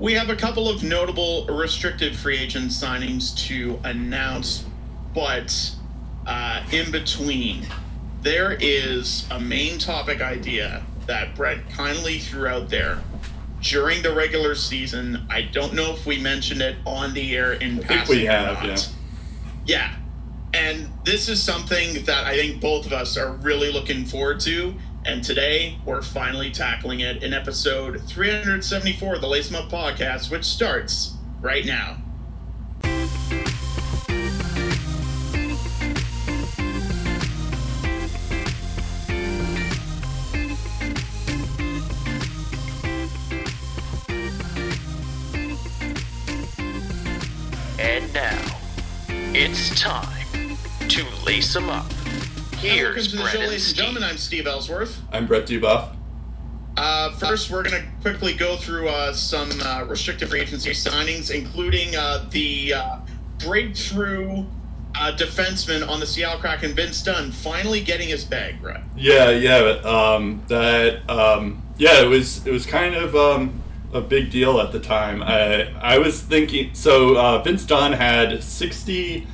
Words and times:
We 0.00 0.14
have 0.14 0.30
a 0.30 0.36
couple 0.36 0.68
of 0.68 0.84
notable 0.84 1.46
restricted 1.46 2.16
free 2.16 2.38
agent 2.38 2.70
signings 2.70 3.36
to 3.48 3.80
announce, 3.82 4.64
but 5.12 5.74
uh, 6.24 6.62
in 6.70 6.92
between, 6.92 7.66
there 8.22 8.56
is 8.60 9.26
a 9.30 9.40
main 9.40 9.78
topic 9.78 10.20
idea 10.20 10.84
that 11.06 11.34
Brett 11.34 11.68
kindly 11.70 12.18
threw 12.20 12.46
out 12.46 12.68
there 12.68 13.02
during 13.60 14.02
the 14.02 14.14
regular 14.14 14.54
season. 14.54 15.26
I 15.28 15.42
don't 15.42 15.74
know 15.74 15.92
if 15.94 16.06
we 16.06 16.20
mentioned 16.20 16.62
it 16.62 16.76
on 16.86 17.12
the 17.12 17.36
air 17.36 17.54
in 17.54 17.80
I 17.80 17.82
passing. 17.82 18.06
think 18.06 18.08
we 18.08 18.24
have, 18.26 18.64
yeah. 18.64 18.76
Yeah. 19.66 19.94
And 20.54 20.88
this 21.04 21.28
is 21.28 21.42
something 21.42 22.04
that 22.04 22.24
I 22.24 22.36
think 22.36 22.60
both 22.60 22.86
of 22.86 22.92
us 22.92 23.16
are 23.16 23.32
really 23.32 23.72
looking 23.72 24.04
forward 24.04 24.38
to. 24.40 24.74
And 25.08 25.24
today 25.24 25.78
we're 25.86 26.02
finally 26.02 26.50
tackling 26.50 27.00
it 27.00 27.22
in 27.22 27.32
episode 27.32 28.02
374 28.02 29.14
of 29.14 29.20
the 29.22 29.26
Lace 29.26 29.50
Up 29.54 29.70
podcast, 29.70 30.30
which 30.30 30.44
starts 30.44 31.14
right 31.40 31.64
now. 31.64 31.96
And 47.78 48.12
now, 48.12 48.58
it's 49.08 49.80
time 49.80 50.58
to 50.86 51.06
lace 51.24 51.54
them 51.54 51.70
up. 51.70 51.97
Welcome 52.60 53.04
to 53.04 53.16
the 53.16 53.28
show, 53.28 53.38
ladies 53.38 53.68
and 53.68 53.76
gentlemen. 53.76 54.02
I'm 54.02 54.16
Steve 54.16 54.48
Ellsworth. 54.48 55.00
I'm 55.12 55.28
Brett 55.28 55.46
Dubuff. 55.46 55.94
Uh, 56.76 57.12
first, 57.12 57.52
we're 57.52 57.62
going 57.62 57.80
to 57.80 57.88
quickly 58.00 58.34
go 58.34 58.56
through 58.56 58.88
uh, 58.88 59.12
some 59.12 59.48
uh, 59.60 59.84
restricted 59.84 60.28
free 60.28 60.40
agency 60.40 60.70
signings, 60.70 61.32
including 61.32 61.94
uh, 61.94 62.26
the 62.30 62.74
uh, 62.74 62.96
breakthrough 63.38 64.44
uh, 64.96 65.12
defenseman 65.16 65.88
on 65.88 66.00
the 66.00 66.06
Seattle 66.06 66.40
Kraken, 66.40 66.74
Vince 66.74 67.00
Dunn, 67.00 67.30
finally 67.30 67.80
getting 67.80 68.08
his 68.08 68.24
bag, 68.24 68.60
Brett. 68.60 68.82
Yeah, 68.96 69.30
yeah, 69.30 69.60
but, 69.60 69.86
um, 69.86 70.42
that, 70.48 71.08
um, 71.08 71.62
yeah, 71.76 72.02
it 72.02 72.08
was, 72.08 72.44
it 72.44 72.50
was 72.50 72.66
kind 72.66 72.96
of, 72.96 73.14
um, 73.14 73.62
a 73.92 74.00
big 74.00 74.32
deal 74.32 74.60
at 74.60 74.72
the 74.72 74.80
time. 74.80 75.22
I, 75.22 75.72
I 75.80 75.98
was 75.98 76.20
thinking, 76.20 76.74
so, 76.74 77.16
uh, 77.16 77.40
Vince 77.40 77.64
Dunn 77.64 77.92
had 77.92 78.42
60 78.42 79.28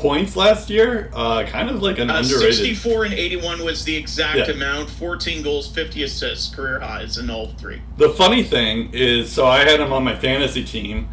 points 0.00 0.34
last 0.34 0.70
year, 0.70 1.10
uh, 1.14 1.44
kind 1.44 1.68
of 1.68 1.82
like 1.82 1.98
an 1.98 2.10
Uh, 2.10 2.16
underrated. 2.18 2.54
64 2.54 3.04
and 3.04 3.14
81 3.14 3.62
was 3.62 3.84
the 3.84 3.94
exact 3.96 4.38
Yeah. 4.48 4.54
amount. 4.54 4.88
14 4.90 5.42
goals, 5.42 5.68
50 5.68 6.02
assists, 6.02 6.54
career 6.54 6.80
highs 6.80 7.18
in 7.18 7.28
all 7.30 7.52
three. 7.58 7.82
The 7.98 8.08
funny 8.08 8.42
thing 8.42 8.90
is, 8.92 9.30
so 9.30 9.46
I 9.46 9.58
had 9.58 9.78
him 9.78 9.92
on 9.92 10.02
my 10.02 10.14
fantasy 10.16 10.64
team, 10.64 11.08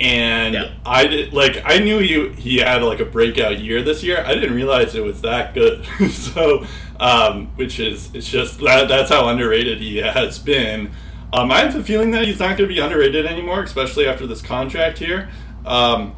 and 0.00 0.54
Yeah. 0.54 0.68
I 0.84 1.06
did 1.06 1.32
like 1.32 1.62
I 1.64 1.78
knew 1.78 1.98
he 2.00 2.30
he 2.36 2.58
had 2.58 2.82
like 2.82 2.98
a 3.00 3.04
breakout 3.04 3.60
year 3.60 3.82
this 3.82 4.02
year. 4.02 4.24
I 4.26 4.34
didn't 4.34 4.54
realize 4.54 4.94
it 4.96 5.04
was 5.04 5.20
that 5.20 5.54
good. 5.54 5.84
so, 6.10 6.66
um, 6.98 7.48
which 7.56 7.78
is 7.78 8.08
it's 8.12 8.28
just 8.28 8.58
that 8.60 8.88
that's 8.88 9.10
how 9.10 9.28
underrated 9.28 9.78
he 9.78 9.98
has 9.98 10.38
been. 10.40 10.90
Um, 11.32 11.50
I 11.52 11.60
have 11.60 11.74
a 11.76 11.82
feeling 11.82 12.10
that 12.10 12.26
he's 12.26 12.40
not 12.40 12.58
going 12.58 12.68
to 12.68 12.74
be 12.74 12.78
underrated 12.80 13.24
anymore, 13.24 13.62
especially 13.62 14.06
after 14.06 14.26
this 14.26 14.42
contract 14.42 14.98
here. 14.98 15.30
Um, 15.64 16.12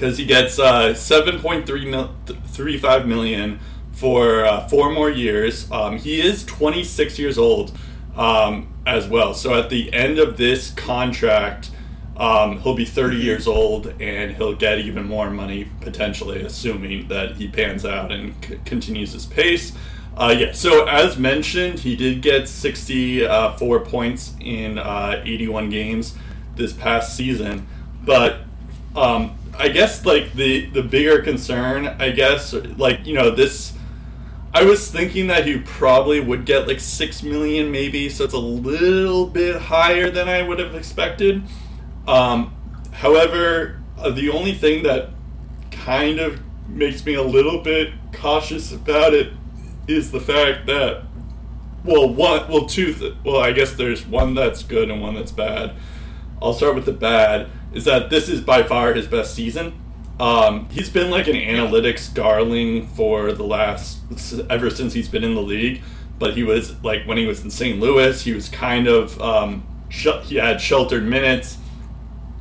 because 0.00 0.16
he 0.16 0.24
gets 0.24 0.58
uh, 0.58 0.94
7.3 0.94 1.90
mil- 1.90 2.14
35 2.24 3.06
million 3.06 3.60
for 3.92 4.46
uh, 4.46 4.66
four 4.66 4.90
more 4.90 5.10
years. 5.10 5.70
Um, 5.70 5.98
he 5.98 6.22
is 6.22 6.42
26 6.46 7.18
years 7.18 7.36
old 7.36 7.76
um, 8.16 8.72
as 8.86 9.06
well. 9.06 9.34
So 9.34 9.52
at 9.52 9.68
the 9.68 9.92
end 9.92 10.18
of 10.18 10.38
this 10.38 10.70
contract, 10.70 11.70
um, 12.16 12.60
he'll 12.60 12.74
be 12.74 12.86
30 12.86 13.18
years 13.18 13.46
old 13.46 13.88
and 14.00 14.34
he'll 14.36 14.56
get 14.56 14.78
even 14.78 15.04
more 15.06 15.30
money 15.30 15.68
potentially, 15.82 16.40
assuming 16.40 17.08
that 17.08 17.36
he 17.36 17.46
pans 17.46 17.84
out 17.84 18.10
and 18.10 18.34
c- 18.42 18.58
continues 18.64 19.12
his 19.12 19.26
pace. 19.26 19.72
Uh, 20.16 20.34
yeah, 20.36 20.52
so 20.52 20.86
as 20.86 21.18
mentioned, 21.18 21.80
he 21.80 21.94
did 21.94 22.22
get 22.22 22.48
64 22.48 23.80
points 23.80 24.32
in 24.40 24.78
uh, 24.78 25.22
81 25.26 25.68
games 25.68 26.16
this 26.56 26.72
past 26.72 27.14
season, 27.16 27.66
but 28.02 28.38
um, 28.96 29.36
I 29.60 29.68
guess 29.68 30.06
like 30.06 30.32
the 30.32 30.66
the 30.70 30.82
bigger 30.82 31.20
concern, 31.20 31.86
I 31.86 32.10
guess, 32.10 32.54
like 32.54 33.06
you 33.06 33.14
know 33.14 33.30
this. 33.30 33.74
I 34.52 34.64
was 34.64 34.90
thinking 34.90 35.28
that 35.28 35.46
he 35.46 35.58
probably 35.58 36.18
would 36.18 36.44
get 36.44 36.66
like 36.66 36.80
six 36.80 37.22
million, 37.22 37.70
maybe, 37.70 38.08
so 38.08 38.24
it's 38.24 38.34
a 38.34 38.38
little 38.38 39.26
bit 39.26 39.60
higher 39.60 40.10
than 40.10 40.28
I 40.28 40.42
would 40.42 40.58
have 40.58 40.74
expected. 40.74 41.44
Um, 42.08 42.52
however, 42.90 43.80
uh, 43.96 44.10
the 44.10 44.30
only 44.30 44.54
thing 44.54 44.82
that 44.82 45.10
kind 45.70 46.18
of 46.18 46.40
makes 46.68 47.04
me 47.04 47.14
a 47.14 47.22
little 47.22 47.60
bit 47.60 47.92
cautious 48.12 48.72
about 48.72 49.14
it 49.14 49.32
is 49.86 50.10
the 50.10 50.20
fact 50.20 50.66
that, 50.66 51.04
well, 51.84 52.12
one, 52.12 52.48
well, 52.48 52.66
two, 52.66 52.92
th- 52.92 53.14
well, 53.24 53.40
I 53.40 53.52
guess 53.52 53.74
there's 53.74 54.04
one 54.04 54.34
that's 54.34 54.64
good 54.64 54.90
and 54.90 55.00
one 55.00 55.14
that's 55.14 55.32
bad. 55.32 55.76
I'll 56.42 56.54
start 56.54 56.74
with 56.74 56.86
the 56.86 56.92
bad. 56.92 57.48
Is 57.72 57.84
that 57.84 58.10
this 58.10 58.28
is 58.28 58.40
by 58.40 58.62
far 58.62 58.94
his 58.94 59.06
best 59.06 59.34
season. 59.34 59.74
Um, 60.18 60.68
he's 60.68 60.90
been 60.90 61.10
like 61.10 61.28
an 61.28 61.36
analytics 61.36 62.12
darling 62.12 62.86
for 62.88 63.32
the 63.32 63.44
last 63.44 63.98
ever 64.50 64.68
since 64.68 64.92
he's 64.92 65.08
been 65.08 65.24
in 65.24 65.34
the 65.34 65.42
league. 65.42 65.82
But 66.18 66.34
he 66.34 66.42
was 66.42 66.82
like 66.84 67.06
when 67.06 67.16
he 67.16 67.26
was 67.26 67.42
in 67.42 67.50
St. 67.50 67.80
Louis, 67.80 68.22
he 68.22 68.32
was 68.32 68.48
kind 68.48 68.86
of 68.86 69.20
um, 69.20 69.66
sh- 69.88 70.08
he 70.24 70.36
had 70.36 70.60
sheltered 70.60 71.04
minutes 71.04 71.56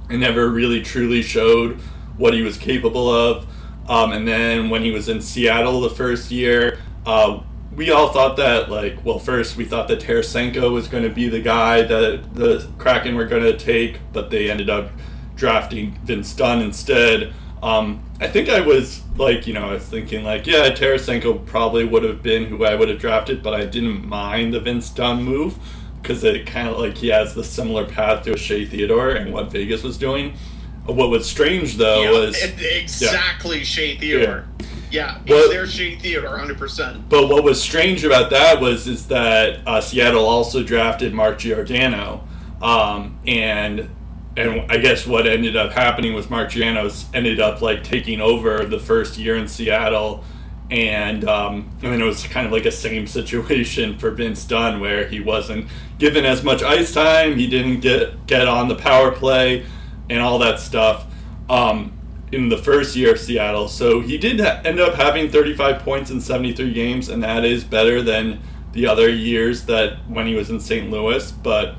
and 0.09 0.19
never 0.19 0.49
really 0.49 0.81
truly 0.81 1.21
showed 1.21 1.79
what 2.17 2.33
he 2.33 2.41
was 2.41 2.57
capable 2.57 3.09
of. 3.09 3.45
Um, 3.87 4.11
and 4.11 4.27
then 4.27 4.69
when 4.69 4.83
he 4.83 4.91
was 4.91 5.07
in 5.07 5.21
Seattle 5.21 5.81
the 5.81 5.89
first 5.89 6.29
year, 6.29 6.79
uh, 7.05 7.41
we 7.73 7.91
all 7.91 8.09
thought 8.11 8.35
that 8.37 8.69
like 8.69 9.03
well, 9.05 9.19
first 9.19 9.55
we 9.55 9.63
thought 9.63 9.87
that 9.87 10.01
Tarasenko 10.01 10.71
was 10.71 10.87
going 10.87 11.03
to 11.03 11.09
be 11.09 11.29
the 11.29 11.39
guy 11.39 11.81
that 11.81 12.35
the 12.35 12.67
Kraken 12.77 13.15
were 13.15 13.25
going 13.25 13.43
to 13.43 13.57
take, 13.57 13.99
but 14.11 14.29
they 14.29 14.51
ended 14.51 14.69
up 14.69 14.91
drafting 15.39 15.97
Vince 16.03 16.33
Dunn 16.33 16.61
instead. 16.61 17.33
Um, 17.63 18.03
I 18.21 18.27
think 18.27 18.49
I 18.49 18.59
was 18.61 19.01
like, 19.17 19.47
you 19.47 19.53
know, 19.53 19.69
I 19.69 19.73
was 19.73 19.85
thinking 19.85 20.23
like, 20.23 20.45
yeah, 20.45 20.69
Tarasenko 20.69 21.45
probably 21.45 21.85
would 21.85 22.03
have 22.03 22.21
been 22.21 22.45
who 22.45 22.63
I 22.65 22.75
would 22.75 22.89
have 22.89 22.99
drafted, 22.99 23.41
but 23.41 23.53
I 23.53 23.65
didn't 23.65 24.07
mind 24.07 24.53
the 24.53 24.59
Vince 24.59 24.89
Dunn 24.89 25.23
move 25.23 25.57
because 26.01 26.23
it 26.23 26.45
kind 26.45 26.69
of 26.69 26.77
like 26.77 26.97
he 26.97 27.07
has 27.07 27.33
the 27.33 27.43
similar 27.43 27.85
path 27.85 28.23
to 28.25 28.37
Shea 28.37 28.65
Theodore 28.65 29.11
and 29.11 29.33
what 29.33 29.51
Vegas 29.51 29.83
was 29.83 29.97
doing. 29.97 30.37
What 30.85 31.09
was 31.09 31.29
strange 31.29 31.75
though 31.77 32.03
yeah, 32.03 32.11
was 32.11 32.41
exactly 32.41 33.63
Shea 33.63 33.97
Theodore. 33.97 34.45
Yeah, 34.91 35.19
he's 35.25 35.29
Well- 35.29 35.49
there, 35.49 35.67
Shea 35.67 35.97
Theodore, 35.97 36.37
100%. 36.39 37.09
But 37.09 37.27
what 37.29 37.43
was 37.43 37.61
strange 37.61 38.03
about 38.03 38.29
that 38.31 38.59
was 38.59 38.87
is 38.87 39.07
that 39.07 39.59
uh, 39.67 39.81
Seattle 39.81 40.25
also 40.25 40.63
drafted 40.63 41.13
Mark 41.13 41.39
Giordano, 41.39 42.27
um, 42.61 43.19
and 43.27 43.89
and 44.37 44.71
I 44.71 44.77
guess 44.77 45.05
what 45.05 45.27
ended 45.27 45.55
up 45.55 45.71
happening 45.71 46.13
was 46.13 46.29
Mark 46.29 46.55
ended 46.55 47.39
up 47.39 47.61
like 47.61 47.83
taking 47.83 48.21
over 48.21 48.65
the 48.65 48.79
first 48.79 49.17
year 49.17 49.35
in 49.35 49.47
Seattle, 49.47 50.23
and 50.69 51.27
um, 51.27 51.69
and 51.81 51.91
then 51.93 52.01
it 52.01 52.05
was 52.05 52.25
kind 52.25 52.45
of 52.45 52.51
like 52.51 52.65
a 52.65 52.71
same 52.71 53.07
situation 53.19 53.97
for 53.97 54.11
Vince 54.11 54.45
Dunn 54.45 54.79
where 54.79 55.07
he 55.07 55.19
wasn't 55.19 55.67
given 55.97 56.25
as 56.25 56.43
much 56.43 56.63
ice 56.63 56.93
time, 56.93 57.37
he 57.37 57.47
didn't 57.47 57.81
get 57.81 58.27
get 58.27 58.47
on 58.47 58.67
the 58.67 58.75
power 58.75 59.11
play, 59.11 59.65
and 60.09 60.19
all 60.19 60.39
that 60.39 60.59
stuff. 60.59 61.05
Um, 61.49 61.99
in 62.31 62.49
the 62.49 62.57
first 62.57 62.95
year 62.95 63.13
of 63.13 63.19
Seattle. 63.19 63.67
So 63.67 64.01
he 64.01 64.17
did 64.17 64.39
end 64.39 64.79
up 64.79 64.95
having 64.95 65.29
35 65.29 65.79
points 65.79 66.11
in 66.11 66.21
73 66.21 66.73
games, 66.73 67.09
and 67.09 67.23
that 67.23 67.43
is 67.43 67.63
better 67.63 68.01
than 68.01 68.39
the 68.71 68.85
other 68.85 69.09
years 69.09 69.65
that 69.65 69.97
when 70.07 70.27
he 70.27 70.35
was 70.35 70.49
in 70.49 70.59
St. 70.59 70.89
Louis. 70.89 71.31
But 71.31 71.75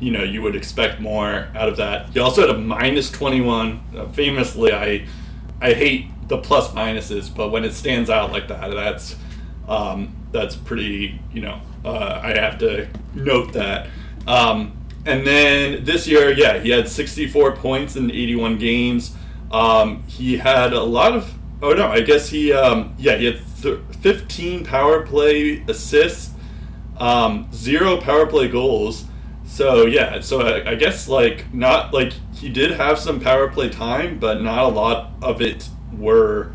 you 0.00 0.10
know, 0.10 0.22
you 0.22 0.42
would 0.42 0.56
expect 0.56 1.00
more 1.00 1.48
out 1.54 1.68
of 1.68 1.76
that. 1.76 2.10
He 2.10 2.20
also 2.20 2.42
had 2.42 2.50
a 2.50 2.58
minus 2.58 3.10
21. 3.10 3.82
Uh, 3.96 4.06
famously, 4.08 4.72
I 4.72 5.06
I 5.60 5.72
hate 5.72 6.06
the 6.28 6.38
plus 6.38 6.70
minuses, 6.72 7.34
but 7.34 7.50
when 7.50 7.64
it 7.64 7.72
stands 7.72 8.10
out 8.10 8.32
like 8.32 8.48
that, 8.48 8.70
that's 8.70 9.16
um, 9.68 10.14
that's 10.32 10.56
pretty. 10.56 11.20
You 11.32 11.42
know, 11.42 11.60
uh, 11.84 12.20
I 12.22 12.38
have 12.38 12.58
to 12.58 12.88
note 13.14 13.52
that. 13.52 13.88
Um, 14.26 14.76
and 15.06 15.26
then 15.26 15.84
this 15.84 16.06
year, 16.06 16.32
yeah, 16.32 16.58
he 16.58 16.70
had 16.70 16.88
64 16.88 17.56
points 17.56 17.96
in 17.96 18.10
81 18.10 18.58
games. 18.58 19.14
Um, 19.52 20.02
he 20.06 20.36
had 20.38 20.72
a 20.72 20.82
lot 20.82 21.12
of. 21.12 21.32
Oh 21.62 21.72
no, 21.72 21.88
I 21.88 22.00
guess 22.00 22.28
he. 22.28 22.52
Um, 22.52 22.94
yeah, 22.98 23.16
he 23.16 23.26
had 23.26 23.40
th- 23.62 23.78
15 24.00 24.64
power 24.64 25.06
play 25.06 25.62
assists, 25.68 26.32
um, 26.98 27.48
zero 27.52 28.00
power 28.00 28.26
play 28.26 28.48
goals. 28.48 29.04
So 29.54 29.86
yeah, 29.86 30.18
so 30.18 30.40
I, 30.40 30.72
I 30.72 30.74
guess 30.74 31.06
like 31.06 31.54
not 31.54 31.94
like 31.94 32.12
he 32.34 32.48
did 32.48 32.72
have 32.72 32.98
some 32.98 33.20
power 33.20 33.46
play 33.46 33.68
time, 33.68 34.18
but 34.18 34.42
not 34.42 34.64
a 34.64 34.66
lot 34.66 35.12
of 35.22 35.40
it 35.40 35.68
were 35.96 36.52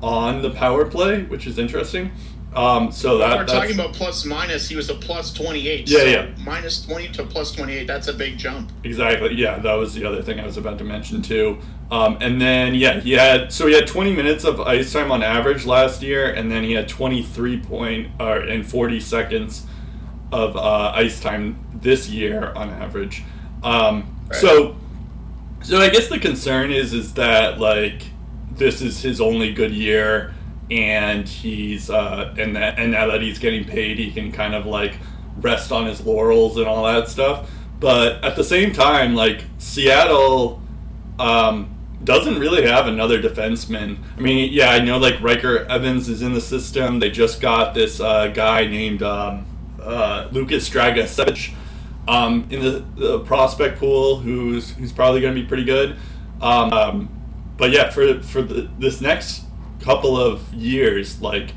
on 0.00 0.40
the 0.40 0.50
power 0.50 0.84
play, 0.84 1.24
which 1.24 1.48
is 1.48 1.58
interesting. 1.58 2.12
Um, 2.54 2.92
so 2.92 3.18
that 3.18 3.36
We're 3.36 3.44
that's, 3.44 3.52
talking 3.52 3.74
about 3.74 3.92
plus 3.92 4.24
minus. 4.24 4.68
He 4.68 4.76
was 4.76 4.88
a 4.88 4.94
plus 4.94 5.32
28. 5.32 5.88
Yeah, 5.88 5.98
so 5.98 6.04
yeah. 6.04 6.30
Minus 6.44 6.86
20 6.86 7.08
to 7.08 7.24
plus 7.24 7.50
28. 7.50 7.88
That's 7.88 8.06
a 8.06 8.14
big 8.14 8.38
jump. 8.38 8.70
Exactly. 8.84 9.34
Yeah, 9.34 9.58
that 9.58 9.74
was 9.74 9.92
the 9.92 10.04
other 10.04 10.22
thing 10.22 10.38
I 10.38 10.46
was 10.46 10.56
about 10.56 10.78
to 10.78 10.84
mention 10.84 11.22
too. 11.22 11.58
Um, 11.90 12.18
and 12.20 12.40
then 12.40 12.76
yeah, 12.76 13.00
he 13.00 13.14
had 13.14 13.52
so 13.52 13.66
he 13.66 13.74
had 13.74 13.88
20 13.88 14.14
minutes 14.14 14.44
of 14.44 14.60
ice 14.60 14.92
time 14.92 15.10
on 15.10 15.24
average 15.24 15.66
last 15.66 16.02
year, 16.02 16.32
and 16.32 16.52
then 16.52 16.62
he 16.62 16.74
had 16.74 16.88
23 16.88 17.58
point 17.62 18.12
or 18.20 18.36
and 18.38 18.64
40 18.64 19.00
seconds 19.00 19.66
of 20.30 20.56
uh, 20.56 20.92
ice 20.94 21.20
time 21.20 21.65
this 21.80 22.08
year 22.08 22.52
on 22.54 22.70
average. 22.70 23.22
Um, 23.62 24.16
Right. 24.28 24.40
So, 24.40 24.76
so 25.62 25.78
I 25.78 25.88
guess 25.88 26.08
the 26.08 26.18
concern 26.18 26.72
is 26.72 26.92
is 26.92 27.14
that 27.14 27.58
like 27.58 28.02
this 28.52 28.82
is 28.82 29.00
his 29.00 29.20
only 29.20 29.52
good 29.52 29.72
year, 29.72 30.34
and 30.70 31.28
he's 31.28 31.90
uh, 31.90 32.34
and 32.38 32.56
that 32.56 32.78
and 32.78 32.92
now 32.92 33.06
that 33.06 33.22
he's 33.22 33.38
getting 33.38 33.64
paid, 33.64 33.98
he 33.98 34.10
can 34.10 34.32
kind 34.32 34.54
of 34.54 34.66
like 34.66 34.98
rest 35.40 35.70
on 35.70 35.86
his 35.86 36.04
laurels 36.04 36.56
and 36.56 36.66
all 36.66 36.84
that 36.84 37.08
stuff. 37.08 37.50
But 37.78 38.24
at 38.24 38.36
the 38.36 38.44
same 38.44 38.72
time, 38.72 39.14
like 39.14 39.44
Seattle 39.58 40.60
um, 41.18 41.76
doesn't 42.02 42.38
really 42.38 42.66
have 42.66 42.88
another 42.88 43.22
defenseman. 43.22 43.98
I 44.16 44.20
mean, 44.20 44.52
yeah, 44.52 44.70
I 44.70 44.80
know 44.80 44.98
like 44.98 45.20
Ryker 45.20 45.66
Evans 45.66 46.08
is 46.08 46.22
in 46.22 46.32
the 46.32 46.40
system. 46.40 46.98
They 46.98 47.10
just 47.10 47.40
got 47.40 47.74
this 47.74 48.00
uh, 48.00 48.28
guy 48.28 48.66
named 48.66 49.02
um, 49.02 49.46
uh, 49.80 50.28
Lukas 50.32 50.68
Dragicevic 50.68 51.54
um, 52.08 52.46
in 52.50 52.60
the, 52.60 52.84
the 52.96 53.20
prospect 53.20 53.78
pool, 53.78 54.18
who's 54.18 54.70
who's 54.70 54.92
probably 54.92 55.20
going 55.20 55.34
to 55.34 55.40
be 55.40 55.46
pretty 55.46 55.64
good. 55.64 55.96
Um, 56.40 56.72
um, 56.72 57.08
but 57.56 57.70
yeah, 57.70 57.90
for 57.90 58.22
for 58.22 58.42
the, 58.42 58.68
this 58.78 59.00
next 59.00 59.44
couple 59.80 60.16
of 60.16 60.52
years, 60.52 61.20
like 61.20 61.50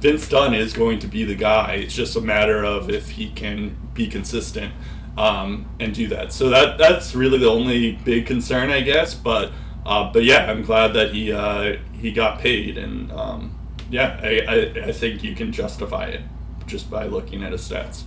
Vince 0.00 0.28
Dunn 0.28 0.54
is 0.54 0.72
going 0.72 0.98
to 1.00 1.06
be 1.06 1.24
the 1.24 1.34
guy. 1.34 1.74
It's 1.74 1.94
just 1.94 2.16
a 2.16 2.20
matter 2.20 2.64
of 2.64 2.88
if 2.90 3.10
he 3.10 3.30
can 3.30 3.76
be 3.94 4.08
consistent 4.08 4.72
um, 5.18 5.68
and 5.78 5.94
do 5.94 6.08
that. 6.08 6.32
So 6.32 6.48
that 6.50 6.78
that's 6.78 7.14
really 7.14 7.38
the 7.38 7.50
only 7.50 7.92
big 7.92 8.26
concern, 8.26 8.70
I 8.70 8.80
guess. 8.80 9.14
But 9.14 9.52
uh, 9.84 10.12
but 10.12 10.24
yeah, 10.24 10.50
I'm 10.50 10.62
glad 10.62 10.94
that 10.94 11.12
he 11.12 11.32
uh, 11.32 11.76
he 11.92 12.12
got 12.12 12.38
paid, 12.38 12.78
and 12.78 13.12
um, 13.12 13.58
yeah, 13.90 14.18
I, 14.22 14.40
I 14.48 14.84
I 14.88 14.92
think 14.92 15.22
you 15.22 15.34
can 15.34 15.52
justify 15.52 16.06
it 16.06 16.22
just 16.66 16.90
by 16.90 17.06
looking 17.06 17.42
at 17.42 17.52
his 17.52 17.68
stats. 17.68 18.04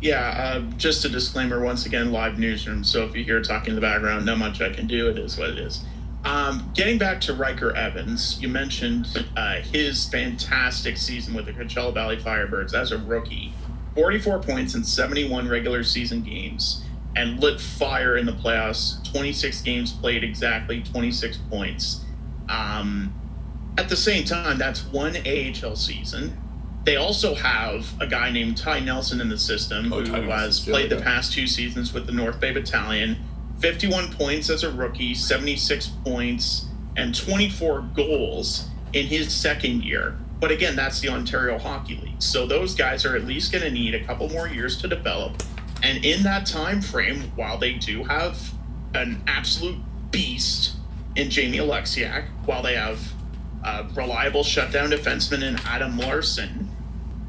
Yeah, 0.00 0.28
uh, 0.28 0.60
just 0.76 1.04
a 1.04 1.08
disclaimer 1.08 1.60
once 1.60 1.84
again, 1.84 2.12
live 2.12 2.38
newsroom. 2.38 2.84
So 2.84 3.04
if 3.04 3.16
you 3.16 3.24
hear 3.24 3.42
talking 3.42 3.70
in 3.70 3.74
the 3.74 3.80
background, 3.80 4.26
not 4.26 4.38
much 4.38 4.60
I 4.60 4.70
can 4.70 4.86
do. 4.86 5.08
It 5.08 5.18
is 5.18 5.36
what 5.36 5.50
it 5.50 5.58
is. 5.58 5.84
Um, 6.24 6.70
getting 6.74 6.98
back 6.98 7.20
to 7.22 7.34
Ryker 7.34 7.74
Evans, 7.74 8.40
you 8.40 8.48
mentioned 8.48 9.26
uh, 9.36 9.60
his 9.60 10.08
fantastic 10.08 10.96
season 10.96 11.34
with 11.34 11.46
the 11.46 11.52
Coachella 11.52 11.92
Valley 11.94 12.16
Firebirds 12.16 12.74
as 12.74 12.92
a 12.92 12.98
rookie 12.98 13.52
44 13.94 14.40
points 14.40 14.74
in 14.74 14.84
71 14.84 15.48
regular 15.48 15.82
season 15.82 16.22
games 16.22 16.84
and 17.16 17.40
lit 17.40 17.60
fire 17.60 18.16
in 18.16 18.26
the 18.26 18.32
playoffs. 18.32 19.02
26 19.10 19.62
games 19.62 19.92
played, 19.92 20.22
exactly 20.22 20.82
26 20.82 21.38
points. 21.50 22.04
Um, 22.48 23.14
at 23.76 23.88
the 23.88 23.96
same 23.96 24.24
time, 24.24 24.58
that's 24.58 24.84
one 24.84 25.16
AHL 25.16 25.76
season. 25.76 26.38
They 26.84 26.96
also 26.96 27.34
have 27.34 27.86
a 28.00 28.06
guy 28.06 28.30
named 28.30 28.56
Ty 28.56 28.80
Nelson 28.80 29.20
in 29.20 29.28
the 29.28 29.38
system 29.38 29.92
Oh, 29.92 30.00
who 30.00 30.06
Ty 30.06 30.20
has 30.20 30.28
Nelson's 30.28 30.64
played 30.64 30.90
the 30.90 30.96
guy. 30.96 31.02
past 31.02 31.32
two 31.32 31.46
seasons 31.46 31.92
with 31.92 32.06
the 32.06 32.12
North 32.12 32.40
Bay 32.40 32.52
Battalion. 32.52 33.16
51 33.58 34.12
points 34.12 34.48
as 34.48 34.62
a 34.62 34.70
rookie, 34.70 35.14
76 35.14 35.88
points, 36.04 36.66
and 36.96 37.14
24 37.14 37.82
goals 37.94 38.68
in 38.92 39.06
his 39.06 39.34
second 39.34 39.82
year. 39.84 40.16
But 40.40 40.50
again, 40.52 40.76
that's 40.76 41.00
the 41.00 41.08
Ontario 41.08 41.58
Hockey 41.58 41.96
League. 41.96 42.22
So 42.22 42.46
those 42.46 42.74
guys 42.74 43.04
are 43.04 43.16
at 43.16 43.24
least 43.24 43.50
going 43.52 43.64
to 43.64 43.70
need 43.70 43.94
a 43.94 44.04
couple 44.04 44.28
more 44.30 44.48
years 44.48 44.80
to 44.82 44.88
develop. 44.88 45.42
And 45.82 46.04
in 46.04 46.22
that 46.22 46.46
time 46.46 46.80
frame, 46.80 47.32
while 47.36 47.58
they 47.58 47.74
do 47.74 48.04
have 48.04 48.52
an 48.94 49.22
absolute 49.26 49.78
beast 50.10 50.76
in 51.16 51.28
Jamie 51.28 51.58
Oleksiak, 51.58 52.24
while 52.46 52.62
they 52.62 52.74
have 52.76 53.00
a 53.64 53.84
reliable 53.94 54.44
shutdown 54.44 54.90
defenseman 54.90 55.42
in 55.42 55.56
Adam 55.66 55.98
Larsson, 55.98 56.67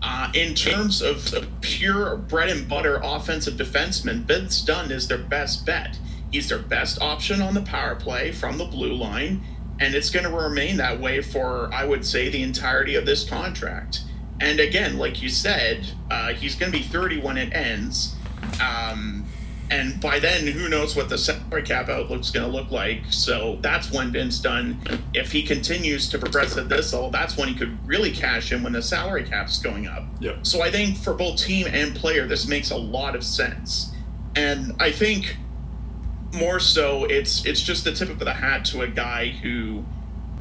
uh, 0.02 0.32
in 0.34 0.56
terms 0.56 1.02
of 1.02 1.34
pure 1.62 2.16
bread 2.16 2.50
and 2.50 2.68
butter 2.68 3.00
offensive 3.04 3.56
defenseman, 3.56 4.24
Vince 4.24 4.62
Dunn 4.62 4.92
is 4.92 5.08
their 5.08 5.18
best 5.18 5.66
bet. 5.66 5.98
He's 6.32 6.50
their 6.50 6.60
best 6.60 7.02
option 7.02 7.42
on 7.42 7.54
the 7.54 7.62
power 7.62 7.96
play 7.96 8.32
from 8.32 8.58
the 8.58 8.66
blue 8.66 8.94
line, 8.94 9.44
and 9.80 9.96
it's 9.96 10.10
going 10.10 10.26
to 10.26 10.32
remain 10.32 10.78
that 10.78 11.00
way 11.00 11.22
for, 11.22 11.70
I 11.74 11.86
would 11.86 12.06
say, 12.06 12.30
the 12.30 12.44
entirety 12.44 12.96
of 12.96 13.06
this 13.06 13.28
contract. 13.28 14.04
And 14.40 14.60
again, 14.60 14.98
like 14.98 15.22
you 15.22 15.30
said, 15.30 15.92
uh, 16.10 16.34
he's 16.34 16.56
going 16.56 16.72
to 16.72 16.78
be 16.78 16.84
30 16.84 17.22
when 17.22 17.38
it 17.38 17.54
ends. 17.54 18.16
Um, 18.62 19.26
and 19.70 20.02
by 20.02 20.20
then, 20.20 20.48
who 20.48 20.68
knows 20.68 20.96
what 20.96 21.10
the 21.10 21.18
salary 21.18 21.62
cap 21.62 21.90
outlook's 21.90 22.32
going 22.32 22.50
to 22.50 22.52
look 22.52 22.72
like. 22.72 23.02
So 23.12 23.60
that's 23.62 23.92
when 23.92 24.12
Vince 24.12 24.40
Dunn, 24.40 24.80
if 25.14 25.32
he 25.32 25.44
continues 25.44 26.10
to 26.10 26.18
progress 26.18 26.58
at 26.58 26.70
this 26.70 26.92
level, 26.92 27.12
that's 27.12 27.38
when 27.38 27.48
he 27.48 27.54
could 27.54 27.78
really 27.88 28.12
cash 28.12 28.52
in 28.52 28.64
when 28.64 28.74
the 28.74 28.82
salary 28.82 29.24
cap's 29.24 29.60
going 29.60 29.88
up. 29.88 30.06
Yep. 30.22 30.48
So 30.48 30.62
I 30.62 30.72
think 30.72 30.98
for 30.98 31.14
both 31.14 31.38
team 31.38 31.68
and 31.68 31.96
player, 31.96 32.26
this 32.28 32.48
makes 32.48 32.72
a 32.72 32.78
lot 32.78 33.16
of 33.16 33.24
sense. 33.24 33.94
And 34.36 34.74
I 34.80 34.92
think 34.92 35.38
more 36.34 36.60
so, 36.60 37.06
it's 37.06 37.46
it's 37.46 37.62
just 37.62 37.84
the 37.84 37.92
tip 37.92 38.10
of 38.10 38.20
the 38.20 38.34
hat 38.34 38.66
to 38.66 38.82
a 38.82 38.88
guy 38.88 39.28
who 39.30 39.84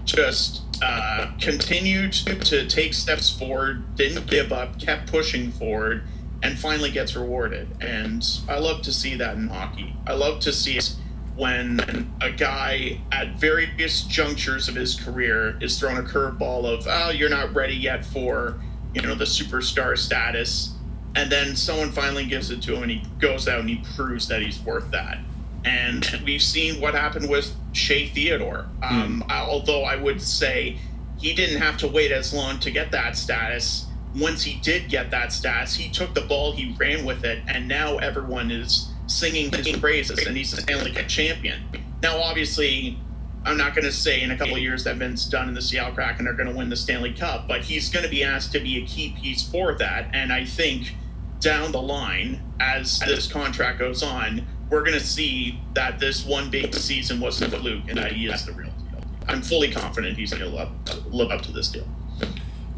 just 0.05 0.63
uh, 0.83 1.31
continued 1.39 2.13
to 2.13 2.67
take 2.67 2.95
steps 2.95 3.31
forward, 3.31 3.95
didn't 3.97 4.27
give 4.27 4.53
up, 4.53 4.81
kept 4.81 5.11
pushing 5.11 5.51
forward, 5.53 6.05
and 6.43 6.59
finally 6.59 6.91
gets 6.91 7.17
rewarded. 7.17 7.69
And 7.81 8.25
I 8.49 8.59
love 8.59 8.83
to 8.83 8.93
see 8.93 9.15
that 9.17 9.37
in 9.37 9.49
hockey. 9.49 9.95
I 10.07 10.15
love 10.15 10.41
to 10.41 10.53
see 10.53 10.77
it 10.79 10.97
when 11.37 12.11
a 12.21 12.31
guy 12.33 13.01
at 13.13 13.39
various 13.39 14.03
junctures 14.03 14.69
of 14.69 14.75
his 14.75 14.99
career 14.99 15.57
is 15.61 15.79
thrown 15.79 15.97
a 15.97 16.03
curveball 16.03 16.65
of, 16.65 16.87
oh, 16.89 17.11
you're 17.11 17.29
not 17.29 17.55
ready 17.55 17.75
yet 17.75 18.05
for, 18.05 18.61
you 18.95 19.03
know, 19.03 19.15
the 19.15 19.25
superstar 19.25 19.97
status. 19.97 20.75
And 21.15 21.31
then 21.31 21.57
someone 21.57 21.93
finally 21.93 22.27
gives 22.27 22.51
it 22.51 22.61
to 22.63 22.75
him 22.75 22.83
and 22.83 22.91
he 22.91 23.03
goes 23.19 23.49
out 23.49 23.61
and 23.61 23.69
he 23.69 23.85
proves 23.97 24.29
that 24.29 24.43
he's 24.43 24.61
worth 24.61 24.91
that. 24.91 25.19
And 25.65 26.23
we've 26.25 26.43
seen 26.43 26.81
what 26.81 26.95
happened 26.95 27.29
with 27.29 27.55
Shea 27.73 28.09
Theodore. 28.09 28.67
Um, 28.83 29.25
Although 29.29 29.85
I 29.85 29.97
would 29.97 30.23
say 30.23 30.79
he 31.19 31.35
didn't 31.35 31.61
have 31.61 31.77
to 31.79 31.89
wait 31.89 32.13
as 32.13 32.33
long 32.33 32.59
to 32.61 32.71
get 32.71 32.91
that 32.93 33.17
status. 33.17 33.87
Once 34.17 34.43
he 34.43 34.59
did 34.61 34.89
get 34.89 35.11
that 35.11 35.33
status, 35.33 35.75
he 35.77 35.89
took 35.91 36.15
the 36.15 36.23
ball, 36.23 36.53
he 36.53 36.75
ran 36.79 37.05
with 37.05 37.25
it, 37.25 37.43
and 37.47 37.69
now 37.69 37.99
everyone 37.99 38.51
is 38.51 38.91
singing 39.07 39.53
his 39.53 39.77
praises, 39.77 40.27
and 40.27 40.37
he's 40.37 40.57
Stanley 40.59 40.93
Cup 40.93 41.07
champion. 41.09 41.63
Now, 42.03 42.21
obviously, 42.21 42.99
I'm 43.45 43.57
not 43.57 43.75
going 43.75 43.85
to 43.85 43.93
say 43.93 44.23
in 44.23 44.31
a 44.31 44.37
couple 44.37 44.57
of 44.57 44.61
years 44.61 44.85
that 44.85 44.97
Vince 44.97 45.25
Dunn 45.27 45.49
and 45.49 45.57
the 45.57 45.63
Seattle 45.63 45.95
Kraken 45.95 46.27
are 46.27 46.35
going 46.35 46.49
to 46.49 46.55
win 46.55 46.69
the 46.69 46.77
Stanley 46.77 47.13
Cup, 47.13 47.49
but 47.49 47.63
he's 47.63 47.89
going 47.89 48.05
to 48.05 48.11
be 48.11 48.23
asked 48.25 48.53
to 48.53 48.61
be 48.61 48.83
a 48.83 48.87
key 48.87 49.17
piece 49.21 49.49
for 49.49 49.75
that. 49.75 50.11
And 50.13 50.33
I 50.33 50.45
think 50.45 50.95
down 51.41 51.73
the 51.73 51.81
line, 51.81 52.43
as 52.61 52.99
this 53.01 53.31
contract 53.31 53.79
goes 53.79 54.03
on, 54.03 54.47
we're 54.71 54.83
going 54.83 54.99
to 54.99 55.05
see 55.05 55.61
that 55.75 55.99
this 55.99 56.27
one 56.27 56.51
big 56.51 56.75
season 56.75 57.21
wasn't 57.21 57.55
a 57.55 57.59
fluke 57.59 57.89
and 57.89 57.97
that 57.99 58.13
he 58.13 58.27
is 58.27 58.45
the 58.45 58.53
real 58.53 58.71
deal. 58.71 59.03
I'm 59.27 59.43
fully 59.43 59.71
confident 59.71 60.19
he's 60.19 60.35
going 60.35 60.51
to 60.51 60.71
live 61.09 61.31
up 61.31 61.43
to 61.43 61.53
this 61.53 61.69
deal. 61.69 61.87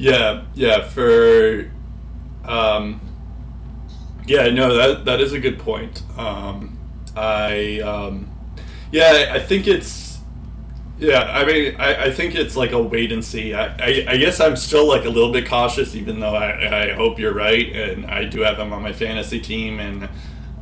Yeah, 0.00 0.45
yeah. 0.54 0.83
For, 0.88 1.71
um, 2.47 3.02
yeah, 4.26 4.49
no, 4.49 4.75
that 4.75 5.04
that 5.04 5.21
is 5.21 5.35
a 5.35 5.38
good 5.38 5.59
point. 5.59 6.02
Um, 6.16 6.78
I, 7.14 7.80
um, 7.80 8.30
yeah, 8.92 9.30
I 9.35 9.38
think 9.38 9.66
it's, 9.66 10.19
yeah. 10.99 11.25
I 11.25 11.45
mean, 11.45 11.76
I, 11.78 12.04
I 12.04 12.11
think 12.12 12.35
it's 12.35 12.57
like 12.57 12.73
a 12.73 12.83
wait 12.83 13.12
and 13.12 13.23
see. 13.23 13.52
I, 13.52 13.66
I, 13.76 14.04
I 14.09 14.16
guess 14.16 14.40
I'm 14.40 14.57
still 14.57 14.88
like 14.88 15.04
a 15.04 15.11
little 15.11 15.33
bit 15.33 15.47
cautious, 15.47 15.95
even 15.95 16.19
though 16.19 16.35
I, 16.35 16.90
I 16.90 16.92
hope 16.95 17.19
you're 17.19 17.35
right, 17.35 17.71
and 17.71 18.07
I 18.07 18.25
do 18.25 18.40
have 18.40 18.59
him 18.59 18.73
on 18.73 18.83
my 18.83 18.95
fantasy 18.95 19.38
team, 19.38 19.80
and 19.80 20.04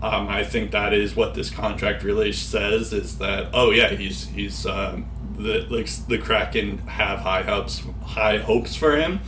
um, 0.02 0.26
I 0.28 0.42
think 0.42 0.73
that 0.73 0.92
is 0.92 1.14
what 1.14 1.35
this 1.35 1.49
contract 1.49 2.02
really 2.02 2.33
says 2.33 2.92
is 2.92 3.18
that 3.18 3.50
oh 3.52 3.71
yeah, 3.71 3.90
he's 3.90 4.26
he's 4.26 4.66
um, 4.66 5.07
the 5.38 5.66
like 5.71 5.88
the 6.09 6.18
Kraken 6.18 6.78
have 6.78 7.21
high 7.21 7.42
hopes 7.42 7.83
high 8.02 8.38
hopes 8.38 8.75
for 8.75 8.97
him. 8.97 9.21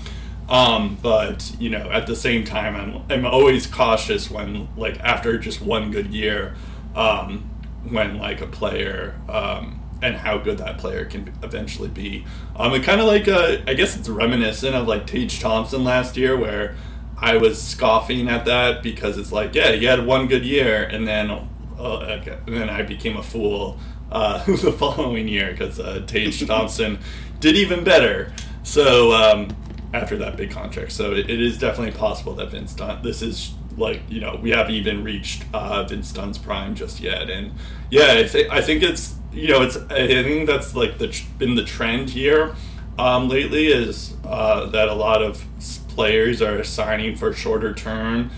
Um, 0.49 0.99
but 1.00 1.52
you 1.61 1.71
know, 1.71 1.90
at 1.90 2.07
the 2.07 2.17
same 2.17 2.45
time, 2.45 2.75
I'm 2.76 3.02
I'm 3.09 3.25
always 3.25 3.67
cautious 3.67 4.31
when 4.31 4.69
like 4.76 4.99
after 5.00 5.38
just 5.38 5.61
one 5.62 5.90
good 5.90 6.12
year, 6.12 6.55
um, 6.95 7.49
when 7.88 8.19
like 8.19 8.40
a 8.40 8.47
player 8.47 9.14
um, 9.29 9.81
and 10.02 10.17
how 10.17 10.38
good 10.38 10.59
that 10.59 10.79
player 10.79 11.05
can 11.05 11.33
eventually 11.43 11.88
be. 11.88 12.26
Um, 12.57 12.75
it 12.75 12.83
kind 12.83 13.00
of 13.00 13.07
like 13.07 13.29
uh, 13.29 13.59
I 13.67 13.75
guess 13.75 13.97
it's 13.97 14.09
reminiscent 14.09 14.75
of 14.75 14.88
like 14.88 15.07
Tage 15.07 15.38
Thompson 15.38 15.85
last 15.85 16.17
year, 16.17 16.37
where 16.37 16.75
I 17.17 17.37
was 17.37 17.62
scoffing 17.62 18.29
at 18.29 18.45
that 18.47 18.83
because 18.83 19.19
it's 19.19 19.31
like 19.31 19.55
yeah, 19.55 19.73
he 19.73 19.85
had 19.85 20.05
one 20.05 20.26
good 20.26 20.45
year 20.45 20.83
and 20.83 21.07
then 21.07 21.31
uh, 21.79 22.21
and 22.47 22.57
then 22.57 22.69
I 22.69 22.83
became 22.83 23.17
a 23.17 23.23
fool 23.23 23.79
uh, 24.11 24.45
the 24.47 24.73
following 24.73 25.29
year 25.29 25.52
because 25.52 25.79
uh, 25.81 26.02
Tage 26.07 26.47
Thompson 26.47 26.99
did 27.40 27.57
even 27.57 27.85
better. 27.85 28.33
So 28.62 29.12
um, 29.12 29.57
after 29.93 30.17
that 30.19 30.37
big 30.37 30.50
contract. 30.50 30.93
So 30.93 31.12
it, 31.12 31.31
it 31.31 31.40
is 31.40 31.59
definitely 31.59 31.99
possible 31.99 32.35
that 32.35 32.50
Vince 32.50 32.75
Dunn. 32.75 33.02
This 33.02 33.23
is 33.23 33.52
like 33.76 34.02
you 34.09 34.21
know 34.21 34.38
we 34.43 34.50
haven't 34.50 34.75
even 34.75 35.05
reached 35.05 35.45
uh, 35.52 35.85
Vince 35.85 36.12
Dunn's 36.12 36.38
prime 36.38 36.75
just 36.75 37.00
yet, 37.00 37.31
and 37.31 37.52
yeah, 37.90 38.12
I 38.12 38.26
think 38.26 38.50
I 38.50 38.61
think 38.61 38.83
it's 38.83 39.17
you 39.33 39.49
know 39.49 39.62
it's 39.62 39.76
I 39.76 40.07
think 40.07 40.47
that's 40.47 40.75
like 40.75 40.99
the 40.99 41.23
been 41.38 41.55
the 41.55 41.64
trend 41.64 42.11
here 42.11 42.55
um, 42.99 43.29
lately 43.29 43.69
is 43.69 44.14
uh, 44.25 44.67
that 44.67 44.88
a 44.88 44.95
lot 44.95 45.23
of 45.23 45.45
players 45.88 46.40
are 46.43 46.62
signing 46.64 47.17
for 47.17 47.33
shorter 47.33 47.75
term. 47.75 48.31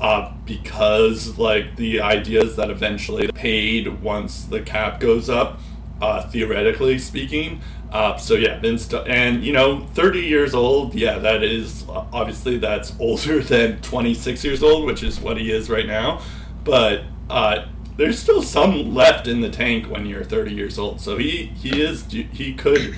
Uh, 0.00 0.32
because 0.44 1.38
like 1.38 1.76
the 1.76 2.00
idea 2.00 2.42
is 2.42 2.56
that 2.56 2.68
eventually 2.68 3.28
paid 3.32 4.02
once 4.02 4.44
the 4.44 4.60
cap 4.60 5.00
goes 5.00 5.30
up, 5.30 5.60
uh, 6.02 6.28
theoretically 6.28 6.98
speaking, 6.98 7.60
uh, 7.94 8.16
so 8.16 8.34
yeah, 8.34 8.58
Vince, 8.58 8.92
and 8.92 9.44
you 9.44 9.52
know, 9.52 9.86
30 9.94 10.18
years 10.20 10.52
old. 10.52 10.96
Yeah, 10.96 11.18
that 11.20 11.44
is 11.44 11.84
obviously 11.88 12.58
that's 12.58 12.92
older 13.00 13.40
than 13.40 13.80
26 13.82 14.44
years 14.44 14.64
old, 14.64 14.84
which 14.84 15.04
is 15.04 15.20
what 15.20 15.36
he 15.36 15.52
is 15.52 15.70
right 15.70 15.86
now. 15.86 16.20
But 16.64 17.04
uh, 17.30 17.66
there's 17.96 18.18
still 18.18 18.42
some 18.42 18.92
left 18.92 19.28
in 19.28 19.42
the 19.42 19.48
tank 19.48 19.88
when 19.88 20.06
you're 20.06 20.24
30 20.24 20.52
years 20.52 20.76
old. 20.76 21.00
So 21.00 21.18
he 21.18 21.46
he 21.54 21.80
is 21.80 22.04
he 22.10 22.52
could 22.54 22.96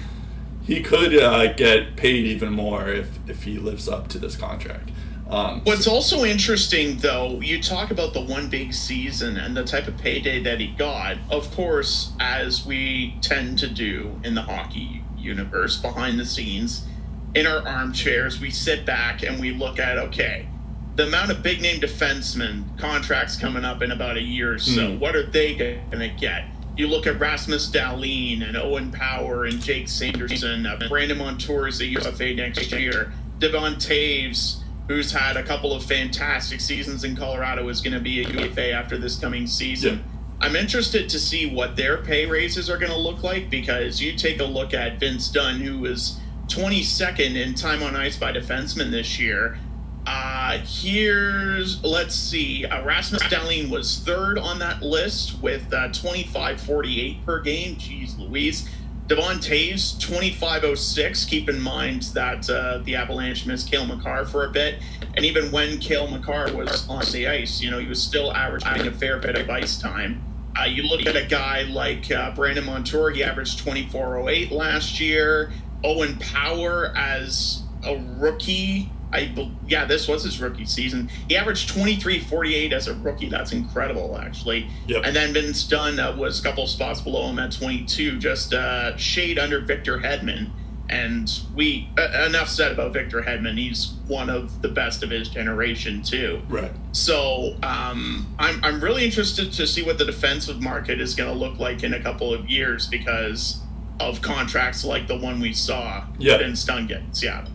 he 0.63 0.81
could 0.81 1.15
uh, 1.15 1.53
get 1.53 1.97
paid 1.97 2.25
even 2.25 2.53
more 2.55 2.89
if 2.89 3.19
if 3.29 3.43
he 3.43 3.59
lives 3.59 3.91
up 3.91 4.09
to 4.09 4.19
this 4.19 4.35
contract. 4.35 4.91
Um, 5.29 5.63
What's 5.65 5.85
so. 5.85 5.93
also 5.93 6.25
interesting, 6.25 6.99
though, 6.99 7.41
you 7.41 7.61
talk 7.61 7.91
about 7.91 8.13
the 8.13 8.21
one 8.21 8.49
big 8.49 8.73
season 8.73 9.37
and 9.37 9.57
the 9.57 9.65
type 9.65 9.89
of 9.89 9.97
payday 9.99 10.41
that 10.43 10.61
he 10.61 10.69
got. 10.69 11.17
Of 11.31 11.51
course, 11.55 12.13
as 12.21 12.65
we 12.65 13.17
tend 13.21 13.59
to 13.61 13.69
do 13.69 14.21
in 14.23 14.35
the 14.35 14.43
hockey 14.43 15.03
universe, 15.17 15.77
behind 15.77 16.21
the 16.21 16.27
scenes, 16.27 16.87
in 17.35 17.47
our 17.47 17.67
armchairs, 17.67 18.41
we 18.41 18.51
sit 18.51 18.87
back 18.87 19.23
and 19.23 19.41
we 19.41 19.51
look 19.51 19.79
at 19.79 19.99
okay, 19.99 20.49
the 20.95 21.07
amount 21.07 21.31
of 21.31 21.43
big 21.43 21.61
name 21.61 21.81
defensemen 21.81 22.79
contracts 22.79 23.37
coming 23.37 23.65
up 23.65 23.83
in 23.83 23.91
about 23.91 24.17
a 24.17 24.23
year 24.23 24.55
or 24.55 24.59
so. 24.59 24.93
Mm. 24.93 24.99
What 25.01 25.17
are 25.17 25.27
they 25.27 25.55
going 25.55 25.99
to 25.99 26.09
get? 26.09 26.45
You 26.77 26.87
look 26.87 27.07
at 27.07 27.19
Rasmus 27.19 27.71
Dahlin 27.71 28.47
and 28.47 28.57
Owen 28.57 28.93
Power 28.93 29.45
and 29.45 29.61
Jake 29.61 29.89
Sanderson, 29.89 30.67
Brandon 30.89 31.19
Montour 31.19 31.69
is 31.69 31.81
a 31.81 31.87
UFA 31.87 32.35
next 32.35 32.71
year, 32.71 33.13
Devon 33.39 33.75
Toews 33.75 34.63
who's 34.89 35.13
had 35.13 35.37
a 35.37 35.43
couple 35.43 35.73
of 35.73 35.85
fantastic 35.85 36.61
seasons 36.61 37.05
in 37.05 37.17
Colorado, 37.17 37.69
is 37.69 37.81
going 37.81 37.93
to 37.95 38.01
be 38.01 38.23
a 38.23 38.29
UFA 38.29 38.73
after 38.73 38.97
this 38.97 39.19
coming 39.19 39.47
season. 39.47 39.97
Yeah. 39.97 40.03
I'm 40.41 40.57
interested 40.57 41.09
to 41.09 41.19
see 41.19 41.47
what 41.53 41.77
their 41.77 41.99
pay 41.99 42.27
raises 42.27 42.69
are 42.69 42.77
going 42.77 42.93
to 42.93 42.99
look 42.99 43.23
like 43.23 43.49
because 43.49 44.01
you 44.01 44.15
take 44.15 44.39
a 44.39 44.45
look 44.45 44.75
at 44.75 45.01
Vince 45.01 45.31
Dunn, 45.31 45.61
who 45.61 45.79
was 45.79 46.21
22nd 46.49 47.37
in 47.37 47.55
time 47.55 47.83
on 47.83 47.97
ice 47.97 48.17
by 48.17 48.33
defensemen 48.33 48.91
this 48.91 49.19
year. 49.19 49.59
Uh, 50.07 50.59
here's, 50.59 51.83
let's 51.83 52.15
see, 52.15 52.65
uh, 52.65 52.85
Rasmus 52.85 53.23
Dahlin 53.25 53.71
was 53.71 53.99
third 53.99 54.39
on 54.39 54.61
that 54.61 54.81
list 54.81 55.41
with 55.43 55.73
uh, 55.73 55.89
25.48 55.89 57.25
per 57.25 57.41
game. 57.41 57.75
Jeez 57.75 58.17
Louise. 58.17 58.69
Devon 59.07 59.39
Toews, 59.39 60.01
2506. 60.01 61.27
Keep 61.27 61.49
in 61.49 61.61
mind 61.61 62.03
that 62.15 62.51
uh, 62.51 62.79
the 62.79 62.97
Avalanche 62.97 63.47
missed 63.47 63.71
Cale 63.71 63.87
Makar 63.87 64.25
for 64.25 64.45
a 64.47 64.51
bit. 64.51 64.83
And 65.15 65.25
even 65.25 65.53
when 65.53 65.79
Cale 65.79 66.09
Makar 66.09 66.53
was 66.53 66.89
on 66.89 67.05
the 67.13 67.29
ice, 67.29 67.61
you 67.61 67.71
know, 67.71 67.79
he 67.79 67.87
was 67.87 68.03
still 68.03 68.33
averaging 68.33 68.89
a 68.89 68.91
fair 68.91 69.19
bit 69.19 69.37
of 69.37 69.49
ice 69.49 69.79
time. 69.79 70.25
Uh, 70.59 70.65
you 70.65 70.83
look 70.83 71.07
at 71.07 71.15
a 71.15 71.25
guy 71.25 71.63
like 71.63 72.11
uh, 72.11 72.35
Brandon 72.35 72.65
Montour, 72.65 73.11
he 73.11 73.23
averaged 73.23 73.59
2408 73.61 74.51
last 74.51 74.99
year. 74.99 75.53
Owen 75.85 76.19
Power 76.19 76.93
as 76.97 77.63
a 77.85 77.97
rookie 78.17 78.91
I 79.13 79.51
yeah, 79.67 79.85
this 79.85 80.09
was 80.09 80.25
his 80.25 80.41
rookie 80.41 80.65
season. 80.65 81.09
He 81.29 81.37
averaged 81.37 81.71
23-48 81.71 82.73
as 82.73 82.89
a 82.89 82.95
rookie. 82.95 83.29
That's 83.29 83.53
incredible, 83.53 84.19
actually. 84.19 84.69
Yep. 84.89 85.03
And 85.05 85.15
then 85.15 85.33
Vince 85.33 85.67
Dunn 85.67 85.99
uh, 85.99 86.17
was 86.17 86.41
a 86.41 86.43
couple 86.43 86.67
spots 86.67 87.01
below 87.01 87.29
him 87.29 87.39
at 87.39 87.53
22, 87.53 88.19
just 88.19 88.53
uh, 88.53 88.97
shade 88.97 89.39
under 89.39 89.61
Victor 89.61 89.99
Hedman. 89.99 90.51
And 90.89 91.31
we 91.55 91.89
uh, 91.99 92.27
enough 92.27 92.49
said 92.49 92.73
about 92.73 92.93
Victor 92.93 93.23
Hedman. 93.23 93.59
He's 93.59 93.95
one 94.07 94.31
of 94.31 94.63
the 94.63 94.69
best 94.69 95.03
of 95.03 95.11
his 95.11 95.29
generation 95.29 96.03
too. 96.03 96.43
Right. 96.49 96.71
So 96.93 97.57
um, 97.65 98.33
I'm 98.39 98.65
I'm 98.65 98.81
really 98.81 99.05
interested 99.05 99.53
to 99.55 99.67
see 99.67 99.83
what 99.83 99.99
the 99.99 100.05
defensive 100.05 100.63
market 100.63 101.01
is 101.01 101.17
going 101.17 101.33
to 101.33 101.37
look 101.37 101.59
like 101.59 101.83
in 101.83 101.93
a 101.93 102.01
couple 102.01 102.33
of 102.33 102.49
years 102.49 102.87
because 102.87 103.61
of 103.99 104.23
contracts 104.23 104.85
like 104.85 105.09
the 105.09 105.17
one 105.17 105.41
we 105.41 105.53
saw 105.53 106.05
yep. 106.21 106.39
Vince 106.39 106.65
Dunn 106.65 106.87
gets. 106.87 107.21
Yeah 107.21 107.47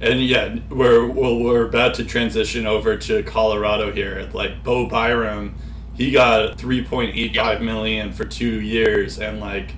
and 0.00 0.20
yeah, 0.22 0.56
we're 0.70 1.06
well, 1.06 1.38
we're 1.38 1.66
about 1.66 1.94
to 1.94 2.04
transition 2.04 2.66
over 2.66 2.96
to 2.96 3.22
Colorado 3.22 3.92
here. 3.92 4.28
Like 4.32 4.62
Bo 4.62 4.86
Byram, 4.86 5.54
he 5.94 6.10
got 6.10 6.58
three 6.58 6.84
point 6.84 7.14
eight 7.14 7.34
five 7.34 7.62
million 7.62 8.12
for 8.12 8.24
two 8.24 8.60
years, 8.60 9.18
and 9.18 9.40
like 9.40 9.70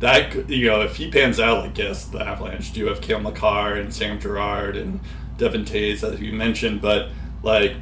that, 0.00 0.48
you 0.48 0.66
know, 0.66 0.80
if 0.80 0.96
he 0.96 1.10
pans 1.10 1.38
out, 1.38 1.64
like 1.64 1.78
yes, 1.78 2.06
the 2.06 2.20
Avalanche 2.20 2.72
do 2.72 2.86
have 2.86 3.00
Cale 3.00 3.20
Makar 3.20 3.74
and 3.74 3.92
Sam 3.92 4.18
Girard 4.18 4.76
and 4.76 5.00
Devon 5.36 5.64
Toews, 5.64 6.02
as 6.02 6.20
you 6.20 6.32
mentioned, 6.32 6.80
but 6.80 7.10
like 7.42 7.76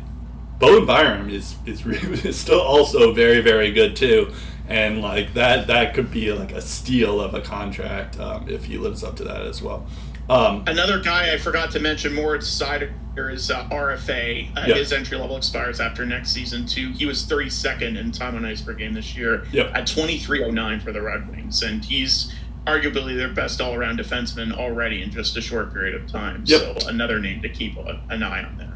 Bo 0.58 0.84
Byram 0.84 1.30
is 1.30 1.56
is, 1.64 1.84
is 2.24 2.38
still 2.38 2.60
also 2.60 3.12
very 3.12 3.40
very 3.40 3.72
good 3.72 3.96
too, 3.96 4.32
and 4.68 5.00
like 5.00 5.34
that 5.34 5.68
that 5.68 5.94
could 5.94 6.10
be 6.10 6.32
like 6.32 6.52
a 6.52 6.60
steal 6.60 7.20
of 7.20 7.34
a 7.34 7.40
contract 7.40 8.18
um, 8.20 8.48
if 8.48 8.64
he 8.64 8.78
lives 8.78 9.02
up 9.02 9.16
to 9.16 9.24
that 9.24 9.42
as 9.42 9.62
well. 9.62 9.86
Um, 10.28 10.64
Another 10.66 11.00
guy 11.00 11.32
I 11.32 11.38
forgot 11.38 11.70
to 11.72 11.80
mention, 11.80 12.14
Moritz 12.14 12.46
Seider 12.46 12.92
is 13.32 13.50
uh, 13.50 13.68
RFA. 13.70 14.56
Uh, 14.56 14.64
yep. 14.66 14.76
His 14.76 14.92
entry 14.92 15.16
level 15.16 15.36
expires 15.36 15.80
after 15.80 16.04
next 16.04 16.30
season 16.30 16.66
too. 16.66 16.92
He 16.92 17.06
was 17.06 17.24
32nd 17.24 17.98
in 17.98 18.12
time 18.12 18.36
on 18.36 18.44
ice 18.44 18.60
per 18.60 18.74
game 18.74 18.94
this 18.94 19.16
year 19.16 19.44
yep. 19.50 19.74
at 19.74 19.86
23.09 19.86 20.82
for 20.82 20.92
the 20.92 21.02
Red 21.02 21.28
Wings, 21.28 21.62
and 21.62 21.84
he's 21.84 22.32
arguably 22.66 23.16
their 23.16 23.32
best 23.32 23.60
all 23.60 23.74
around 23.74 23.98
defenseman 23.98 24.52
already 24.52 25.02
in 25.02 25.10
just 25.10 25.36
a 25.36 25.40
short 25.40 25.72
period 25.72 25.94
of 25.94 26.06
time. 26.06 26.44
Yep. 26.46 26.80
So 26.82 26.88
another 26.88 27.18
name 27.18 27.40
to 27.42 27.48
keep 27.48 27.76
an 27.78 28.22
eye 28.22 28.44
on 28.44 28.58
there. 28.58 28.74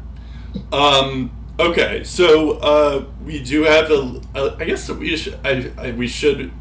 Um, 0.71 1.31
okay, 1.59 2.03
so 2.03 2.53
uh, 2.57 3.05
we 3.23 3.43
do 3.43 3.63
have 3.63 3.91
a, 3.91 4.21
a. 4.35 4.55
I 4.59 4.65
guess 4.65 4.89
we 4.89 5.15
should. 5.15 5.39
I, 5.43 5.71
I, 5.77 5.91
we 5.91 6.07
should 6.07 6.51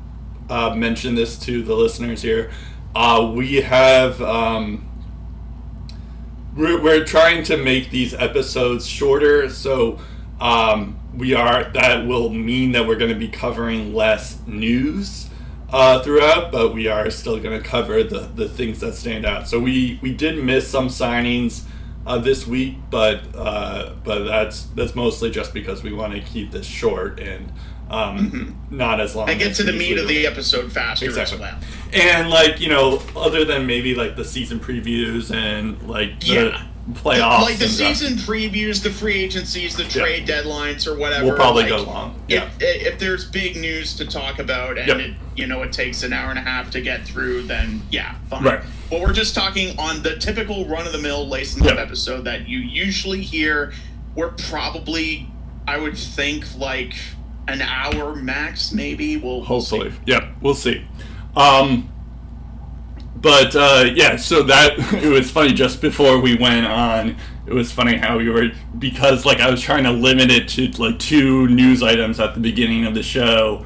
uh, 0.50 0.74
mention 0.74 1.14
this 1.14 1.38
to 1.40 1.62
the 1.62 1.74
listeners 1.74 2.22
here. 2.22 2.50
Uh, 2.94 3.32
we 3.34 3.62
have. 3.62 4.20
Um, 4.20 4.88
we're, 6.54 6.82
we're 6.82 7.04
trying 7.04 7.44
to 7.44 7.56
make 7.56 7.90
these 7.90 8.12
episodes 8.12 8.86
shorter, 8.86 9.48
so 9.48 9.98
um, 10.40 10.98
we 11.14 11.34
are. 11.34 11.64
That 11.72 12.06
will 12.06 12.28
mean 12.28 12.72
that 12.72 12.86
we're 12.86 12.96
going 12.96 13.12
to 13.12 13.18
be 13.18 13.28
covering 13.28 13.94
less 13.94 14.38
news 14.46 15.30
uh, 15.70 16.02
throughout, 16.02 16.52
but 16.52 16.74
we 16.74 16.88
are 16.88 17.08
still 17.10 17.40
going 17.40 17.60
to 17.60 17.66
cover 17.66 18.02
the, 18.02 18.20
the 18.34 18.48
things 18.48 18.80
that 18.80 18.94
stand 18.94 19.24
out. 19.24 19.48
So 19.48 19.58
we 19.58 19.98
we 20.02 20.12
did 20.12 20.42
miss 20.44 20.68
some 20.68 20.88
signings 20.88 21.64
uh, 22.06 22.18
this 22.18 22.46
week, 22.46 22.76
but 22.90 23.22
uh, 23.34 23.94
but 24.04 24.24
that's 24.24 24.64
that's 24.74 24.94
mostly 24.94 25.30
just 25.30 25.54
because 25.54 25.82
we 25.82 25.92
want 25.92 26.12
to 26.12 26.20
keep 26.20 26.50
this 26.50 26.66
short 26.66 27.18
and 27.18 27.50
um, 27.92 28.18
mm-hmm. 28.18 28.76
not 28.76 29.00
as 29.00 29.14
long. 29.14 29.28
I 29.28 29.34
get 29.34 29.54
to 29.56 29.62
the 29.62 29.72
meat 29.72 29.98
of 29.98 30.08
the 30.08 30.26
episode 30.26 30.72
faster 30.72 31.04
exactly. 31.04 31.38
well. 31.38 31.58
And 31.92 32.30
like 32.30 32.58
you 32.58 32.68
know, 32.68 33.02
other 33.14 33.44
than 33.44 33.66
maybe 33.66 33.94
like 33.94 34.16
the 34.16 34.24
season 34.24 34.58
previews 34.58 35.34
and 35.34 35.80
like 35.86 36.18
the 36.20 36.26
yeah. 36.26 36.66
playoffs, 36.92 37.42
like 37.42 37.58
the 37.58 37.68
season 37.68 38.16
stuff. 38.16 38.26
previews, 38.26 38.82
the 38.82 38.88
free 38.88 39.22
agencies, 39.22 39.76
the 39.76 39.84
trade 39.84 40.26
yeah. 40.26 40.42
deadlines, 40.42 40.86
or 40.86 40.96
whatever. 40.96 41.26
We'll 41.26 41.36
probably 41.36 41.64
like, 41.64 41.70
go 41.70 41.82
long. 41.82 42.22
Yeah. 42.28 42.48
If, 42.60 42.94
if, 42.94 42.98
there's 42.98 43.26
big 43.26 43.56
news 43.56 43.94
to 43.96 44.06
talk 44.06 44.38
about 44.38 44.78
and 44.78 44.88
yep. 44.88 44.96
it, 44.96 45.14
you 45.36 45.46
know 45.46 45.62
it 45.62 45.72
takes 45.74 46.02
an 46.02 46.14
hour 46.14 46.30
and 46.30 46.38
a 46.38 46.42
half 46.42 46.70
to 46.70 46.80
get 46.80 47.04
through, 47.04 47.42
then 47.42 47.82
yeah, 47.90 48.16
fine. 48.30 48.42
Right. 48.42 48.62
But 48.88 49.02
we're 49.02 49.12
just 49.12 49.34
talking 49.34 49.78
on 49.78 50.02
the 50.02 50.16
typical 50.16 50.66
run 50.66 50.86
of 50.86 50.92
the 50.92 50.98
mill 50.98 51.28
Lace 51.28 51.56
and 51.56 51.64
yep. 51.66 51.76
episode 51.76 52.22
that 52.22 52.48
you 52.48 52.58
usually 52.58 53.20
hear. 53.20 53.74
We're 54.14 54.32
probably, 54.32 55.30
I 55.66 55.78
would 55.78 55.96
think, 55.96 56.44
like 56.58 56.94
an 57.48 57.62
hour 57.62 58.14
max, 58.14 58.72
maybe. 58.72 59.16
We'll 59.16 59.42
hopefully, 59.44 59.88
we'll 59.88 59.98
yeah, 60.06 60.32
we'll 60.40 60.54
see. 60.54 60.86
Um, 61.36 61.92
but 63.16 63.54
uh, 63.54 63.90
yeah, 63.94 64.16
so 64.16 64.42
that 64.44 64.72
it 65.02 65.08
was 65.08 65.30
funny. 65.30 65.52
Just 65.52 65.80
before 65.80 66.20
we 66.20 66.36
went 66.36 66.66
on, 66.66 67.16
it 67.46 67.52
was 67.52 67.72
funny 67.72 67.96
how 67.96 68.18
we 68.18 68.28
were 68.28 68.50
because 68.78 69.24
like 69.24 69.40
I 69.40 69.50
was 69.50 69.60
trying 69.60 69.84
to 69.84 69.92
limit 69.92 70.30
it 70.30 70.48
to 70.50 70.68
like 70.82 70.98
two 70.98 71.48
news 71.48 71.82
items 71.82 72.20
at 72.20 72.34
the 72.34 72.40
beginning 72.40 72.84
of 72.84 72.94
the 72.94 73.02
show, 73.02 73.64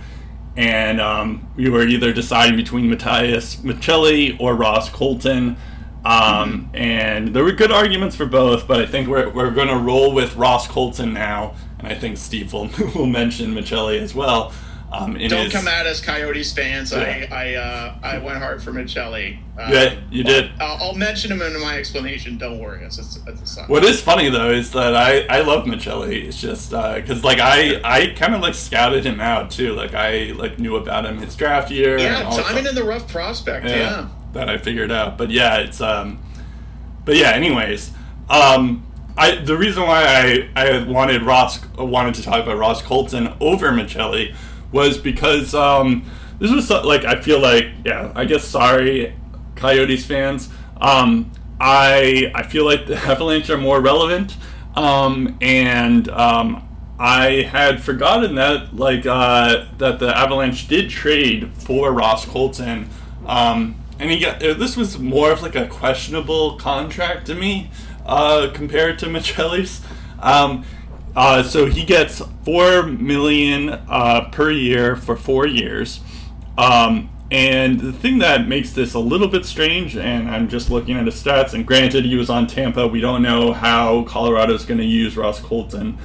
and 0.56 1.00
um, 1.00 1.49
we 1.56 1.71
were 1.71 1.87
either 1.87 2.12
deciding 2.12 2.56
between 2.56 2.88
Matias 2.88 3.56
Maccelli 3.56 4.38
or 4.40 4.54
Ross 4.54 4.88
Colton. 4.90 5.56
Um, 6.04 6.71
and 6.73 7.35
there 7.35 7.42
were 7.42 7.50
good 7.50 7.73
arguments 7.73 8.14
for 8.14 8.26
both, 8.26 8.68
but 8.68 8.80
I 8.80 8.87
think 8.87 9.09
we're, 9.09 9.28
we're 9.28 9.50
going 9.50 9.66
to 9.66 9.76
roll 9.76 10.14
with 10.14 10.37
Ross 10.37 10.68
Colton 10.68 11.12
now 11.12 11.56
and 11.78 11.88
I 11.88 11.95
think 11.95 12.16
Steve 12.16 12.52
will, 12.52 12.68
will 12.95 13.06
mention 13.06 13.54
Maccelli 13.54 14.00
as 14.00 14.14
well. 14.14 14.52
Um, 14.92 15.16
in 15.16 15.28
Don't 15.28 15.45
his- 15.47 15.52
come 15.52 15.66
at 15.66 15.85
us, 15.85 16.00
Coyotes 16.00 16.52
fans. 16.52 16.92
Yeah. 16.92 17.26
I 17.30 17.35
I 17.35 17.54
uh, 17.54 17.95
I 18.04 18.18
went 18.18 18.38
hard 18.38 18.62
for 18.62 18.71
Maccelli. 18.71 19.37
Uh, 19.59 19.68
Yeah, 19.68 19.97
you 20.12 20.23
did. 20.23 20.52
I'll, 20.61 20.76
I'll 20.90 20.95
mention 20.95 21.33
him 21.33 21.42
in 21.42 21.61
my 21.61 21.76
explanation. 21.76 22.38
Don't 22.38 22.61
worry, 22.61 22.85
it's 22.85 22.97
it's, 22.97 23.18
it's 23.26 23.42
a 23.42 23.47
sign. 23.47 23.66
What 23.68 23.85
is 23.85 24.00
funny 24.00 24.30
though 24.30 24.52
is 24.52 24.71
that 24.73 24.95
I 24.95 25.26
I 25.26 25.40
love 25.40 25.64
Maccelli. 25.64 26.25
It's 26.26 26.40
just 26.40 26.71
because 26.71 27.25
like 27.25 27.40
I 27.40 27.80
I 27.83 28.14
kind 28.14 28.33
of 28.37 28.40
like 28.42 28.54
scouted 28.54 29.04
him 29.04 29.21
out 29.21 29.50
too. 29.50 29.75
Like 29.75 29.92
I 29.92 30.33
like 30.37 30.61
knew 30.61 30.76
about 30.76 31.04
him 31.04 31.18
his 31.18 31.35
draft 31.35 31.73
year. 31.73 31.99
Yeah, 31.99 32.18
and 32.18 32.28
all 32.28 32.37
diamond 32.37 32.59
stuff. 32.59 32.68
in 32.68 32.75
the 32.76 32.85
rough 32.85 33.09
prospect. 33.09 33.66
Yeah. 33.66 34.09
that 34.35 34.49
I 34.49 34.56
figured 34.56 34.92
out. 34.92 35.18
But 35.18 35.30
yeah, 35.33 35.59
it's 35.59 35.80
um, 35.80 36.21
but 37.04 37.16
yeah. 37.16 37.30
Anyways, 37.33 37.90
um, 38.30 38.86
I 39.16 39.37
the 39.37 39.56
reason 39.56 39.82
why 39.85 40.04
I 40.04 40.50
I 40.56 40.82
wanted 40.85 41.23
Ross 41.23 41.64
wanted 41.76 42.14
to 42.14 42.23
talk 42.23 42.42
about 42.42 42.58
Ross 42.58 42.82
Colton 42.82 43.32
over 43.40 43.70
Maccelli 43.70 44.35
was 44.73 44.99
because 44.99 45.54
um, 45.54 46.04
this 46.38 46.52
was 46.52 46.68
so- 46.68 46.87
like 46.87 47.04
I 47.04 47.20
feel 47.20 47.40
like 47.40 47.66
yeah 47.85 48.12
I 48.14 48.25
guess 48.25 48.44
sorry 48.44 49.14
Coyotes 49.54 50.04
fans. 50.04 50.49
Um, 50.80 51.32
I 51.61 52.30
I 52.35 52.42
feel 52.42 52.64
like 52.64 52.87
the 52.87 52.96
Avalanche 53.11 53.49
are 53.50 53.56
more 53.58 53.80
relevant. 53.80 54.37
Um, 54.75 55.38
and 55.40 56.06
um, 56.11 56.62
I 56.99 57.49
had 57.50 57.82
forgotten 57.82 58.35
that 58.35 58.76
like 58.76 59.06
uh, 59.06 59.64
that 59.78 59.99
the 59.99 60.14
Avalanche 60.16 60.68
did 60.68 60.90
trade 60.90 61.50
for 61.54 61.92
Ross 61.92 62.26
Colton. 62.26 62.90
Um, 63.26 63.76
and 63.99 64.11
he 64.11 64.20
got 64.20 64.42
uh, 64.42 64.52
this 64.52 64.76
was 64.76 64.99
more 64.99 65.30
of 65.30 65.42
like 65.42 65.54
a 65.54 65.66
questionable 65.66 66.58
contract 66.58 67.26
to 67.28 67.35
me 67.35 67.70
uh, 68.06 68.50
compared 68.54 68.98
to 69.00 69.06
Maccelli's. 69.06 69.82
Um, 70.20 70.64
uh, 71.14 71.42
so 71.42 71.66
he 71.66 71.84
gets 71.84 72.22
four 72.44 72.84
million 72.84 73.70
uh, 73.70 74.28
per 74.30 74.50
year 74.50 74.96
for 74.96 75.16
four 75.16 75.46
years. 75.46 76.00
Um, 76.58 77.10
and 77.30 77.80
the 77.80 77.92
thing 77.92 78.18
that 78.18 78.46
makes 78.46 78.72
this 78.72 78.94
a 78.94 78.98
little 78.98 79.26
bit 79.26 79.44
strange, 79.44 79.96
and 79.96 80.30
I'm 80.30 80.48
just 80.48 80.70
looking 80.70 80.96
at 80.96 81.06
his 81.06 81.20
stats, 81.20 81.54
and 81.54 81.66
granted 81.66 82.04
he 82.04 82.14
was 82.14 82.30
on 82.30 82.46
Tampa, 82.46 82.86
we 82.86 83.00
don't 83.00 83.22
know 83.22 83.52
how 83.52 84.04
Colorado's 84.04 84.64
going 84.64 84.78
to 84.78 84.86
use 84.86 85.16
Ross 85.16 85.40
Colton 85.40 85.98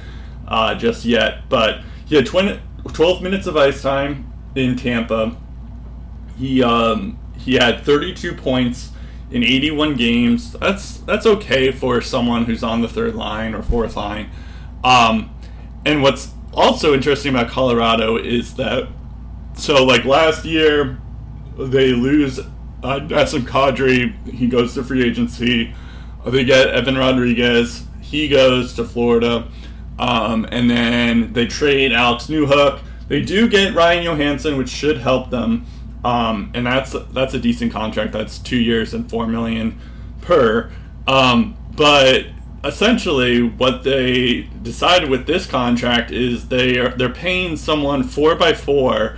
uh, 0.48 0.74
just 0.74 1.04
yet, 1.04 1.48
but 1.48 1.80
he 2.06 2.16
had 2.16 2.26
20, 2.26 2.60
12 2.92 3.22
minutes 3.22 3.46
of 3.46 3.56
ice 3.56 3.82
time 3.82 4.32
in 4.56 4.76
Tampa. 4.76 5.36
He 6.36 6.62
um, 6.62 7.18
he 7.38 7.54
had 7.54 7.82
32 7.82 8.34
points 8.34 8.91
in 9.32 9.42
81 9.42 9.96
games. 9.96 10.52
That's 10.52 10.98
that's 10.98 11.26
okay 11.26 11.72
for 11.72 12.00
someone 12.00 12.44
who's 12.44 12.62
on 12.62 12.82
the 12.82 12.88
third 12.88 13.14
line 13.14 13.54
or 13.54 13.62
fourth 13.62 13.96
line. 13.96 14.30
Um, 14.84 15.34
and 15.84 16.02
what's 16.02 16.32
also 16.52 16.92
interesting 16.94 17.34
about 17.34 17.48
Colorado 17.48 18.16
is 18.16 18.54
that 18.54 18.88
so 19.54 19.84
like 19.84 20.04
last 20.04 20.44
year 20.44 20.98
they 21.58 21.92
lose 21.92 22.38
uh, 22.38 23.00
Nazem 23.00 23.42
Kadri. 23.42 24.14
He 24.28 24.46
goes 24.46 24.74
to 24.74 24.84
free 24.84 25.04
agency. 25.04 25.74
They 26.26 26.44
get 26.44 26.68
Evan 26.68 26.96
Rodrigues. 26.96 27.84
He 28.00 28.28
goes 28.28 28.74
to 28.74 28.84
Florida. 28.84 29.48
Um, 29.98 30.46
and 30.50 30.68
then 30.70 31.32
they 31.32 31.46
trade 31.46 31.92
Alex 31.92 32.26
Newhook. 32.26 32.80
They 33.08 33.22
do 33.22 33.48
get 33.48 33.74
Ryan 33.74 34.04
Johansen, 34.04 34.56
which 34.56 34.68
should 34.68 34.98
help 34.98 35.30
them. 35.30 35.66
Um, 36.04 36.50
and 36.54 36.66
that's 36.66 36.96
that's 37.12 37.34
a 37.34 37.38
decent 37.38 37.72
contract. 37.72 38.12
That's 38.12 38.38
two 38.38 38.56
years 38.56 38.92
and 38.92 39.08
four 39.08 39.26
million 39.26 39.78
per. 40.20 40.70
Um, 41.06 41.56
but 41.76 42.26
essentially, 42.64 43.42
what 43.42 43.84
they 43.84 44.48
decided 44.62 45.10
with 45.10 45.26
this 45.26 45.46
contract 45.46 46.10
is 46.10 46.48
they 46.48 46.78
are 46.78 46.90
they're 46.90 47.08
paying 47.08 47.56
someone 47.56 48.02
four 48.02 48.34
by 48.34 48.52
four 48.52 49.16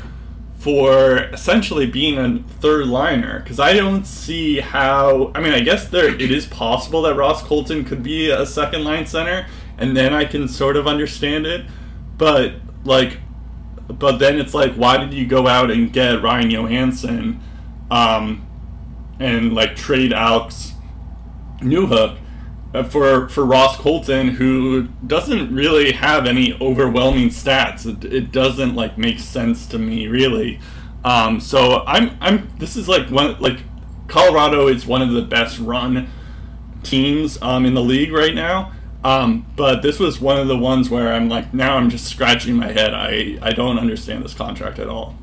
for 0.59 1.19
essentially 1.25 1.85
being 1.85 2.19
a 2.19 2.39
third 2.61 2.87
liner 2.87 3.41
because 3.41 3.61
I 3.61 3.75
don't 3.75 4.07
see 4.07 4.61
how. 4.61 5.31
I 5.35 5.41
mean, 5.41 5.53
I 5.53 5.61
guess 5.61 5.89
there 5.89 6.09
it 6.09 6.31
is 6.31 6.47
possible 6.47 7.03
that 7.03 7.15
Ross 7.15 7.43
Colton 7.43 7.85
could 7.85 8.03
be 8.03 8.31
a 8.31 8.47
second 8.47 8.85
line 8.85 9.07
center, 9.07 9.47
and 9.79 9.97
then 9.97 10.15
I 10.15 10.25
can 10.25 10.49
sort 10.49 10.77
of 10.77 10.87
understand 10.87 11.47
it. 11.47 11.67
But 12.17 12.55
like, 12.85 13.19
but 13.89 14.19
then 14.19 14.39
it's 14.39 14.55
like, 14.55 14.75
why 14.75 14.97
did 14.97 15.13
you 15.13 15.27
go 15.27 15.47
out 15.47 15.71
and 15.71 15.93
get 15.93 16.23
Ryan 16.23 16.51
Johansen, 16.51 17.41
um, 17.91 18.47
and 19.21 19.55
like 19.55 19.77
trade 19.77 20.13
Alex 20.13 20.73
Newhook? 21.61 22.19
uh, 22.75 22.83
For 22.83 23.29
for 23.29 23.45
Ross 23.45 23.77
Colton, 23.77 24.29
who 24.29 24.89
doesn't 25.07 25.55
really 25.55 25.93
have 25.93 26.27
any 26.27 26.55
overwhelming 26.61 27.29
stats, 27.29 27.87
it, 27.87 28.05
it 28.13 28.33
doesn't 28.33 28.75
like 28.75 28.99
make 28.99 29.19
sense 29.21 29.67
to 29.67 29.79
me 29.79 30.09
really. 30.09 30.59
Um, 31.05 31.39
so 31.41 31.85
I'm 31.87 32.17
I'm 32.21 32.49
this 32.59 32.77
is 32.77 32.89
like 32.89 33.09
one 33.11 33.39
like 33.41 33.61
Colorado 34.09 34.69
is 34.69 34.87
one 34.87 35.03
of 35.03 35.13
the 35.13 35.23
best 35.23 35.59
run 35.59 36.09
teams 36.83 37.41
um, 37.41 37.65
in 37.65 37.75
the 37.75 37.83
league 37.83 38.13
right 38.13 38.35
now. 38.35 38.73
Um, 39.05 39.47
but 39.55 39.83
this 39.83 39.99
was 40.01 40.19
one 40.19 40.39
of 40.39 40.49
the 40.49 40.57
ones 40.57 40.89
where 40.89 41.13
I'm 41.13 41.29
like 41.29 41.53
now 41.53 41.77
I'm 41.77 41.91
just 41.91 42.07
scratching 42.07 42.57
my 42.57 42.73
head. 42.73 42.95
I 42.95 43.39
I 43.43 43.53
don't 43.53 43.79
understand 43.79 44.25
this 44.25 44.35
contract 44.35 44.79
at 44.79 44.89
all. 44.89 45.15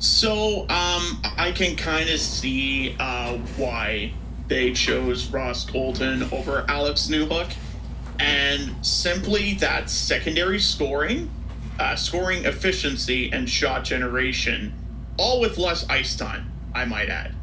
So, 0.00 0.62
um, 0.62 1.20
I 1.36 1.52
can 1.54 1.76
kind 1.76 2.08
of 2.08 2.18
see 2.18 2.96
uh, 2.98 3.36
why 3.58 4.14
they 4.48 4.72
chose 4.72 5.28
Ross 5.28 5.68
Colton 5.68 6.22
over 6.32 6.64
Alex 6.68 7.08
Newhook, 7.08 7.52
and 8.18 8.74
simply 8.84 9.54
that 9.56 9.90
secondary 9.90 10.58
scoring, 10.58 11.30
uh, 11.78 11.96
scoring 11.96 12.46
efficiency, 12.46 13.30
and 13.30 13.48
shot 13.48 13.84
generation, 13.84 14.72
all 15.18 15.38
with 15.38 15.58
less 15.58 15.86
ice 15.90 16.16
time. 16.16 16.50
I 16.74 16.86
might 16.86 17.10
add. 17.10 17.34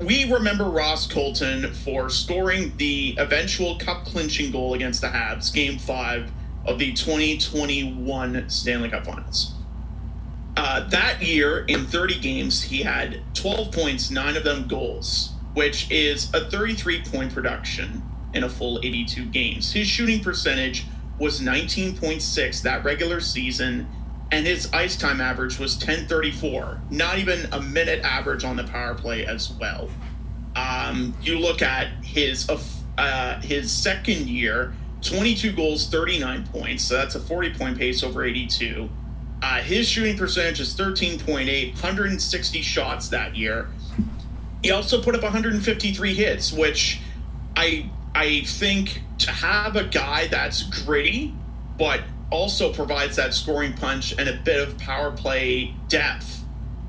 We 0.00 0.30
remember 0.30 0.64
Ross 0.64 1.06
Colton 1.06 1.72
for 1.72 2.10
scoring 2.10 2.72
the 2.78 3.14
eventual 3.16 3.78
cup 3.78 4.04
clinching 4.04 4.50
goal 4.50 4.74
against 4.74 5.00
the 5.00 5.06
Habs, 5.06 5.54
Game 5.54 5.78
Five 5.78 6.32
of 6.66 6.80
the 6.80 6.92
2021 6.94 8.48
Stanley 8.50 8.88
Cup 8.88 9.06
Finals. 9.06 9.54
Uh, 10.56 10.88
that 10.88 11.22
year, 11.22 11.64
in 11.66 11.86
30 11.86 12.18
games, 12.18 12.62
he 12.64 12.82
had 12.82 13.22
12 13.34 13.70
points, 13.70 14.10
nine 14.10 14.36
of 14.36 14.42
them 14.42 14.66
goals, 14.66 15.32
which 15.54 15.88
is 15.92 16.32
a 16.34 16.50
33 16.50 17.02
point 17.02 17.32
production 17.32 18.02
in 18.32 18.42
a 18.42 18.48
full 18.48 18.80
82 18.82 19.26
games. 19.26 19.72
His 19.72 19.86
shooting 19.86 20.20
percentage 20.20 20.86
was 21.20 21.40
19.6 21.40 22.62
that 22.62 22.84
regular 22.84 23.20
season, 23.20 23.86
and 24.30 24.46
his 24.46 24.72
ice 24.72 24.96
time 24.96 25.20
average 25.20 25.58
was 25.58 25.76
1034, 25.76 26.80
not 26.90 27.18
even 27.18 27.46
a 27.52 27.60
minute 27.60 28.00
average 28.04 28.44
on 28.44 28.56
the 28.56 28.64
power 28.64 28.94
play 28.94 29.26
as 29.26 29.52
well. 29.52 29.88
Um, 30.56 31.14
you 31.22 31.38
look 31.38 31.62
at 31.62 31.88
his 32.04 32.48
uh, 32.98 33.40
his 33.40 33.72
second 33.72 34.28
year, 34.28 34.74
22 35.02 35.52
goals, 35.52 35.88
39 35.88 36.46
points. 36.48 36.84
So 36.84 36.94
that's 36.94 37.14
a 37.14 37.20
40 37.20 37.54
point 37.54 37.78
pace 37.78 38.02
over 38.02 38.24
82. 38.24 38.88
Uh, 39.42 39.60
his 39.60 39.88
shooting 39.88 40.16
percentage 40.16 40.60
is 40.60 40.74
13.8, 40.74 41.72
160 41.74 42.62
shots 42.62 43.08
that 43.08 43.36
year. 43.36 43.68
He 44.62 44.70
also 44.70 45.02
put 45.02 45.14
up 45.14 45.22
153 45.22 46.14
hits, 46.14 46.52
which 46.52 47.00
I 47.56 47.90
I 48.14 48.42
think 48.46 49.02
to 49.18 49.30
have 49.30 49.76
a 49.76 49.84
guy 49.84 50.28
that's 50.28 50.62
gritty, 50.62 51.34
but 51.76 52.00
also 52.30 52.72
provides 52.72 53.16
that 53.16 53.34
scoring 53.34 53.72
punch 53.74 54.14
and 54.18 54.28
a 54.28 54.36
bit 54.36 54.66
of 54.66 54.76
power 54.78 55.10
play 55.10 55.74
depth 55.88 56.44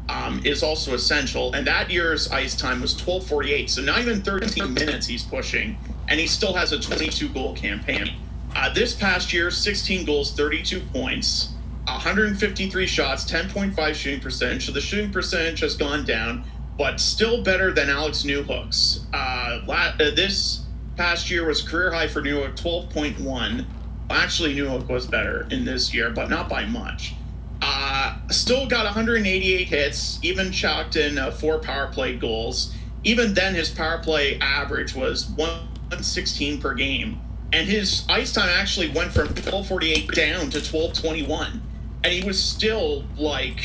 um, 0.09 0.41
is 0.45 0.63
also 0.63 0.93
essential. 0.93 1.53
And 1.53 1.65
that 1.67 1.89
year's 1.89 2.31
ice 2.31 2.55
time 2.55 2.81
was 2.81 2.93
12:48, 2.95 3.69
so 3.69 3.81
not 3.81 3.99
even 3.99 4.21
13 4.21 4.73
minutes 4.73 5.07
he's 5.07 5.23
pushing, 5.23 5.77
and 6.07 6.19
he 6.19 6.27
still 6.27 6.53
has 6.53 6.71
a 6.71 6.79
22 6.79 7.29
goal 7.29 7.53
campaign. 7.55 8.13
Uh, 8.55 8.73
this 8.73 8.93
past 8.93 9.33
year, 9.33 9.51
16 9.51 10.05
goals, 10.05 10.33
32 10.33 10.79
points. 10.93 11.49
153 11.87 12.87
shots, 12.87 13.29
10.5 13.29 13.93
shooting 13.93 14.19
percentage. 14.19 14.65
So 14.65 14.71
the 14.71 14.81
shooting 14.81 15.11
percentage 15.11 15.59
has 15.59 15.75
gone 15.75 16.03
down, 16.05 16.43
but 16.77 16.99
still 16.99 17.43
better 17.43 17.71
than 17.71 17.89
Alex 17.89 18.23
Newhook's. 18.23 19.05
Uh, 19.13 19.61
la- 19.67 19.93
uh, 19.99 20.11
this 20.15 20.65
past 20.95 21.29
year 21.29 21.45
was 21.45 21.61
career 21.61 21.91
high 21.91 22.07
for 22.07 22.21
Newhook, 22.21 22.55
12.1. 22.55 23.65
Actually, 24.09 24.53
New 24.53 24.65
Newhook 24.65 24.87
was 24.89 25.07
better 25.07 25.47
in 25.49 25.65
this 25.65 25.93
year, 25.93 26.09
but 26.09 26.29
not 26.29 26.47
by 26.47 26.65
much. 26.65 27.15
Uh, 27.61 28.17
still 28.29 28.67
got 28.67 28.85
188 28.85 29.67
hits, 29.67 30.19
even 30.21 30.51
chalked 30.51 30.95
in 30.95 31.17
uh, 31.17 31.31
four 31.31 31.59
power 31.59 31.87
play 31.87 32.15
goals. 32.15 32.73
Even 33.03 33.33
then, 33.33 33.55
his 33.55 33.69
power 33.69 33.97
play 33.99 34.39
average 34.39 34.95
was 34.95 35.27
116 35.29 36.61
per 36.61 36.73
game. 36.73 37.19
And 37.53 37.67
his 37.67 38.05
ice 38.09 38.33
time 38.33 38.49
actually 38.49 38.89
went 38.89 39.11
from 39.11 39.27
1248 39.27 40.11
down 40.11 40.49
to 40.49 40.59
1221 40.59 41.61
and 42.05 42.13
he 42.13 42.23
was 42.23 42.41
still 42.41 43.03
like 43.17 43.63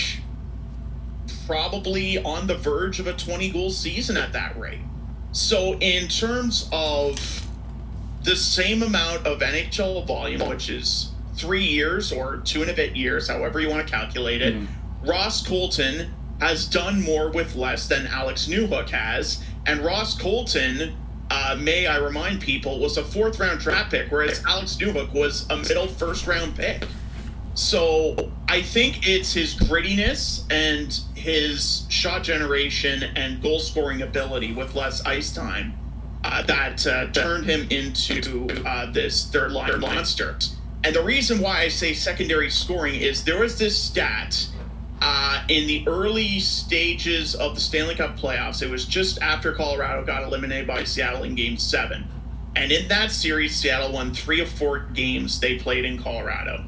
probably 1.47 2.17
on 2.25 2.47
the 2.47 2.55
verge 2.55 2.99
of 2.99 3.07
a 3.07 3.13
20 3.13 3.51
goal 3.51 3.69
season 3.69 4.17
at 4.17 4.33
that 4.33 4.59
rate. 4.59 4.81
So, 5.33 5.75
in 5.75 6.09
terms 6.09 6.67
of 6.73 7.19
the 8.23 8.37
same 8.37 8.83
amount 8.83 9.27
of 9.27 9.41
NHL 9.41 10.07
volume, 10.07 10.47
which 10.49 10.69
is 10.69 11.13
three 11.35 11.65
years 11.65 12.13
or 12.13 12.39
two 12.39 12.63
and 12.63 12.71
a 12.71 12.75
bit 12.75 12.95
years, 12.95 13.29
however 13.29 13.61
you 13.61 13.71
want 13.71 13.87
to 13.87 13.93
calculate 13.93 14.43
it, 14.43 14.55
mm-hmm. 14.55 15.09
Ross 15.09 15.47
Colton 15.47 16.13
has 16.41 16.67
done 16.67 17.03
more 17.03 17.31
with 17.31 17.55
less 17.55 17.89
than 17.89 18.07
Alex 18.07 18.47
Newhook 18.47 18.91
has. 18.91 19.43
And 19.67 19.81
Ross 19.81 20.19
Colton, 20.19 20.97
uh, 21.31 21.57
may 21.59 21.87
I 21.87 21.99
remind 21.99 22.41
people, 22.41 22.79
was 22.79 22.97
a 22.97 23.05
fourth 23.05 23.39
round 23.39 23.61
draft 23.61 23.91
pick, 23.91 24.11
whereas 24.11 24.45
Alex 24.47 24.77
Newhook 24.77 25.13
was 25.13 25.49
a 25.51 25.57
middle 25.57 25.87
first 25.87 26.27
round 26.27 26.57
pick. 26.57 26.87
So 27.55 28.31
I 28.49 28.63
think 28.63 29.09
it's 29.09 29.33
his 29.33 29.55
grittiness 29.55 30.45
and 30.51 30.99
his 31.15 31.85
shot 31.89 32.23
generation 32.23 33.03
and 33.17 33.43
goal 33.43 33.59
scoring 33.59 34.03
ability 34.03 34.53
with 34.53 34.75
less 34.75 35.05
ice 35.05 35.33
time 35.35 35.80
uh, 36.31 36.43
that 36.43 36.87
uh, 36.87 37.07
turned 37.09 37.45
him 37.45 37.67
into 37.71 38.49
uh, 38.65 38.91
this 38.93 39.27
third 39.31 39.53
line 39.53 39.81
monster. 39.81 40.39
And 40.85 40.95
the 40.95 41.03
reason 41.03 41.41
why 41.41 41.63
I 41.63 41.69
say 41.69 41.93
secondary 41.93 42.51
scoring 42.51 42.95
is 42.95 43.25
there 43.25 43.41
was 43.41 43.59
this 43.59 43.77
stat 43.77 44.47
uh, 45.03 45.43
in 45.49 45.67
the 45.67 45.85
early 45.87 46.39
stages 46.41 47.35
of 47.35 47.55
the 47.55 47.61
Stanley 47.61 47.97
Cup 47.97 48.17
playoffs. 48.17 48.63
It 48.63 48.71
was 48.71 48.87
just 48.87 49.21
after 49.21 49.53
Colorado 49.53 50.05
got 50.05 50.23
eliminated 50.23 50.67
by 50.67 50.85
Seattle 50.85 51.25
in 51.25 51.35
Game 51.35 51.57
Seven, 51.57 52.07
and 52.55 52.73
in 52.73 52.89
that 52.89 53.11
series, 53.11 53.57
Seattle 53.57 53.93
won 53.93 54.15
three 54.15 54.41
of 54.41 54.49
four 54.49 54.81
games 54.95 55.41
they 55.41 55.59
played 55.59 55.85
in 55.85 56.03
Colorado. 56.03 56.65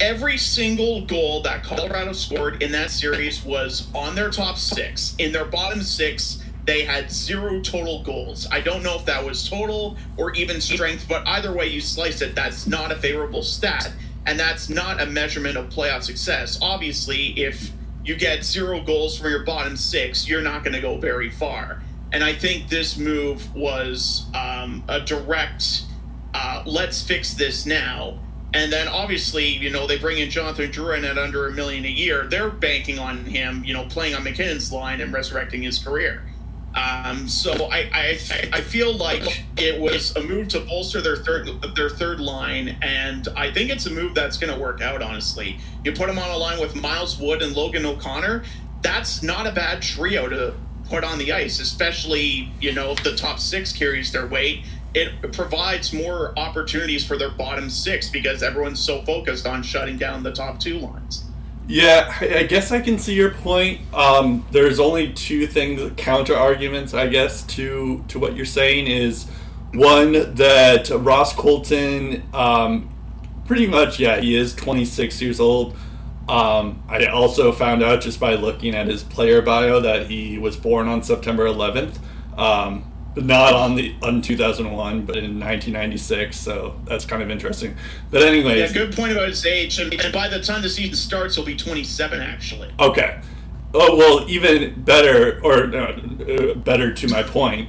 Every 0.00 0.36
single 0.36 1.06
goal 1.06 1.42
that 1.42 1.62
Colorado 1.62 2.12
scored 2.12 2.62
in 2.62 2.72
that 2.72 2.90
series 2.90 3.44
was 3.44 3.88
on 3.94 4.16
their 4.16 4.30
top 4.30 4.58
six. 4.58 5.14
In 5.18 5.32
their 5.32 5.44
bottom 5.44 5.82
six, 5.82 6.43
they 6.64 6.84
had 6.84 7.10
zero 7.10 7.60
total 7.60 8.02
goals. 8.02 8.46
I 8.50 8.60
don't 8.60 8.82
know 8.82 8.96
if 8.96 9.04
that 9.04 9.24
was 9.24 9.48
total 9.48 9.96
or 10.16 10.32
even 10.34 10.60
strength, 10.60 11.06
but 11.08 11.26
either 11.28 11.52
way 11.52 11.66
you 11.66 11.80
slice 11.80 12.22
it, 12.22 12.34
that's 12.34 12.66
not 12.66 12.90
a 12.90 12.96
favorable 12.96 13.42
stat. 13.42 13.92
And 14.26 14.38
that's 14.38 14.70
not 14.70 15.02
a 15.02 15.06
measurement 15.06 15.58
of 15.58 15.68
playoff 15.68 16.02
success. 16.02 16.58
Obviously, 16.62 17.38
if 17.38 17.70
you 18.04 18.16
get 18.16 18.44
zero 18.44 18.80
goals 18.80 19.18
from 19.18 19.30
your 19.30 19.44
bottom 19.44 19.76
six, 19.76 20.26
you're 20.26 20.42
not 20.42 20.64
going 20.64 20.72
to 20.72 20.80
go 20.80 20.96
very 20.96 21.30
far. 21.30 21.82
And 22.12 22.24
I 22.24 22.32
think 22.32 22.68
this 22.68 22.96
move 22.96 23.54
was 23.54 24.26
um, 24.34 24.84
a 24.88 25.00
direct, 25.00 25.82
uh, 26.32 26.62
let's 26.64 27.02
fix 27.02 27.34
this 27.34 27.66
now. 27.66 28.18
And 28.54 28.72
then 28.72 28.86
obviously, 28.88 29.46
you 29.46 29.68
know, 29.68 29.86
they 29.86 29.98
bring 29.98 30.18
in 30.18 30.30
Jonathan 30.30 30.70
Drouin 30.70 31.02
at 31.02 31.18
under 31.18 31.48
a 31.48 31.52
million 31.52 31.84
a 31.84 31.88
year. 31.88 32.26
They're 32.26 32.50
banking 32.50 32.98
on 33.00 33.24
him, 33.24 33.64
you 33.64 33.74
know, 33.74 33.84
playing 33.86 34.14
on 34.14 34.22
MacKinnon's 34.22 34.72
line 34.72 35.00
and 35.00 35.12
resurrecting 35.12 35.62
his 35.62 35.78
career. 35.78 36.22
Um, 36.74 37.28
so 37.28 37.68
I, 37.70 37.88
I 37.92 38.18
I 38.52 38.60
feel 38.60 38.94
like 38.94 39.44
it 39.56 39.80
was 39.80 40.14
a 40.16 40.22
move 40.22 40.48
to 40.48 40.60
bolster 40.60 41.00
their 41.00 41.16
third 41.16 41.48
their 41.76 41.88
third 41.88 42.18
line, 42.18 42.76
and 42.82 43.28
I 43.36 43.52
think 43.52 43.70
it's 43.70 43.86
a 43.86 43.90
move 43.90 44.14
that's 44.14 44.36
going 44.36 44.52
to 44.52 44.58
work 44.58 44.80
out. 44.80 45.00
Honestly, 45.00 45.58
you 45.84 45.92
put 45.92 46.08
them 46.08 46.18
on 46.18 46.30
a 46.30 46.36
line 46.36 46.60
with 46.60 46.74
Miles 46.74 47.18
Wood 47.18 47.42
and 47.42 47.54
Logan 47.54 47.86
O'Connor. 47.86 48.42
That's 48.82 49.22
not 49.22 49.46
a 49.46 49.52
bad 49.52 49.82
trio 49.82 50.28
to 50.28 50.54
put 50.88 51.04
on 51.04 51.18
the 51.18 51.32
ice, 51.32 51.60
especially 51.60 52.50
you 52.60 52.72
know 52.72 52.90
if 52.90 53.04
the 53.04 53.14
top 53.14 53.38
six 53.38 53.72
carries 53.72 54.10
their 54.10 54.26
weight. 54.26 54.64
It 54.94 55.32
provides 55.32 55.92
more 55.92 56.36
opportunities 56.36 57.04
for 57.04 57.16
their 57.16 57.30
bottom 57.30 57.70
six 57.70 58.08
because 58.08 58.42
everyone's 58.42 58.80
so 58.80 59.02
focused 59.02 59.46
on 59.46 59.62
shutting 59.62 59.96
down 59.96 60.22
the 60.22 60.32
top 60.32 60.60
two 60.60 60.78
lines. 60.78 61.24
Yeah, 61.66 62.14
I 62.20 62.42
guess 62.42 62.72
I 62.72 62.80
can 62.80 62.98
see 62.98 63.14
your 63.14 63.30
point. 63.30 63.80
Um, 63.94 64.46
there's 64.50 64.78
only 64.78 65.12
two 65.14 65.46
things, 65.46 65.92
counter 65.96 66.36
arguments, 66.36 66.92
I 66.92 67.06
guess, 67.06 67.42
to 67.54 68.04
to 68.08 68.18
what 68.18 68.36
you're 68.36 68.44
saying 68.44 68.86
is 68.86 69.26
one 69.72 70.34
that 70.34 70.90
Ross 70.90 71.34
Colton, 71.34 72.22
um, 72.34 72.90
pretty 73.46 73.66
much, 73.66 73.98
yeah, 73.98 74.20
he 74.20 74.36
is 74.36 74.54
26 74.54 75.20
years 75.22 75.40
old. 75.40 75.74
Um, 76.28 76.82
I 76.88 77.06
also 77.06 77.50
found 77.52 77.82
out 77.82 78.00
just 78.00 78.20
by 78.20 78.34
looking 78.34 78.74
at 78.74 78.86
his 78.86 79.02
player 79.02 79.42
bio 79.42 79.80
that 79.80 80.06
he 80.06 80.38
was 80.38 80.56
born 80.56 80.86
on 80.88 81.02
September 81.02 81.46
11th. 81.46 81.98
Um, 82.38 82.90
not 83.16 83.52
on 83.52 83.74
the 83.74 83.94
on 84.02 84.22
2001, 84.22 85.04
but 85.04 85.16
in 85.16 85.38
1996. 85.38 86.38
So 86.38 86.80
that's 86.84 87.04
kind 87.04 87.22
of 87.22 87.30
interesting. 87.30 87.76
But 88.10 88.22
anyway 88.22 88.58
yeah, 88.58 88.72
good 88.72 88.94
point 88.94 89.12
about 89.12 89.28
his 89.28 89.44
age. 89.46 89.78
And 89.78 90.12
by 90.12 90.28
the 90.28 90.40
time 90.40 90.62
the 90.62 90.68
season 90.68 90.96
starts, 90.96 91.36
he'll 91.36 91.44
be 91.44 91.56
27 91.56 92.20
actually. 92.20 92.72
Okay. 92.78 93.20
Oh 93.72 93.96
well, 93.96 94.28
even 94.28 94.82
better, 94.82 95.40
or 95.42 95.74
uh, 95.74 96.54
better 96.54 96.94
to 96.94 97.08
my 97.08 97.24
point. 97.24 97.68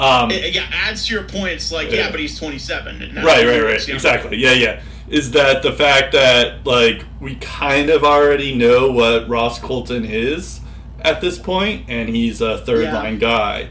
Um, 0.00 0.32
it, 0.32 0.52
yeah, 0.52 0.68
adds 0.72 1.06
to 1.06 1.14
your 1.14 1.22
point. 1.22 1.52
It's 1.52 1.70
like, 1.70 1.92
yeah, 1.92 2.10
but 2.10 2.18
he's 2.18 2.36
27. 2.36 3.14
Right, 3.14 3.46
right, 3.46 3.62
right. 3.62 3.88
Exactly. 3.88 4.36
Yeah, 4.36 4.52
yeah. 4.52 4.82
Is 5.08 5.30
that 5.30 5.62
the 5.62 5.70
fact 5.70 6.12
that 6.12 6.66
like 6.66 7.04
we 7.20 7.36
kind 7.36 7.90
of 7.90 8.02
already 8.02 8.54
know 8.54 8.90
what 8.90 9.28
Ross 9.28 9.60
Colton 9.60 10.04
is 10.04 10.60
at 11.00 11.20
this 11.20 11.38
point, 11.38 11.84
and 11.88 12.08
he's 12.08 12.40
a 12.40 12.58
third 12.58 12.84
yeah. 12.84 12.94
line 12.94 13.18
guy. 13.18 13.68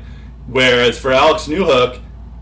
Whereas 0.47 0.99
for 0.99 1.11
Alex 1.11 1.47
Newhook, 1.47 2.01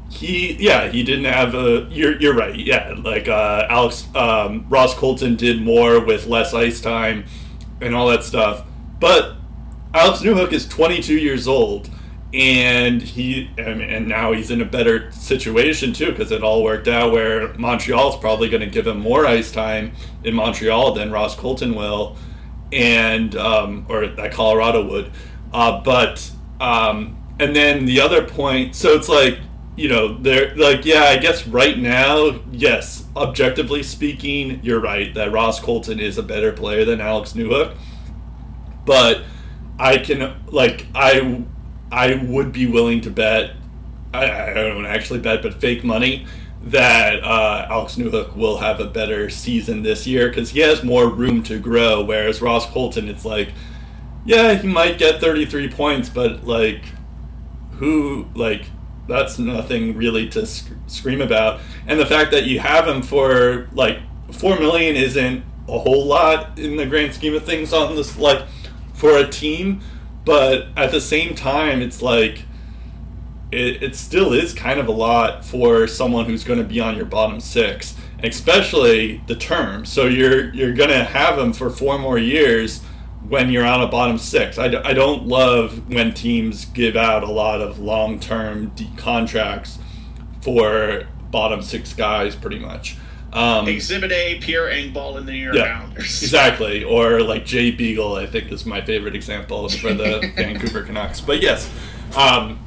he 0.09 0.53
yeah 0.59 0.89
he 0.89 1.03
didn't 1.03 1.25
have 1.25 1.55
a 1.55 1.87
you're 1.89 2.19
you're 2.19 2.33
right 2.35 2.53
yeah 2.53 2.93
like 2.97 3.29
uh, 3.29 3.65
Alex 3.69 4.07
um, 4.13 4.65
Ross 4.69 4.93
Colton 4.93 5.35
did 5.35 5.61
more 5.61 6.03
with 6.03 6.27
less 6.27 6.53
ice 6.53 6.81
time 6.81 7.25
and 7.79 7.95
all 7.95 8.07
that 8.09 8.23
stuff, 8.23 8.65
but 8.99 9.35
Alex 9.93 10.21
Newhook 10.21 10.51
is 10.51 10.67
22 10.67 11.17
years 11.17 11.47
old 11.47 11.89
and 12.33 13.01
he 13.01 13.49
and, 13.57 14.07
now 14.07 14.31
he's 14.31 14.51
in 14.51 14.61
a 14.61 14.65
better 14.65 15.11
situation 15.11 15.91
too 15.91 16.11
because 16.11 16.31
it 16.31 16.43
all 16.43 16.63
worked 16.63 16.87
out 16.87 17.11
where 17.11 17.53
Montreal's 17.55 18.17
probably 18.17 18.49
going 18.49 18.61
to 18.61 18.69
give 18.69 18.87
him 18.87 18.99
more 18.99 19.25
ice 19.25 19.51
time 19.51 19.91
in 20.23 20.33
Montreal 20.33 20.93
than 20.93 21.11
Ross 21.11 21.35
Colton 21.35 21.75
will 21.75 22.15
and 22.71 23.35
um, 23.35 23.85
or 23.89 24.07
that 24.07 24.31
Colorado 24.31 24.87
would. 24.87 25.11
Uh, 25.53 25.81
but 25.81 26.31
um, 26.61 27.20
and 27.41 27.55
then 27.55 27.85
the 27.85 27.99
other 27.99 28.23
point, 28.23 28.75
so 28.75 28.93
it's 28.93 29.09
like, 29.09 29.39
you 29.75 29.89
know, 29.89 30.15
they're 30.19 30.55
like, 30.55 30.85
yeah, 30.85 31.05
I 31.05 31.17
guess 31.17 31.47
right 31.47 31.77
now, 31.77 32.39
yes, 32.51 33.05
objectively 33.15 33.81
speaking, 33.81 34.59
you're 34.61 34.79
right 34.79 35.11
that 35.15 35.31
Ross 35.31 35.59
Colton 35.59 35.99
is 35.99 36.19
a 36.19 36.23
better 36.23 36.51
player 36.51 36.85
than 36.85 37.01
Alex 37.01 37.33
Newhook. 37.33 37.75
But 38.85 39.23
I 39.79 39.97
can, 39.97 40.43
like, 40.47 40.85
I, 40.93 41.43
I 41.91 42.13
would 42.15 42.51
be 42.51 42.67
willing 42.67 43.01
to 43.01 43.09
bet, 43.09 43.55
I, 44.13 44.51
I 44.51 44.53
don't 44.53 44.85
actually 44.85 45.19
bet, 45.19 45.41
but 45.41 45.55
fake 45.55 45.83
money 45.83 46.27
that 46.63 47.23
uh, 47.23 47.65
Alex 47.71 47.95
Newhook 47.95 48.35
will 48.35 48.57
have 48.57 48.79
a 48.79 48.85
better 48.85 49.31
season 49.31 49.81
this 49.81 50.05
year 50.05 50.29
because 50.29 50.51
he 50.51 50.59
has 50.59 50.83
more 50.83 51.09
room 51.09 51.41
to 51.43 51.57
grow. 51.57 52.03
Whereas 52.03 52.39
Ross 52.39 52.69
Colton, 52.69 53.09
it's 53.09 53.25
like, 53.25 53.49
yeah, 54.25 54.53
he 54.53 54.67
might 54.67 54.99
get 54.99 55.19
33 55.19 55.69
points, 55.69 56.07
but 56.07 56.45
like 56.45 56.83
who 57.81 58.27
like 58.35 58.67
that's 59.07 59.39
nothing 59.39 59.97
really 59.97 60.29
to 60.29 60.45
sc- 60.45 60.69
scream 60.85 61.19
about. 61.19 61.59
And 61.87 61.99
the 61.99 62.05
fact 62.05 62.29
that 62.29 62.43
you 62.43 62.59
have 62.59 62.87
him 62.87 63.01
for 63.01 63.67
like 63.73 63.97
four 64.31 64.57
million 64.59 64.95
isn't 64.95 65.43
a 65.67 65.79
whole 65.79 66.05
lot 66.05 66.59
in 66.59 66.77
the 66.77 66.85
grand 66.85 67.15
scheme 67.15 67.33
of 67.33 67.43
things 67.43 67.73
on 67.73 67.95
this 67.95 68.17
like 68.19 68.45
for 68.93 69.17
a 69.17 69.27
team, 69.27 69.81
but 70.25 70.67
at 70.77 70.91
the 70.91 71.01
same 71.01 71.33
time, 71.33 71.81
it's 71.81 72.03
like 72.03 72.43
it, 73.51 73.81
it 73.81 73.95
still 73.95 74.31
is 74.31 74.53
kind 74.53 74.79
of 74.79 74.87
a 74.87 74.91
lot 74.91 75.43
for 75.43 75.87
someone 75.87 76.25
who's 76.25 76.43
going 76.43 76.59
to 76.59 76.65
be 76.65 76.79
on 76.79 76.95
your 76.95 77.05
bottom 77.05 77.39
six, 77.39 77.95
especially 78.23 79.23
the 79.25 79.35
term. 79.35 79.85
So 79.87 80.05
you're 80.05 80.53
you're 80.53 80.75
going 80.75 80.91
to 80.91 81.03
have 81.03 81.39
him 81.39 81.51
for 81.51 81.71
four 81.71 81.97
more 81.97 82.19
years 82.19 82.81
when 83.27 83.49
you're 83.49 83.65
on 83.65 83.81
a 83.81 83.87
bottom 83.87 84.17
six. 84.17 84.57
I, 84.57 84.65
I 84.65 84.93
don't 84.93 85.27
love 85.27 85.91
when 85.91 86.13
teams 86.13 86.65
give 86.65 86.95
out 86.95 87.23
a 87.23 87.31
lot 87.31 87.61
of 87.61 87.79
long 87.79 88.19
term 88.19 88.71
contracts 88.97 89.79
for 90.41 91.07
bottom 91.29 91.61
six 91.61 91.93
guys, 91.93 92.35
pretty 92.35 92.59
much. 92.59 92.97
Um, 93.33 93.67
Exhibit 93.67 94.11
A, 94.11 94.39
Pierre 94.39 94.65
Engvall 94.65 95.17
in 95.17 95.25
the 95.25 95.31
New 95.31 95.37
York 95.37 95.55
yeah, 95.55 95.79
Islanders. 95.79 96.21
Exactly. 96.23 96.83
Or 96.83 97.21
like 97.21 97.45
Jay 97.45 97.71
Beagle, 97.71 98.15
I 98.15 98.25
think 98.25 98.51
is 98.51 98.65
my 98.65 98.81
favorite 98.81 99.15
example 99.15 99.69
for 99.69 99.93
the 99.93 100.31
Vancouver 100.35 100.83
Canucks. 100.83 101.21
But 101.21 101.41
yes. 101.41 101.71
Um, 102.15 102.59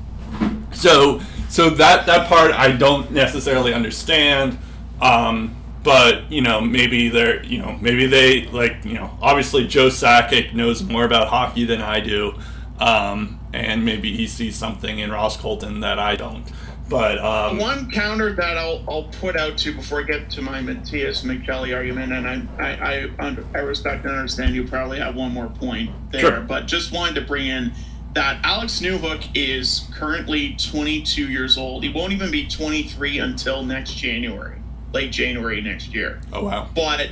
so 0.73 1.21
so 1.51 1.71
that 1.71 2.07
that 2.07 2.29
part 2.29 2.53
I 2.53 2.73
don't 2.73 3.11
necessarily 3.11 3.75
understand. 3.75 4.59
Um, 5.03 5.55
but 5.85 6.33
you 6.33 6.41
know 6.41 6.61
maybe 6.61 7.09
they're 7.11 7.45
you 7.45 7.59
know 7.59 7.79
maybe 7.81 8.07
they 8.07 8.47
like 8.47 8.85
you 8.85 8.95
know 8.95 9.17
obviously 9.23 9.67
Joe 9.67 9.89
Sakic 9.89 10.55
knows 10.55 10.83
more 10.83 11.05
about 11.05 11.29
hockey 11.29 11.65
than 11.65 11.81
I 11.81 12.01
do, 12.01 12.35
um, 12.81 13.39
and 13.53 13.85
maybe 13.85 14.17
he 14.17 14.27
sees 14.27 14.57
something 14.57 14.99
in 14.99 15.13
Ross 15.13 15.37
Colton 15.37 15.81
that 15.81 15.99
I 16.01 16.17
don't. 16.17 16.51
But 16.89 17.19
um, 17.19 17.59
one 17.59 17.91
counter 17.91 18.35
that 18.35 18.59
I'll, 18.59 18.85
I'll 18.89 19.05
put 19.05 19.37
out 19.37 19.57
to 19.59 19.75
before 19.75 20.01
I 20.01 20.03
get 20.03 20.31
to 20.33 20.43
my 20.43 20.61
Matias 20.61 21.23
Maccelli 21.23 21.75
argument, 21.75 22.13
and 22.13 22.27
I 22.27 22.43
I, 22.59 23.09
I, 23.19 23.37
I 23.55 23.59
respect 23.59 24.05
and 24.05 24.15
understand 24.15 24.55
you 24.55 24.67
probably 24.67 24.99
have 24.99 25.15
one 25.15 25.33
more 25.33 25.49
point 25.49 25.91
there, 26.11 26.21
sure. 26.21 26.41
but 26.41 26.67
just 26.67 26.93
wanted 26.93 27.15
to 27.17 27.23
bring 27.23 27.47
in 27.47 27.73
that 28.15 28.39
Alex 28.45 28.81
Newhook 28.81 29.29
is 29.35 29.89
currently 29.93 30.55
22 30.55 31.29
years 31.29 31.59
old. 31.59 31.83
He 31.83 31.89
won't 31.91 32.13
even 32.13 32.31
be 32.31 32.47
23 32.47 33.19
until 33.19 33.65
next 33.65 33.95
January. 33.95 34.59
Late 34.95 35.11
January 35.11 35.61
next 35.61 35.93
year. 35.93 36.21
Oh 36.33 36.45
wow. 36.45 36.69
But 36.73 37.11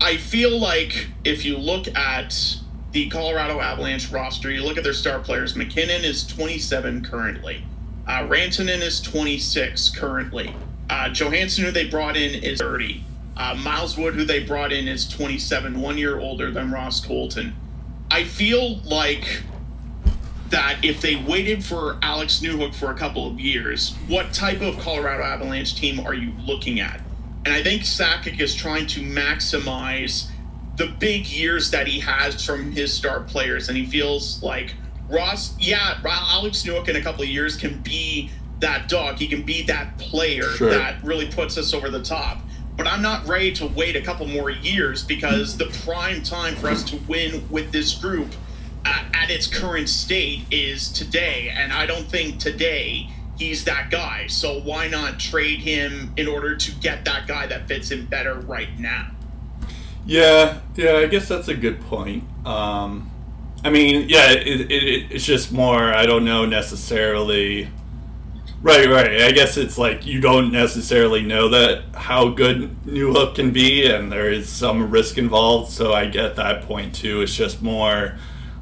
I 0.00 0.16
feel 0.16 0.58
like 0.58 1.06
if 1.24 1.44
you 1.44 1.56
look 1.56 1.86
at 1.96 2.58
the 2.90 3.08
Colorado 3.08 3.60
Avalanche 3.60 4.10
roster, 4.10 4.50
you 4.50 4.64
look 4.64 4.76
at 4.76 4.82
their 4.82 4.92
star 4.92 5.20
players. 5.20 5.54
MacKinnon 5.54 6.04
is 6.04 6.26
27 6.26 7.04
currently. 7.04 7.62
Uh, 8.04 8.26
Rantanen 8.26 8.80
is 8.80 9.00
26 9.00 9.90
currently. 9.90 10.52
Uh, 10.88 11.08
Johansen, 11.10 11.64
who 11.64 11.70
they 11.70 11.88
brought 11.88 12.16
in, 12.16 12.34
is 12.42 12.58
30. 12.58 13.04
Uh, 13.36 13.54
Miles 13.54 13.96
Wood, 13.96 14.14
who 14.14 14.24
they 14.24 14.42
brought 14.42 14.72
in, 14.72 14.88
is 14.88 15.08
27, 15.08 15.80
one 15.80 15.98
year 15.98 16.18
older 16.18 16.50
than 16.50 16.72
Ross 16.72 16.98
Colton. 16.98 17.54
I 18.10 18.24
feel 18.24 18.78
like 18.78 19.42
that 20.48 20.84
if 20.84 21.00
they 21.00 21.14
waited 21.14 21.64
for 21.64 21.96
Alex 22.02 22.40
Newhook 22.40 22.74
for 22.74 22.90
a 22.90 22.94
couple 22.94 23.28
of 23.28 23.38
years, 23.38 23.94
what 24.08 24.32
type 24.32 24.60
of 24.60 24.80
Colorado 24.80 25.22
Avalanche 25.22 25.76
team 25.76 26.00
are 26.00 26.14
you 26.14 26.32
looking 26.44 26.80
at? 26.80 27.00
And 27.44 27.54
I 27.54 27.62
think 27.62 27.82
Sakic 27.82 28.38
is 28.40 28.54
trying 28.54 28.86
to 28.88 29.00
maximize 29.00 30.28
the 30.76 30.86
big 30.86 31.26
years 31.26 31.70
that 31.70 31.86
he 31.86 32.00
has 32.00 32.44
from 32.44 32.72
his 32.72 32.92
star 32.92 33.20
players, 33.20 33.68
and 33.68 33.76
he 33.76 33.86
feels 33.86 34.42
like 34.42 34.74
Ross, 35.08 35.54
yeah, 35.58 35.98
Alex 36.04 36.62
Newhook 36.62 36.88
in 36.88 36.96
a 36.96 37.02
couple 37.02 37.22
of 37.22 37.28
years 37.28 37.56
can 37.56 37.80
be 37.80 38.30
that 38.60 38.88
dog. 38.88 39.16
He 39.18 39.26
can 39.26 39.42
be 39.42 39.62
that 39.62 39.98
player 39.98 40.42
Sure. 40.56 40.70
that 40.70 41.02
really 41.02 41.26
puts 41.30 41.58
us 41.58 41.74
over 41.74 41.90
the 41.90 42.02
top. 42.02 42.38
But 42.76 42.86
I'm 42.86 43.02
not 43.02 43.26
ready 43.26 43.52
to 43.52 43.66
wait 43.66 43.96
a 43.96 44.00
couple 44.00 44.26
more 44.26 44.50
years 44.50 45.02
because 45.02 45.56
the 45.56 45.66
prime 45.84 46.22
time 46.22 46.54
for 46.56 46.68
us 46.68 46.82
to 46.84 46.96
win 47.08 47.46
with 47.50 47.72
this 47.72 47.94
group 47.94 48.28
uh, 48.86 49.04
at 49.12 49.30
its 49.30 49.46
current 49.46 49.88
state 49.88 50.42
is 50.50 50.90
today. 50.90 51.52
And 51.54 51.72
I 51.72 51.84
don't 51.86 52.08
think 52.08 52.38
today 52.38 53.10
he's 53.40 53.64
that 53.64 53.90
guy. 53.90 54.26
So 54.28 54.60
why 54.60 54.86
not 54.86 55.18
trade 55.18 55.60
him 55.60 56.12
in 56.16 56.28
order 56.28 56.54
to 56.54 56.72
get 56.72 57.04
that 57.06 57.26
guy 57.26 57.46
that 57.46 57.66
fits 57.66 57.90
him 57.90 58.06
better 58.06 58.34
right 58.34 58.78
now? 58.78 59.10
Yeah, 60.06 60.60
yeah, 60.76 60.96
I 60.96 61.06
guess 61.06 61.26
that's 61.26 61.48
a 61.48 61.54
good 61.54 61.80
point. 61.80 62.24
Um, 62.46 63.10
I 63.64 63.70
mean, 63.70 64.08
yeah, 64.08 64.30
it, 64.30 64.70
it, 64.70 65.12
it's 65.12 65.24
just 65.24 65.52
more, 65.52 65.92
I 65.92 66.06
don't 66.06 66.24
know 66.24 66.44
necessarily. 66.44 67.68
Right, 68.62 68.86
right. 68.88 69.22
I 69.22 69.32
guess 69.32 69.56
it's 69.56 69.78
like 69.78 70.04
you 70.04 70.20
don't 70.20 70.52
necessarily 70.52 71.22
know 71.22 71.48
that 71.48 71.84
how 71.94 72.28
good 72.28 72.76
Newhook 72.84 73.36
can 73.36 73.52
be, 73.52 73.90
and 73.90 74.12
there 74.12 74.30
is 74.30 74.50
some 74.50 74.90
risk 74.90 75.16
involved. 75.16 75.72
So 75.72 75.94
I 75.94 76.06
get 76.06 76.36
that 76.36 76.62
point 76.64 76.94
too. 76.94 77.22
It's 77.22 77.34
just 77.34 77.62
more 77.62 78.18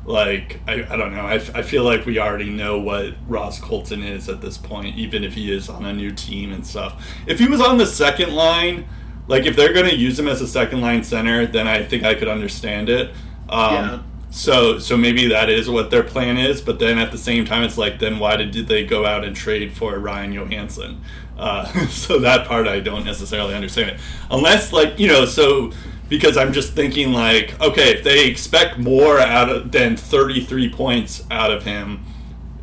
like 0.08 0.60
I, 0.66 0.86
I 0.90 0.96
don't 0.96 1.14
know. 1.14 1.20
I, 1.20 1.34
f- 1.34 1.54
I 1.54 1.62
feel 1.62 1.84
like 1.84 2.06
we 2.06 2.18
already 2.18 2.48
know 2.50 2.78
what 2.78 3.14
Ross 3.28 3.60
Colton 3.60 4.02
is 4.02 4.28
at 4.28 4.40
this 4.40 4.56
point, 4.56 4.96
even 4.96 5.22
if 5.22 5.34
he 5.34 5.52
is 5.52 5.68
on 5.68 5.84
a 5.84 5.92
new 5.92 6.10
team 6.10 6.50
and 6.52 6.66
stuff. 6.66 7.06
If 7.26 7.38
he 7.38 7.46
was 7.46 7.60
on 7.60 7.76
the 7.76 7.86
second 7.86 8.34
line, 8.34 8.86
like 9.26 9.44
if 9.44 9.54
they're 9.54 9.74
going 9.74 9.88
to 9.88 9.94
use 9.96 10.18
him 10.18 10.26
as 10.26 10.40
a 10.40 10.48
second 10.48 10.80
line 10.80 11.04
center, 11.04 11.46
then 11.46 11.68
I 11.68 11.84
think 11.84 12.04
I 12.04 12.14
could 12.14 12.28
understand 12.28 12.88
it. 12.88 13.10
Um, 13.48 13.74
Yeah. 13.74 14.02
So 14.30 14.78
so 14.78 14.96
maybe 14.96 15.28
that 15.28 15.48
is 15.48 15.70
what 15.70 15.90
their 15.90 16.02
plan 16.02 16.36
is, 16.36 16.60
but 16.60 16.78
then 16.78 16.98
at 16.98 17.12
the 17.12 17.18
same 17.18 17.46
time, 17.46 17.62
it's 17.62 17.78
like 17.78 17.98
then 17.98 18.18
why 18.18 18.36
did, 18.36 18.50
did 18.50 18.68
they 18.68 18.84
go 18.84 19.06
out 19.06 19.24
and 19.24 19.34
trade 19.34 19.72
for 19.72 19.98
Ryan 19.98 20.32
Johansen? 20.34 21.00
Uh, 21.38 21.64
so 21.88 22.18
that 22.18 22.46
part 22.46 22.66
I 22.68 22.80
don't 22.80 23.04
necessarily 23.06 23.54
understand 23.54 23.90
it, 23.90 24.00
unless 24.30 24.70
like 24.72 24.98
you 24.98 25.06
know 25.08 25.24
so 25.24 25.72
because 26.08 26.36
I'm 26.36 26.52
just 26.52 26.72
thinking 26.72 27.12
like 27.12 27.60
okay 27.60 27.96
if 27.96 28.04
they 28.04 28.26
expect 28.26 28.78
more 28.78 29.18
out 29.18 29.48
of 29.48 29.72
than 29.72 29.96
33 29.96 30.70
points 30.72 31.24
out 31.30 31.50
of 31.50 31.64
him, 31.64 32.04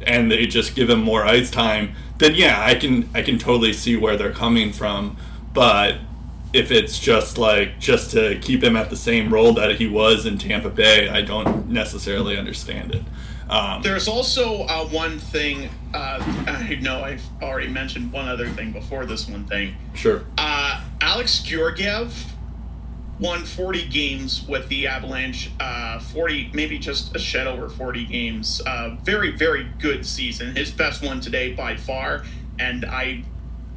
and 0.02 0.32
they 0.32 0.46
just 0.46 0.76
give 0.76 0.90
him 0.90 1.02
more 1.02 1.26
ice 1.26 1.50
time, 1.50 1.96
then 2.18 2.36
yeah 2.36 2.64
I 2.64 2.76
can 2.76 3.10
I 3.14 3.22
can 3.22 3.38
totally 3.38 3.74
see 3.74 3.96
where 3.96 4.18
they're 4.18 4.34
coming 4.34 4.72
from, 4.72 5.18
but 5.54 5.96
if 6.54 6.72
it's 6.72 6.98
just 6.98 7.38
like 7.38 7.80
just 7.80 8.12
to 8.12 8.40
keep 8.40 8.64
him 8.64 8.78
at 8.78 8.90
the 8.90 8.96
same 8.96 9.34
role 9.34 9.52
that 9.54 9.76
he 9.76 9.88
was 9.88 10.26
in 10.26 10.38
Tampa 10.38 10.70
Bay, 10.70 11.10
I 11.10 11.22
don't 11.22 11.70
necessarily 11.70 12.38
understand 12.38 12.96
it. 12.96 13.04
Um, 13.50 13.82
There's 13.82 14.08
also 14.08 14.62
uh, 14.64 14.86
one 14.86 15.20
thing. 15.20 15.70
Uh, 15.94 16.20
I 16.48 16.76
know 16.82 17.04
I've 17.04 17.24
already 17.42 17.68
mentioned 17.68 18.12
one 18.12 18.28
other 18.28 18.48
thing 18.50 18.72
before 18.72 19.06
this 19.06 19.28
one 19.28 19.46
thing. 19.46 19.76
sure. 19.94 20.24
Uh, 20.38 20.82
Alex 21.02 21.40
Georgiev 21.40 22.35
won 23.20 23.46
40 23.46 23.88
games 23.88 24.46
with 24.48 24.68
the 24.68 24.88
Avalanche. 24.88 25.52
Uh, 25.60 26.00
40, 26.00 26.52
maybe 26.54 26.78
just 26.78 27.16
a 27.16 27.20
shed 27.20 27.48
over 27.48 27.70
40 27.70 28.06
games. 28.06 28.62
Uh, 28.66 28.96
very, 29.04 29.32
very 29.32 29.66
good 29.80 30.06
season. 30.06 30.56
His 30.56 30.72
best 30.72 31.04
one 31.04 31.22
today 31.22 31.54
by 31.54 31.78
far. 31.78 32.24
And 32.60 32.86
I, 32.86 33.24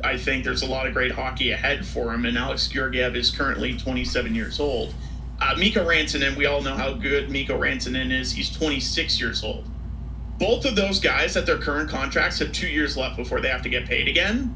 I 0.02 0.16
think 0.16 0.44
there's 0.44 0.62
a 0.62 0.66
lot 0.66 0.86
of 0.86 0.92
great 0.92 1.12
hockey 1.12 1.52
ahead 1.52 1.86
for 1.86 2.12
him. 2.12 2.24
And 2.24 2.36
Alex 2.36 2.68
Georgiev 2.68 3.14
is 3.14 3.30
currently 3.30 3.76
27 3.76 4.34
years 4.34 4.58
old. 4.58 4.94
Uh, 5.40 5.54
Mikko 5.56 5.84
Rantanen, 5.84 6.36
we 6.36 6.46
all 6.46 6.60
know 6.60 6.74
how 6.74 6.94
good 6.94 7.30
Mikko 7.30 7.58
Rantanen 7.60 8.12
is. 8.12 8.32
He's 8.32 8.50
26 8.50 9.20
years 9.20 9.44
old. 9.44 9.64
Both 10.40 10.64
of 10.64 10.74
those 10.74 11.00
guys 11.00 11.36
at 11.36 11.46
their 11.46 11.58
current 11.58 11.88
contracts 11.88 12.40
have 12.40 12.52
two 12.52 12.68
years 12.68 12.96
left 12.96 13.16
before 13.16 13.40
they 13.40 13.48
have 13.48 13.62
to 13.62 13.68
get 13.68 13.86
paid 13.86 14.08
again 14.08 14.54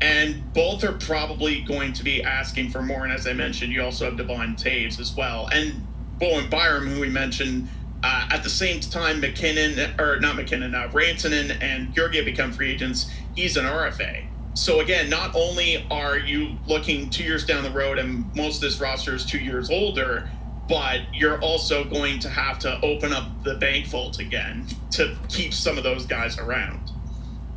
and 0.00 0.52
both 0.52 0.82
are 0.84 0.92
probably 0.92 1.60
going 1.62 1.92
to 1.92 2.04
be 2.04 2.22
asking 2.22 2.70
for 2.70 2.82
more. 2.82 3.04
And 3.04 3.12
as 3.12 3.26
I 3.26 3.32
mentioned, 3.32 3.72
you 3.72 3.82
also 3.82 4.06
have 4.06 4.16
Devon 4.16 4.56
Toews 4.56 4.98
as 4.98 5.14
well, 5.14 5.48
and 5.52 5.86
Bowen 6.18 6.48
Byram, 6.48 6.86
who 6.86 7.00
we 7.00 7.08
mentioned. 7.08 7.68
Uh, 8.02 8.26
at 8.30 8.42
the 8.42 8.48
same 8.48 8.80
time, 8.80 9.20
MacKinnon 9.20 10.00
or 10.00 10.18
not 10.20 10.34
MacKinnon, 10.34 10.74
uh, 10.74 10.88
Rantanen 10.88 11.60
and 11.60 11.94
Georgiev 11.94 12.24
become 12.24 12.50
free 12.50 12.72
agents. 12.72 13.10
He's 13.36 13.58
an 13.58 13.66
RFA. 13.66 14.24
So 14.54 14.80
again, 14.80 15.08
not 15.08 15.34
only 15.34 15.86
are 15.90 16.18
you 16.18 16.56
looking 16.66 17.10
two 17.10 17.24
years 17.24 17.44
down 17.44 17.62
the 17.62 17.70
road, 17.70 17.98
and 17.98 18.34
most 18.34 18.56
of 18.56 18.62
this 18.62 18.80
roster 18.80 19.14
is 19.14 19.24
two 19.24 19.38
years 19.38 19.70
older, 19.70 20.30
but 20.68 21.00
you're 21.12 21.40
also 21.40 21.84
going 21.84 22.18
to 22.20 22.28
have 22.28 22.58
to 22.60 22.80
open 22.80 23.12
up 23.12 23.42
the 23.44 23.54
bank 23.56 23.86
vault 23.86 24.18
again 24.18 24.66
to 24.92 25.16
keep 25.28 25.52
some 25.52 25.76
of 25.76 25.84
those 25.84 26.06
guys 26.06 26.38
around. 26.38 26.90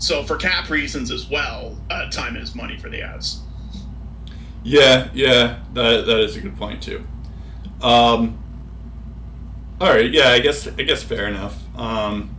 So 0.03 0.21
for 0.21 0.35
cap 0.35 0.69
reasons 0.69 1.11
as 1.11 1.29
well, 1.29 1.77
uh, 1.89 2.09
time 2.09 2.35
is 2.35 2.53
money 2.55 2.75
for 2.77 2.89
the 2.89 2.97
Avs. 2.99 3.37
Yeah, 4.61 5.07
yeah, 5.13 5.59
that 5.73 6.05
that 6.05 6.19
is 6.19 6.35
a 6.35 6.41
good 6.41 6.57
point 6.57 6.83
too. 6.83 7.05
Um, 7.81 8.37
all 9.79 9.87
right, 9.87 10.11
yeah, 10.11 10.27
I 10.31 10.39
guess 10.39 10.67
I 10.67 10.81
guess 10.81 11.01
fair 11.03 11.27
enough. 11.27 11.57
Um, 11.77 12.35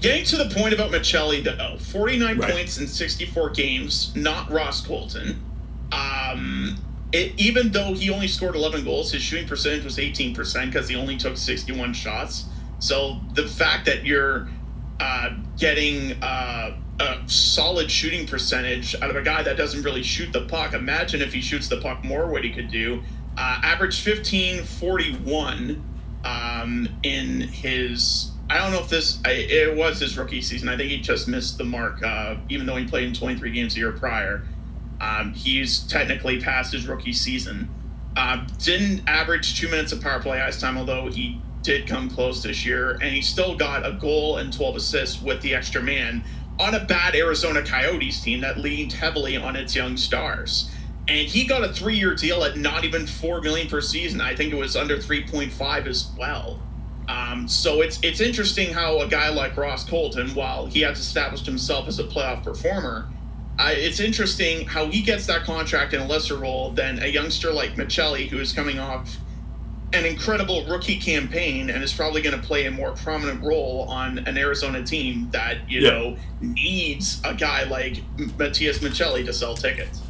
Getting 0.00 0.24
to 0.26 0.36
the 0.36 0.54
point 0.54 0.72
about 0.72 0.92
Maccelli 0.92 1.42
though, 1.42 1.78
49 1.80 2.38
Right. 2.38 2.52
points 2.52 2.78
in 2.78 2.86
64 2.86 3.50
games, 3.50 4.14
not 4.14 4.48
Ross 4.48 4.80
Colton. 4.80 5.42
Um, 5.90 6.76
it, 7.10 7.32
even 7.38 7.72
though 7.72 7.94
he 7.94 8.08
only 8.08 8.28
scored 8.28 8.54
11 8.54 8.84
goals, 8.84 9.10
his 9.10 9.22
shooting 9.22 9.48
percentage 9.48 9.82
was 9.82 9.98
18% 9.98 10.66
because 10.66 10.88
he 10.88 10.94
only 10.94 11.16
took 11.16 11.36
61 11.36 11.92
shots. 11.94 12.44
So 12.78 13.18
the 13.34 13.48
fact 13.48 13.86
that 13.86 14.04
you're 14.04 14.48
uh, 15.00 15.30
getting 15.56 16.22
uh, 16.22 16.76
a 17.00 17.18
solid 17.26 17.90
shooting 17.90 18.26
percentage 18.26 18.94
out 19.00 19.10
of 19.10 19.16
a 19.16 19.22
guy 19.22 19.42
that 19.42 19.56
doesn't 19.56 19.82
really 19.82 20.02
shoot 20.02 20.32
the 20.32 20.42
puck, 20.46 20.74
imagine 20.74 21.22
if 21.22 21.32
he 21.32 21.40
shoots 21.40 21.68
the 21.68 21.80
puck 21.80 22.04
more, 22.04 22.28
what 22.28 22.44
he 22.44 22.50
could 22.50 22.70
do. 22.70 23.02
Uh, 23.36 23.60
average 23.62 24.00
15 24.00 24.64
41 24.64 25.82
um, 26.24 26.88
in 27.02 27.40
his. 27.40 28.32
I 28.50 28.58
don't 28.58 28.72
know 28.72 28.80
if 28.80 28.88
this. 28.88 29.20
I, 29.24 29.30
it 29.32 29.76
was 29.76 30.00
his 30.00 30.16
rookie 30.16 30.42
season. 30.42 30.68
I 30.68 30.76
think 30.76 30.90
he 30.90 30.98
just 30.98 31.28
missed 31.28 31.58
the 31.58 31.64
mark, 31.64 32.02
uh, 32.02 32.36
even 32.48 32.66
though 32.66 32.76
he 32.76 32.86
played 32.86 33.04
in 33.04 33.14
23 33.14 33.50
games 33.52 33.76
a 33.76 33.78
year 33.78 33.92
prior. 33.92 34.44
Um, 35.00 35.32
he's 35.34 35.80
technically 35.86 36.40
past 36.40 36.72
his 36.72 36.88
rookie 36.88 37.12
season. 37.12 37.68
Uh, 38.16 38.44
didn't 38.58 39.08
average 39.08 39.60
two 39.60 39.68
minutes 39.68 39.92
of 39.92 40.00
power 40.00 40.20
play 40.20 40.40
ice 40.40 40.60
time, 40.60 40.76
although 40.76 41.08
he 41.08 41.40
did 41.68 41.86
come 41.86 42.08
close 42.08 42.42
this 42.42 42.64
year, 42.64 42.92
and 42.92 43.14
he 43.14 43.20
still 43.20 43.54
got 43.54 43.84
a 43.84 43.92
goal 43.92 44.38
and 44.38 44.50
12 44.50 44.76
assists 44.76 45.20
with 45.20 45.42
the 45.42 45.54
extra 45.54 45.82
man 45.82 46.24
on 46.58 46.74
a 46.74 46.82
bad 46.82 47.14
Arizona 47.14 47.62
Coyotes 47.62 48.22
team 48.22 48.40
that 48.40 48.56
leaned 48.56 48.94
heavily 48.94 49.36
on 49.36 49.54
its 49.54 49.76
young 49.76 49.94
stars. 49.98 50.70
And 51.08 51.28
he 51.28 51.44
got 51.44 51.62
a 51.62 51.70
three-year 51.70 52.14
deal 52.14 52.42
at 52.42 52.56
not 52.56 52.86
even 52.86 53.06
four 53.06 53.42
million 53.42 53.68
per 53.68 53.82
season. 53.82 54.18
I 54.22 54.34
think 54.34 54.50
it 54.50 54.56
was 54.56 54.76
under 54.76 54.96
3.5 54.96 55.86
as 55.86 56.10
well. 56.18 56.58
Um, 57.06 57.46
so 57.46 57.82
it's 57.82 57.98
it's 58.02 58.20
interesting 58.20 58.72
how 58.72 59.00
a 59.00 59.06
guy 59.06 59.28
like 59.28 59.54
Ross 59.54 59.86
Colton, 59.86 60.30
while 60.30 60.64
he 60.64 60.80
has 60.80 60.98
established 60.98 61.44
himself 61.44 61.86
as 61.86 61.98
a 61.98 62.04
playoff 62.04 62.42
performer, 62.44 63.10
uh, 63.58 63.72
it's 63.74 64.00
interesting 64.00 64.66
how 64.66 64.86
he 64.86 65.02
gets 65.02 65.26
that 65.26 65.44
contract 65.44 65.92
in 65.92 66.00
a 66.00 66.06
lesser 66.06 66.36
role 66.36 66.70
than 66.70 67.02
a 67.02 67.08
youngster 67.08 67.52
like 67.52 67.74
Maccelli, 67.74 68.26
who 68.26 68.38
is 68.38 68.54
coming 68.54 68.78
off 68.78 69.18
an 69.92 70.04
incredible 70.04 70.64
rookie 70.66 70.98
campaign 70.98 71.70
and 71.70 71.82
is 71.82 71.92
probably 71.94 72.20
going 72.20 72.38
to 72.38 72.46
play 72.46 72.66
a 72.66 72.70
more 72.70 72.92
prominent 72.92 73.42
role 73.42 73.86
on 73.88 74.18
an 74.18 74.36
Arizona 74.36 74.82
team 74.84 75.28
that 75.32 75.68
you 75.70 75.80
Yeah. 75.80 75.90
know 75.90 76.16
needs 76.40 77.20
a 77.24 77.34
guy 77.34 77.64
like 77.64 78.02
Matias 78.38 78.78
Maccelli 78.80 79.24
to 79.24 79.32
sell 79.32 79.54
tickets. 79.54 80.00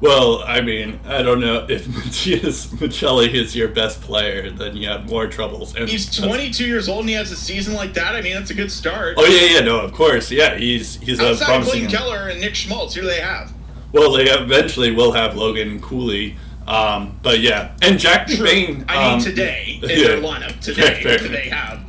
well, 0.00 0.42
I 0.46 0.62
mean, 0.62 0.98
I 1.04 1.20
don't 1.22 1.40
know 1.40 1.66
if 1.68 1.86
Matias 1.94 2.68
Maccelli 2.68 3.34
is 3.34 3.54
your 3.54 3.68
best 3.68 4.00
player, 4.00 4.50
then 4.50 4.74
you 4.74 4.88
have 4.88 5.06
more 5.10 5.26
troubles. 5.26 5.76
And 5.76 5.86
He's 5.88 6.16
22 6.16 6.64
years 6.66 6.88
old 6.88 7.00
and 7.00 7.10
he 7.10 7.14
has 7.16 7.30
a 7.30 7.36
season 7.36 7.74
like 7.74 7.92
that. 7.94 8.14
I 8.14 8.22
mean, 8.22 8.34
that's 8.34 8.50
a 8.50 8.54
good 8.54 8.72
start. 8.72 9.16
Oh 9.18 9.26
yeah, 9.26 9.56
yeah, 9.58 9.60
no, 9.60 9.80
of 9.80 9.92
course, 9.92 10.30
yeah, 10.30 10.56
he's 10.56 10.98
he's 11.00 11.20
a 11.20 11.28
Outside 11.30 11.42
of 11.42 11.46
promising. 11.66 11.72
Clayton 11.72 11.90
Keller 11.90 12.28
and 12.28 12.40
Nick 12.40 12.54
Schmaltz, 12.54 12.94
who 12.94 13.02
do 13.02 13.06
they 13.06 13.20
have? 13.20 13.52
well, 13.92 14.12
they 14.12 14.24
eventually 14.30 14.92
will 14.92 15.12
have 15.12 15.36
Logan 15.36 15.80
Cooley. 15.80 16.36
Um, 16.70 17.18
but 17.22 17.40
yeah, 17.40 17.74
and 17.82 17.98
Jack 17.98 18.28
True. 18.28 18.36
McBain. 18.46 18.84
I 18.88 19.04
mean, 19.06 19.14
um, 19.14 19.20
today 19.20 19.80
in 19.82 19.88
yeah. 19.90 19.96
their 19.96 20.18
lineup 20.20 20.60
today, 20.60 21.02
Fair, 21.02 21.18
fair. 21.18 21.28
they 21.28 21.48
have 21.48 21.80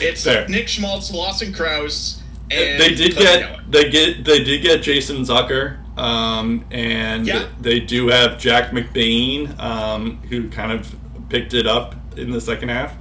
it's 0.00 0.24
Fair. 0.24 0.46
Nick 0.48 0.68
Schmaltz, 0.68 1.12
Lawson 1.12 1.52
Crouse, 1.52 2.22
and 2.50 2.80
they 2.80 2.94
did 2.94 3.16
get 3.16 3.40
Noah. 3.40 3.64
they 3.68 3.90
get 3.90 4.24
they 4.24 4.42
did 4.44 4.62
get 4.62 4.82
Jason 4.82 5.18
Zucker, 5.22 5.78
um, 5.98 6.64
and 6.70 7.26
Yeah. 7.26 7.48
they 7.60 7.80
do 7.80 8.08
have 8.08 8.38
Jack 8.38 8.70
McBain, 8.70 9.58
um, 9.58 10.18
who 10.28 10.48
kind 10.48 10.72
of 10.72 10.94
picked 11.28 11.52
it 11.54 11.66
up 11.66 11.94
in 12.16 12.30
the 12.30 12.40
second 12.40 12.68
half. 12.70 12.94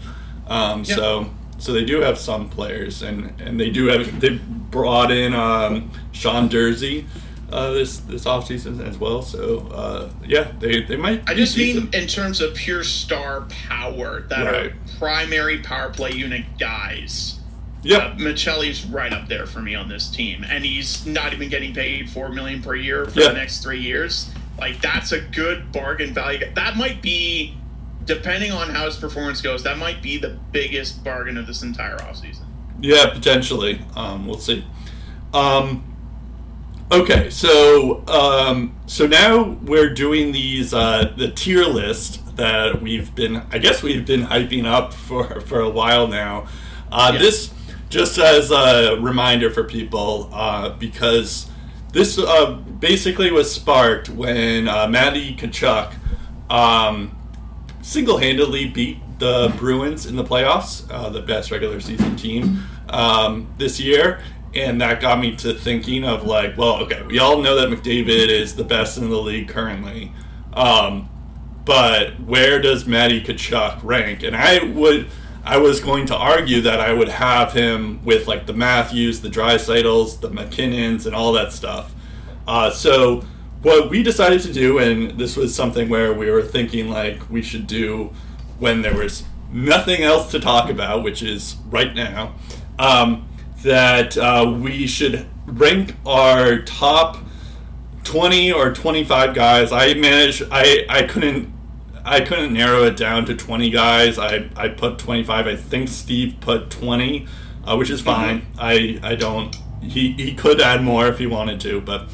Um, 0.48 0.84
Yeah. 0.84 0.96
So 0.96 1.30
so 1.60 1.74
they 1.74 1.86
do 1.86 2.02
have 2.02 2.18
some 2.18 2.50
players, 2.50 3.02
and 3.04 3.34
and 3.40 3.60
they 3.60 3.70
do 3.70 3.86
have 3.88 4.20
they 4.20 4.40
brought 4.72 5.12
in 5.12 5.34
um, 5.36 5.92
Sean 6.12 6.50
Durzi. 6.50 7.06
Uh, 7.52 7.72
this 7.72 7.98
this 8.02 8.26
offseason 8.26 8.86
as 8.88 8.98
well, 8.98 9.22
so 9.22 9.68
uh, 9.74 10.10
yeah, 10.26 10.52
they, 10.60 10.82
they 10.84 10.96
might. 10.96 11.28
I 11.28 11.34
just 11.34 11.58
mean 11.58 11.76
decent. 11.76 11.96
in 11.96 12.08
terms 12.08 12.42
of 12.42 12.54
pure 12.56 12.84
star 12.84 13.42
power 13.68 14.22
that 14.30 14.46
Right. 14.46 14.66
are 14.68 14.74
primary 15.00 15.58
power 15.60 15.90
play 15.90 16.12
unit 16.12 16.44
guys. 16.60 17.40
Yep. 17.82 18.02
Uh, 18.02 18.16
Maccelli's 18.16 18.86
right 18.86 19.12
up 19.14 19.28
there 19.30 19.46
for 19.46 19.62
me 19.62 19.74
on 19.74 19.90
this 19.90 20.10
team, 20.10 20.46
and 20.48 20.64
he's 20.66 21.06
not 21.06 21.34
even 21.34 21.50
getting 21.50 21.74
paid 21.74 22.10
four 22.10 22.30
million 22.30 22.62
per 22.62 22.76
year 22.76 23.06
for 23.06 23.20
Yeah. 23.20 23.30
the 23.30 23.34
next 23.36 23.64
three 23.64 23.80
years. 23.82 24.30
Like 24.60 24.82
that's 24.82 25.12
a 25.12 25.22
good 25.22 25.72
bargain 25.72 26.14
value. 26.14 26.46
That 26.54 26.76
might 26.78 27.02
be, 27.02 27.56
depending 28.06 28.52
on 28.52 28.70
how 28.70 28.86
his 28.86 28.98
performance 28.98 29.42
goes, 29.42 29.64
that 29.64 29.78
might 29.78 30.02
be 30.04 30.18
the 30.18 30.38
biggest 30.52 31.04
bargain 31.04 31.38
of 31.38 31.48
this 31.48 31.64
entire 31.64 31.96
offseason. 31.98 32.44
Yeah, 32.82 33.10
potentially. 33.12 33.82
Um, 33.96 34.28
we'll 34.28 34.38
see. 34.40 34.66
Um, 35.34 35.84
okay, 36.92 37.30
so 37.30 38.04
um, 38.08 38.76
so 38.86 39.08
now 39.08 39.58
we're 39.64 39.94
doing 39.94 40.32
these 40.32 40.74
uh, 40.74 41.14
the 41.18 41.30
tier 41.32 41.66
list 41.66 42.36
that 42.36 42.82
we've 42.82 43.14
been, 43.16 43.44
I 43.52 43.58
guess 43.58 43.84
we've 43.84 44.06
been 44.06 44.26
hyping 44.28 44.66
up 44.66 44.94
for 44.94 45.42
for 45.42 45.60
a 45.60 45.70
while 45.70 46.08
now. 46.08 46.48
Uh, 46.92 47.12
Yeah. 47.14 47.20
This 47.20 47.54
just 47.90 48.18
as 48.20 48.52
a 48.52 48.98
reminder 49.00 49.50
for 49.50 49.64
people 49.64 50.30
uh, 50.32 50.70
because 50.70 51.50
this 51.92 52.20
uh, 52.20 52.52
basically 52.80 53.32
was 53.32 53.52
sparked 53.52 54.10
when 54.10 54.68
uh, 54.68 54.88
Matty 54.88 55.36
Tkachuk 55.36 55.94
um, 56.52 57.18
single-handedly 57.82 58.68
beat 58.68 59.00
the 59.18 59.54
Bruins 59.58 60.06
in 60.06 60.16
the 60.16 60.24
playoffs, 60.24 60.86
uh, 60.92 61.10
the 61.10 61.22
best 61.22 61.50
regular 61.52 61.80
season 61.80 62.16
team 62.16 62.64
um, 62.90 63.48
this 63.58 63.80
year, 63.80 64.22
and 64.54 64.82
that 64.82 65.00
got 65.02 65.20
me 65.20 65.36
to 65.38 65.54
thinking 65.54 66.04
of 66.04 66.24
like, 66.24 66.58
well, 66.58 66.82
okay, 66.84 67.04
we 67.04 67.20
all 67.20 67.42
know 67.42 67.56
that 67.56 67.70
McDavid 67.70 68.30
is 68.30 68.56
the 68.56 68.64
best 68.64 68.98
in 68.98 69.10
the 69.10 69.18
league 69.18 69.48
currently, 69.48 70.12
um, 70.54 71.10
but 71.66 72.20
where 72.20 72.62
does 72.62 72.86
Matty 72.86 73.22
Tkachuk 73.22 73.84
rank? 73.84 74.24
And 74.24 74.36
I 74.36 74.64
would. 74.64 75.08
I 75.42 75.58
was 75.58 75.80
going 75.80 76.06
to 76.08 76.16
argue 76.16 76.62
that 76.62 76.82
I 76.82 76.92
would 76.92 77.08
have 77.08 77.54
him 77.54 78.04
with 78.04 78.28
like 78.28 78.46
the 78.46 78.54
Matthews, 78.54 79.22
the 79.22 79.30
Draisaitls, 79.30 80.20
the 80.20 80.30
MacKinnons, 80.30 81.06
and 81.06 81.16
all 81.16 81.32
that 81.32 81.54
stuff. 81.54 81.96
Uh, 82.46 82.70
so 82.70 83.24
what 83.62 83.90
we 83.90 84.04
decided 84.04 84.42
to 84.42 84.54
do, 84.54 84.80
and 84.80 85.12
this 85.20 85.36
was 85.36 85.54
something 85.56 85.90
where 85.90 86.14
we 86.14 86.30
were 86.32 86.42
thinking 86.42 86.90
like 86.90 87.30
we 87.30 87.42
should 87.42 87.68
do 87.68 88.12
when 88.60 88.82
there 88.82 88.96
was 88.96 89.24
nothing 89.52 90.02
else 90.02 90.32
to 90.32 90.40
talk 90.40 90.70
about, 90.70 91.04
which 91.04 91.24
is 91.24 91.56
right 91.70 91.96
now, 91.96 92.36
um, 92.78 93.29
that 93.64 94.18
uh, 94.18 94.56
we 94.60 94.88
should 94.88 95.26
rank 95.46 95.96
our 96.06 96.60
top 96.60 97.18
20 98.04 98.52
or 98.52 98.74
25 98.74 99.34
guys. 99.34 99.72
I 99.72 99.94
managed, 99.94 100.44
I, 100.52 100.86
I 100.90 101.04
couldn't. 101.04 101.54
I 102.06 102.22
couldn't 102.22 102.54
narrow 102.54 102.86
it 102.86 102.98
down 102.98 103.26
to 103.26 103.36
20 103.36 103.70
guys. 103.70 104.18
I, 104.18 104.50
I 104.56 104.70
put 104.70 104.98
25. 104.98 105.46
I 105.46 105.56
think 105.56 105.90
Steve 105.90 106.38
put 106.40 106.72
20, 106.72 107.28
uh, 107.66 107.76
which 107.76 107.92
is 107.92 108.02
fine. 108.02 108.48
I, 108.58 109.00
I 109.04 109.16
don't. 109.16 109.56
He, 109.82 110.14
he 110.14 110.34
could 110.34 110.60
add 110.60 110.82
more 110.82 111.08
if 111.08 111.20
he 111.20 111.28
wanted 111.28 111.60
to, 111.62 111.82
but 111.82 112.10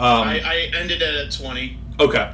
um, 0.00 0.28
I, 0.28 0.40
I 0.40 0.70
ended 0.80 1.02
it 1.02 1.14
at 1.14 1.30
twenty. 1.30 1.78
Okay. 1.98 2.32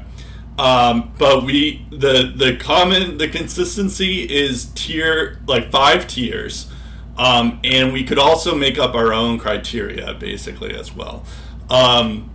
Um, 0.57 1.13
but 1.19 1.43
we 1.43 1.85
the 1.91 2.33
the 2.35 2.57
common 2.57 3.19
the 3.19 3.27
consistency 3.27 4.23
is 4.23 4.67
tier 4.77 5.41
like 5.49 5.73
five 5.73 6.07
tiers, 6.07 6.71
um, 7.19 7.61
and 7.65 7.93
we 7.93 8.05
could 8.05 8.19
also 8.19 8.55
make 8.55 8.79
up 8.79 8.95
our 8.95 9.13
own 9.13 9.39
criteria 9.39 10.15
basically 10.15 10.75
as 10.75 10.95
well, 10.95 11.25
um, 11.71 12.31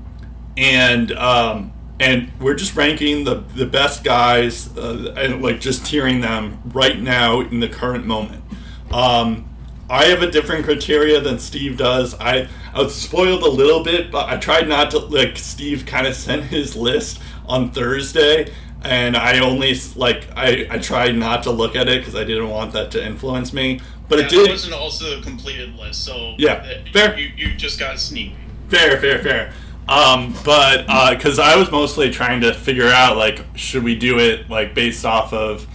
and 0.57 1.11
um, 1.13 1.73
and 1.99 2.31
we're 2.39 2.55
just 2.55 2.75
ranking 2.75 3.23
the 3.23 3.43
the 3.55 3.65
best 3.65 4.03
guys 4.03 4.75
uh, 4.77 5.13
and 5.17 5.41
like 5.41 5.59
just 5.59 5.83
tiering 5.83 6.21
them 6.21 6.61
right 6.73 6.99
now 6.99 7.41
in 7.41 7.59
the 7.59 7.69
current 7.69 8.05
moment. 8.05 8.43
Um, 8.91 9.47
I 9.89 10.05
have 10.05 10.21
a 10.21 10.31
different 10.31 10.65
criteria 10.65 11.19
than 11.19 11.37
Steve 11.37 11.77
does. 11.77 12.15
I 12.19 12.47
I 12.73 12.81
was 12.81 12.95
spoiled 12.95 13.43
a 13.43 13.49
little 13.49 13.83
bit, 13.83 14.09
but 14.11 14.29
I 14.29 14.37
tried 14.37 14.67
not 14.67 14.91
to 14.91 14.99
like 14.99 15.37
Steve 15.37 15.85
kind 15.85 16.07
of 16.07 16.15
sent 16.15 16.45
his 16.45 16.75
list 16.75 17.21
on 17.45 17.71
Thursday 17.71 18.51
and 18.83 19.15
I 19.15 19.39
only 19.39 19.75
like 19.95 20.27
I 20.35 20.67
I 20.69 20.77
tried 20.79 21.15
not 21.15 21.43
to 21.43 21.51
look 21.51 21.75
at 21.75 21.87
it 21.87 22.03
cuz 22.03 22.15
I 22.15 22.23
didn't 22.23 22.49
want 22.49 22.73
that 22.73 22.91
to 22.91 23.05
influence 23.05 23.53
me. 23.53 23.79
But 24.11 24.19
Yeah, 24.19 24.25
it 24.25 24.29
did 24.29 24.49
wasn't 24.49 24.73
also 24.73 25.17
a 25.17 25.21
completed 25.21 25.73
list, 25.77 26.03
so 26.03 26.35
Yeah, 26.37 26.55
uh, 26.55 26.91
fair. 26.91 27.17
You, 27.17 27.31
you 27.37 27.55
just 27.55 27.79
got 27.79 27.97
sneak. 27.97 28.33
Fair, 28.67 28.99
fair, 28.99 29.19
fair. 29.19 29.53
Um, 29.87 30.35
but 30.43 30.85
because 31.15 31.39
I 31.39 31.55
was 31.55 31.71
mostly 31.71 32.11
trying 32.11 32.41
to 32.41 32.53
figure 32.53 32.89
out 32.89 33.15
like 33.15 33.45
should 33.55 33.83
we 33.83 33.95
do 33.95 34.19
it 34.19 34.49
like 34.49 34.75
based 34.75 35.05
off 35.05 35.31
of 35.31 35.65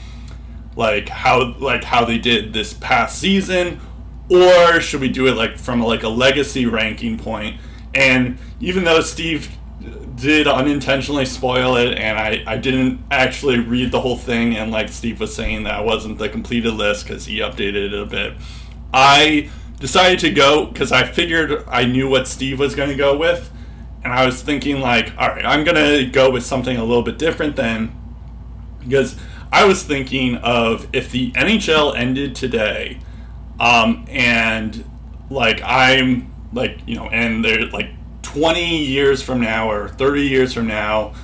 like 0.77 1.09
how 1.09 1.55
like 1.55 1.83
how 1.83 2.05
they 2.05 2.19
did 2.19 2.53
this 2.53 2.75
past 2.75 3.19
season, 3.19 3.81
or 4.29 4.81
should 4.81 5.01
we 5.01 5.09
do 5.09 5.27
it 5.29 5.35
like 5.35 5.57
from 5.57 5.81
like 5.81 6.03
a 6.03 6.09
legacy 6.09 6.67
ranking 6.67 7.17
point? 7.17 7.59
And 7.95 8.39
even 8.61 8.85
though 8.85 9.01
Steve 9.01 9.51
did 10.17 10.49
unintentionally 10.49 11.27
spoil 11.27 11.77
it, 11.77 11.97
and 11.97 12.19
I 12.19 12.43
I 12.47 12.57
didn't 12.57 13.05
actually 13.11 13.59
read 13.61 13.93
the 13.93 14.01
whole 14.01 14.17
thing, 14.17 14.57
and 14.57 14.73
like 14.73 14.89
Steve 14.89 15.21
was 15.21 15.35
saying 15.35 15.65
that 15.65 15.85
wasn't 15.85 16.19
the 16.19 16.29
completed 16.29 16.73
list 16.73 17.07
because 17.07 17.27
he 17.27 17.39
updated 17.39 17.93
it 17.93 17.95
a 17.95 18.07
bit. 18.07 18.35
I 18.93 19.51
decided 19.79 20.19
to 20.21 20.31
go 20.31 20.67
because 20.67 20.91
I 20.91 21.05
figured 21.05 21.65
I 21.69 21.85
knew 21.85 22.09
what 22.09 22.27
Steve 22.27 22.59
was 22.59 22.75
going 22.75 22.89
to 22.89 22.97
go 22.97 23.17
with, 23.17 23.51
and 24.03 24.13
I 24.13 24.25
was 24.25 24.43
thinking 24.43 24.81
like, 24.81 25.13
all 25.19 25.29
right, 25.29 25.45
I'm 25.45 25.65
going 25.65 25.77
to 25.77 26.07
go 26.11 26.31
with 26.31 26.45
something 26.45 26.77
a 26.77 26.85
little 26.85 27.03
bit 27.03 27.19
different 27.19 27.57
then, 27.57 27.93
because 28.81 29.17
I 29.53 29.65
was 29.65 29.83
thinking 29.83 30.37
of 30.37 30.89
if 30.95 31.11
the 31.11 31.31
NHL 31.33 31.97
ended 31.97 32.35
today, 32.35 33.01
um, 33.61 34.07
and 34.09 34.85
like 35.29 35.61
I'm 35.63 36.33
like 36.53 36.81
you 36.87 36.97
know, 36.97 37.09
and 37.09 37.45
they're 37.45 37.67
like 37.67 37.91
20 38.37 38.85
years 38.85 39.23
from 39.23 39.41
now 39.41 39.71
or 39.71 39.89
30 39.89 40.21
years 40.21 40.53
from 40.53 40.67
now, 40.67 41.15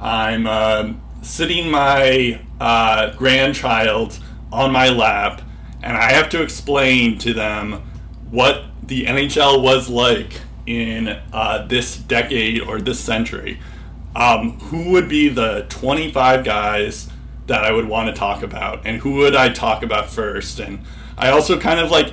I'm 0.00 0.46
um 0.46 1.02
sitting 1.20 1.70
my 1.70 2.40
uh, 2.58 3.14
grandchild 3.14 4.18
on 4.50 4.72
my 4.72 4.88
lap, 4.88 5.42
and 5.82 5.96
I 5.96 6.12
have 6.12 6.30
to 6.30 6.42
explain 6.42 7.18
to 7.18 7.34
them 7.34 7.82
what 8.30 8.64
the 8.82 9.04
NHL 9.04 9.62
was 9.62 9.90
like 9.90 10.40
in 10.66 11.08
uh, 11.32 11.66
this 11.66 11.96
decade 11.96 12.62
or 12.62 12.80
this 12.80 12.98
century. 12.98 13.60
Um, 14.16 14.58
who 14.58 14.92
would 14.92 15.08
be 15.08 15.28
the 15.28 15.66
25 15.68 16.42
guys 16.42 17.10
that 17.48 17.64
I 17.64 17.72
would 17.72 17.86
want 17.86 18.08
to 18.08 18.14
talk 18.14 18.42
about, 18.42 18.86
and 18.86 18.98
who 19.00 19.16
would 19.16 19.36
I 19.36 19.50
talk 19.50 19.82
about 19.82 20.08
first? 20.08 20.58
And 20.58 20.80
I 21.18 21.30
also 21.30 21.60
kind 21.60 21.80
of 21.80 21.90
like, 21.90 22.12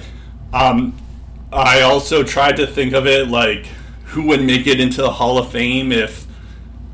um, 0.52 0.98
I 1.50 1.82
also 1.82 2.24
tried 2.24 2.58
to 2.58 2.67
think 2.67 2.93
of 2.93 3.08
it 3.08 3.30
like 3.30 3.65
who 4.10 4.24
would 4.28 4.43
make 4.43 4.67
it 4.67 4.80
into 4.80 5.02
the 5.02 5.12
Hall 5.12 5.38
of 5.38 5.52
Fame 5.52 5.91
if 5.91 6.26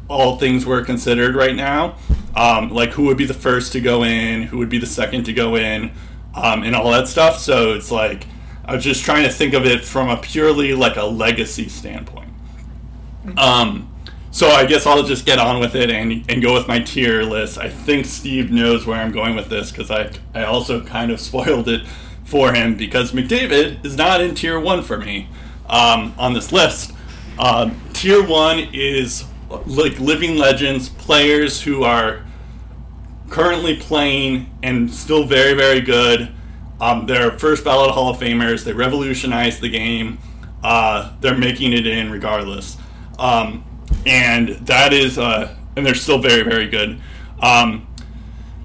all 0.09 0.37
things 0.37 0.65
were 0.65 0.83
considered 0.83 1.35
right 1.35 1.55
now. 1.55 1.95
Um, 2.35 2.69
like 2.69 2.91
who 2.91 3.05
would 3.05 3.17
be 3.17 3.25
the 3.25 3.33
first 3.33 3.71
to 3.73 3.81
go 3.81 4.03
in, 4.03 4.43
who 4.43 4.57
would 4.57 4.69
be 4.69 4.77
the 4.77 4.85
second 4.85 5.23
to 5.25 5.33
go 5.33 5.55
in, 5.55 5.91
um, 6.33 6.63
and 6.63 6.75
all 6.75 6.91
that 6.91 7.07
stuff. 7.07 7.39
So 7.39 7.73
it's 7.73 7.91
like 7.91 8.27
I 8.65 8.75
was 8.75 8.83
just 8.83 9.05
trying 9.05 9.23
to 9.23 9.31
think 9.31 9.53
of 9.53 9.65
it 9.65 9.85
from 9.85 10.09
a 10.09 10.17
purely 10.17 10.73
like 10.73 10.97
a 10.97 11.05
legacy 11.05 11.69
standpoint. 11.69 12.33
Um, 13.37 13.91
so 14.31 14.49
I 14.49 14.65
guess 14.65 14.85
I'll 14.85 15.03
just 15.03 15.25
get 15.25 15.39
on 15.39 15.61
with 15.61 15.75
it 15.75 15.89
and, 15.89 16.29
and 16.29 16.41
go 16.41 16.53
with 16.53 16.67
my 16.67 16.79
tier 16.79 17.23
list. 17.23 17.57
I 17.57 17.69
think 17.69 18.05
Steve 18.05 18.51
knows 18.51 18.85
where 18.85 18.99
I'm 18.99 19.13
going 19.13 19.35
with 19.35 19.47
this 19.47 19.71
because 19.71 19.89
I 19.89 20.11
I 20.33 20.43
also 20.43 20.83
kind 20.83 21.11
of 21.11 21.19
spoiled 21.21 21.69
it 21.69 21.87
for 22.25 22.51
him 22.51 22.75
because 22.75 23.13
McDavid 23.13 23.85
is 23.85 23.95
not 23.95 24.19
in 24.19 24.35
tier 24.35 24.59
one 24.59 24.81
for 24.81 24.97
me 24.97 25.29
um, 25.69 26.13
on 26.17 26.33
this 26.33 26.51
list. 26.51 26.91
Um, 27.37 27.79
tier 27.93 28.25
one 28.25 28.59
is 28.73 29.25
like 29.65 29.99
living 29.99 30.37
legends, 30.37 30.89
players 30.89 31.61
who 31.61 31.83
are 31.83 32.25
currently 33.29 33.77
playing 33.77 34.49
and 34.63 34.91
still 34.91 35.25
very, 35.25 35.53
very 35.53 35.81
good. 35.81 36.31
Um, 36.79 37.05
they're 37.05 37.31
first 37.37 37.63
ballot 37.63 37.91
Hall 37.91 38.09
of 38.09 38.17
Famers. 38.17 38.63
They 38.63 38.73
revolutionized 38.73 39.61
the 39.61 39.69
game. 39.69 40.19
Uh, 40.63 41.13
they're 41.21 41.37
making 41.37 41.73
it 41.73 41.85
in 41.85 42.11
regardless. 42.11 42.77
Um, 43.17 43.63
and 44.05 44.49
that 44.67 44.93
is 44.93 45.17
uh, 45.17 45.55
and 45.75 45.85
they're 45.85 45.95
still 45.95 46.19
very 46.19 46.43
very 46.43 46.67
good. 46.67 46.99
Um, 47.41 47.87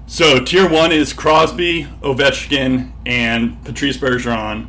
so 0.07 0.43
tier 0.43 0.67
one 0.67 0.91
is 0.91 1.13
Crosby, 1.13 1.87
Ovechkin, 2.01 2.91
and 3.05 3.63
Patrice 3.63 3.97
Bergeron. 3.97 4.67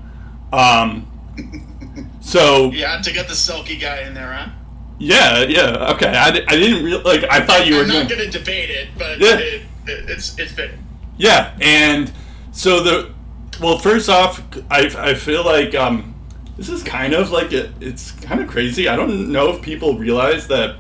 So 2.23 2.71
yeah, 2.71 3.01
to 3.03 3.13
get 3.13 3.27
the 3.29 3.35
Selke 3.35 3.79
guy 3.81 4.03
in 4.03 4.15
there, 4.15 4.33
huh? 4.33 4.51
yeah, 4.99 5.43
yeah, 5.43 5.93
okay. 5.95 6.07
I, 6.09 6.29
I 6.29 6.57
didn't 6.57 6.85
real 6.85 7.03
like 7.03 7.25
I 7.31 7.45
thought 7.45 7.67
you 7.67 7.75
were 7.77 7.83
I'm 7.83 7.89
not 7.89 8.09
going 8.09 8.21
to 8.31 8.31
debate 8.39 8.71
it, 8.71 8.89
but 8.97 9.19
Yeah. 9.19 9.39
it, 9.39 9.63
it, 9.87 10.11
it's 10.11 10.39
it's 10.39 10.53
fitting. 10.53 10.79
Yeah, 11.19 11.57
and 11.61 12.11
so 12.53 12.81
the 12.83 13.13
well, 13.61 13.79
first 13.79 14.09
off, 14.09 14.43
I, 14.71 14.91
I 14.97 15.15
feel 15.15 15.45
like 15.45 15.75
um, 15.75 16.15
this 16.57 16.69
is 16.69 16.83
kind 16.83 17.13
of 17.13 17.31
like 17.31 17.53
it, 17.53 17.71
it's 17.81 18.13
kind 18.13 18.41
of 18.41 18.49
crazy. 18.49 18.89
I 18.89 18.97
don't 18.97 19.31
know 19.31 19.51
if 19.51 19.61
people 19.63 19.99
realize 19.99 20.47
that 20.49 20.77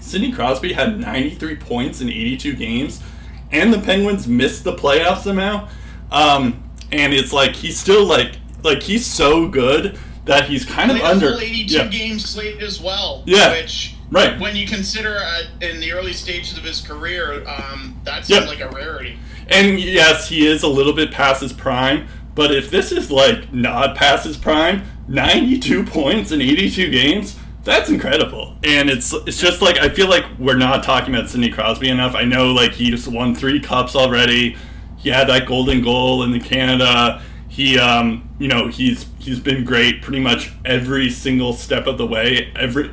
Sidney 0.00 0.32
Crosby 0.32 0.72
had 0.72 0.98
93 1.00 1.56
points 1.56 2.00
in 2.00 2.08
82 2.08 2.54
games, 2.54 3.02
and 3.50 3.72
the 3.72 3.80
Penguins 3.80 4.26
missed 4.28 4.64
the 4.64 4.74
playoffs 4.74 5.22
somehow. 5.22 5.68
Um, 6.12 6.62
and 6.92 7.12
it's 7.12 7.32
like 7.32 7.54
he's 7.56 7.78
still 7.78 8.04
like 8.06 8.36
like 8.62 8.82
he's 8.82 9.04
so 9.04 9.48
good 9.48 9.98
that 10.24 10.48
he's 10.48 10.64
kind 10.64 10.90
of 10.90 10.96
a 10.98 11.04
under 11.04 11.32
full 11.32 11.40
82 11.40 11.74
yeah. 11.74 11.86
game 11.88 12.18
slate 12.18 12.62
as 12.62 12.80
well. 12.80 13.22
Yeah. 13.26 13.52
Which, 13.52 13.94
Right. 14.10 14.38
when 14.38 14.54
you 14.54 14.66
consider 14.66 15.18
uh, 15.18 15.42
in 15.60 15.80
the 15.80 15.92
early 15.92 16.12
stages 16.12 16.56
of 16.56 16.62
his 16.64 16.80
career, 16.80 17.44
um, 17.48 18.00
that 18.04 18.28
Yeah. 18.28 18.40
like 18.40 18.60
a 18.60 18.68
rarity. 18.68 19.18
And 19.48 19.80
yes, 19.80 20.28
he 20.28 20.46
is 20.46 20.62
a 20.62 20.68
little 20.68 20.92
bit 20.92 21.10
past 21.10 21.42
his 21.42 21.52
prime, 21.52 22.06
but 22.34 22.54
if 22.54 22.70
this 22.70 22.92
is 22.92 23.10
like 23.10 23.52
not 23.52 23.96
past 23.96 24.24
his 24.24 24.36
prime, 24.36 24.82
92 25.08 25.84
points 25.84 26.32
in 26.32 26.40
82 26.40 26.90
games, 26.90 27.36
that's 27.64 27.88
incredible. 27.90 28.56
And 28.62 28.88
it's 28.90 29.12
it's 29.26 29.40
just 29.40 29.60
like 29.62 29.78
I 29.78 29.88
feel 29.88 30.08
like 30.08 30.24
we're 30.38 30.56
not 30.56 30.84
talking 30.84 31.14
about 31.14 31.28
Sidney 31.30 31.50
Crosby 31.50 31.88
enough. 31.88 32.14
I 32.14 32.24
know 32.24 32.52
like 32.52 32.72
he 32.72 32.90
just 32.90 33.08
won 33.08 33.34
3 33.34 33.58
cups 33.60 33.96
already. 33.96 34.56
He 34.98 35.08
had 35.10 35.28
that 35.28 35.46
golden 35.46 35.82
goal 35.82 36.22
in 36.22 36.30
the 36.30 36.40
Canada. 36.40 37.22
He 37.54 37.78
um, 37.78 38.28
you 38.40 38.48
know, 38.48 38.66
he's 38.66 39.06
he's 39.20 39.38
been 39.38 39.64
great 39.64 40.02
pretty 40.02 40.18
much 40.18 40.50
every 40.64 41.08
single 41.08 41.52
step 41.52 41.86
of 41.86 41.98
the 41.98 42.06
way. 42.06 42.52
Every 42.56 42.92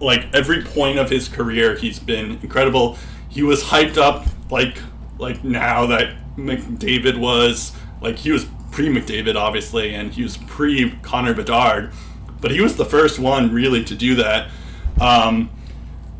like 0.00 0.26
every 0.34 0.64
point 0.64 0.98
of 0.98 1.08
his 1.08 1.28
career 1.28 1.76
he's 1.76 2.00
been 2.00 2.32
incredible. 2.42 2.98
He 3.28 3.44
was 3.44 3.62
hyped 3.62 3.98
up 3.98 4.26
like 4.50 4.82
like 5.20 5.44
now 5.44 5.86
that 5.86 6.16
mcdavid 6.36 7.18
was 7.18 7.72
like 8.00 8.16
he 8.16 8.32
was 8.32 8.46
pre 8.72 8.88
mcdavid 8.88 9.36
obviously 9.36 9.94
and 9.94 10.12
he 10.12 10.24
was 10.24 10.38
pre 10.38 10.90
connor 11.02 11.34
bedard 11.34 11.92
but 12.40 12.50
he 12.50 12.60
was 12.60 12.76
the 12.76 12.84
first 12.84 13.20
one 13.20 13.52
really 13.54 13.84
to 13.84 13.94
do 13.94 14.16
that. 14.16 14.50
Um, 15.00 15.50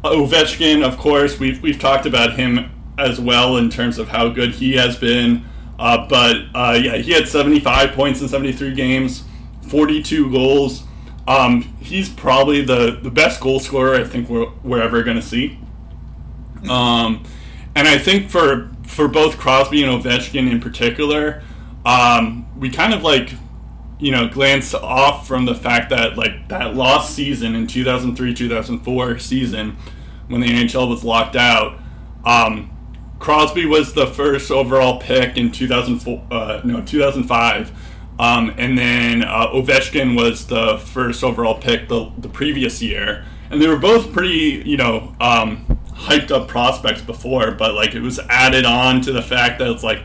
ovechkin 0.05 0.87
of 0.87 0.97
course 0.97 1.41
we've, 1.41 1.61
we've 1.61 1.81
talked 1.81 2.07
about 2.07 2.35
him 2.35 2.71
as 2.99 3.19
well 3.21 3.57
in 3.57 3.69
terms 3.69 3.99
of 3.99 4.11
how 4.11 4.29
good 4.29 4.53
he 4.53 4.75
has 4.75 4.97
been 4.97 5.45
uh, 5.81 6.07
but 6.07 6.37
uh, 6.55 6.79
yeah 6.81 6.97
he 6.97 7.11
had 7.11 7.27
75 7.27 7.93
points 7.93 8.21
in 8.21 8.29
73 8.29 8.75
games 8.75 9.25
42 9.63 10.31
goals 10.31 10.85
um, 11.31 11.63
he's 11.81 12.09
probably 12.09 12.63
the, 12.63 12.99
the 13.03 13.11
best 13.11 13.41
goal 13.41 13.61
scorer 13.61 13.95
I 13.95 14.05
think 14.05 14.29
we're, 14.29 14.51
we're 14.65 14.83
ever 14.83 15.05
going 15.05 15.17
to 15.17 15.23
see. 15.23 15.59
Um, 16.69 17.23
and 17.77 17.87
I 17.87 17.99
think 17.99 18.31
for 18.31 18.71
for 18.83 19.07
both 19.07 19.39
Crosby 19.39 19.85
and 19.85 20.03
Ovechkin 20.03 20.51
in 20.51 20.61
particular, 20.61 21.43
um, 21.87 22.49
we 22.59 22.69
kind 22.69 22.93
of 22.93 23.03
like 23.03 23.33
you 24.01 24.11
know 24.11 24.29
glance 24.29 24.75
off 24.75 25.29
from 25.29 25.45
the 25.45 25.55
fact 25.55 25.91
that 25.91 26.17
like 26.17 26.49
that 26.49 26.75
lost 26.75 27.15
season 27.15 27.55
in 27.55 27.69
2003 27.69 28.35
2004 28.35 29.19
season 29.21 29.77
when 30.27 30.41
the 30.41 30.49
NHL 30.49 30.89
was 30.89 31.05
locked 31.05 31.37
out. 31.37 31.79
Um, 32.25 32.77
Crosby 33.21 33.67
was 33.67 33.93
the 33.93 34.07
first 34.07 34.51
overall 34.51 34.99
pick 34.99 35.37
in 35.37 35.53
2004, 35.53 36.27
uh, 36.31 36.61
no 36.65 36.81
2005. 36.81 37.71
Um, 38.19 38.53
and 38.59 38.77
then 38.77 39.23
uh, 39.23 39.49
Ovechkin 39.49 40.17
was 40.17 40.47
the 40.47 40.79
first 40.79 41.23
overall 41.23 41.55
pick 41.55 41.89
the, 41.89 42.11
the 42.19 42.29
previous 42.29 42.83
year, 42.83 43.25
and 43.51 43.63
they 43.63 43.69
were 43.69 43.79
both 43.79 44.13
pretty, 44.13 44.63
you 44.67 44.77
know, 44.77 45.15
um, 45.21 45.79
hyped 45.93 46.31
up 46.31 46.49
prospects 46.49 47.03
before. 47.03 47.53
But 47.53 47.75
like 47.75 47.95
it 47.95 48.01
was 48.01 48.19
added 48.29 48.65
on 48.65 49.01
to 49.03 49.13
the 49.13 49.23
fact 49.23 49.59
that 49.59 49.71
it's 49.71 49.83
like 49.83 50.03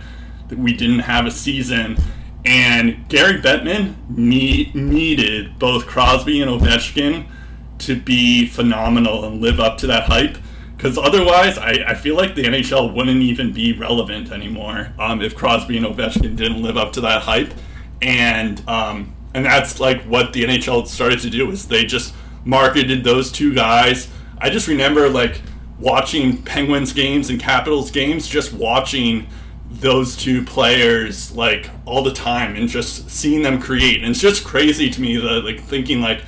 that 0.50 0.60
we 0.60 0.74
didn't 0.74 1.00
have 1.00 1.26
a 1.26 1.32
season, 1.32 1.98
and 2.46 3.08
Gary 3.10 3.42
Bettman 3.42 3.96
need, 4.10 4.76
needed 4.76 5.58
both 5.58 5.86
Crosby 5.86 6.42
and 6.42 6.50
Ovechkin 6.50 7.26
to 7.80 8.00
be 8.00 8.48
phenomenal 8.48 9.26
and 9.26 9.42
live 9.42 9.60
up 9.60 9.78
to 9.80 9.88
that 9.88 10.04
hype. 10.04 10.38
Because 10.76 10.98
otherwise, 10.98 11.58
I, 11.58 11.84
I 11.88 11.94
feel 11.96 12.16
like 12.16 12.36
the 12.36 12.44
NHL 12.44 12.94
wouldn't 12.94 13.22
even 13.22 13.54
be 13.54 13.72
relevant 13.74 14.32
anymore 14.32 14.92
um, 15.00 15.22
if 15.22 15.36
Crosby 15.36 15.78
and 15.78 15.86
Ovechkin 15.86 16.36
didn't 16.36 16.62
live 16.62 16.76
up 16.76 16.92
to 16.94 17.02
that 17.02 17.22
hype 17.24 17.54
and 18.02 18.62
um, 18.68 19.14
and 19.34 19.46
that's 19.46 19.80
like 19.80 20.02
what 20.04 20.34
the 20.34 20.44
NHL 20.44 20.88
started 20.88 21.20
to 21.22 21.30
do 21.30 21.50
is 21.52 21.68
they 21.68 21.86
just 21.86 22.14
marketed 22.44 23.04
those 23.04 23.32
two 23.32 23.54
guys. 23.54 24.10
I 24.38 24.50
just 24.50 24.68
remember 24.68 25.10
like 25.10 25.42
watching 25.80 26.42
Penguins 26.44 26.94
games 26.94 27.30
and 27.30 27.40
Capitals 27.40 27.92
games, 27.92 28.28
just 28.28 28.54
watching 28.54 29.28
those 29.70 30.16
two 30.16 30.44
players 30.44 31.36
like 31.36 31.70
all 31.86 32.04
the 32.04 32.14
time 32.14 32.56
and 32.56 32.70
just 32.70 33.10
seeing 33.10 33.42
them 33.42 33.60
create. 33.60 34.02
And 34.02 34.12
it's 34.12 34.22
just 34.22 34.46
crazy 34.46 34.90
to 34.90 35.02
me 35.02 35.18
that 35.18 35.44
like 35.44 35.62
thinking 35.62 36.02
like, 36.02 36.22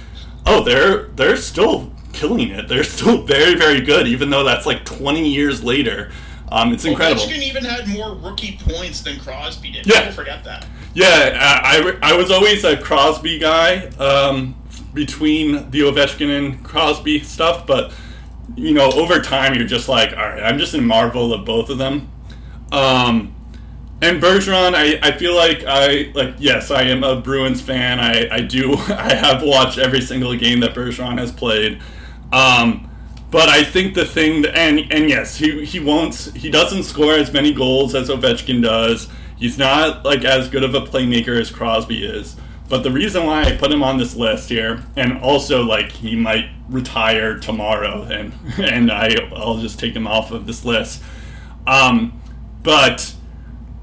oh, 0.46 0.64
they're 0.64 1.04
they're 1.10 1.38
still 1.38 1.94
killing 2.18 2.50
it. 2.50 2.68
They're 2.68 2.84
still 2.84 3.22
very 3.24 3.56
very 3.56 3.82
good, 3.82 4.08
even 4.08 4.30
though 4.30 4.44
that's 4.44 4.66
like 4.66 4.86
20 4.86 5.28
years 5.28 5.64
later. 5.64 6.12
Um, 6.50 6.74
it's 6.74 6.86
incredible. 6.86 7.22
Ovechkin 7.22 7.42
even 7.42 7.66
had 7.66 7.88
more 7.88 8.16
rookie 8.16 8.58
points 8.62 9.02
than 9.02 9.20
Crosby 9.20 9.72
did. 9.72 9.86
Yeah. 9.86 10.00
People 10.00 10.14
forget 10.14 10.44
that. 10.46 10.66
Yeah, 10.94 11.38
I, 11.40 12.00
I, 12.02 12.14
I 12.14 12.18
was 12.18 12.32
always 12.32 12.64
a 12.64 12.78
Crosby 12.78 13.38
guy 13.38 13.88
um, 13.98 14.56
between 14.94 15.70
the 15.72 15.82
Ovechkin 15.82 16.38
and 16.38 16.64
Crosby 16.64 17.20
stuff, 17.20 17.68
but 17.68 17.94
you 18.56 18.74
know, 18.74 18.90
over 18.94 19.20
time 19.20 19.54
you're 19.54 19.68
just 19.68 19.90
like, 19.90 20.12
all 20.12 20.24
right, 20.24 20.42
I'm 20.42 20.58
just 20.58 20.74
in 20.74 20.86
marvel 20.86 21.34
of 21.34 21.46
both 21.46 21.70
of 21.70 21.78
them. 21.78 22.10
Um, 22.72 23.36
and 24.02 24.22
Bergeron, 24.22 24.74
I, 24.76 25.00
I 25.02 25.18
feel 25.18 25.36
like 25.36 25.64
I 25.68 26.12
like 26.14 26.36
yes, 26.38 26.72
I 26.72 26.84
am 26.84 27.04
a 27.04 27.20
Bruins 27.20 27.62
fan. 27.62 28.00
I, 28.00 28.28
I 28.32 28.42
do 28.42 28.74
I 28.90 29.14
have 29.14 29.44
watched 29.44 29.78
every 29.78 30.02
single 30.02 30.36
game 30.36 30.60
that 30.62 30.74
Bergeron 30.74 31.18
has 31.18 31.32
played. 31.32 31.82
Um, 32.32 32.90
but 33.30 33.50
I 33.50 33.64
think 33.64 33.94
the 33.94 34.06
thing 34.06 34.44
that, 34.44 34.58
and 34.58 34.92
and 34.92 35.10
yes, 35.10 35.38
he 35.38 35.66
he 35.66 35.80
won't 35.80 36.16
he 36.16 36.50
doesn't 36.50 36.84
score 36.84 37.14
as 37.14 37.32
many 37.32 37.54
goals 37.54 37.94
as 37.94 38.10
Ovechkin 38.10 38.62
does. 38.62 39.10
He's 39.38 39.58
not 39.58 40.06
like 40.06 40.24
as 40.24 40.50
good 40.50 40.64
of 40.64 40.74
a 40.74 40.82
playmaker 40.82 41.40
as 41.40 41.50
Crosby 41.50 42.04
is. 42.04 42.38
But 42.70 42.84
the 42.84 42.92
reason 42.92 43.26
why 43.26 43.44
I 43.44 43.56
put 43.56 43.72
him 43.72 43.82
on 43.82 43.98
this 43.98 44.16
list 44.16 44.50
here, 44.50 44.84
and 44.96 45.20
also 45.20 45.64
like 45.64 45.92
he 45.92 46.16
might 46.16 46.50
retire 46.70 47.38
tomorrow, 47.38 48.04
and 48.04 48.34
and 48.58 48.92
I 48.92 49.10
I'll 49.36 49.58
just 49.58 49.80
take 49.80 49.96
him 49.96 50.08
off 50.08 50.32
of 50.32 50.46
this 50.46 50.64
list. 50.64 51.04
Um, 51.66 52.22
but 52.64 53.14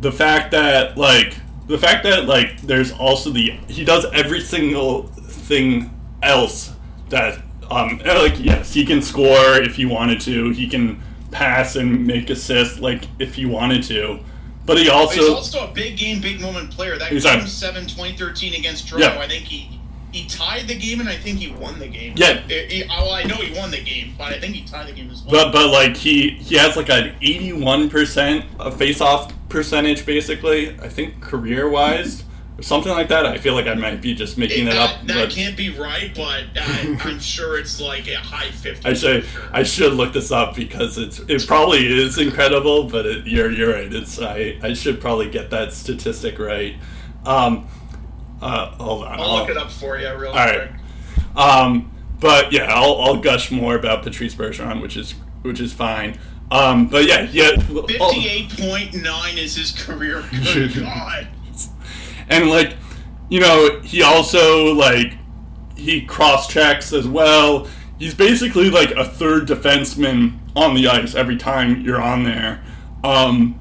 the 0.01 0.12
fact 0.12 0.51
that 0.53 0.97
like 0.97 1.36
the 1.66 1.78
fact 1.78 2.05
that 2.05 2.26
like 2.26 2.62
there's 2.62 2.92
also 2.92 3.30
the 3.30 3.51
he 3.68 3.84
does 3.84 4.07
every 4.12 4.40
single 4.40 5.05
thing 5.05 5.90
else 6.22 6.74
that 7.11 7.43
um 7.70 7.98
like 8.04 8.42
yes 8.42 8.72
he 8.74 8.84
can 8.84 9.00
score 9.02 9.56
if 9.60 9.76
he 9.76 9.84
wanted 9.86 10.20
to 10.20 10.50
he 10.50 10.66
can 10.68 11.00
pass 11.30 11.76
and 11.76 12.06
make 12.06 12.30
assists 12.30 12.78
like 12.80 13.04
if 13.18 13.34
he 13.34 13.44
wanted 13.46 13.82
to 13.82 14.18
but 14.66 14.78
he 14.78 14.88
also 14.88 15.20
he's 15.20 15.28
also 15.28 15.68
a 15.68 15.72
big 15.74 15.98
game, 15.98 16.22
big 16.22 16.40
moment 16.40 16.70
player. 16.70 16.96
That 16.96 17.12
Exactly. 17.12 17.40
game 17.42 17.48
7 17.48 17.82
2013 17.86 18.54
against 18.54 18.88
Toronto, 18.88 19.12
Yeah. 19.14 19.20
I 19.20 19.28
think 19.28 19.44
he 19.44 19.78
he 20.10 20.26
tied 20.26 20.68
the 20.68 20.74
game 20.74 21.00
and 21.00 21.08
I 21.08 21.16
think 21.16 21.38
he 21.38 21.50
won 21.50 21.78
the 21.78 21.86
game. 21.88 22.14
Yeah. 22.16 22.40
It- 22.48 22.72
it- 22.72 22.88
well, 22.88 23.10
I 23.12 23.24
know 23.24 23.34
he 23.34 23.52
won 23.58 23.70
the 23.70 23.82
game, 23.82 24.14
but 24.16 24.32
I 24.32 24.40
think 24.40 24.54
he 24.54 24.62
tied 24.62 24.86
the 24.88 24.92
game 24.92 25.10
as 25.10 25.22
well. 25.22 25.32
But 25.32 25.52
but 25.52 25.68
like 25.70 25.98
he 25.98 26.30
he 26.30 26.54
has 26.56 26.76
like 26.78 26.88
an 26.88 27.14
eighty 27.20 27.52
one 27.52 27.90
percent 27.90 28.46
face 28.78 29.02
off 29.02 29.34
percentage 29.50 30.06
basically. 30.06 30.70
I 30.80 30.88
think 30.88 31.20
career 31.20 31.68
wise 31.68 32.23
or 32.57 32.62
something 32.62 32.92
like 32.92 33.09
that. 33.09 33.26
I 33.26 33.38
feel 33.38 33.55
like 33.55 33.66
I 33.66 33.74
might 33.74 34.00
be 34.00 34.14
just 34.14 34.38
making 34.38 34.66
It- 34.66 34.70
it, 34.70 34.74
that, 34.74 34.90
up. 35.00 35.07
that 35.07 35.14
but 35.14 35.30
can't 35.30 35.57
be 35.57 35.70
right, 35.70 36.12
but 36.14 36.44
uh, 36.57 36.96
I'm 37.05 37.18
sure 37.20 37.59
it's 37.59 37.80
like 37.80 38.07
a 38.09 38.16
high 38.16 38.50
50. 38.50 38.88
I 38.88 38.92
should 38.94 39.26
I 39.52 39.62
should 39.62 39.92
look 39.94 40.12
this 40.12 40.30
up 40.30 40.55
because 40.55 40.96
it's 40.98 41.18
it 41.20 41.46
probably 41.46 41.86
is 41.86 42.18
incredible. 42.18 42.84
But 42.84 43.07
it, 43.07 43.26
you're 43.26 43.50
you're 43.50 43.72
right. 43.72 43.92
It's 43.92 44.20
I 44.20 44.59
I 44.62 44.74
should 44.74 45.00
probably 45.00 45.30
get 45.30 45.50
that 45.50 45.72
statistic 45.72 46.38
right. 46.38 46.76
Um, 47.26 47.66
uh, 48.42 48.66
hold 48.76 49.05
on. 49.05 49.18
I'll 49.20 49.36
look 49.38 49.48
it 49.48 49.57
up 49.57 49.70
for 49.70 49.98
you 49.98 50.14
real 50.16 50.30
All 50.30 50.36
right. 50.36 50.68
quick. 50.68 51.36
Um, 51.36 51.90
but 52.20 52.52
yeah, 52.52 52.72
I'll, 52.72 53.00
I'll 53.00 53.16
gush 53.20 53.50
more 53.50 53.74
about 53.74 54.02
Patrice 54.02 54.34
Bergeron, 54.34 54.80
which 54.82 54.96
is 54.96 55.12
which 55.42 55.61
is 55.61 55.72
fine. 55.72 56.18
Um, 56.50 56.86
but 56.86 57.07
yeah, 57.07 57.22
yeah. 57.32 57.50
oh. 57.57 57.86
58.9 57.88 59.36
is 59.38 59.57
his 59.57 59.72
career. 59.72 60.22
Good 60.52 60.74
God. 60.74 61.28
And 62.28 62.48
like 62.48 62.76
you 63.28 63.40
know 63.40 63.80
he 63.82 64.02
also 64.02 64.72
like 64.74 65.14
he 65.76 66.04
cross 66.04 66.48
checks 66.48 66.92
as 66.92 67.06
well 67.06 67.68
he's 67.98 68.14
basically 68.14 68.70
like 68.70 68.90
a 68.92 69.04
third 69.04 69.46
defenseman 69.48 70.38
on 70.56 70.74
the 70.74 70.88
ice 70.88 71.14
every 71.14 71.36
time 71.36 71.80
you're 71.82 72.00
on 72.00 72.24
there. 72.24 72.62
Um, 73.02 73.60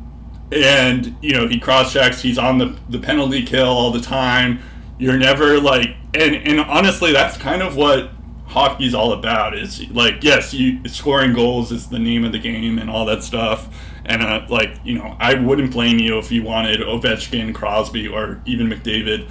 and 0.51 1.15
you 1.21 1.33
know 1.33 1.47
he 1.47 1.59
cross 1.59 1.91
checks. 1.91 2.21
He's 2.21 2.37
on 2.37 2.57
the 2.57 2.77
the 2.89 2.99
penalty 2.99 3.43
kill 3.43 3.67
all 3.67 3.91
the 3.91 4.01
time. 4.01 4.59
You're 4.99 5.17
never 5.17 5.59
like, 5.59 5.95
and 6.13 6.35
and 6.35 6.59
honestly, 6.59 7.11
that's 7.11 7.37
kind 7.37 7.61
of 7.61 7.75
what 7.75 8.11
hockey's 8.47 8.93
all 8.93 9.13
about. 9.13 9.57
Is 9.57 9.89
like, 9.89 10.23
yes, 10.23 10.53
you 10.53 10.87
scoring 10.87 11.33
goals 11.33 11.71
is 11.71 11.87
the 11.87 11.99
name 11.99 12.23
of 12.23 12.31
the 12.31 12.39
game 12.39 12.77
and 12.77 12.89
all 12.89 13.05
that 13.05 13.23
stuff. 13.23 13.67
And 14.05 14.21
uh, 14.21 14.45
like, 14.49 14.79
you 14.83 14.97
know, 14.97 15.15
I 15.19 15.35
wouldn't 15.35 15.71
blame 15.71 15.99
you 15.99 16.17
if 16.17 16.31
you 16.31 16.43
wanted 16.43 16.81
Ovechkin, 16.81 17.55
Crosby, 17.55 18.07
or 18.07 18.41
even 18.45 18.67
McDavid 18.67 19.29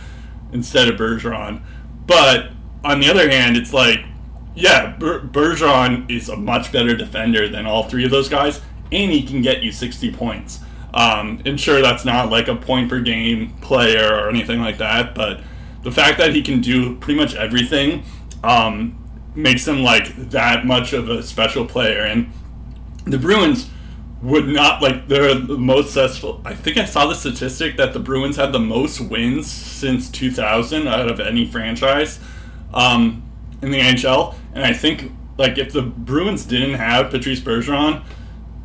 instead 0.52 0.88
of 0.88 0.98
Bergeron. 0.98 1.62
But 2.06 2.50
on 2.84 3.00
the 3.00 3.10
other 3.10 3.28
hand, 3.30 3.56
it's 3.56 3.72
like, 3.72 4.00
yeah, 4.54 4.96
Ber- 4.96 5.20
Bergeron 5.20 6.10
is 6.10 6.28
a 6.28 6.36
much 6.36 6.72
better 6.72 6.96
defender 6.96 7.48
than 7.48 7.66
all 7.66 7.84
three 7.84 8.04
of 8.04 8.10
those 8.10 8.28
guys, 8.28 8.60
and 8.90 9.10
he 9.10 9.22
can 9.22 9.42
get 9.42 9.62
you 9.62 9.72
60 9.72 10.12
points. 10.12 10.60
Um, 10.94 11.40
and 11.46 11.58
sure, 11.58 11.80
that's 11.80 12.04
not 12.04 12.30
like 12.30 12.48
a 12.48 12.56
point 12.56 12.90
per 12.90 13.00
game 13.00 13.52
player 13.60 14.14
or 14.14 14.28
anything 14.28 14.60
like 14.60 14.78
that, 14.78 15.14
but 15.14 15.40
the 15.82 15.90
fact 15.90 16.18
that 16.18 16.34
he 16.34 16.42
can 16.42 16.60
do 16.60 16.96
pretty 16.96 17.18
much 17.18 17.34
everything 17.34 18.04
um, 18.44 18.98
makes 19.34 19.66
him 19.66 19.82
like 19.82 20.14
that 20.30 20.66
much 20.66 20.92
of 20.92 21.08
a 21.08 21.22
special 21.22 21.64
player. 21.64 22.02
And 22.02 22.30
the 23.04 23.18
Bruins 23.18 23.70
would 24.22 24.46
not 24.46 24.80
like 24.80 25.08
they're 25.08 25.34
the 25.34 25.58
most 25.58 25.92
successful. 25.92 26.40
I 26.44 26.54
think 26.54 26.76
I 26.76 26.84
saw 26.84 27.06
the 27.06 27.14
statistic 27.14 27.76
that 27.76 27.92
the 27.92 27.98
Bruins 27.98 28.36
had 28.36 28.52
the 28.52 28.60
most 28.60 29.00
wins 29.00 29.50
since 29.50 30.10
2000 30.10 30.86
out 30.86 31.08
of 31.08 31.18
any 31.18 31.44
franchise 31.44 32.20
um, 32.72 33.22
in 33.60 33.70
the 33.70 33.80
NHL. 33.80 34.36
And 34.54 34.64
I 34.64 34.72
think 34.72 35.12
like 35.38 35.58
if 35.58 35.72
the 35.72 35.82
Bruins 35.82 36.44
didn't 36.44 36.74
have 36.74 37.10
Patrice 37.10 37.40
Bergeron 37.40 38.02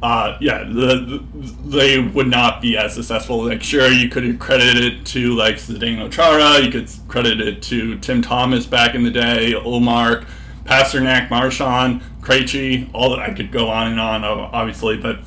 uh, 0.02 0.38
yeah, 0.40 0.64
the, 0.64 1.24
the, 1.34 1.56
they 1.66 2.00
would 2.00 2.28
not 2.28 2.62
be 2.62 2.78
as 2.78 2.94
successful. 2.94 3.46
Like, 3.46 3.64
sure, 3.64 3.90
you 3.90 4.10
could 4.10 4.40
credit 4.40 4.78
it 4.78 5.06
to 5.08 5.34
like 5.36 5.56
Zdeno 5.56 6.12
Chara, 6.12 6.64
you 6.64 6.72
could 6.72 6.90
credit 7.08 7.42
it 7.42 7.64
to 7.64 7.98
Tim 8.00 8.22
Thomas 8.22 8.66
back 8.66 8.94
in 8.94 9.04
the 9.04 9.10
day, 9.10 9.54
Ullmark, 9.54 10.28
Pastrnak, 10.66 11.30
Marchand, 11.30 12.02
Krejci, 12.22 12.90
all 12.94 13.10
that 13.12 13.20
I 13.20 13.34
could 13.34 13.52
go 13.52 13.70
on 13.70 13.88
and 13.88 14.00
on, 14.00 14.24
obviously. 14.24 14.98
But 14.98 15.20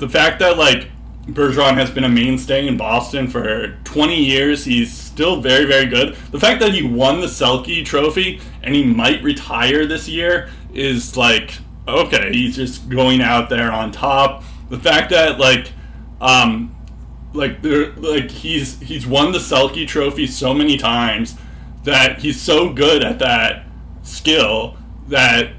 the 0.00 0.08
fact 0.08 0.40
that 0.40 0.58
like 0.58 0.88
Bergeron 1.26 1.74
has 1.74 1.90
been 1.90 2.04
a 2.04 2.08
mainstay 2.08 2.66
in 2.66 2.76
Boston 2.76 3.28
for 3.28 3.78
20 3.84 4.16
years, 4.16 4.64
he's 4.64 4.92
still 4.92 5.40
very, 5.40 5.66
very 5.66 5.86
good. 5.86 6.16
The 6.32 6.40
fact 6.40 6.60
that 6.60 6.74
he 6.74 6.82
won 6.82 7.20
the 7.20 7.26
Selke 7.26 7.84
Trophy 7.84 8.40
and 8.62 8.74
he 8.74 8.82
might 8.82 9.22
retire 9.22 9.86
this 9.86 10.08
year 10.08 10.50
is 10.74 11.16
like 11.16 11.58
okay, 11.88 12.30
he's 12.32 12.56
just 12.56 12.88
going 12.88 13.20
out 13.20 13.48
there 13.48 13.72
on 13.72 13.92
top. 13.92 14.44
The 14.68 14.78
fact 14.78 15.10
that 15.10 15.38
like, 15.38 15.72
um, 16.20 16.74
like 17.32 17.62
there, 17.62 17.92
like 17.92 18.30
he's 18.30 18.80
he's 18.80 19.06
won 19.06 19.32
the 19.32 19.38
Selke 19.38 19.86
Trophy 19.86 20.26
so 20.26 20.54
many 20.54 20.76
times 20.76 21.36
that 21.84 22.20
he's 22.20 22.40
so 22.40 22.72
good 22.72 23.02
at 23.02 23.18
that 23.18 23.66
skill 24.02 24.76
that 25.08 25.52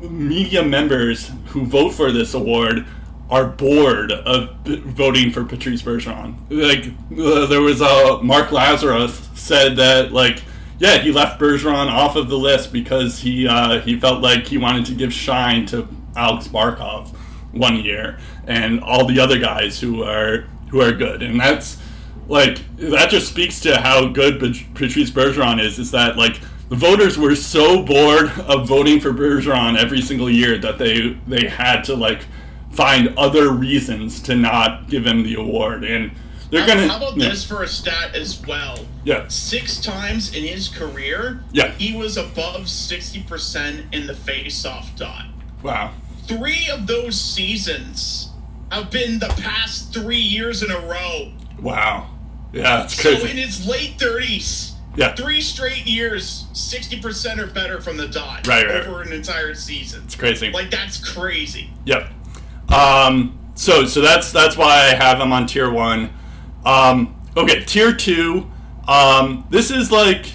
media 0.00 0.62
members 0.62 1.30
who 1.46 1.64
vote 1.64 1.90
for 1.90 2.10
this 2.10 2.34
award 2.34 2.84
are 3.32 3.46
bored 3.46 4.12
of 4.12 4.50
voting 4.66 5.30
for 5.30 5.42
Patrice 5.42 5.80
Bergeron. 5.80 6.36
Like 6.50 6.92
uh, 7.18 7.46
there 7.46 7.62
was 7.62 7.80
a 7.80 7.86
uh, 7.86 8.22
Mark 8.22 8.52
Lazarus 8.52 9.30
said 9.34 9.76
that 9.76 10.12
like 10.12 10.42
yeah, 10.78 10.98
he 10.98 11.12
left 11.12 11.40
Bergeron 11.40 11.90
off 11.90 12.14
of 12.14 12.28
the 12.28 12.36
list 12.36 12.74
because 12.74 13.18
he 13.20 13.48
uh, 13.48 13.80
he 13.80 13.98
felt 13.98 14.20
like 14.20 14.46
he 14.46 14.58
wanted 14.58 14.84
to 14.86 14.94
give 14.94 15.14
shine 15.14 15.64
to 15.66 15.88
Alex 16.14 16.46
Barkov 16.46 17.08
one 17.52 17.76
year 17.76 18.18
and 18.46 18.82
all 18.82 19.06
the 19.06 19.18
other 19.18 19.38
guys 19.38 19.80
who 19.80 20.02
are 20.02 20.44
who 20.68 20.82
are 20.82 20.92
good, 20.92 21.22
and 21.22 21.40
that's 21.40 21.80
like 22.28 22.58
that 22.76 23.08
just 23.08 23.30
speaks 23.30 23.60
to 23.60 23.80
how 23.80 24.08
good 24.08 24.40
Patrice 24.74 25.10
Bergeron 25.10 25.58
is. 25.58 25.78
Is 25.78 25.90
that 25.92 26.18
like 26.18 26.38
the 26.68 26.76
voters 26.76 27.16
were 27.16 27.34
so 27.34 27.82
bored 27.82 28.30
of 28.40 28.68
voting 28.68 29.00
for 29.00 29.12
Bergeron 29.12 29.78
every 29.78 30.02
single 30.02 30.28
year 30.28 30.58
that 30.58 30.76
they 30.76 31.16
they 31.26 31.48
had 31.48 31.82
to 31.84 31.96
like 31.96 32.26
find 32.72 33.16
other 33.16 33.50
reasons 33.50 34.20
to 34.22 34.34
not 34.34 34.88
give 34.88 35.06
him 35.06 35.22
the 35.22 35.34
award 35.34 35.84
and 35.84 36.10
they're 36.50 36.64
uh, 36.64 36.66
gonna. 36.66 36.88
How 36.88 36.98
about 36.98 37.16
yeah. 37.16 37.30
this 37.30 37.44
for 37.44 37.62
a 37.62 37.68
stat 37.68 38.14
as 38.14 38.44
well? 38.46 38.78
Yeah. 39.04 39.26
Six 39.28 39.80
times 39.80 40.34
in 40.34 40.44
his 40.44 40.68
career, 40.68 41.42
yeah, 41.52 41.70
he 41.72 41.96
was 41.96 42.16
above 42.16 42.68
sixty 42.68 43.22
percent 43.22 43.86
in 43.92 44.06
the 44.06 44.14
face-off 44.14 44.94
dot. 44.96 45.26
Wow. 45.62 45.94
Three 46.26 46.68
of 46.70 46.86
those 46.86 47.18
seasons 47.18 48.30
have 48.70 48.90
been 48.90 49.18
the 49.18 49.34
past 49.38 49.94
three 49.94 50.16
years 50.16 50.62
in 50.62 50.70
a 50.70 50.78
row. 50.80 51.32
Wow. 51.60 52.10
Yeah, 52.52 52.84
it's 52.84 53.00
crazy. 53.00 53.20
So 53.20 53.26
in 53.26 53.36
his 53.38 53.66
late 53.66 53.98
thirties. 53.98 54.68
Yeah. 54.94 55.14
Three 55.14 55.40
straight 55.40 55.86
years, 55.86 56.46
sixty 56.52 57.00
percent 57.00 57.40
or 57.40 57.46
better 57.46 57.80
from 57.80 57.96
the 57.96 58.08
dot. 58.08 58.46
Right, 58.46 58.66
right. 58.66 58.86
Over 58.86 59.00
an 59.00 59.10
entire 59.10 59.54
season. 59.54 60.02
It's 60.04 60.14
crazy. 60.14 60.50
Like 60.50 60.70
that's 60.70 60.98
crazy. 60.98 61.70
Yep. 61.86 62.10
Um. 62.72 63.38
So 63.54 63.84
so 63.84 64.00
that's 64.00 64.32
that's 64.32 64.56
why 64.56 64.90
I 64.90 64.94
have 64.94 65.20
him 65.20 65.32
on 65.32 65.46
tier 65.46 65.70
one. 65.70 66.10
Um, 66.64 67.20
okay, 67.36 67.64
tier 67.64 67.92
two. 67.92 68.50
Um, 68.88 69.46
this 69.50 69.70
is 69.70 69.92
like, 69.92 70.26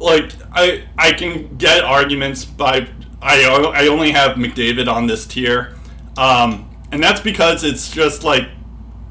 like 0.00 0.32
I 0.52 0.84
I 0.96 1.12
can 1.12 1.56
get 1.56 1.84
arguments 1.84 2.44
by 2.44 2.88
I 3.20 3.44
I 3.44 3.88
only 3.88 4.12
have 4.12 4.36
McDavid 4.36 4.88
on 4.88 5.06
this 5.06 5.26
tier, 5.26 5.76
um, 6.16 6.70
and 6.90 7.02
that's 7.02 7.20
because 7.20 7.64
it's 7.64 7.90
just 7.90 8.24
like 8.24 8.48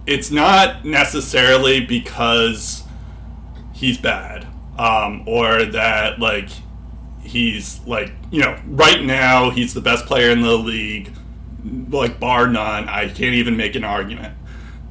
it's 0.06 0.32
not 0.32 0.84
necessarily 0.84 1.86
because 1.86 2.84
he's 3.74 3.98
bad 3.98 4.48
um, 4.78 5.24
or 5.28 5.66
that 5.66 6.20
like 6.20 6.50
he's 7.22 7.80
like 7.88 8.12
you 8.32 8.42
know 8.42 8.60
right 8.66 9.04
now 9.04 9.50
he's 9.50 9.74
the 9.74 9.82
best 9.82 10.06
player 10.06 10.30
in 10.30 10.42
the 10.42 10.58
league 10.58 11.12
like 11.90 12.20
bar 12.20 12.48
none 12.48 12.88
i 12.90 13.08
can't 13.08 13.36
even 13.36 13.56
make 13.58 13.76
an 13.76 13.84
argument 13.84 14.36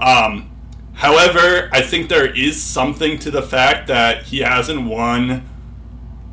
um, 0.01 0.53
However, 0.95 1.69
I 1.73 1.81
think 1.81 2.09
there 2.09 2.27
is 2.27 2.63
something 2.63 3.19
to 3.21 3.31
the 3.31 3.43
fact 3.43 3.89
that 3.89 4.25
he 4.25 4.39
hasn't 4.39 4.87
won 4.87 5.49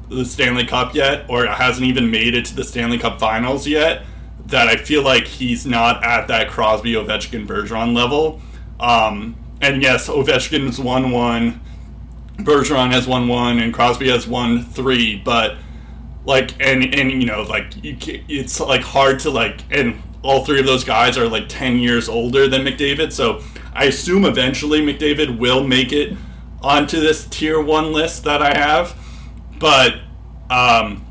the 0.09 0.25
Stanley 0.25 0.65
Cup 0.65 0.93
yet, 0.93 1.25
or 1.29 1.45
hasn't 1.45 1.87
even 1.87 2.11
made 2.11 2.35
it 2.35 2.45
to 2.45 2.55
the 2.55 2.63
Stanley 2.63 2.97
Cup 2.97 3.19
finals 3.19 3.67
yet, 3.67 4.03
that 4.47 4.67
I 4.67 4.75
feel 4.75 5.03
like 5.03 5.25
he's 5.25 5.65
not 5.65 6.03
at 6.03 6.27
that 6.27 6.49
Crosby, 6.49 6.93
Ovechkin, 6.93 7.47
Bergeron 7.47 7.95
level. 7.95 8.41
Um, 8.79 9.35
and 9.61 9.81
yes, 9.81 10.07
Ovechkin's 10.07 10.79
won 10.79 11.11
one, 11.11 11.61
Bergeron 12.37 12.91
has 12.91 13.07
won 13.07 13.27
one, 13.27 13.59
and 13.59 13.73
Crosby 13.73 14.09
has 14.09 14.27
won 14.27 14.63
three, 14.63 15.15
but 15.17 15.57
like, 16.25 16.51
and, 16.59 16.93
and 16.93 17.11
you 17.11 17.25
know, 17.25 17.43
like, 17.43 17.83
you 17.83 17.97
it's 18.27 18.59
like 18.59 18.81
hard 18.81 19.19
to 19.21 19.29
like, 19.29 19.61
and 19.71 20.01
all 20.21 20.43
three 20.45 20.59
of 20.59 20.65
those 20.65 20.83
guys 20.83 21.17
are 21.17 21.27
like 21.27 21.47
10 21.47 21.79
years 21.79 22.09
older 22.09 22.47
than 22.47 22.63
McDavid, 22.63 23.11
so 23.11 23.41
I 23.73 23.85
assume 23.85 24.25
eventually 24.25 24.81
McDavid 24.81 25.37
will 25.37 25.65
make 25.65 25.91
it 25.93 26.17
onto 26.61 26.99
this 26.99 27.25
tier 27.27 27.61
one 27.61 27.93
list 27.93 28.25
that 28.25 28.41
I 28.41 28.57
have, 28.57 28.97
but 29.57 29.99
um, 30.49 31.05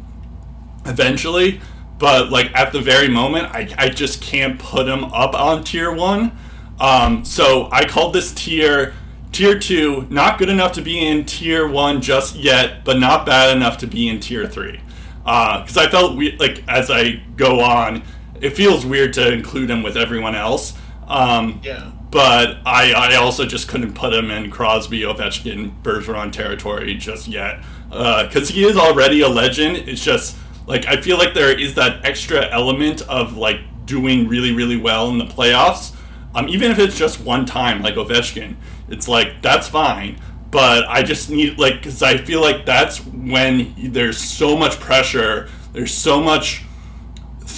eventually. 0.84 1.60
But 1.98 2.30
like 2.30 2.54
at 2.54 2.72
the 2.72 2.80
very 2.80 3.08
moment, 3.08 3.46
I, 3.52 3.74
I 3.76 3.88
just 3.88 4.22
can't 4.22 4.58
put 4.58 4.86
him 4.86 5.04
up 5.04 5.34
on 5.34 5.64
tier 5.64 5.92
one. 5.92 6.36
Um, 6.78 7.24
so 7.24 7.68
I 7.72 7.86
called 7.86 8.12
this 8.12 8.32
tier 8.32 8.94
tier 9.32 9.58
two, 9.58 10.06
not 10.10 10.38
good 10.38 10.48
enough 10.48 10.72
to 10.72 10.82
be 10.82 11.04
in 11.04 11.24
tier 11.24 11.66
one 11.68 12.00
just 12.00 12.36
yet, 12.36 12.84
but 12.84 12.98
not 12.98 13.26
bad 13.26 13.56
enough 13.56 13.78
to 13.78 13.86
be 13.86 14.08
in 14.08 14.20
tier 14.20 14.46
three. 14.46 14.80
Because 15.18 15.76
uh, 15.76 15.82
I 15.82 15.90
felt 15.90 16.16
we- 16.16 16.36
like 16.38 16.62
as 16.68 16.90
I 16.90 17.22
go 17.36 17.60
on, 17.60 18.02
it 18.40 18.50
feels 18.50 18.84
weird 18.84 19.12
to 19.14 19.32
include 19.32 19.70
him 19.70 19.82
with 19.82 19.96
everyone 19.96 20.34
else. 20.34 20.74
Um, 21.06 21.60
yeah 21.64 21.92
but 22.10 22.58
I, 22.64 22.92
I 22.92 23.16
also 23.16 23.44
just 23.44 23.68
couldn't 23.68 23.94
put 23.94 24.14
him 24.14 24.30
in 24.30 24.50
Crosby, 24.50 25.02
Ovechkin, 25.02 25.82
Bergeron 25.82 26.32
territory 26.32 26.94
just 26.94 27.28
yet 27.28 27.62
because 27.88 28.50
uh, 28.50 28.54
he 28.54 28.64
is 28.64 28.76
already 28.76 29.20
a 29.20 29.28
legend. 29.28 29.76
It's 29.88 30.02
just 30.02 30.36
like 30.66 30.86
I 30.86 31.00
feel 31.00 31.18
like 31.18 31.34
there 31.34 31.58
is 31.58 31.74
that 31.74 32.04
extra 32.04 32.46
element 32.50 33.02
of 33.02 33.36
like 33.36 33.60
doing 33.84 34.28
really 34.28 34.52
really 34.52 34.76
well 34.76 35.10
in 35.10 35.18
the 35.18 35.26
playoffs. 35.26 35.94
Um, 36.34 36.48
even 36.48 36.70
if 36.70 36.78
it's 36.78 36.96
just 36.96 37.20
one 37.20 37.46
time, 37.46 37.82
like 37.82 37.94
Ovechkin, 37.94 38.56
it's 38.88 39.08
like 39.08 39.42
that's 39.42 39.68
fine. 39.68 40.18
But 40.50 40.88
I 40.88 41.02
just 41.02 41.28
need 41.30 41.58
like 41.58 41.74
because 41.74 42.02
I 42.02 42.16
feel 42.16 42.40
like 42.40 42.64
that's 42.64 43.04
when 43.04 43.74
there's 43.92 44.18
so 44.18 44.56
much 44.56 44.80
pressure. 44.80 45.50
There's 45.74 45.92
so 45.92 46.22
much 46.22 46.64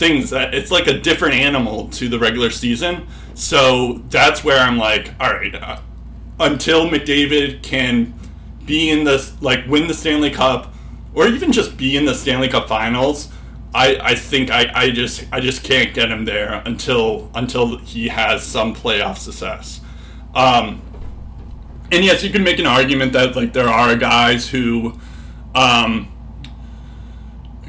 things 0.01 0.31
that 0.31 0.53
it's 0.53 0.73
like 0.73 0.89
a 0.89 0.99
different 0.99 1.35
animal 1.35 1.89
to 1.91 2.09
the 2.09 2.19
regular 2.19 2.51
season. 2.51 3.07
So 3.35 4.03
that's 4.09 4.43
where 4.43 4.59
I'm 4.59 4.79
like, 4.79 5.13
all 5.21 5.33
right, 5.33 5.55
uh, 5.55 5.81
until 6.41 6.89
McDavid 6.89 7.63
can 7.63 8.13
be 8.65 8.91
in 8.91 9.05
this, 9.05 9.41
like, 9.41 9.67
win 9.69 9.87
the 9.87 9.95
Stanley 9.95 10.31
Cup, 10.31 10.75
or 11.15 11.29
even 11.29 11.53
just 11.53 11.77
be 11.77 11.97
in 11.97 12.05
the 12.07 12.15
Stanley 12.15 12.49
Cup 12.49 12.67
Finals, 12.67 13.29
I, 13.75 13.99
I 14.03 14.15
think 14.15 14.51
I, 14.51 14.71
I 14.75 14.91
just 14.91 15.27
I 15.31 15.39
just 15.39 15.63
can't 15.63 15.95
get 15.95 16.11
him 16.11 16.25
there 16.25 16.61
until 16.67 17.31
until 17.35 17.79
he 17.79 18.09
has 18.09 18.43
some 18.43 18.75
playoff 18.75 19.19
success. 19.19 19.81
Um, 20.35 20.83
and 21.93 22.05
yes, 22.05 22.25
you 22.25 22.31
can 22.31 22.43
make 22.43 22.59
an 22.59 22.67
argument 22.67 23.13
that 23.13 23.37
like 23.37 23.53
there 23.53 23.69
are 23.69 23.95
guys 23.97 24.49
who, 24.49 24.99
um, 25.55 26.11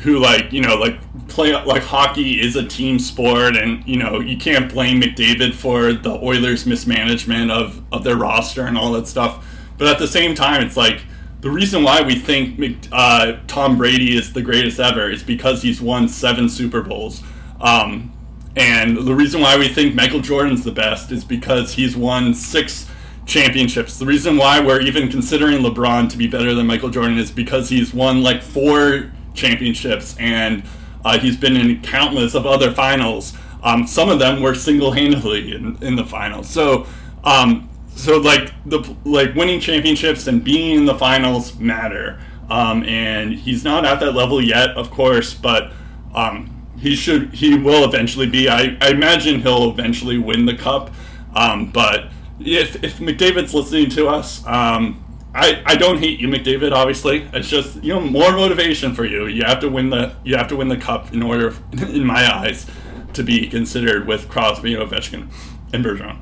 who 0.02 0.20
like 0.20 0.52
you 0.52 0.62
know 0.62 0.76
like 0.76 1.00
play 1.28 1.54
like 1.54 1.84
hockey 1.84 2.42
is 2.42 2.56
a 2.56 2.66
team 2.66 3.00
sport, 3.00 3.56
and 3.56 3.86
you 3.88 3.98
know 3.98 4.20
you 4.20 4.38
can't 4.38 4.72
blame 4.72 5.02
McDavid 5.02 5.54
for 5.54 5.94
the 5.94 6.12
Oilers' 6.12 6.66
mismanagement 6.66 7.52
of 7.52 7.82
of 7.92 8.04
their 8.04 8.18
roster 8.18 8.66
and 8.66 8.78
all 8.78 8.92
that 8.94 9.08
stuff. 9.08 9.46
But 9.78 9.88
at 9.88 10.00
the 10.00 10.08
same 10.08 10.36
time, 10.36 10.64
it's 10.66 10.78
like 10.78 11.02
the 11.42 11.50
reason 11.50 11.84
why 11.84 12.02
we 12.02 12.16
think 12.16 12.88
uh, 12.92 13.38
Tom 13.48 13.78
Brady 13.78 14.16
is 14.16 14.34
the 14.34 14.42
greatest 14.42 14.80
ever 14.80 15.10
is 15.10 15.24
because 15.24 15.62
he's 15.62 15.82
won 15.82 16.08
seven 16.08 16.50
Super 16.50 16.82
Bowls. 16.82 17.24
Um, 17.60 18.14
and 18.56 18.98
the 18.98 19.16
reason 19.16 19.42
why 19.42 19.58
we 19.58 19.68
think 19.70 19.96
Michael 19.96 20.20
Jordan's 20.20 20.64
the 20.64 20.72
best 20.72 21.12
is 21.12 21.24
because 21.24 21.74
he's 21.74 21.96
won 21.96 22.34
six 22.34 22.88
championships. 23.26 23.98
The 23.98 24.06
reason 24.06 24.38
why 24.38 24.60
we're 24.60 24.82
even 24.82 25.10
considering 25.10 25.60
LeBron 25.60 26.10
to 26.10 26.18
be 26.18 26.28
better 26.28 26.54
than 26.54 26.68
Michael 26.68 26.90
Jordan 26.90 27.18
is 27.18 27.32
because 27.32 27.70
he's 27.70 27.94
won 27.94 28.22
like 28.22 28.42
four 28.44 29.12
championships 29.34 30.16
and 30.20 30.64
uh, 31.04 31.18
he's 31.20 31.38
been 31.38 31.56
in 31.58 31.82
countless 31.82 32.36
of 32.36 32.46
other 32.46 32.72
finals. 32.72 33.34
Um, 33.64 33.88
some 33.88 34.10
of 34.10 34.20
them 34.20 34.42
were 34.42 34.56
single-handedly 34.56 35.54
in, 35.54 35.78
in 35.82 35.96
the 35.96 36.06
finals. 36.06 36.50
So, 36.50 36.88
um, 37.24 37.70
so 37.96 38.18
like 38.18 38.52
the 38.66 38.80
like 39.04 39.36
winning 39.36 39.60
championships 39.60 40.28
and 40.28 40.44
being 40.44 40.78
in 40.78 40.86
the 40.86 40.96
finals 40.96 41.58
matter. 41.60 42.20
Um, 42.50 42.84
and 42.84 43.34
he's 43.34 43.64
not 43.64 43.86
at 43.86 44.00
that 44.00 44.14
level 44.14 44.44
yet, 44.44 44.72
of 44.72 44.92
course, 44.92 45.34
but 45.34 45.72
um, 46.14 46.68
he 46.78 46.96
should 46.96 47.34
he 47.34 47.58
will 47.58 47.86
eventually 47.86 48.28
be. 48.28 48.50
I, 48.50 48.78
I 48.82 48.90
imagine 48.90 49.42
he'll 49.42 49.70
eventually 49.70 50.18
win 50.18 50.46
the 50.46 50.56
cup. 50.56 50.92
Um, 51.36 51.72
but 51.72 52.12
if 52.40 52.84
if 52.84 52.98
McDavid's 52.98 53.54
listening 53.54 53.90
to 53.92 54.08
us, 54.08 54.46
um, 54.48 55.01
I, 55.34 55.64
I 55.66 55.76
don't 55.76 56.00
hate 56.00 56.20
you, 56.20 56.28
McDavid. 56.28 56.74
Obviously, 56.74 57.30
it's 57.34 57.48
just 57.48 57.82
you 57.84 57.94
know 57.94 58.02
more 58.02 58.32
motivation 58.32 58.94
for 58.94 59.06
you. 59.06 59.28
You 59.28 59.44
have 59.44 59.60
to 59.62 59.70
win 59.70 59.90
the 59.90 60.16
you 60.24 60.36
have 60.36 60.48
to 60.50 60.56
win 60.58 60.68
the 60.68 60.78
cup 60.78 61.14
in 61.14 61.24
order, 61.24 61.56
in 61.72 62.06
my 62.06 62.30
eyes, 62.34 62.68
to 63.14 63.24
be 63.24 63.48
considered 63.48 64.08
with 64.08 64.28
Crosby, 64.28 64.74
Ovechkin, 64.74 65.32
and 65.72 65.86
Bergeron. 65.86 66.18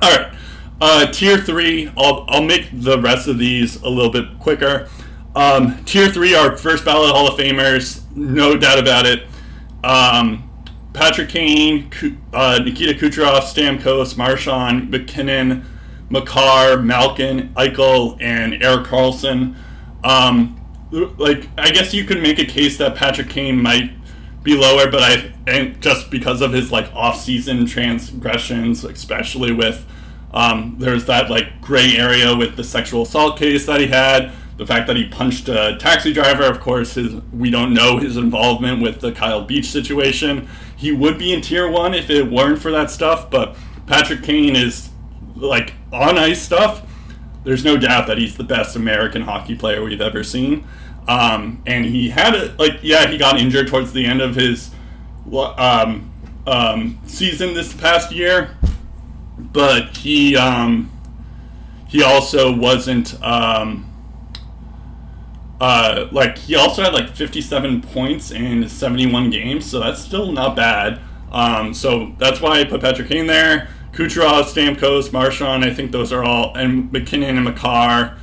All 0.00 0.16
right, 0.16 0.34
uh, 0.80 1.06
tier 1.12 1.38
three. 1.38 1.92
I'll 1.96 2.24
I'll 2.28 2.42
make 2.42 2.68
the 2.72 2.98
rest 2.98 3.28
of 3.28 3.38
these 3.38 3.82
a 3.82 3.88
little 3.88 4.12
bit 4.12 4.38
quicker. 4.38 4.88
Um, 5.34 5.84
tier 5.84 6.08
three 6.08 6.34
are 6.34 6.56
first 6.56 6.86
ballot 6.86 7.10
Hall 7.10 7.28
of 7.28 7.38
Famers, 7.38 8.02
no 8.16 8.56
doubt 8.56 8.78
about 8.78 9.04
it. 9.04 9.24
Um, 9.84 10.50
Patrick 10.94 11.28
Kane, 11.28 11.90
uh, 12.32 12.60
Nikita 12.64 12.94
Kucherov, 12.94 13.42
Stamkos, 13.42 14.16
Marchand, 14.16 14.90
MacKinnon, 14.90 15.66
Makar, 16.08 16.78
Malkin, 16.78 17.52
Eichel, 17.54 18.16
and 18.20 18.62
Erik 18.62 18.86
Karlsson. 18.86 19.56
Um, 20.04 20.60
like, 20.90 21.48
I 21.58 21.70
guess 21.70 21.92
you 21.92 22.04
could 22.04 22.22
make 22.22 22.38
a 22.38 22.44
case 22.44 22.78
that 22.78 22.94
Patrick 22.94 23.28
Kane 23.28 23.60
might 23.60 23.92
be 24.42 24.56
lower, 24.56 24.90
but 24.90 25.02
I 25.02 25.32
and 25.48 25.80
just 25.80 26.10
because 26.10 26.40
of 26.40 26.52
his 26.52 26.70
like 26.70 26.92
off-season 26.94 27.66
transgressions, 27.66 28.84
especially 28.84 29.52
with 29.52 29.84
um, 30.32 30.76
there's 30.78 31.06
that 31.06 31.30
like 31.30 31.60
gray 31.60 31.96
area 31.96 32.34
with 32.36 32.56
the 32.56 32.64
sexual 32.64 33.02
assault 33.02 33.38
case 33.38 33.66
that 33.66 33.80
he 33.80 33.88
had 33.88 34.32
the 34.56 34.66
fact 34.66 34.86
that 34.86 34.96
he 34.96 35.06
punched 35.06 35.48
a 35.48 35.76
taxi 35.78 36.12
driver, 36.12 36.44
of 36.44 36.60
course, 36.60 36.94
his 36.94 37.14
we 37.32 37.50
don't 37.50 37.74
know 37.74 37.98
his 37.98 38.16
involvement 38.16 38.80
with 38.80 39.00
the 39.00 39.12
Kyle 39.12 39.42
Beach 39.42 39.66
situation. 39.66 40.48
He 40.76 40.92
would 40.92 41.18
be 41.18 41.32
in 41.32 41.42
tier 41.42 41.70
one 41.70 41.94
if 41.94 42.08
it 42.08 42.30
weren't 42.30 42.60
for 42.60 42.70
that 42.70 42.90
stuff, 42.90 43.30
but 43.30 43.56
Patrick 43.86 44.22
Kane 44.22 44.56
is 44.56 44.88
like 45.36 45.74
on 45.92 46.18
ice 46.18 46.42
stuff. 46.42 46.82
There's 47.44 47.64
no 47.64 47.76
doubt 47.76 48.08
that 48.08 48.18
he's 48.18 48.36
the 48.36 48.44
best 48.44 48.74
American 48.74 49.22
hockey 49.22 49.54
player 49.54 49.84
we've 49.84 50.00
ever 50.00 50.24
seen. 50.24 50.66
Um, 51.08 51.62
and 51.66 51.84
he 51.84 52.10
had 52.10 52.34
a 52.34 52.54
like 52.58 52.80
yeah 52.82 53.06
he 53.06 53.16
got 53.16 53.38
injured 53.38 53.68
towards 53.68 53.92
the 53.92 54.04
end 54.04 54.20
of 54.20 54.34
his 54.34 54.72
um, 55.32 56.10
um, 56.46 56.98
season 57.06 57.54
this 57.54 57.72
past 57.72 58.10
year, 58.12 58.56
but 59.38 59.96
he 59.96 60.36
um, 60.36 60.90
he 61.88 62.02
also 62.02 62.52
wasn't 62.52 63.22
um, 63.22 63.88
uh, 65.60 66.08
like 66.10 66.38
he 66.38 66.54
also 66.54 66.82
had 66.82 66.92
like 66.92 67.14
57 67.14 67.82
points 67.82 68.30
in 68.30 68.68
71 68.68 69.30
games, 69.30 69.64
so 69.64 69.80
that's 69.80 70.02
still 70.02 70.32
not 70.32 70.56
bad. 70.56 71.00
Um, 71.30 71.72
so 71.74 72.12
that's 72.18 72.40
why 72.40 72.60
I 72.60 72.64
put 72.64 72.80
Patrick 72.80 73.08
Kane 73.08 73.26
there. 73.26 73.68
Kucherov, 73.96 74.44
Stamkos, 74.44 75.10
Marchand, 75.10 75.64
I 75.64 75.72
think 75.72 75.90
those 75.90 76.12
are 76.12 76.22
all, 76.22 76.54
and 76.54 76.92
MacKinnon 76.92 77.36
and 77.36 77.44
Makar 77.46 78.18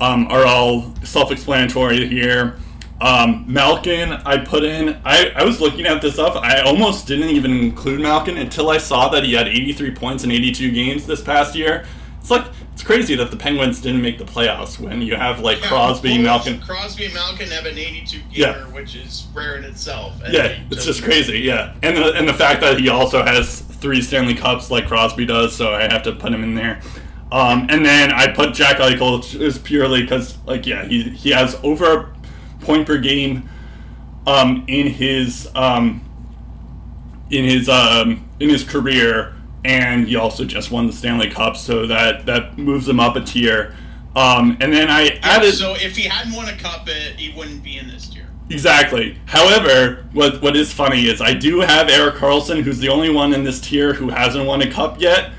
um, 0.00 0.26
are 0.28 0.46
all 0.46 0.94
self-explanatory 1.04 2.08
here. 2.08 2.56
Um, 2.98 3.44
Malkin, 3.46 4.12
I 4.12 4.38
put 4.38 4.64
in. 4.64 4.98
I, 5.04 5.30
I 5.36 5.44
was 5.44 5.60
looking 5.60 5.84
at 5.84 6.00
this 6.00 6.18
up. 6.18 6.34
I 6.36 6.62
almost 6.62 7.06
didn't 7.06 7.28
even 7.28 7.52
include 7.52 8.00
Malkin 8.00 8.38
until 8.38 8.70
I 8.70 8.78
saw 8.78 9.10
that 9.10 9.22
he 9.22 9.34
had 9.34 9.48
83 9.48 9.94
points 9.94 10.24
in 10.24 10.30
82 10.30 10.72
games 10.72 11.06
this 11.06 11.20
past 11.20 11.54
year. 11.54 11.84
It's 12.18 12.30
like 12.30 12.46
it's 12.72 12.82
crazy 12.82 13.14
that 13.16 13.30
the 13.30 13.36
Penguins 13.36 13.82
didn't 13.82 14.00
make 14.00 14.16
the 14.16 14.24
playoffs 14.24 14.80
when 14.80 15.02
you 15.02 15.14
have 15.14 15.40
like 15.40 15.60
yeah, 15.60 15.68
Crosby, 15.68 16.16
Malkin. 16.16 16.58
Crosby 16.60 17.04
and 17.04 17.14
Malkin 17.14 17.50
have 17.50 17.66
an 17.66 17.76
82 17.76 18.18
gamer, 18.18 18.28
yeah. 18.32 18.64
which 18.68 18.96
is 18.96 19.26
rare 19.34 19.56
in 19.56 19.64
itself. 19.64 20.14
Yeah, 20.30 20.58
it's 20.70 20.86
just 20.86 21.02
crazy. 21.02 21.40
Yeah, 21.40 21.74
and 21.82 21.98
the, 21.98 22.14
and 22.14 22.26
the 22.26 22.34
fact 22.34 22.62
that 22.62 22.80
he 22.80 22.88
also 22.88 23.22
has 23.22 23.60
three 23.86 24.02
Stanley 24.02 24.34
Cups 24.34 24.68
like 24.68 24.88
Crosby 24.88 25.24
does, 25.24 25.54
so 25.54 25.72
I 25.72 25.82
have 25.82 26.02
to 26.02 26.12
put 26.12 26.32
him 26.32 26.42
in 26.42 26.56
there. 26.56 26.80
Um, 27.30 27.68
and 27.70 27.86
then 27.86 28.10
I 28.10 28.32
put 28.32 28.52
Jack 28.52 28.78
Eichel 28.78 29.22
just 29.24 29.62
purely 29.62 30.02
because, 30.02 30.36
like, 30.44 30.66
yeah, 30.66 30.84
he 30.84 31.04
he 31.10 31.30
has 31.30 31.54
over 31.62 31.84
a 31.92 32.16
point 32.64 32.84
per 32.84 32.98
game 32.98 33.48
um, 34.26 34.64
in 34.66 34.88
his 34.88 35.48
um, 35.54 36.04
in 37.30 37.44
his 37.44 37.68
um, 37.68 38.28
in 38.40 38.48
his 38.48 38.64
career 38.64 39.36
and 39.64 40.06
he 40.06 40.16
also 40.16 40.44
just 40.44 40.70
won 40.72 40.88
the 40.88 40.92
Stanley 40.92 41.30
Cup, 41.30 41.56
so 41.56 41.86
that 41.86 42.26
that 42.26 42.58
moves 42.58 42.88
him 42.88 42.98
up 42.98 43.14
a 43.14 43.20
tier. 43.20 43.74
Um, 44.16 44.56
and 44.60 44.72
then 44.72 44.88
I 44.88 45.02
yeah, 45.02 45.18
added. 45.22 45.54
So 45.54 45.74
if 45.74 45.96
he 45.96 46.08
hadn't 46.08 46.34
won 46.34 46.48
a 46.48 46.56
cup, 46.56 46.88
it, 46.88 47.18
he 47.20 47.36
wouldn't 47.36 47.62
be 47.62 47.78
in 47.78 47.88
this 47.88 48.08
tier. 48.08 48.25
Exactly. 48.48 49.18
However, 49.26 50.06
what 50.12 50.40
what 50.40 50.56
is 50.56 50.72
funny 50.72 51.06
is 51.06 51.20
I 51.20 51.34
do 51.34 51.60
have 51.60 51.88
Erik 51.88 52.14
Karlsson, 52.14 52.62
who's 52.62 52.78
the 52.78 52.88
only 52.88 53.10
one 53.10 53.34
in 53.34 53.42
this 53.42 53.60
tier 53.60 53.94
who 53.94 54.10
hasn't 54.10 54.46
won 54.46 54.62
a 54.62 54.70
cup 54.70 55.00
yet. 55.00 55.32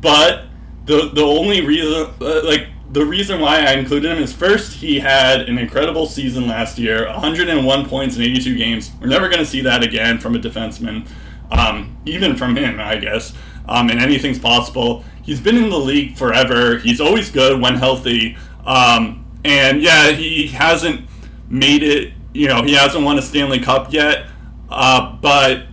But 0.00 0.44
the 0.86 1.10
the 1.12 1.22
only 1.22 1.60
reason, 1.60 2.12
uh, 2.20 2.44
like 2.44 2.68
the 2.90 3.04
reason 3.04 3.40
why 3.40 3.60
I 3.60 3.72
included 3.72 4.10
him 4.10 4.22
is 4.22 4.32
first 4.32 4.72
he 4.72 4.98
had 4.98 5.42
an 5.42 5.58
incredible 5.58 6.06
season 6.06 6.48
last 6.48 6.78
year, 6.78 7.06
101 7.06 7.88
points 7.88 8.16
in 8.16 8.22
82 8.22 8.56
games. 8.56 8.90
We're 9.00 9.06
never 9.06 9.28
going 9.28 9.38
to 9.38 9.46
see 9.46 9.60
that 9.60 9.84
again 9.84 10.18
from 10.18 10.34
a 10.34 10.38
defenseman, 10.38 11.06
um, 11.52 11.96
even 12.06 12.36
from 12.36 12.56
him, 12.56 12.80
I 12.80 12.96
guess 12.96 13.34
um, 13.70 13.88
and 13.88 14.00
anything's 14.00 14.38
possible. 14.38 15.04
He's 15.22 15.40
been 15.40 15.56
in 15.56 15.70
the 15.70 15.78
league 15.78 16.16
forever. 16.16 16.78
He's 16.78 17.00
always 17.00 17.30
good 17.30 17.60
when 17.60 17.76
healthy. 17.76 18.36
Um, 18.66 19.24
and 19.44 19.80
yeah, 19.80 20.10
he 20.10 20.48
hasn't 20.48 21.08
made 21.48 21.82
it. 21.82 22.12
You 22.32 22.48
know, 22.48 22.62
he 22.62 22.74
hasn't 22.74 23.04
won 23.04 23.18
a 23.18 23.22
Stanley 23.22 23.60
Cup 23.60 23.92
yet. 23.92 24.26
Uh, 24.68 25.16
but 25.16 25.64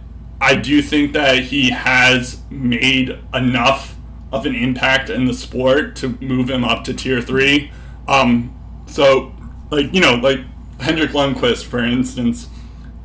I 0.41 0.55
do 0.55 0.81
think 0.81 1.13
that 1.13 1.43
he 1.43 1.69
has 1.69 2.41
made 2.49 3.17
enough 3.33 3.95
of 4.31 4.45
an 4.45 4.55
impact 4.55 5.09
in 5.09 5.25
the 5.25 5.33
sport 5.33 5.95
to 5.97 6.17
move 6.19 6.49
him 6.49 6.63
up 6.63 6.83
to 6.85 6.93
tier 6.93 7.21
three. 7.21 7.71
Um, 8.07 8.53
so, 8.87 9.33
like 9.69 9.93
you 9.93 10.01
know, 10.01 10.15
like 10.15 10.39
Henrik 10.79 11.11
Lundqvist, 11.11 11.65
for 11.65 11.79
instance, 11.79 12.47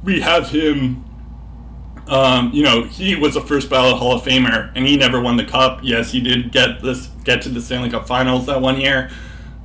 we 0.03 0.20
have 0.20 0.48
him 0.50 1.05
um, 2.09 2.50
you 2.53 2.64
know, 2.64 2.84
he 2.84 3.14
was 3.14 3.36
a 3.36 3.40
first 3.40 3.70
ballot 3.70 3.96
Hall 3.96 4.16
of 4.16 4.22
Famer, 4.22 4.72
and 4.74 4.86
he 4.86 4.96
never 4.96 5.20
won 5.20 5.36
the 5.36 5.44
cup. 5.44 5.80
Yes, 5.82 6.11
he 6.11 6.20
did 6.20 6.50
get 6.53 6.82
this 6.82 7.07
get 7.24 7.42
to 7.42 7.48
the 7.48 7.61
Stanley 7.61 7.90
Cup 7.90 8.07
Finals 8.07 8.46
that 8.46 8.61
one 8.61 8.80
year. 8.80 9.11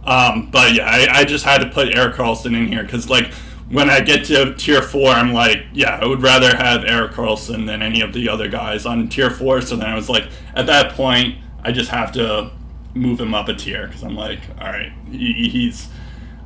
Um, 0.04 0.50
but 0.52 0.74
yeah, 0.74 0.86
I, 0.86 1.20
I, 1.20 1.26
just 1.26 1.44
had 1.44 1.58
to 1.58 1.70
put 1.70 1.94
Erik 1.94 2.16
Karlsson 2.16 2.56
in 2.56 2.68
here 2.68 2.84
because 2.84 3.10
like 3.10 3.34
when 3.70 3.90
I 3.90 4.00
get 4.00 4.26
to 4.26 4.54
tier 4.56 4.82
four, 4.82 5.10
I'm 5.10 5.34
like, 5.34 5.66
yeah, 5.74 6.00
I 6.02 6.06
would 6.06 6.22
rather 6.22 6.56
have 6.56 6.86
Erik 6.86 7.12
Karlsson 7.12 7.66
than 7.66 7.82
any 7.82 8.02
of 8.02 8.14
the 8.14 8.30
other 8.30 8.48
guys 8.48 8.86
on 8.86 9.10
tier 9.10 9.30
four. 9.30 9.62
So 9.62 9.76
then 9.76 9.88
I 9.88 9.96
was 9.96 10.10
like, 10.10 10.30
at 10.56 10.66
that 10.68 10.94
point, 10.94 11.38
I 11.64 11.72
just 11.72 11.90
have 11.90 12.12
to 12.14 12.52
move 12.94 13.20
him 13.20 13.34
up 13.34 13.50
a 13.50 13.54
tier 13.54 13.88
because 13.88 14.04
I'm 14.04 14.16
like, 14.16 14.40
all 14.60 14.68
right, 14.68 14.92
he, 15.12 15.50
he's 15.50 15.90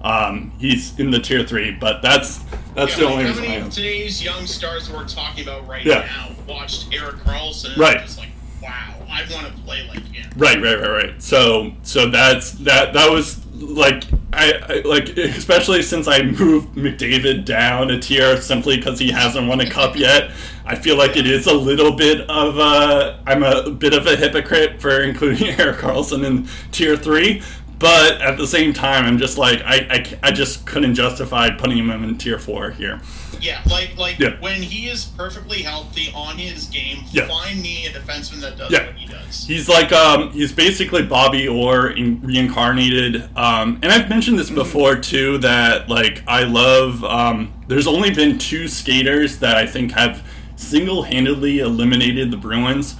um, 0.01 0.51
he's 0.59 0.97
in 0.99 1.11
the 1.11 1.19
tier 1.19 1.45
three, 1.45 1.71
but 1.71 2.01
that's 2.01 2.39
that's 2.73 2.97
yeah, 2.97 3.05
the 3.05 3.11
only 3.11 3.25
reason. 3.25 3.43
How 3.43 3.49
many 3.49 3.61
of 3.61 3.71
today's 3.71 4.23
young 4.23 4.47
stars 4.47 4.91
we're 4.91 5.07
talking 5.07 5.43
about 5.43 5.67
right 5.67 5.85
yeah. 5.85 5.99
now 5.99 6.35
watched 6.47 6.91
Erik 6.93 7.17
Karlsson? 7.17 7.77
Right. 7.77 7.99
Just 7.99 8.17
like, 8.17 8.29
wow, 8.63 8.95
I 9.07 9.21
want 9.31 9.45
to 9.45 9.53
play 9.61 9.87
like 9.87 10.03
him. 10.07 10.29
Right, 10.37 10.59
right, 10.59 10.79
right, 10.79 10.89
right. 10.89 11.21
So, 11.21 11.73
so 11.83 12.09
that's 12.09 12.51
that. 12.53 12.93
That 12.93 13.11
was 13.11 13.40
like 13.61 14.03
I, 14.33 14.53
I 14.53 14.87
like 14.87 15.09
especially 15.17 15.81
since 15.81 16.07
I 16.07 16.21
moved 16.21 16.75
McDavid 16.75 17.45
down 17.45 17.91
a 17.91 17.99
tier 17.99 18.39
simply 18.41 18.77
because 18.77 18.99
he 18.99 19.11
hasn't 19.11 19.47
won 19.47 19.59
a 19.61 19.69
cup 19.69 19.95
yet. 19.95 20.31
I 20.65 20.75
feel 20.75 20.97
like 20.97 21.17
it 21.17 21.27
is 21.27 21.47
a 21.47 21.53
little 21.53 21.91
bit 21.91 22.21
of 22.29 22.57
a 22.57 23.21
I'm 23.25 23.43
a 23.43 23.69
bit 23.69 23.93
of 23.93 24.07
a 24.07 24.15
hypocrite 24.15 24.81
for 24.81 25.01
including 25.01 25.47
Erik 25.59 25.77
Karlsson 25.77 26.25
in 26.25 26.47
tier 26.71 26.97
three, 26.97 27.41
but 27.81 28.21
at 28.21 28.37
the 28.37 28.47
same 28.47 28.71
time, 28.73 29.05
I'm 29.05 29.17
just 29.17 29.37
like 29.37 29.61
I, 29.63 29.75
I, 29.89 30.29
I 30.29 30.31
just 30.31 30.65
couldn't 30.65 30.95
justify 30.95 31.49
putting 31.49 31.77
him 31.77 31.89
in 31.91 32.17
tier 32.17 32.39
four 32.39 32.69
here. 32.71 33.01
Yeah, 33.41 33.61
like 33.69 33.97
like 33.97 34.19
Yeah. 34.19 34.39
when 34.39 34.61
he 34.61 34.87
is 34.87 35.03
perfectly 35.05 35.63
healthy 35.63 36.11
on 36.13 36.37
his 36.37 36.65
game, 36.67 36.99
Yeah. 37.11 37.27
find 37.27 37.59
me 37.61 37.87
a 37.87 37.89
defenseman 37.89 38.39
that 38.41 38.57
does 38.57 38.71
Yeah. 38.71 38.85
what 38.85 38.95
he 38.95 39.07
does. 39.07 39.45
He's 39.47 39.67
like 39.67 39.91
um 39.91 40.29
he's 40.31 40.51
basically 40.51 41.01
Bobby 41.03 41.47
Orr 41.47 41.89
in, 41.89 42.21
reincarnated. 42.21 43.27
Um, 43.35 43.79
and 43.81 43.91
I've 43.91 44.09
mentioned 44.09 44.37
this 44.37 44.51
before 44.51 44.95
too 44.95 45.39
that 45.39 45.89
like 45.89 46.23
I 46.27 46.43
love 46.43 47.03
um 47.03 47.51
there's 47.67 47.87
only 47.87 48.11
been 48.11 48.37
two 48.37 48.67
skaters 48.67 49.39
that 49.39 49.57
I 49.57 49.65
think 49.65 49.93
have 49.93 50.23
single-handedly 50.55 51.59
eliminated 51.59 52.29
the 52.29 52.37
Bruins. 52.37 52.95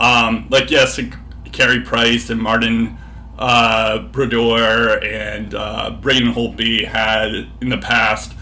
Um, 0.00 0.46
like 0.50 0.70
yes, 0.72 0.98
Carey 1.52 1.80
Price 1.80 2.28
and 2.30 2.40
Martin 2.42 2.98
uh, 3.38 3.98
Brodeur 3.98 5.02
and 5.04 5.54
uh, 5.54 5.90
Braden 6.00 6.32
Holtby 6.32 6.86
had 6.86 7.48
in 7.60 7.68
the 7.68 7.78
past, 7.78 8.32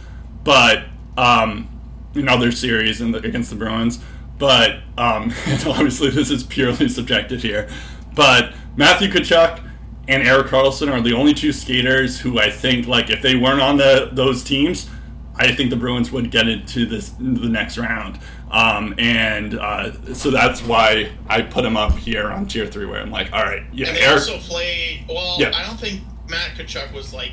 but 0.45 0.84
um, 1.16 1.68
in 2.14 2.28
other 2.28 2.53
series 2.53 3.01
in 3.01 3.12
the, 3.12 3.18
against 3.18 3.51
the 3.51 3.57
Bruins. 3.57 4.01
But 4.38 4.80
um, 4.99 5.32
obviously, 5.66 6.11
this 6.11 6.30
is 6.30 6.43
purely 6.43 6.88
subjective 6.88 7.43
here. 7.43 7.68
But 8.14 8.53
Matthew 8.76 9.09
Tkachuk 9.09 9.62
and 10.09 10.22
Erik 10.26 10.49
Karlsson 10.49 10.93
are 10.93 11.01
the 11.01 11.14
only 11.14 11.32
two 11.32 11.53
skaters 11.53 12.20
who 12.20 12.38
I 12.38 12.51
think, 12.51 12.86
like, 12.86 13.09
if 13.09 13.22
they 13.22 13.36
weren't 13.36 13.61
on 13.61 13.76
the 13.76 14.11
those 14.12 14.43
teams, 14.43 14.90
I 15.37 15.53
think 15.55 15.70
the 15.70 15.76
Bruins 15.76 16.12
would 16.12 16.30
get 16.30 16.47
into 16.49 16.85
this 16.87 17.11
the 17.18 17.49
next 17.49 17.78
round. 17.78 18.18
Um, 18.51 18.95
and 18.99 19.59
uh, 19.59 20.14
so 20.14 20.30
that's 20.30 20.62
why 20.62 21.11
I 21.28 21.41
put 21.43 21.64
him 21.64 21.76
up 21.76 21.93
here 21.97 22.30
on 22.30 22.47
tier 22.47 22.66
three, 22.66 22.85
where 22.87 23.01
I'm 23.01 23.11
like, 23.11 23.33
all 23.33 23.43
right, 23.43 23.62
yeah, 23.72 23.89
and 23.89 23.97
they 23.97 24.03
Eric. 24.03 24.14
also 24.20 24.37
play. 24.39 25.05
Well, 25.09 25.39
Yeah. 25.41 25.53
I 25.55 25.64
don't 25.66 25.80
think 25.80 26.03
Matt 26.28 26.57
Tkachuk 26.57 26.93
was 26.93 27.14
like 27.14 27.33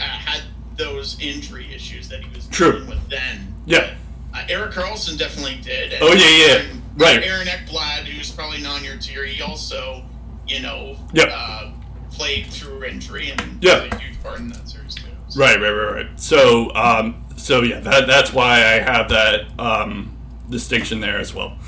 uh, 0.00 0.02
had 0.04 0.42
those 0.76 1.18
injury 1.20 1.72
issues 1.74 2.08
that 2.08 2.22
he 2.24 2.34
was 2.34 2.46
True. 2.48 2.72
dealing 2.72 2.88
with 2.88 3.08
then. 3.08 3.54
Yeah. 3.66 3.94
Uh, 4.34 4.44
Erik 4.48 4.72
Karlsson 4.72 5.16
definitely 5.18 5.56
did. 5.62 5.92
and 5.94 6.02
Oh, 6.02 6.12
yeah, 6.12 6.14
yeah, 6.46 6.54
Aaron, 6.62 6.82
right. 6.96 7.22
Aaron 7.22 7.46
Ekblad, 7.46 8.04
who's 8.04 8.30
probably 8.30 8.60
not 8.60 8.78
on 8.78 8.84
your 8.84 8.96
tier, 8.98 9.24
he 9.24 9.40
also, 9.42 10.02
you 10.46 10.60
know, 10.60 10.96
Yep. 11.14 11.28
uh, 11.32 11.70
played 12.10 12.46
through 12.48 12.84
injury 12.84 13.30
and 13.30 13.58
Yeah. 13.62 13.78
played 13.80 13.94
a 13.94 13.98
huge 13.98 14.22
part 14.22 14.38
in 14.38 14.48
that 14.48 14.66
too. 14.66 14.75
Right, 15.36 15.60
right, 15.60 15.70
right, 15.70 15.92
right. 15.92 16.20
So, 16.20 16.74
um, 16.74 17.22
so 17.36 17.62
yeah, 17.62 17.80
that, 17.80 18.06
that's 18.06 18.32
why 18.32 18.54
I 18.54 18.80
have 18.80 19.10
that 19.10 19.46
um, 19.58 20.16
distinction 20.48 21.00
there 21.00 21.18
as 21.18 21.34
well. 21.34 21.58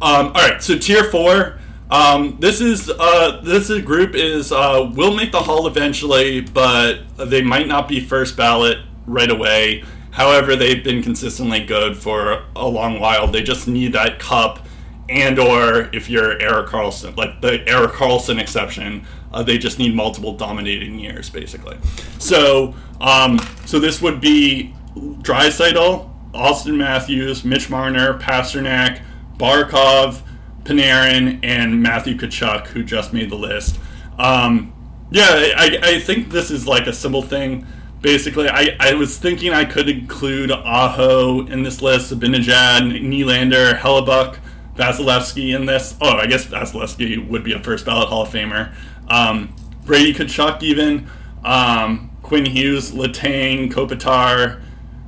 Um, 0.00 0.28
all 0.28 0.32
right, 0.32 0.62
so 0.62 0.78
tier 0.78 1.04
four. 1.04 1.58
Um, 1.90 2.36
this 2.40 2.60
is 2.60 2.88
uh, 2.90 3.40
this 3.42 3.70
is, 3.70 3.82
group 3.82 4.14
is 4.14 4.52
uh, 4.52 4.90
will 4.94 5.14
make 5.14 5.32
the 5.32 5.40
hall 5.40 5.66
eventually, 5.66 6.40
but 6.40 7.00
they 7.16 7.42
might 7.42 7.66
not 7.66 7.88
be 7.88 8.00
first 8.00 8.36
ballot 8.36 8.78
right 9.06 9.30
away. 9.30 9.84
However, 10.10 10.54
they've 10.56 10.82
been 10.82 11.02
consistently 11.02 11.64
good 11.64 11.96
for 11.96 12.44
a 12.54 12.66
long 12.66 13.00
while. 13.00 13.26
They 13.26 13.42
just 13.42 13.68
need 13.68 13.92
that 13.92 14.18
cup, 14.18 14.66
and 15.08 15.38
or 15.38 15.88
if 15.92 16.08
you're 16.08 16.40
Erik 16.40 16.68
Karlsson, 16.68 17.16
like 17.16 17.40
the 17.40 17.68
Erik 17.68 17.92
Karlsson 17.92 18.40
exception, 18.40 19.06
uh, 19.36 19.42
they 19.42 19.58
just 19.58 19.78
need 19.78 19.94
multiple 19.94 20.32
dominating 20.32 20.98
years, 20.98 21.28
basically. 21.28 21.76
So, 22.18 22.74
um, 23.02 23.38
so 23.66 23.78
this 23.78 24.00
would 24.00 24.18
be 24.18 24.74
Draisaitl, 24.96 26.10
Austin 26.32 26.78
Matthews, 26.78 27.44
Mitch 27.44 27.68
Marner, 27.68 28.18
Pastrnak, 28.18 29.02
Barkov, 29.36 30.22
Panarin, 30.64 31.38
and 31.42 31.82
Matthew 31.82 32.16
Tkachuk, 32.16 32.68
who 32.68 32.82
just 32.82 33.12
made 33.12 33.28
the 33.28 33.36
list. 33.36 33.78
Um, 34.18 34.72
yeah, 35.10 35.52
I, 35.56 35.78
I 35.82 36.00
think 36.00 36.30
this 36.30 36.50
is 36.50 36.66
like 36.66 36.86
a 36.86 36.92
simple 36.94 37.22
thing. 37.22 37.66
Basically, 38.00 38.48
I, 38.48 38.74
I 38.80 38.94
was 38.94 39.18
thinking 39.18 39.52
I 39.52 39.66
could 39.66 39.88
include 39.88 40.50
Aho 40.50 41.46
in 41.46 41.62
this 41.62 41.82
list, 41.82 42.10
Zibanejad, 42.10 43.02
Nylander, 43.02 43.78
Hellebuyck, 43.78 44.38
Vasilevskiy 44.76 45.54
in 45.54 45.66
this. 45.66 45.94
Oh, 46.00 46.16
I 46.16 46.26
guess 46.26 46.46
Vasilevskiy 46.46 47.28
would 47.28 47.44
be 47.44 47.52
a 47.52 47.62
first 47.62 47.84
ballot 47.84 48.08
Hall 48.08 48.22
of 48.22 48.28
Famer. 48.28 48.74
Um, 49.08 49.54
Brady 49.84 50.12
Tkachuk, 50.14 50.62
even. 50.62 51.08
Um, 51.44 52.10
Quinn 52.22 52.46
Hughes, 52.46 52.92
Letang, 52.92 53.70
Kopitar. 53.72 54.60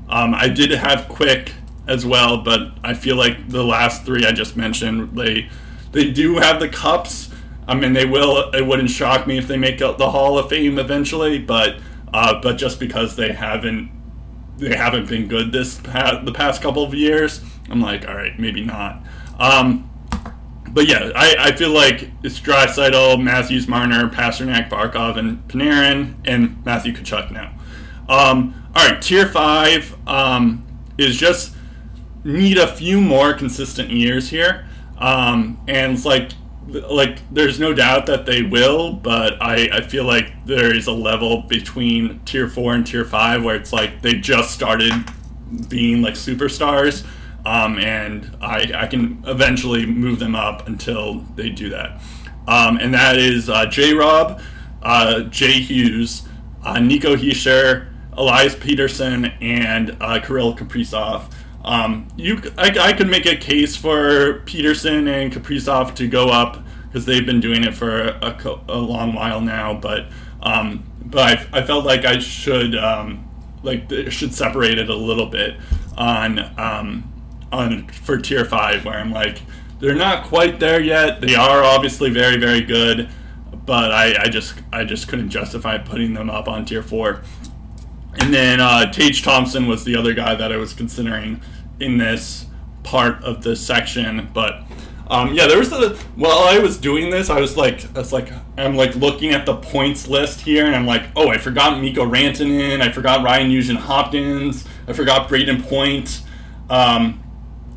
Um, 0.08 0.34
I 0.34 0.48
did 0.48 0.70
have 0.70 1.08
Quick 1.08 1.52
as 1.88 2.06
well, 2.06 2.42
but 2.42 2.72
I 2.84 2.94
feel 2.94 3.16
like 3.16 3.48
the 3.48 3.64
last 3.64 4.04
three 4.04 4.24
I 4.24 4.32
just 4.32 4.56
mentioned, 4.56 5.16
they 5.16 5.48
they 5.92 6.10
do 6.10 6.36
have 6.36 6.60
the 6.60 6.68
cups. 6.68 7.30
I 7.66 7.74
mean, 7.74 7.92
they 7.92 8.04
will. 8.04 8.50
It 8.52 8.66
wouldn't 8.66 8.90
shock 8.90 9.26
me 9.26 9.38
if 9.38 9.48
they 9.48 9.56
make 9.56 9.78
the 9.78 10.10
Hall 10.10 10.38
of 10.38 10.48
Fame 10.48 10.78
eventually, 10.78 11.38
but 11.38 11.78
uh, 12.12 12.40
but 12.40 12.56
just 12.56 12.78
because 12.78 13.16
they 13.16 13.32
haven't 13.32 13.90
they 14.58 14.74
haven't 14.74 15.08
been 15.08 15.28
good 15.28 15.52
this 15.52 15.78
pa- 15.80 16.22
the 16.24 16.32
past 16.32 16.62
couple 16.62 16.84
of 16.84 16.94
years, 16.94 17.40
I'm 17.70 17.80
like, 17.80 18.06
all 18.06 18.14
right, 18.14 18.38
maybe 18.38 18.64
not. 18.64 19.02
Um, 19.38 19.87
but 20.72 20.88
yeah, 20.88 21.10
I, 21.14 21.36
I 21.38 21.52
feel 21.52 21.70
like 21.70 22.10
it's 22.22 22.40
Draisaitl, 22.40 23.22
Matthews, 23.22 23.68
Marner, 23.68 24.08
Pastrnak, 24.08 24.68
Barkov, 24.68 25.16
and 25.16 25.46
Panarin, 25.48 26.14
and 26.24 26.64
Matthew 26.64 26.92
Tkachuk 26.92 27.30
now. 27.30 27.54
Um, 28.08 28.70
all 28.74 28.88
right, 28.88 29.00
tier 29.00 29.26
five 29.26 29.96
um, 30.08 30.66
is 30.96 31.16
just 31.16 31.54
need 32.24 32.58
a 32.58 32.66
few 32.66 33.00
more 33.00 33.34
consistent 33.34 33.90
years 33.90 34.30
here, 34.30 34.66
um, 34.98 35.60
and 35.68 35.92
it's 35.92 36.04
like 36.04 36.32
like 36.68 37.18
there's 37.32 37.58
no 37.58 37.72
doubt 37.72 38.06
that 38.06 38.26
they 38.26 38.42
will, 38.42 38.92
but 38.92 39.40
I, 39.40 39.70
I 39.72 39.80
feel 39.80 40.04
like 40.04 40.44
there 40.44 40.74
is 40.74 40.86
a 40.86 40.92
level 40.92 41.42
between 41.42 42.20
tier 42.26 42.46
four 42.48 42.74
and 42.74 42.86
tier 42.86 43.04
five 43.04 43.42
where 43.42 43.56
it's 43.56 43.72
like 43.72 44.02
they 44.02 44.14
just 44.14 44.52
started 44.52 44.92
being 45.68 46.02
like 46.02 46.14
superstars. 46.14 47.06
Um, 47.48 47.78
and 47.78 48.36
I, 48.42 48.70
I 48.74 48.86
can 48.88 49.24
eventually 49.26 49.86
move 49.86 50.18
them 50.18 50.34
up 50.34 50.68
until 50.68 51.20
they 51.34 51.48
do 51.48 51.70
that. 51.70 51.98
Um, 52.46 52.76
and 52.76 52.92
that 52.92 53.16
is 53.16 53.48
uh, 53.48 53.64
J 53.64 53.94
Rob, 53.94 54.42
uh, 54.82 55.22
Jay 55.22 55.52
Hughes, 55.52 56.28
uh, 56.62 56.78
Nico 56.78 57.16
Hischier, 57.16 57.88
Elias 58.12 58.54
Pettersson, 58.54 59.34
and 59.40 59.96
uh, 59.98 60.20
Kirill 60.20 60.56
Kaprizov. 60.56 61.32
Um, 61.64 62.08
you, 62.16 62.42
I, 62.58 62.68
I 62.78 62.92
could 62.92 63.08
make 63.08 63.24
a 63.24 63.36
case 63.36 63.76
for 63.76 64.40
Pettersson 64.40 65.08
and 65.08 65.32
Kaprizov 65.32 65.94
to 65.94 66.06
go 66.06 66.28
up 66.28 66.62
because 66.86 67.06
they've 67.06 67.24
been 67.24 67.40
doing 67.40 67.64
it 67.64 67.74
for 67.74 68.08
a, 68.08 68.60
a 68.68 68.76
long 68.76 69.14
while 69.14 69.40
now. 69.40 69.72
But 69.72 70.08
um, 70.42 70.84
but 71.02 71.48
I, 71.52 71.60
I 71.60 71.62
felt 71.62 71.86
like 71.86 72.04
I 72.04 72.18
should 72.18 72.76
um, 72.76 73.26
like 73.62 73.90
should 74.10 74.34
separate 74.34 74.78
it 74.78 74.90
a 74.90 74.94
little 74.94 75.26
bit 75.26 75.56
on 75.96 76.38
um, 76.58 77.14
on 77.50 77.88
for 77.88 78.18
tier 78.18 78.44
five 78.44 78.84
where 78.84 78.98
I'm 78.98 79.12
like 79.12 79.42
they're 79.80 79.94
not 79.94 80.24
quite 80.24 80.58
there 80.58 80.80
yet. 80.80 81.20
They 81.20 81.34
are 81.34 81.62
obviously 81.62 82.10
very 82.10 82.36
very 82.36 82.62
good, 82.62 83.08
but 83.64 83.92
I, 83.92 84.24
I 84.24 84.28
just 84.28 84.54
I 84.72 84.84
just 84.84 85.08
couldn't 85.08 85.30
justify 85.30 85.78
putting 85.78 86.14
them 86.14 86.30
up 86.30 86.48
on 86.48 86.64
tier 86.64 86.82
four. 86.82 87.22
And 88.20 88.34
then 88.34 88.60
uh, 88.60 88.90
Tage 88.90 89.22
Thompson 89.22 89.68
was 89.68 89.84
the 89.84 89.96
other 89.96 90.12
guy 90.12 90.34
that 90.34 90.52
I 90.52 90.56
was 90.56 90.72
considering 90.72 91.40
in 91.78 91.98
this 91.98 92.46
part 92.82 93.22
of 93.22 93.42
the 93.42 93.54
section, 93.54 94.28
but 94.32 94.64
um, 95.10 95.32
yeah, 95.32 95.46
there 95.46 95.58
was 95.58 95.72
a 95.72 95.94
while 96.16 96.40
I 96.40 96.58
was 96.58 96.76
doing 96.76 97.10
this, 97.10 97.30
I 97.30 97.40
was 97.40 97.56
like, 97.56 97.84
I 97.96 98.00
was 98.00 98.12
like, 98.12 98.30
I'm 98.58 98.76
like 98.76 98.94
looking 98.94 99.30
at 99.30 99.46
the 99.46 99.56
points 99.56 100.06
list 100.06 100.42
here, 100.42 100.66
and 100.66 100.76
I'm 100.76 100.86
like, 100.86 101.04
oh, 101.16 101.28
I 101.28 101.38
forgot 101.38 101.80
Mikko 101.80 102.04
Rantanen, 102.04 102.82
I 102.82 102.92
forgot 102.92 103.24
Ryan 103.24 103.48
Nugent 103.48 103.78
Hopkins, 103.78 104.66
I 104.86 104.92
forgot 104.92 105.28
Brayden 105.28 105.66
Point, 105.66 106.22
um, 106.68 107.22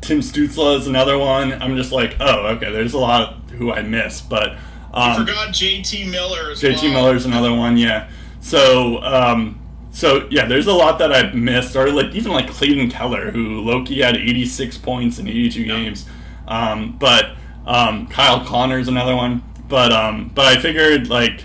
Tim 0.02 0.18
Stützle 0.18 0.78
is 0.78 0.88
another 0.88 1.16
one. 1.16 1.52
I'm 1.62 1.76
just 1.76 1.92
like, 1.92 2.16
oh, 2.20 2.46
okay, 2.56 2.70
there's 2.72 2.92
a 2.92 2.98
lot 2.98 3.34
who 3.52 3.72
I 3.72 3.82
miss, 3.82 4.20
but 4.20 4.56
um, 4.92 5.24
Forgot 5.24 5.48
JT 5.48 6.10
Miller 6.10 6.52
JT 6.54 6.82
well. 6.82 6.92
Miller's 6.92 7.24
another 7.24 7.54
one, 7.54 7.76
yeah. 7.76 8.10
So, 8.40 9.00
um, 9.02 9.60
so 9.92 10.26
yeah, 10.30 10.46
there's 10.46 10.66
a 10.66 10.72
lot 10.72 10.98
that 10.98 11.12
I've 11.12 11.34
missed, 11.34 11.76
or 11.76 11.90
like 11.90 12.14
even 12.14 12.32
like 12.32 12.48
Clayton 12.48 12.90
Keller, 12.90 13.30
who 13.30 13.60
Loki 13.60 14.02
had 14.02 14.16
86 14.16 14.76
points 14.78 15.18
in 15.18 15.28
82 15.28 15.64
games, 15.64 16.06
um, 16.48 16.96
but 16.98 17.36
um, 17.64 18.08
Kyle 18.08 18.44
Connor's 18.44 18.88
another 18.88 19.14
one. 19.14 19.42
But 19.68 19.92
um, 19.92 20.32
but 20.34 20.46
I 20.46 20.60
figured 20.60 21.08
like, 21.08 21.44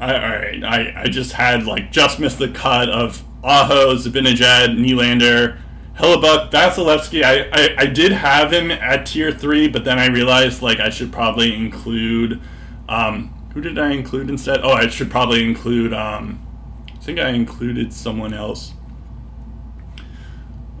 I, 0.00 0.14
all 0.14 0.38
right, 0.38 0.64
I, 0.64 1.02
I 1.02 1.06
just 1.08 1.32
had 1.32 1.66
like 1.66 1.90
just 1.90 2.20
missed 2.20 2.38
the 2.38 2.48
cut 2.48 2.88
of 2.88 3.22
Aho, 3.42 3.96
Zibanejad, 3.96 4.78
Nylander. 4.78 5.58
Hellebuyck, 5.98 6.50
Vasilevskiy, 6.52 7.24
I, 7.24 7.48
I, 7.52 7.74
I 7.78 7.86
did 7.86 8.12
have 8.12 8.52
him 8.52 8.70
at 8.70 9.06
tier 9.06 9.32
three, 9.32 9.66
but 9.66 9.84
then 9.84 9.98
I 9.98 10.06
realized 10.06 10.62
like 10.62 10.78
I 10.78 10.90
should 10.90 11.12
probably 11.12 11.54
include 11.54 12.40
um, 12.88 13.34
who 13.52 13.60
did 13.60 13.78
I 13.78 13.90
include 13.90 14.30
instead? 14.30 14.60
Oh, 14.62 14.70
I 14.70 14.86
should 14.86 15.10
probably 15.10 15.44
include 15.44 15.92
um, 15.92 16.46
I 16.94 16.98
think 17.02 17.18
I 17.18 17.30
included 17.30 17.92
someone 17.92 18.32
else. 18.32 18.74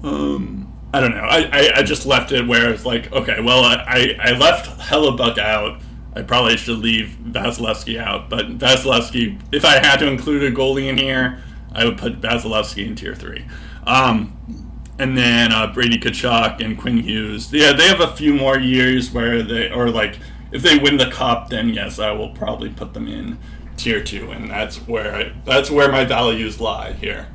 Um, 0.04 0.72
I 0.94 1.00
don't 1.00 1.10
know. 1.10 1.24
I, 1.24 1.48
I, 1.52 1.70
I 1.78 1.82
just 1.82 2.06
left 2.06 2.30
it 2.30 2.46
where 2.46 2.70
it's 2.70 2.86
like, 2.86 3.10
okay, 3.12 3.40
well, 3.40 3.64
I, 3.64 4.16
I 4.20 4.30
left 4.32 4.78
Hellebuyck 4.78 5.38
out. 5.38 5.80
I 6.14 6.22
probably 6.22 6.56
should 6.56 6.78
leave 6.78 7.16
Vasilevskiy 7.22 7.98
out, 7.98 8.30
but 8.30 8.58
Vasilevskiy, 8.58 9.40
if 9.52 9.64
I 9.64 9.84
had 9.84 9.96
to 9.96 10.06
include 10.06 10.44
a 10.44 10.54
goalie 10.54 10.86
in 10.86 10.96
here, 10.96 11.42
I 11.72 11.84
would 11.84 11.98
put 11.98 12.20
Vasilevskiy 12.20 12.86
in 12.86 12.94
tier 12.94 13.14
three. 13.14 13.44
Um, 13.86 14.67
and 14.98 15.16
then 15.16 15.52
uh, 15.52 15.72
Brady 15.72 15.98
Tkachuk 15.98 16.64
and 16.64 16.78
Quinn 16.78 16.98
Hughes. 16.98 17.52
Yeah, 17.52 17.72
they 17.72 17.86
have 17.86 18.00
a 18.00 18.16
few 18.16 18.34
more 18.34 18.58
years 18.58 19.12
where 19.12 19.42
they, 19.42 19.70
or 19.70 19.90
like, 19.90 20.18
if 20.50 20.62
they 20.62 20.78
win 20.78 20.96
the 20.96 21.10
cup, 21.10 21.50
then 21.50 21.70
yes, 21.70 21.98
I 21.98 22.10
will 22.12 22.30
probably 22.30 22.70
put 22.70 22.94
them 22.94 23.06
in 23.06 23.38
tier 23.76 24.02
two, 24.02 24.30
and 24.30 24.50
that's 24.50 24.76
where 24.88 25.14
I, 25.14 25.32
that's 25.44 25.70
where 25.70 25.90
my 25.90 26.04
values 26.04 26.60
lie 26.60 26.92
here. 26.92 27.28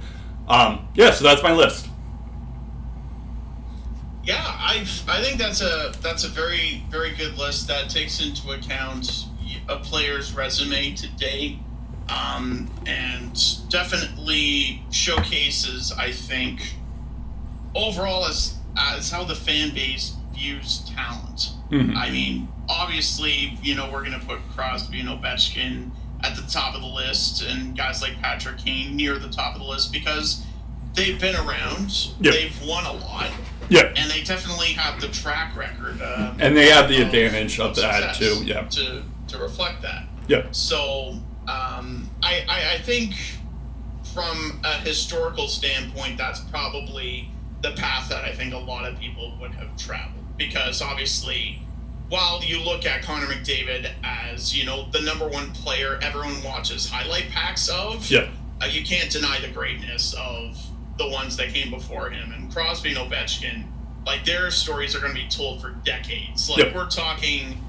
Um, 0.47 0.87
yeah, 0.93 1.11
so 1.11 1.23
that's 1.23 1.41
my 1.41 1.53
list. 1.53 1.87
Yeah, 4.23 4.35
I 4.39 4.85
I 5.07 5.21
think 5.21 5.37
that's 5.37 5.61
a 5.61 5.93
that's 6.01 6.23
a 6.23 6.29
very 6.29 6.83
very 6.89 7.13
good 7.13 7.37
list 7.37 7.67
that 7.67 7.89
takes 7.89 8.21
into 8.21 8.51
account 8.51 9.25
a 9.69 9.77
player's 9.77 10.33
resume 10.33 10.93
to 10.95 11.07
date, 11.15 11.59
um, 12.09 12.69
and 12.85 13.39
definitely 13.69 14.83
showcases 14.91 15.91
I 15.93 16.11
think 16.11 16.75
overall 17.75 18.25
as 18.25 18.55
as 18.77 19.11
how 19.11 19.23
the 19.23 19.35
fan 19.35 19.73
base 19.73 20.13
views 20.33 20.81
talent. 20.95 21.51
Mhm. 21.71 21.95
I 21.95 22.09
mean, 22.09 22.47
obviously, 22.67 23.57
you 23.61 23.75
know 23.75 23.89
we're 23.91 24.03
gonna 24.03 24.19
put 24.19 24.39
Crosby 24.55 24.99
and 24.99 25.09
Ovechkin 25.09 25.91
at 26.23 26.35
the 26.35 26.41
top 26.43 26.73
of 26.75 26.81
the 26.81 26.87
list, 26.87 27.41
and 27.43 27.77
guys 27.77 28.01
like 28.01 28.19
Patrick 28.21 28.57
Kane 28.63 28.95
near 28.95 29.19
the 29.19 29.29
top 29.29 29.53
of 29.55 29.61
the 29.61 29.67
list 29.67 29.91
because 29.91 30.41
they've 30.95 31.19
been 31.19 31.35
around, 31.35 31.91
Yep. 32.21 32.33
they've 32.33 32.61
won 32.63 32.85
a 32.85 32.93
lot 32.93 33.27
Yeah, 33.69 33.91
and 33.95 34.09
they 34.11 34.21
definitely 34.23 34.73
have 34.73 34.99
the 35.01 35.07
track 35.07 35.55
record. 35.55 36.01
Uh, 36.01 36.33
And 36.39 36.55
they 36.55 36.69
have 36.69 36.89
the 36.89 37.01
advantage 37.01 37.59
of 37.59 37.75
that, 37.77 38.15
too, 38.15 38.43
yeah. 38.45 38.63
To 38.63 39.03
to 39.29 39.37
reflect 39.37 39.81
that. 39.83 40.05
yeah, 40.27 40.43
So 40.51 41.19
um, 41.47 42.09
I, 42.21 42.45
I 42.47 42.73
I 42.75 42.77
think 42.79 43.15
from 44.13 44.59
a 44.63 44.73
historical 44.79 45.47
standpoint, 45.47 46.17
that's 46.17 46.39
probably 46.41 47.29
the 47.63 47.71
path 47.71 48.09
that 48.09 48.23
I 48.23 48.31
think 48.33 48.53
a 48.53 48.57
lot 48.57 48.85
of 48.85 48.99
people 48.99 49.33
would 49.41 49.51
have 49.55 49.75
traveled 49.77 50.37
because 50.37 50.81
obviously. 50.81 51.59
While 52.09 52.43
you 52.43 52.59
look 52.59 52.85
at 52.85 53.01
Connor 53.01 53.25
McDavid 53.25 53.89
as 54.03 54.55
you 54.55 54.65
know 54.65 54.87
the 54.91 55.01
number 55.01 55.27
one 55.27 55.49
player 55.51 55.97
everyone 56.03 56.43
watches 56.43 56.87
highlight 56.87 57.29
packs 57.29 57.69
of, 57.69 58.07
yeah, 58.11 58.27
uh, 58.61 58.65
you 58.67 58.83
can't 58.85 59.09
deny 59.09 59.39
the 59.39 59.47
greatness 59.47 60.13
of 60.13 60.55
the 60.99 61.07
ones 61.09 61.37
that 61.37 61.49
came 61.55 61.71
before 61.71 62.11
him. 62.11 62.31
And 62.31 62.53
Crosby 62.53 62.89
and 62.93 62.97
Ovechkin, 62.99 63.63
like 64.05 64.25
their 64.25 64.51
stories 64.51 64.95
are 64.95 64.99
going 64.99 65.15
to 65.15 65.19
be 65.23 65.27
told 65.27 65.59
for 65.61 65.71
decades. 65.85 66.47
Like 66.51 66.59
Yep. 66.59 66.75
we're 66.75 66.89
talking, 66.89 67.63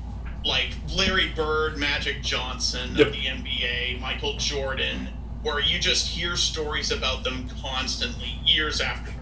like 0.44 0.70
Larry 0.94 1.30
Bird, 1.34 1.78
Magic 1.78 2.22
Johnson 2.22 2.96
Yep. 2.96 3.06
of 3.06 3.12
the 3.14 3.20
NBA, 3.26 3.98
Michael 3.98 4.36
Jordan, 4.36 5.08
where 5.42 5.60
you 5.60 5.78
just 5.78 6.08
hear 6.08 6.36
stories 6.36 6.90
about 6.90 7.24
them 7.24 7.48
constantly 7.62 8.38
years 8.44 8.82
after. 8.82 9.13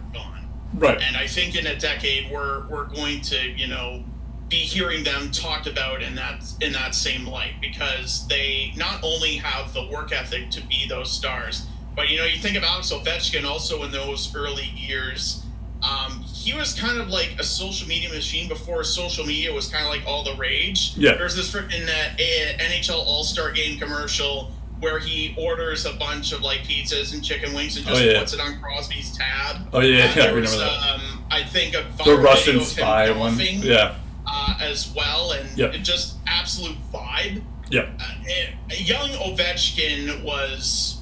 Right. 0.74 1.00
And 1.00 1.16
I 1.16 1.26
think 1.26 1.56
in 1.56 1.66
a 1.66 1.78
decade 1.78 2.30
we're 2.30 2.66
we're 2.68 2.86
going 2.86 3.20
to 3.22 3.50
you 3.50 3.66
know 3.66 4.04
be 4.48 4.56
hearing 4.56 5.02
them 5.02 5.30
talked 5.30 5.66
about 5.66 6.02
in 6.02 6.14
that 6.14 6.44
in 6.60 6.72
that 6.72 6.94
same 6.94 7.26
light 7.26 7.54
because 7.60 8.26
they 8.28 8.72
not 8.76 9.02
only 9.02 9.36
have 9.36 9.72
the 9.72 9.86
work 9.86 10.12
ethic 10.12 10.50
to 10.50 10.60
be 10.66 10.86
those 10.88 11.10
stars, 11.10 11.66
but 11.96 12.08
you 12.08 12.18
know 12.18 12.24
you 12.24 12.38
think 12.38 12.56
of 12.56 12.62
Alex 12.62 12.92
Ovechkin 12.92 13.44
also 13.44 13.82
in 13.82 13.90
those 13.90 14.34
early 14.34 14.70
years. 14.76 15.44
Um, 15.82 16.22
he 16.22 16.54
was 16.54 16.78
kind 16.78 17.00
of 17.00 17.08
like 17.08 17.34
a 17.40 17.44
social 17.44 17.88
media 17.88 18.08
machine 18.08 18.48
before 18.48 18.84
social 18.84 19.26
media 19.26 19.52
was 19.52 19.68
kind 19.68 19.84
of 19.84 19.90
like 19.90 20.06
all 20.06 20.22
the 20.22 20.36
rage. 20.36 20.96
Yeah. 20.96 21.14
There's 21.14 21.34
this 21.34 21.52
freaking 21.52 21.88
uh, 21.88 22.62
NHL 22.62 23.04
All 23.04 23.24
Star 23.24 23.50
Game 23.50 23.80
commercial 23.80 24.52
where 24.82 24.98
he 24.98 25.32
orders 25.38 25.86
a 25.86 25.92
bunch 25.92 26.32
of 26.32 26.40
like 26.42 26.58
pizzas 26.64 27.14
and 27.14 27.22
chicken 27.24 27.54
wings 27.54 27.76
and 27.76 27.86
just 27.86 28.02
Oh, 28.02 28.04
yeah. 28.04 28.18
puts 28.18 28.32
it 28.32 28.40
on 28.40 28.60
Crosby's 28.60 29.16
tab. 29.16 29.68
Oh 29.72 29.78
yeah, 29.78 30.04
Uh, 30.06 30.12
yeah, 30.16 30.22
I 30.24 30.26
remember 30.26 30.40
was, 30.40 30.58
that. 30.58 30.90
um, 30.90 31.24
I 31.30 31.44
think 31.44 31.74
a 31.76 31.86
The 32.04 32.16
Russian 32.16 32.60
spy 32.60 33.10
one. 33.12 33.38
Yeah, 33.38 33.94
uh, 34.26 34.56
as 34.60 34.92
well, 34.94 35.32
and 35.32 35.56
Yep. 35.56 35.74
it 35.74 35.78
just 35.84 36.16
absolute 36.26 36.76
vibe. 36.92 37.42
yeah, 37.70 37.86
Uh, 38.00 38.28
eh, 38.28 38.74
young 38.76 39.08
Ovechkin 39.10 40.22
was 40.24 40.98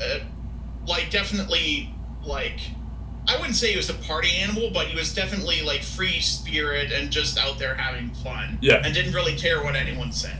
uh, 0.00 0.20
like 0.86 1.10
definitely 1.10 1.92
like 2.24 2.60
I 3.26 3.36
wouldn't 3.36 3.56
say 3.56 3.72
he 3.72 3.76
was 3.76 3.90
a 3.90 3.94
party 3.94 4.30
animal, 4.38 4.70
but 4.72 4.86
he 4.86 4.96
was 4.96 5.12
definitely 5.12 5.60
like 5.62 5.82
free 5.82 6.20
spirit 6.20 6.92
and 6.92 7.10
just 7.10 7.36
out 7.36 7.58
there 7.58 7.74
having 7.74 8.10
fun. 8.22 8.58
Yeah. 8.62 8.80
and 8.84 8.94
didn't 8.94 9.12
really 9.12 9.34
care 9.36 9.62
what 9.62 9.74
anyone 9.74 10.12
said. 10.12 10.38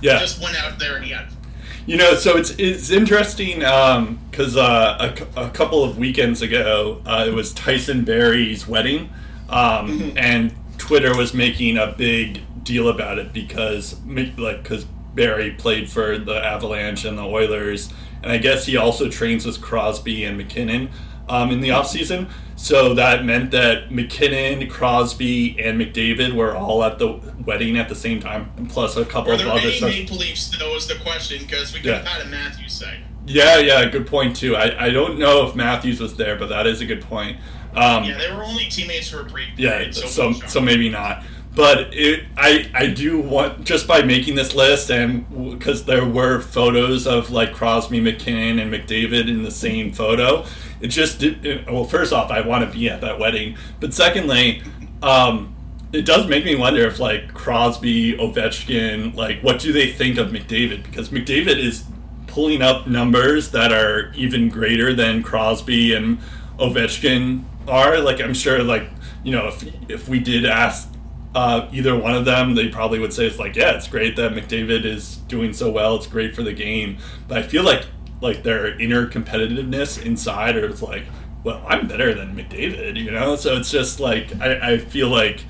yeah. 0.00 0.18
Just 0.20 0.40
went 0.40 0.56
out 0.56 0.78
there 0.78 0.96
and 0.96 1.04
he 1.04 1.10
had. 1.10 1.26
fun. 1.28 1.36
You 1.84 1.96
know, 1.96 2.14
so 2.14 2.36
it's 2.36 2.50
it's 2.58 2.90
interesting 2.90 3.58
because 3.58 4.56
uh, 4.56 5.14
a, 5.36 5.46
a 5.46 5.50
couple 5.50 5.82
of 5.82 5.98
weekends 5.98 6.40
ago, 6.40 7.02
uh, 7.04 7.24
it 7.26 7.32
was 7.32 7.52
Tyson 7.52 8.04
Barrie's 8.04 8.68
wedding, 8.68 9.10
um, 9.48 10.12
and 10.16 10.54
Twitter 10.78 11.16
was 11.16 11.34
making 11.34 11.76
a 11.78 11.88
big 11.88 12.42
deal 12.62 12.88
about 12.88 13.18
it 13.18 13.32
because 13.32 14.00
like 14.06 14.62
because 14.62 14.84
Barrie 15.14 15.52
played 15.52 15.90
for 15.90 16.18
the 16.18 16.36
Avalanche 16.36 17.04
and 17.04 17.18
the 17.18 17.24
Oilers, 17.24 17.92
and 18.22 18.30
I 18.30 18.38
guess 18.38 18.64
he 18.66 18.76
also 18.76 19.08
trains 19.10 19.44
with 19.44 19.60
Crosby 19.60 20.24
and 20.24 20.36
MacKinnon 20.36 20.88
um, 21.28 21.50
in 21.50 21.60
the 21.60 21.68
offseason. 21.70 22.30
So 22.56 22.94
that 22.94 23.24
meant 23.24 23.50
that 23.52 23.90
MacKinnon, 23.90 24.68
Crosby, 24.68 25.58
and 25.60 25.80
McDavid 25.80 26.34
were 26.34 26.54
all 26.56 26.84
at 26.84 26.98
the 26.98 27.18
wedding 27.44 27.76
at 27.76 27.88
the 27.88 27.94
same 27.96 28.20
time, 28.20 28.52
plus 28.68 28.96
a 28.96 29.04
couple 29.04 29.32
of 29.32 29.38
there 29.38 29.48
other 29.48 29.60
any 29.60 29.72
stuff. 29.76 29.90
Maple 29.90 30.16
Leafs? 30.18 30.56
Though 30.58 30.72
was 30.74 30.86
the 30.86 30.94
question 30.96 31.42
because 31.42 31.72
we 31.72 31.80
could 31.80 31.86
Yeah. 31.88 31.96
have 31.98 32.06
had 32.06 32.22
a 32.26 32.28
Matthews 32.28 32.72
say. 32.72 33.00
Yeah, 33.26 33.58
yeah, 33.58 33.84
good 33.86 34.06
point 34.06 34.36
too. 34.36 34.54
I, 34.56 34.86
I 34.86 34.90
don't 34.90 35.18
know 35.18 35.46
if 35.48 35.54
Matthews 35.54 36.00
was 36.00 36.14
there, 36.16 36.36
but 36.36 36.48
that 36.50 36.66
is 36.66 36.80
a 36.80 36.86
good 36.86 37.02
point. 37.02 37.38
Um, 37.74 38.04
Yeah, 38.04 38.18
they 38.18 38.30
were 38.32 38.44
only 38.44 38.66
teammates 38.66 39.08
for 39.08 39.20
a 39.20 39.24
brief 39.24 39.48
yeah, 39.56 39.70
period. 39.78 39.94
so, 39.94 40.06
so 40.06 40.32
so 40.46 40.60
maybe 40.60 40.88
not. 40.88 41.24
But 41.54 41.92
it, 41.92 42.24
I 42.36 42.68
I 42.74 42.86
do 42.88 43.20
want 43.20 43.64
just 43.64 43.86
by 43.86 44.02
making 44.02 44.34
this 44.36 44.54
list 44.54 44.90
and 44.90 45.26
because 45.52 45.84
there 45.84 46.04
were 46.06 46.40
photos 46.40 47.06
of 47.06 47.30
like 47.30 47.52
Crosby, 47.52 48.00
MacKinnon, 48.00 48.58
and 48.58 48.72
McDavid 48.72 49.28
in 49.28 49.42
the 49.42 49.50
same 49.50 49.92
photo. 49.92 50.44
It 50.82 50.88
just. 50.88 51.22
It, 51.22 51.70
well, 51.70 51.84
first 51.84 52.12
off, 52.12 52.30
I 52.30 52.40
want 52.40 52.70
to 52.70 52.76
be 52.76 52.90
at 52.90 53.00
that 53.00 53.18
wedding, 53.18 53.56
but 53.80 53.94
secondly, 53.94 54.62
um, 55.02 55.54
it 55.92 56.04
does 56.04 56.26
make 56.26 56.44
me 56.44 56.54
wonder 56.54 56.86
if 56.86 56.98
like 56.98 57.32
Crosby, 57.34 58.14
Ovechkin, 58.14 59.14
like 59.14 59.40
what 59.42 59.60
do 59.60 59.72
they 59.72 59.92
think 59.92 60.18
of 60.18 60.28
McDavid? 60.28 60.82
Because 60.82 61.10
McDavid 61.10 61.58
is 61.58 61.84
pulling 62.26 62.62
up 62.62 62.86
numbers 62.86 63.50
that 63.50 63.72
are 63.72 64.12
even 64.14 64.48
greater 64.48 64.94
than 64.94 65.22
Crosby 65.22 65.94
and 65.94 66.18
Ovechkin 66.58 67.44
are. 67.68 68.00
Like 68.00 68.20
I'm 68.20 68.34
sure, 68.34 68.62
like 68.62 68.88
you 69.22 69.32
know, 69.32 69.48
if 69.48 69.64
if 69.88 70.08
we 70.08 70.18
did 70.18 70.46
ask 70.46 70.88
uh, 71.34 71.68
either 71.72 71.96
one 71.96 72.14
of 72.14 72.24
them, 72.24 72.54
they 72.54 72.68
probably 72.68 72.98
would 72.98 73.12
say 73.12 73.26
it's 73.26 73.38
like, 73.38 73.56
yeah, 73.56 73.72
it's 73.72 73.88
great 73.88 74.16
that 74.16 74.32
McDavid 74.32 74.84
is 74.84 75.16
doing 75.28 75.52
so 75.52 75.70
well. 75.70 75.96
It's 75.96 76.06
great 76.06 76.34
for 76.34 76.42
the 76.42 76.52
game. 76.52 76.98
But 77.28 77.38
I 77.38 77.42
feel 77.42 77.62
like 77.62 77.86
like 78.22 78.42
their 78.42 78.80
inner 78.80 79.06
competitiveness 79.06 80.02
inside, 80.02 80.56
or 80.56 80.66
it's 80.66 80.82
like, 80.82 81.04
well, 81.44 81.62
I'm 81.66 81.88
better 81.88 82.14
than 82.14 82.36
McDavid, 82.36 82.96
you 82.96 83.10
know. 83.10 83.36
So 83.36 83.56
it's 83.56 83.70
just 83.70 84.00
like 84.00 84.40
I, 84.40 84.74
I 84.74 84.78
feel 84.78 85.08
like 85.08 85.44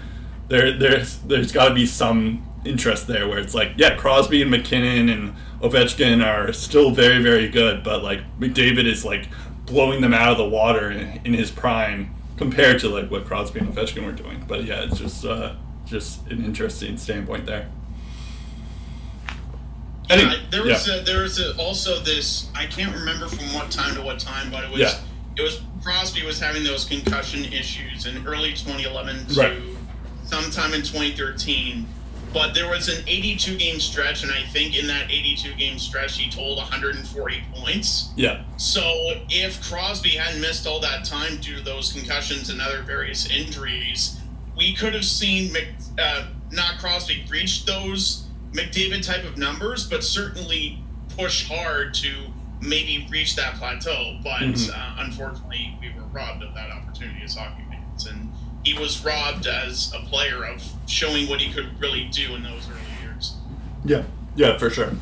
there 0.49 0.77
there's 0.77 1.19
there's 1.19 1.53
got 1.53 1.69
to 1.69 1.75
be 1.75 1.87
some 1.87 2.49
interest 2.65 3.07
there 3.07 3.29
where 3.29 3.39
it's 3.39 3.55
like, 3.55 3.73
yeah, 3.77 3.97
Crosby 3.97 4.43
and 4.43 4.51
MacKinnon 4.51 5.09
and 5.09 5.35
Ovechkin 5.61 6.25
are 6.25 6.53
still 6.53 6.91
very 6.91 7.23
very 7.23 7.49
good, 7.49 7.85
but 7.85 8.03
like 8.03 8.21
McDavid 8.41 8.87
is 8.87 9.05
like 9.05 9.29
blowing 9.67 10.01
them 10.01 10.15
out 10.15 10.33
of 10.33 10.39
the 10.39 10.49
water 10.49 10.91
in, 10.91 11.21
in 11.25 11.35
his 11.35 11.51
prime 11.51 12.15
compared 12.37 12.81
to 12.81 12.89
like 12.89 13.11
what 13.11 13.25
Crosby 13.27 13.61
and 13.61 13.69
Ovechkin 13.69 14.05
were 14.05 14.13
doing. 14.13 14.45
But 14.49 14.65
yeah, 14.65 14.85
it's 14.85 14.99
just 14.99 15.25
uh, 15.25 15.55
just 15.85 16.27
an 16.29 16.45
interesting 16.45 16.97
standpoint 16.97 17.47
there. 17.47 17.69
Anyway, 20.13 20.31
Yeah, 20.35 20.39
there 20.51 20.63
was 20.65 20.89
a, 20.89 21.01
there 21.03 21.23
was 21.23 21.41
a, 21.41 21.57
also 21.57 21.99
this. 22.01 22.49
I 22.55 22.67
can't 22.67 22.95
remember 22.95 23.29
from 23.29 23.53
what 23.55 23.71
time 23.71 23.95
to 23.95 24.03
what 24.03 24.19
time, 24.19 24.51
but 24.51 24.65
it 24.65 24.71
was 24.71 24.81
Yeah. 24.81 24.99
it 25.37 25.43
was 25.43 25.61
Crosby 25.83 26.25
was 26.25 26.39
having 26.39 26.63
those 26.63 26.85
concussion 26.85 27.45
issues 27.47 28.07
in 28.07 28.25
early 28.27 28.53
2011 28.53 29.27
to 29.29 29.35
Right. 29.41 29.59
sometime 30.25 30.75
in 30.75 30.83
2013. 30.83 31.89
But 32.33 32.55
there 32.55 32.67
was 32.69 32.89
an 32.89 33.05
82 33.07 33.57
game 33.59 33.79
stretch, 33.79 34.23
and 34.23 34.33
I 34.33 34.43
think 34.53 34.75
in 34.79 34.87
that 34.87 35.11
82 35.11 35.53
game 35.55 35.79
stretch, 35.79 36.17
he 36.17 36.31
told 36.31 36.57
140 36.59 37.43
points. 37.55 38.09
yeah, 38.17 38.43
So 38.57 39.21
if 39.29 39.61
Crosby 39.69 40.11
hadn't 40.11 40.41
missed 40.41 40.67
all 40.67 40.81
that 40.81 41.05
time 41.05 41.37
due 41.39 41.57
to 41.57 41.63
those 41.63 41.93
concussions 41.93 42.49
and 42.49 42.63
other 42.63 42.81
various 42.83 43.27
injuries, 43.29 44.17
we 44.57 44.73
could 44.73 44.95
have 44.95 45.05
seen 45.05 45.53
Mc, 45.53 45.69
uh, 45.99 46.23
not 46.51 46.79
Crosby 46.79 47.25
reach 47.29 47.67
those 47.67 48.23
McDavid 48.53 49.05
type 49.05 49.25
of 49.25 49.39
numbers, 49.39 49.89
but 49.89 50.05
certainly 50.05 50.83
push 51.17 51.49
hard 51.49 51.95
to 51.95 52.13
maybe 52.61 53.07
reach 53.11 53.37
that 53.37 53.57
plateau. 53.57 54.19
But 54.23 54.43
Mhm. 54.43 54.71
uh, 54.71 54.95
unfortunately, 54.99 55.77
we 55.81 55.89
were 55.91 56.07
robbed 56.13 56.43
of 56.43 56.55
that 56.55 56.71
opportunity 56.71 57.23
as 57.25 57.35
hockey 57.35 57.63
fans, 57.71 58.07
and 58.07 58.33
he 58.63 58.75
was 58.75 59.01
robbed 59.05 59.47
as 59.47 59.93
a 59.93 60.01
player 60.07 60.45
of 60.45 60.63
showing 60.87 61.29
what 61.29 61.41
he 61.41 61.53
could 61.53 61.81
really 61.81 62.05
do 62.05 62.35
in 62.35 62.43
those 62.43 62.69
early 62.69 63.03
years. 63.03 63.35
Yeah, 63.85 64.03
yeah, 64.37 64.57
for 64.59 64.71
sure. 64.71 64.95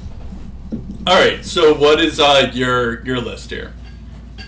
All 1.07 1.19
right, 1.19 1.45
so 1.45 1.75
what 1.75 2.01
is 2.01 2.21
uh, 2.21 2.51
your 2.55 3.05
your 3.05 3.21
list 3.21 3.51
here? 3.51 3.73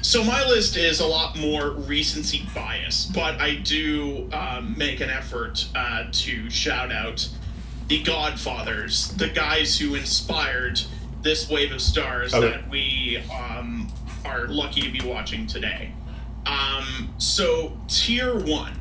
So 0.01 0.25
my 0.25 0.45
list 0.45 0.77
is 0.77 1.01
a 1.01 1.07
lot 1.07 1.37
more 1.37 1.71
recency 1.71 2.47
bias, 2.55 3.07
but 3.15 3.41
I 3.41 3.55
do 3.57 4.29
um, 4.33 4.75
make 4.77 5.01
an 5.01 5.11
effort 5.11 5.67
uh, 5.75 6.05
to 6.11 6.51
shout 6.51 6.91
out 6.91 7.29
the 7.93 8.03
Godfathers, 8.03 9.09
the 9.19 9.29
guys 9.29 9.79
who 9.79 9.95
inspired 9.95 10.81
this 11.21 11.51
wave 11.51 11.73
of 11.73 11.81
stars 11.83 12.33
Okay. 12.33 12.49
that 12.49 12.71
we 12.71 13.23
um, 13.31 13.87
are 14.25 14.47
lucky 14.47 14.81
to 14.81 14.91
be 14.91 15.07
watching 15.07 15.47
today. 15.47 15.93
Um, 16.47 17.13
so 17.19 17.77
tier 17.89 18.35
one 18.39 18.81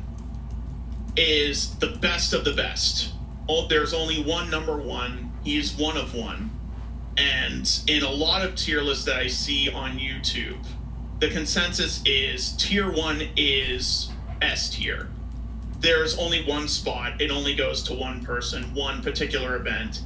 is 1.14 1.74
the 1.74 1.88
best 1.88 2.32
of 2.32 2.46
the 2.46 2.54
best. 2.54 3.12
Oh, 3.50 3.68
there's 3.68 3.92
only 3.92 4.22
one 4.22 4.48
number 4.48 4.78
one. 4.78 5.30
He's 5.44 5.76
one 5.76 5.98
of 5.98 6.14
one. 6.14 6.50
And 7.18 7.70
in 7.86 8.02
a 8.02 8.10
lot 8.10 8.42
of 8.42 8.54
tier 8.54 8.80
lists 8.80 9.04
that 9.04 9.16
I 9.16 9.26
see 9.26 9.70
on 9.70 9.98
YouTube, 9.98 10.64
the 11.18 11.28
consensus 11.28 12.00
is 12.06 12.56
tier 12.56 12.90
one 12.90 13.28
is 13.36 14.08
S 14.40 14.70
tier. 14.70 15.10
There's 15.82 16.16
only 16.16 16.44
one 16.44 16.68
spot. 16.68 17.20
It 17.20 17.32
only 17.32 17.56
goes 17.56 17.82
to 17.84 17.94
one 17.94 18.24
person, 18.24 18.72
one 18.72 19.02
particular 19.02 19.56
event. 19.56 20.02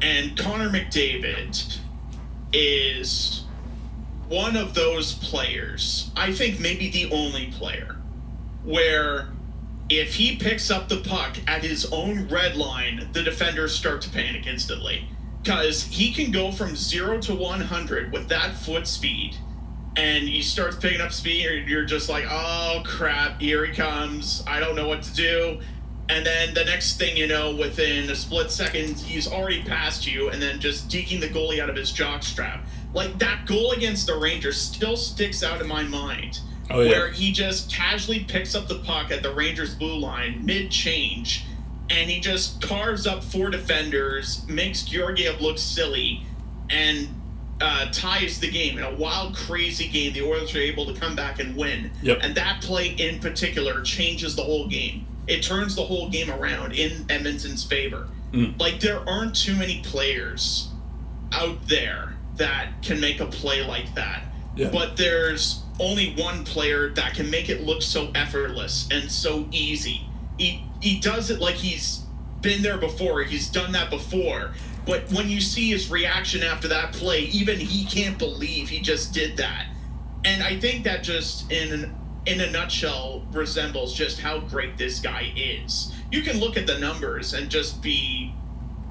And 0.00 0.36
Connor 0.36 0.70
McDavid 0.70 1.78
is 2.54 3.44
one 4.28 4.56
of 4.56 4.72
those 4.74 5.12
players, 5.12 6.10
I 6.16 6.32
think 6.32 6.58
maybe 6.58 6.88
the 6.88 7.10
only 7.12 7.48
player, 7.50 7.96
where 8.64 9.28
if 9.90 10.14
he 10.14 10.36
picks 10.36 10.70
up 10.70 10.88
the 10.88 10.98
puck 10.98 11.36
at 11.46 11.62
his 11.64 11.84
own 11.92 12.28
red 12.28 12.56
line, 12.56 13.10
the 13.12 13.22
defenders 13.22 13.74
start 13.74 14.00
to 14.02 14.10
panic 14.10 14.46
instantly. 14.46 15.06
Because 15.42 15.84
he 15.84 16.12
can 16.12 16.30
go 16.30 16.50
from 16.52 16.76
0 16.76 17.20
to 17.22 17.34
100 17.34 18.12
with 18.12 18.28
that 18.28 18.54
foot 18.54 18.86
speed 18.86 19.36
and 19.96 20.28
he 20.28 20.42
starts 20.42 20.76
picking 20.76 21.00
up 21.00 21.12
speed, 21.12 21.46
and 21.46 21.68
you're 21.68 21.84
just 21.84 22.08
like, 22.08 22.24
oh 22.28 22.82
crap, 22.86 23.40
here 23.40 23.64
he 23.64 23.74
comes. 23.74 24.42
I 24.46 24.60
don't 24.60 24.76
know 24.76 24.88
what 24.88 25.02
to 25.02 25.14
do. 25.14 25.60
And 26.08 26.26
then 26.26 26.54
the 26.54 26.64
next 26.64 26.98
thing 26.98 27.16
you 27.16 27.28
know, 27.28 27.54
within 27.54 28.10
a 28.10 28.16
split 28.16 28.50
second, 28.50 28.98
he's 28.98 29.28
already 29.28 29.62
past 29.62 30.06
you, 30.06 30.30
and 30.30 30.42
then 30.42 30.58
just 30.58 30.88
deking 30.88 31.20
the 31.20 31.28
goalie 31.28 31.60
out 31.60 31.70
of 31.70 31.76
his 31.76 31.92
jockstrap. 31.92 32.62
Like 32.92 33.18
that 33.20 33.46
goal 33.46 33.72
against 33.72 34.06
the 34.06 34.16
Rangers 34.16 34.56
still 34.56 34.96
sticks 34.96 35.44
out 35.44 35.60
in 35.60 35.68
my 35.68 35.84
mind. 35.84 36.40
Oh, 36.68 36.80
yeah. 36.80 36.90
Where 36.90 37.10
he 37.10 37.32
just 37.32 37.72
casually 37.72 38.20
picks 38.20 38.54
up 38.54 38.68
the 38.68 38.78
puck 38.80 39.10
at 39.10 39.22
the 39.22 39.32
Rangers 39.32 39.74
blue 39.74 39.98
line 39.98 40.44
mid 40.44 40.70
change, 40.70 41.44
and 41.88 42.10
he 42.10 42.20
just 42.20 42.62
carves 42.62 43.06
up 43.06 43.22
four 43.22 43.50
defenders, 43.50 44.46
makes 44.48 44.82
Georgiev 44.82 45.40
look 45.40 45.58
silly, 45.58 46.24
and 46.68 47.08
uh, 47.60 47.90
ties 47.92 48.40
the 48.40 48.50
game 48.50 48.78
in 48.78 48.84
a 48.84 48.94
wild, 48.94 49.36
crazy 49.36 49.88
game. 49.88 50.12
The 50.12 50.22
Oilers 50.22 50.54
are 50.54 50.60
able 50.60 50.86
to 50.92 50.98
come 50.98 51.14
back 51.14 51.40
and 51.40 51.56
win. 51.56 51.90
Yep. 52.02 52.18
And 52.22 52.34
that 52.34 52.62
play 52.62 52.88
in 52.88 53.20
particular 53.20 53.82
changes 53.82 54.34
the 54.36 54.42
whole 54.42 54.66
game. 54.66 55.06
It 55.26 55.42
turns 55.42 55.76
the 55.76 55.82
whole 55.82 56.08
game 56.08 56.30
around 56.30 56.72
in 56.72 57.04
Edmonton's 57.10 57.64
favor. 57.64 58.08
Mm. 58.32 58.58
Like 58.58 58.80
there 58.80 59.06
aren't 59.08 59.36
too 59.36 59.54
many 59.54 59.80
players 59.82 60.68
out 61.32 61.68
there 61.68 62.14
that 62.36 62.82
can 62.82 63.00
make 63.00 63.20
a 63.20 63.26
play 63.26 63.62
like 63.64 63.94
that. 63.94 64.24
Yeah. 64.56 64.70
But 64.70 64.96
there's 64.96 65.62
only 65.78 66.14
one 66.14 66.44
player 66.44 66.90
that 66.90 67.14
can 67.14 67.30
make 67.30 67.48
it 67.48 67.62
look 67.62 67.82
so 67.82 68.10
effortless 68.14 68.88
and 68.90 69.10
so 69.10 69.48
easy. 69.50 70.06
He 70.38 70.64
he 70.80 70.98
does 70.98 71.30
it 71.30 71.40
like 71.40 71.56
he's 71.56 72.02
been 72.40 72.62
there 72.62 72.78
before. 72.78 73.22
He's 73.22 73.48
done 73.48 73.72
that 73.72 73.90
before. 73.90 74.52
But 74.86 75.10
when 75.12 75.28
you 75.28 75.40
see 75.40 75.70
his 75.70 75.90
reaction 75.90 76.42
after 76.42 76.68
that 76.68 76.92
play, 76.92 77.20
even 77.24 77.58
he 77.58 77.84
can't 77.84 78.18
believe 78.18 78.68
he 78.68 78.80
just 78.80 79.12
did 79.12 79.36
that. 79.36 79.66
And 80.24 80.42
I 80.42 80.58
think 80.58 80.84
that 80.84 81.02
just 81.02 81.50
in 81.50 81.94
in 82.26 82.40
a 82.40 82.50
nutshell 82.50 83.24
resembles 83.32 83.94
just 83.94 84.20
how 84.20 84.40
great 84.40 84.76
this 84.76 85.00
guy 85.00 85.32
is. 85.34 85.90
You 86.12 86.22
can 86.22 86.38
look 86.38 86.56
at 86.58 86.66
the 86.66 86.78
numbers 86.78 87.32
and 87.32 87.50
just 87.50 87.80
be 87.82 88.34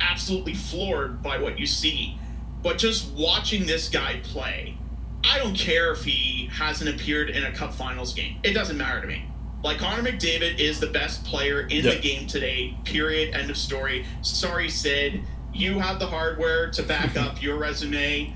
absolutely 0.01 0.55
floored 0.55 1.21
by 1.21 1.37
what 1.37 1.59
you 1.59 1.67
see. 1.67 2.17
But 2.63 2.77
just 2.79 3.11
watching 3.13 3.65
this 3.67 3.87
guy 3.87 4.19
play, 4.23 4.77
I 5.23 5.37
don't 5.37 5.55
care 5.55 5.91
if 5.91 6.03
he 6.03 6.49
hasn't 6.51 6.89
appeared 6.89 7.29
in 7.29 7.43
a 7.43 7.51
cup 7.51 7.73
finals 7.73 8.13
game. 8.13 8.37
It 8.43 8.53
doesn't 8.53 8.77
matter 8.77 9.01
to 9.01 9.07
me. 9.07 9.25
Like 9.63 9.77
Connor 9.77 10.01
McDavid 10.09 10.57
is 10.59 10.79
the 10.79 10.87
best 10.87 11.23
player 11.25 11.61
in 11.61 11.83
Yeah. 11.85 11.93
the 11.95 11.99
game 11.99 12.25
today. 12.27 12.75
Period. 12.85 13.35
End 13.35 13.49
of 13.51 13.57
story. 13.57 14.05
Sorry, 14.21 14.69
Sid. 14.69 15.21
You 15.53 15.79
have 15.79 15.99
the 15.99 16.07
hardware 16.07 16.69
to 16.71 16.83
back 16.83 17.17
up 17.17 17.41
your 17.41 17.57
resume. 17.57 18.33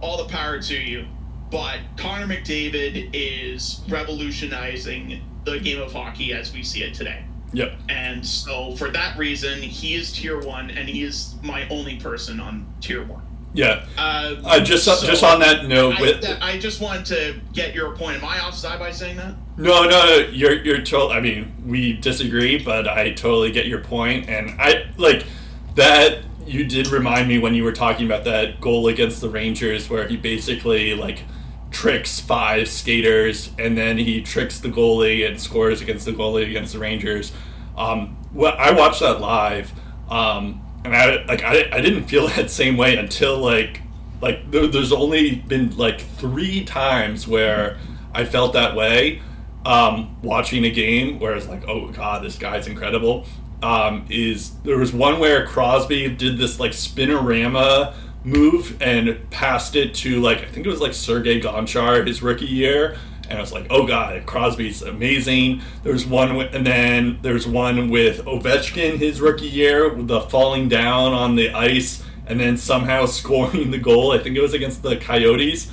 All 0.00 0.16
the 0.16 0.24
power 0.32 0.60
to 0.60 0.74
you. 0.74 1.06
But 1.50 1.78
Connor 1.96 2.26
McDavid 2.26 3.10
is 3.12 3.82
revolutionizing 3.88 5.20
the 5.44 5.58
game 5.60 5.80
of 5.80 5.92
hockey 5.92 6.32
as 6.32 6.52
we 6.52 6.62
see 6.62 6.82
it 6.82 6.94
today. 6.94 7.24
Yep. 7.52 7.74
And 7.90 8.26
so, 8.26 8.74
for 8.76 8.88
that 8.90 9.18
reason, 9.18 9.60
he 9.60 9.94
is 9.94 10.12
tier 10.12 10.40
one, 10.40 10.70
and 10.70 10.88
he 10.88 11.02
is 11.02 11.34
my 11.42 11.68
only 11.68 11.96
person 11.96 12.40
on 12.40 12.66
tier 12.80 13.04
one. 13.04 13.22
Yeah. 13.52 13.84
Uh, 13.98 14.36
Uh, 14.44 14.60
just 14.60 14.84
so 14.84 14.96
just 15.04 15.22
on 15.22 15.40
that 15.40 15.66
note, 15.68 15.96
I, 15.98 16.00
with 16.00 16.22
that- 16.22 16.42
I 16.42 16.58
just 16.58 16.80
wanted 16.80 17.04
to 17.06 17.40
get 17.52 17.74
your 17.74 17.94
point. 17.94 18.16
Am 18.16 18.24
I 18.24 18.40
offside 18.40 18.78
by 18.78 18.90
saying 18.90 19.16
that? 19.18 19.34
no, 19.58 19.82
no, 19.84 19.90
no, 19.90 20.16
you're 20.32 20.64
you're 20.64 20.78
total. 20.80 21.12
I 21.12 21.20
mean, 21.20 21.52
we 21.66 21.92
disagree, 21.92 22.58
but 22.58 22.88
I 22.88 23.10
totally 23.12 23.52
get 23.52 23.66
your 23.66 23.80
point, 23.80 24.30
and 24.30 24.58
I 24.58 24.86
like 24.96 25.26
that. 25.74 26.20
You 26.46 26.64
did 26.64 26.88
remind 26.88 27.28
me 27.28 27.38
when 27.38 27.54
you 27.54 27.64
were 27.64 27.72
talking 27.72 28.06
about 28.06 28.24
that 28.24 28.60
goal 28.60 28.88
against 28.88 29.20
the 29.20 29.28
Rangers, 29.28 29.88
where 29.88 30.08
he 30.08 30.16
basically 30.16 30.94
like 30.94 31.22
tricks 31.70 32.20
five 32.20 32.68
skaters, 32.68 33.50
and 33.58 33.76
then 33.76 33.98
he 33.98 34.20
tricks 34.22 34.60
the 34.60 34.68
goalie 34.68 35.26
and 35.26 35.40
scores 35.40 35.80
against 35.80 36.04
the 36.04 36.12
goalie 36.12 36.48
against 36.48 36.72
the 36.72 36.78
Rangers. 36.78 37.32
Um, 37.76 38.16
well, 38.32 38.54
I 38.58 38.72
watched 38.72 39.00
that 39.00 39.20
live, 39.20 39.72
um, 40.10 40.60
and 40.84 40.94
I 40.94 41.24
like 41.24 41.42
I, 41.42 41.68
I 41.72 41.80
didn't 41.80 42.04
feel 42.04 42.28
that 42.36 42.50
same 42.50 42.76
way 42.76 42.96
until 42.96 43.38
like 43.38 43.80
like 44.20 44.50
there, 44.50 44.66
there's 44.66 44.92
only 44.92 45.36
been 45.36 45.76
like 45.76 46.00
three 46.00 46.64
times 46.64 47.26
where 47.26 47.78
I 48.14 48.24
felt 48.24 48.52
that 48.52 48.74
way 48.74 49.22
um, 49.64 50.16
watching 50.22 50.64
a 50.64 50.70
game 50.70 51.18
where 51.18 51.34
it's 51.34 51.48
like, 51.48 51.66
oh 51.68 51.88
god, 51.90 52.22
this 52.22 52.36
guy's 52.38 52.66
incredible. 52.66 53.26
Um, 53.62 54.06
is 54.10 54.50
there 54.64 54.76
was 54.78 54.92
one 54.92 55.18
where 55.20 55.46
Crosby 55.46 56.08
did 56.10 56.36
this 56.38 56.58
like 56.58 56.72
spinorama 56.72 57.94
move 58.24 58.80
and 58.80 59.18
passed 59.30 59.74
it 59.76 59.94
to 59.94 60.20
like 60.20 60.38
I 60.38 60.46
think 60.46 60.66
it 60.66 60.68
was 60.68 60.80
like 60.80 60.94
Sergei 60.94 61.40
Gonchar 61.40 62.06
his 62.06 62.22
rookie 62.22 62.44
year, 62.46 62.96
and 63.28 63.38
I 63.38 63.40
was 63.40 63.52
like, 63.52 63.66
oh 63.70 63.86
god, 63.86 64.26
Crosby's 64.26 64.82
amazing. 64.82 65.62
There's 65.82 66.04
one, 66.06 66.36
with, 66.36 66.54
and 66.54 66.66
then 66.66 67.18
there's 67.22 67.46
one 67.46 67.88
with 67.90 68.24
Ovechkin 68.24 68.98
his 68.98 69.20
rookie 69.20 69.46
year, 69.46 69.92
with 69.94 70.08
the 70.08 70.20
falling 70.22 70.68
down 70.68 71.12
on 71.12 71.36
the 71.36 71.50
ice 71.50 72.02
and 72.26 72.38
then 72.38 72.56
somehow 72.56 73.06
scoring 73.20 73.70
the 73.70 73.78
goal. 73.78 74.12
I 74.12 74.18
think 74.18 74.36
it 74.36 74.40
was 74.40 74.54
against 74.54 74.82
the 74.82 74.96
Coyotes. 74.96 75.70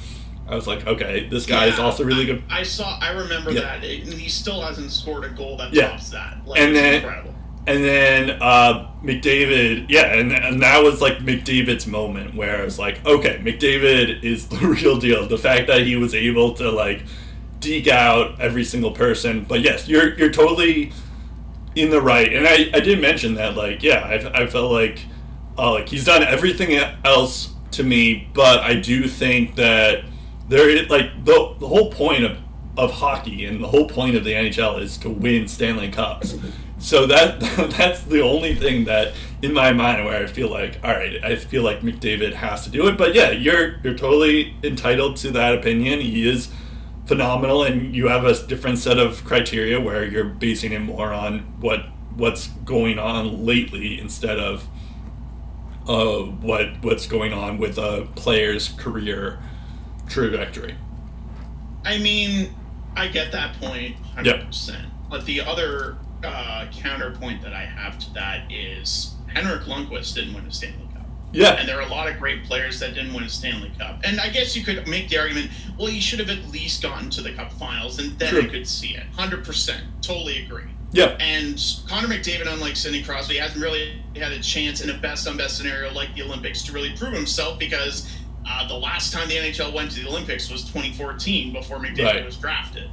I 0.47 0.55
was 0.55 0.65
like, 0.65 0.87
okay, 0.87 1.27
this 1.29 1.45
guy 1.45 1.67
is 1.67 1.77
also 1.77 2.03
really 2.03 2.25
good. 2.25 2.41
I 2.49 2.63
saw. 2.63 2.97
I 2.99 3.11
remember 3.11 3.51
Yeah. 3.51 3.61
that, 3.61 3.83
and 3.83 4.11
he 4.13 4.27
still 4.29 4.61
hasn't 4.61 4.91
scored 4.91 5.23
a 5.25 5.29
goal 5.29 5.57
that 5.57 5.73
Yeah. 5.73 5.89
tops 5.89 6.09
that. 6.09 6.39
Like, 6.47 6.59
And 6.59 6.75
then- 6.75 6.95
incredible. 6.95 7.35
And 7.69 7.83
then 7.83 8.31
uh, 8.41 8.89
McDavid, 9.03 9.85
yeah, 9.89 10.15
and, 10.15 10.31
and 10.31 10.59
that 10.63 10.83
was 10.83 11.01
like 11.01 11.19
McDavid's 11.19 11.85
moment 11.85 12.33
where 12.33 12.63
it's 12.63 12.79
like, 12.79 13.05
okay, 13.05 13.37
McDavid 13.43 14.23
is 14.23 14.47
the 14.49 14.57
real 14.57 14.97
deal. 14.97 15.27
The 15.27 15.37
fact 15.37 15.67
that 15.67 15.83
he 15.83 15.95
was 15.95 16.15
able 16.15 16.55
to 16.55 16.71
like 16.71 17.03
deke 17.59 17.89
out 17.89 18.41
every 18.41 18.63
single 18.63 18.89
person. 18.89 19.45
But 19.47 19.61
yes, 19.61 19.87
you're 19.87 20.17
you're 20.17 20.31
totally 20.31 20.91
in 21.75 21.91
the 21.91 22.01
right. 22.01 22.33
And 22.33 22.47
I, 22.47 22.71
I 22.73 22.79
did 22.79 22.99
mention 22.99 23.35
that 23.35 23.55
like, 23.55 23.83
yeah, 23.83 23.99
I, 23.99 24.41
I 24.41 24.47
felt 24.47 24.71
like 24.71 25.05
uh, 25.55 25.73
like 25.73 25.89
he's 25.89 26.05
done 26.05 26.23
everything 26.23 26.73
else 27.05 27.53
to 27.73 27.83
me, 27.83 28.31
but 28.33 28.61
I 28.61 28.79
do 28.79 29.07
think 29.07 29.53
that 29.57 30.05
there 30.47 30.67
is 30.67 30.89
like 30.89 31.23
the 31.23 31.53
the 31.59 31.67
whole 31.67 31.91
point 31.91 32.23
of 32.23 32.35
of 32.79 32.93
hockey 32.93 33.45
and 33.45 33.63
the 33.63 33.67
whole 33.67 33.87
point 33.87 34.15
of 34.15 34.23
the 34.23 34.31
NHL 34.31 34.81
is 34.81 34.97
to 34.97 35.09
win 35.11 35.47
Stanley 35.47 35.91
Cups. 35.91 36.35
So 36.79 37.05
that 37.07 37.39
that's 37.77 38.01
the 38.03 38.21
only 38.21 38.55
thing 38.55 38.85
that 38.85 39.13
in 39.41 39.53
my 39.53 39.71
mind 39.71 40.05
where 40.05 40.23
I 40.23 40.27
feel 40.27 40.49
like, 40.49 40.79
all 40.83 40.91
right, 40.91 41.23
I 41.23 41.35
feel 41.35 41.63
like 41.63 41.81
McDavid 41.81 42.33
has 42.33 42.63
to 42.63 42.69
do 42.69 42.87
it. 42.87 42.97
But 42.97 43.13
yeah, 43.13 43.31
you're 43.31 43.79
you're 43.83 43.95
totally 43.95 44.55
entitled 44.63 45.17
to 45.17 45.31
that 45.31 45.55
opinion. 45.55 45.99
He 45.99 46.27
is 46.27 46.49
phenomenal, 47.05 47.63
and 47.63 47.95
you 47.95 48.07
have 48.07 48.23
a 48.23 48.47
different 48.47 48.77
set 48.77 48.97
of 48.97 49.23
criteria 49.25 49.79
where 49.79 50.05
you're 50.05 50.25
basing 50.25 50.71
it 50.71 50.79
more 50.79 51.13
on 51.13 51.39
what 51.59 51.85
what's 52.15 52.47
going 52.47 52.99
on 52.99 53.45
lately 53.45 53.99
instead 53.99 54.39
of 54.39 54.67
uh, 55.87 56.19
what 56.19 56.81
what's 56.83 57.07
going 57.07 57.33
on 57.33 57.57
with 57.57 57.77
a 57.77 58.07
player's 58.15 58.69
career 58.69 59.39
trajectory. 60.07 60.75
I 61.83 61.97
mean, 61.97 62.53
I 62.95 63.07
get 63.07 63.31
that 63.31 63.59
point 63.59 63.95
100%. 64.17 64.85
But 65.09 65.25
the 65.25 65.41
other 65.41 65.97
uh, 66.23 66.67
counterpoint 66.71 67.41
that 67.43 67.53
I 67.53 67.61
have 67.65 67.97
to 67.99 68.13
that 68.13 68.51
is 68.51 69.13
Henrik 69.27 69.61
Lundqvist 69.63 70.15
didn't 70.15 70.33
win 70.33 70.45
a 70.45 70.51
Stanley 70.51 70.87
Cup. 70.93 71.05
Yeah. 71.31 71.51
And 71.53 71.67
there 71.67 71.77
are 71.79 71.85
a 71.87 71.89
lot 71.89 72.09
of 72.09 72.17
great 72.17 72.43
players 72.45 72.79
that 72.79 72.93
didn't 72.95 73.13
win 73.13 73.23
a 73.23 73.29
Stanley 73.29 73.71
Cup. 73.77 74.01
And 74.03 74.19
I 74.19 74.29
guess 74.29 74.55
you 74.55 74.63
could 74.63 74.87
make 74.87 75.09
the 75.09 75.17
argument, 75.19 75.51
well, 75.77 75.87
he 75.87 75.99
should 75.99 76.19
have 76.19 76.29
at 76.29 76.49
least 76.51 76.81
gotten 76.81 77.09
to 77.11 77.21
the 77.21 77.33
Cup 77.33 77.51
finals, 77.53 77.99
and 77.99 78.17
then 78.19 78.29
True. 78.33 78.41
I 78.41 78.45
could 78.47 78.67
see 78.67 78.95
it. 78.95 79.03
100%. 79.17 79.79
Totally 80.01 80.43
agree. 80.43 80.63
Yeah. 80.91 81.15
And 81.19 81.61
Connor 81.87 82.07
McDavid, 82.07 82.51
unlike 82.51 82.75
Sidney 82.75 83.03
Crosby, 83.03 83.37
hasn't 83.37 83.61
really 83.61 84.01
had 84.15 84.31
a 84.31 84.39
chance 84.39 84.81
in 84.81 84.89
a 84.89 84.97
best 84.97 85.27
on 85.27 85.37
best 85.37 85.55
scenario 85.57 85.93
like 85.93 86.15
the 86.15 86.23
Olympics 86.23 86.63
to 86.63 86.71
really 86.71 86.93
prove 86.97 87.13
himself 87.13 87.59
because 87.59 88.09
uh, 88.49 88.67
the 88.67 88.73
last 88.73 89.13
time 89.13 89.27
the 89.29 89.35
NHL 89.35 89.71
went 89.71 89.91
to 89.91 90.01
the 90.01 90.09
Olympics 90.09 90.49
was 90.49 90.63
2014 90.63 91.53
before 91.53 91.77
McDavid 91.77 92.03
Right. 92.05 92.25
was 92.25 92.37
drafted. 92.37 92.89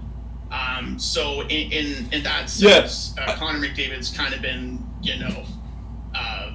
Um, 0.51 0.99
so 0.99 1.42
in, 1.42 1.72
in 1.72 2.12
in 2.12 2.22
that 2.22 2.53
Yeah. 2.59 2.86
sense, 2.86 3.14
uh, 3.18 3.34
Connor 3.36 3.59
McDavid's 3.59 4.11
kind 4.11 4.32
of 4.34 4.40
been 4.42 4.84
you 5.03 5.18
know, 5.18 5.44
uh, 6.14 6.53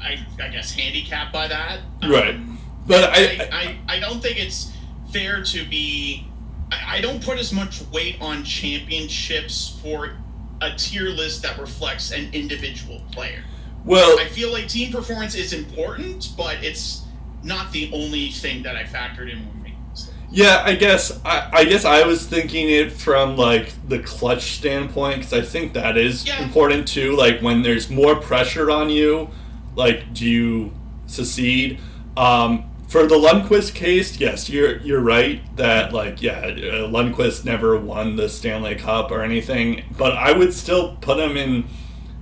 I 0.00 0.18
I 0.40 0.48
guess 0.48 0.72
handicapped 0.72 1.32
by 1.32 1.48
that. 1.48 1.80
Right. 2.02 2.34
Um, 2.34 2.58
But 2.86 3.04
I, 3.10 3.16
I, 3.16 3.48
I, 3.52 3.96
I 3.96 4.00
don't 4.00 4.20
think 4.20 4.38
it's 4.38 4.72
fair 5.12 5.42
to 5.42 5.64
be. 5.68 6.26
I, 6.72 6.96
I 6.96 7.00
don't 7.00 7.22
put 7.24 7.38
as 7.38 7.52
much 7.52 7.82
weight 7.92 8.16
on 8.20 8.42
championships 8.44 9.78
for 9.82 10.16
a 10.60 10.72
tier 10.76 11.08
list 11.10 11.42
that 11.42 11.58
reflects 11.58 12.10
an 12.12 12.30
individual 12.32 13.02
player. 13.12 13.42
well, 13.84 14.18
I 14.18 14.26
feel 14.26 14.52
like 14.52 14.68
team 14.68 14.92
performance 14.92 15.34
is 15.34 15.52
important, 15.52 16.30
but 16.36 16.62
it's 16.62 17.02
not 17.42 17.72
the 17.72 17.90
only 17.92 18.30
thing 18.30 18.62
that 18.62 18.76
I 18.76 18.84
factored 18.84 19.30
in 19.30 19.38
when 19.46 19.62
making 19.62 19.84
this 19.90 20.06
list. 20.06 20.12
Yeah, 20.34 20.62
I 20.64 20.74
guess 20.76 21.20
I, 21.26 21.48
I 21.52 21.64
guess 21.64 21.84
I 21.84 22.06
was 22.06 22.26
thinking 22.26 22.70
it 22.70 22.90
from 22.90 23.36
like 23.36 23.70
the 23.86 23.98
clutch 23.98 24.52
standpoint 24.52 25.16
because 25.18 25.32
I 25.34 25.42
think 25.42 25.74
that 25.74 25.98
is 25.98 26.26
Yeah. 26.26 26.42
important 26.42 26.88
too. 26.88 27.14
Like 27.14 27.40
when 27.42 27.62
there's 27.62 27.90
more 27.90 28.16
pressure 28.16 28.70
on 28.70 28.88
you, 28.88 29.28
like 29.76 30.14
do 30.14 30.26
you 30.26 30.72
succeed? 31.06 31.78
Um, 32.16 32.64
for 32.88 33.06
the 33.06 33.14
Lundqvist 33.14 33.74
case, 33.74 34.18
yes, 34.20 34.48
you're 34.48 34.78
you're 34.78 35.00
right 35.00 35.40
that 35.56 35.92
like 35.92 36.22
yeah, 36.22 36.38
uh, 36.40 36.88
Lundqvist 36.88 37.44
never 37.44 37.78
won 37.78 38.16
the 38.16 38.28
Stanley 38.28 38.74
Cup 38.74 39.10
or 39.10 39.22
anything, 39.22 39.82
but 39.98 40.12
I 40.16 40.32
would 40.32 40.54
still 40.54 40.96
put 41.02 41.18
him 41.18 41.36
in. 41.36 41.64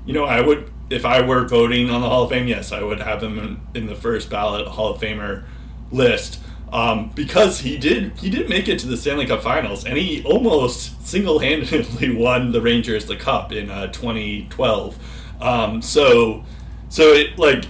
You 0.05 0.15
know, 0.15 0.25
I 0.25 0.41
would 0.41 0.69
if 0.91 1.05
I 1.05 1.21
were 1.21 1.47
voting 1.47 1.91
on 1.91 2.01
the 2.01 2.09
Hall 2.09 2.25
of 2.25 2.31
Fame. 2.31 2.49
Yes, 2.49 2.73
I 2.73 2.83
would 2.83 3.01
have 3.01 3.23
him 3.23 3.39
in, 3.39 3.61
in 3.75 3.87
the 3.87 3.95
first 3.95 4.31
ballot 4.31 4.67
Hall 4.67 4.95
of 4.95 5.01
Famer 5.01 5.45
list 5.93 6.41
um, 6.73 7.11
because 7.15 7.61
he 7.61 7.77
did 7.77 8.13
he 8.19 8.31
did 8.31 8.49
make 8.49 8.69
it 8.69 8.79
to 8.81 8.87
the 8.87 8.97
Stanley 8.97 9.27
Cup 9.27 9.43
Finals 9.43 9.85
and 9.85 9.99
he 9.99 10.23
almost 10.25 11.07
single 11.07 11.41
handedly 11.41 12.15
won 12.15 12.53
the 12.53 12.61
Rangers 12.61 13.07
the 13.07 13.17
cup 13.17 13.53
in 13.53 13.71
uh, 13.71 13.89
2012. 13.89 14.99
Um, 15.41 15.83
so 15.83 16.45
so 16.89 17.13
it 17.13 17.39
like 17.39 17.65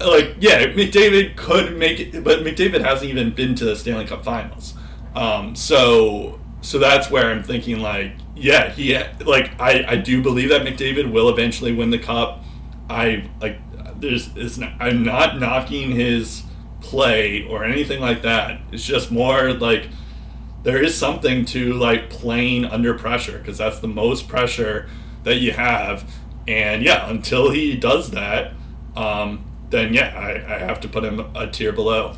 like 0.00 0.36
yeah, 0.38 0.66
McDavid 0.66 1.36
could 1.36 1.76
make 1.76 1.98
it, 1.98 2.22
but 2.22 2.40
McDavid 2.40 2.82
hasn't 2.82 3.10
even 3.10 3.30
been 3.34 3.54
to 3.56 3.64
the 3.64 3.74
Stanley 3.74 4.04
Cup 4.04 4.24
Finals. 4.24 4.74
Um, 5.14 5.56
so 5.56 6.38
so 6.60 6.78
that's 6.78 7.10
where 7.10 7.30
I'm 7.30 7.42
thinking 7.42 7.80
like 7.80 8.12
yeah 8.36 8.70
he 8.70 8.96
like 9.24 9.58
I 9.60 9.84
I 9.88 9.96
do 9.96 10.22
believe 10.22 10.50
that 10.50 10.62
McDavid 10.62 11.10
will 11.10 11.28
eventually 11.30 11.72
win 11.72 11.90
the 11.90 11.98
cup. 11.98 12.44
I 12.88 13.28
like 13.40 13.58
there's 14.00 14.30
it's 14.36 14.58
not, 14.58 14.72
I'm 14.78 15.02
not 15.02 15.40
knocking 15.40 15.90
his 15.90 16.42
play 16.86 17.46
or 17.48 17.64
anything 17.64 18.00
like 18.00 18.22
that. 18.22 18.60
It's 18.72 18.84
just 18.84 19.10
more 19.10 19.52
like 19.52 19.88
there 20.62 20.82
is 20.82 20.96
something 20.96 21.44
to 21.46 21.72
like 21.74 22.10
playing 22.10 22.64
under 22.64 22.94
pressure 22.94 23.38
because 23.38 23.58
that's 23.58 23.78
the 23.80 23.88
most 23.88 24.28
pressure 24.28 24.88
that 25.24 25.36
you 25.36 25.52
have. 25.52 26.10
And 26.48 26.82
yeah, 26.82 27.08
until 27.10 27.50
he 27.50 27.76
does 27.76 28.10
that, 28.12 28.52
um, 28.96 29.44
then 29.70 29.94
yeah, 29.94 30.16
I, 30.16 30.54
I 30.54 30.58
have 30.58 30.80
to 30.80 30.88
put 30.88 31.04
him 31.04 31.20
a 31.34 31.46
tier 31.48 31.72
below. 31.72 32.16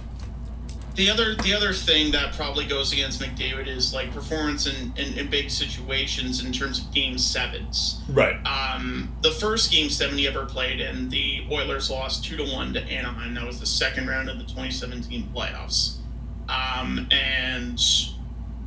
The 0.99 1.09
other 1.11 1.37
the 1.37 1.55
other 1.55 1.73
thing 1.73 2.11
that 2.11 2.35
probably 2.35 2.67
goes 2.67 2.93
against 2.93 3.21
McDavid 3.21 3.69
is 3.69 3.95
like 3.95 4.13
performance 4.13 4.67
in, 4.67 4.93
in, 4.97 5.17
in 5.17 5.31
big 5.31 5.49
situations 5.49 6.45
in 6.45 6.53
terms 6.53 6.81
of 6.81 6.93
game 6.93 7.17
sevens. 7.19 8.01
Right. 8.09 8.35
Um, 8.45 9.15
the 9.23 9.31
first 9.31 9.71
game 9.71 9.91
seven 9.91 10.19
he 10.19 10.27
ever 10.27 10.45
played 10.45 10.81
in, 10.81 11.09
the 11.09 11.47
Oilers 11.53 11.89
lost 11.89 12.25
two 12.25 12.37
to 12.37 12.43
one 12.53 12.75
to 12.75 12.83
Anaheim. 12.83 13.33
That 13.35 13.47
was 13.47 13.61
the 13.61 13.67
second 13.67 14.09
round 14.09 14.29
of 14.29 14.39
the 14.39 14.45
2017 14.45 15.29
playoffs. 15.33 15.99
Um, 16.49 17.07
and 17.13 17.81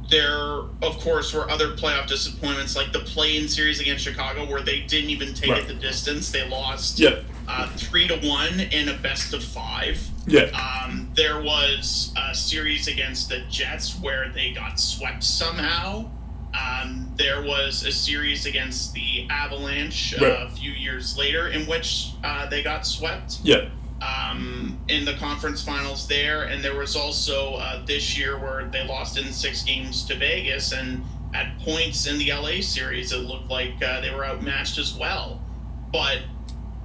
there, 0.09 0.39
of 0.81 0.99
course, 1.01 1.33
were 1.33 1.51
other 1.51 1.75
playoff 1.75 2.07
disappointments 2.07 2.77
like 2.77 2.93
the 2.93 2.99
play-in 2.99 3.49
series 3.49 3.81
against 3.81 4.05
Chicago, 4.05 4.49
where 4.49 4.61
they 4.61 4.79
didn't 4.79 5.09
even 5.09 5.33
take 5.33 5.49
Right. 5.51 5.63
it 5.63 5.67
the 5.67 5.73
distance. 5.73 6.31
They 6.31 6.47
lost 6.47 6.97
Yep. 6.97 7.25
uh, 7.49 7.67
three 7.75 8.07
to 8.07 8.15
one 8.25 8.61
in 8.61 8.87
a 8.87 8.93
best 8.93 9.33
of 9.33 9.43
five. 9.43 10.01
Yeah. 10.27 10.49
Um, 10.85 11.11
there 11.15 11.41
was 11.41 12.13
a 12.15 12.35
series 12.35 12.87
against 12.87 13.29
the 13.29 13.39
Jets 13.49 13.99
where 13.99 14.29
they 14.29 14.51
got 14.51 14.79
swept 14.79 15.23
somehow. 15.23 16.09
Um, 16.53 17.11
there 17.15 17.41
was 17.41 17.83
a 17.85 17.91
series 17.91 18.45
against 18.45 18.93
the 18.93 19.25
Avalanche 19.29 20.13
uh, 20.19 20.25
Right. 20.25 20.41
a 20.43 20.49
few 20.49 20.71
years 20.71 21.17
later 21.17 21.47
in 21.47 21.65
which 21.65 22.09
uh, 22.23 22.45
they 22.47 22.61
got 22.61 22.85
swept 22.85 23.39
Yeah. 23.43 23.69
um, 24.01 24.77
in 24.89 25.05
the 25.05 25.13
conference 25.13 25.63
finals 25.63 26.07
there. 26.07 26.43
And 26.43 26.63
there 26.63 26.75
was 26.75 26.95
also 26.95 27.55
uh, 27.55 27.85
this 27.85 28.17
year 28.17 28.37
where 28.37 28.65
they 28.65 28.85
lost 28.85 29.17
in 29.17 29.31
six 29.31 29.63
games 29.63 30.03
to 30.05 30.15
Vegas. 30.15 30.73
And 30.73 31.03
at 31.33 31.57
points 31.59 32.05
in 32.05 32.17
the 32.17 32.31
LA 32.33 32.61
series, 32.61 33.11
it 33.13 33.19
looked 33.19 33.49
like 33.49 33.81
uh, 33.81 34.01
they 34.01 34.11
were 34.13 34.25
outmatched 34.25 34.77
as 34.77 34.93
well. 34.93 35.41
But 35.93 36.19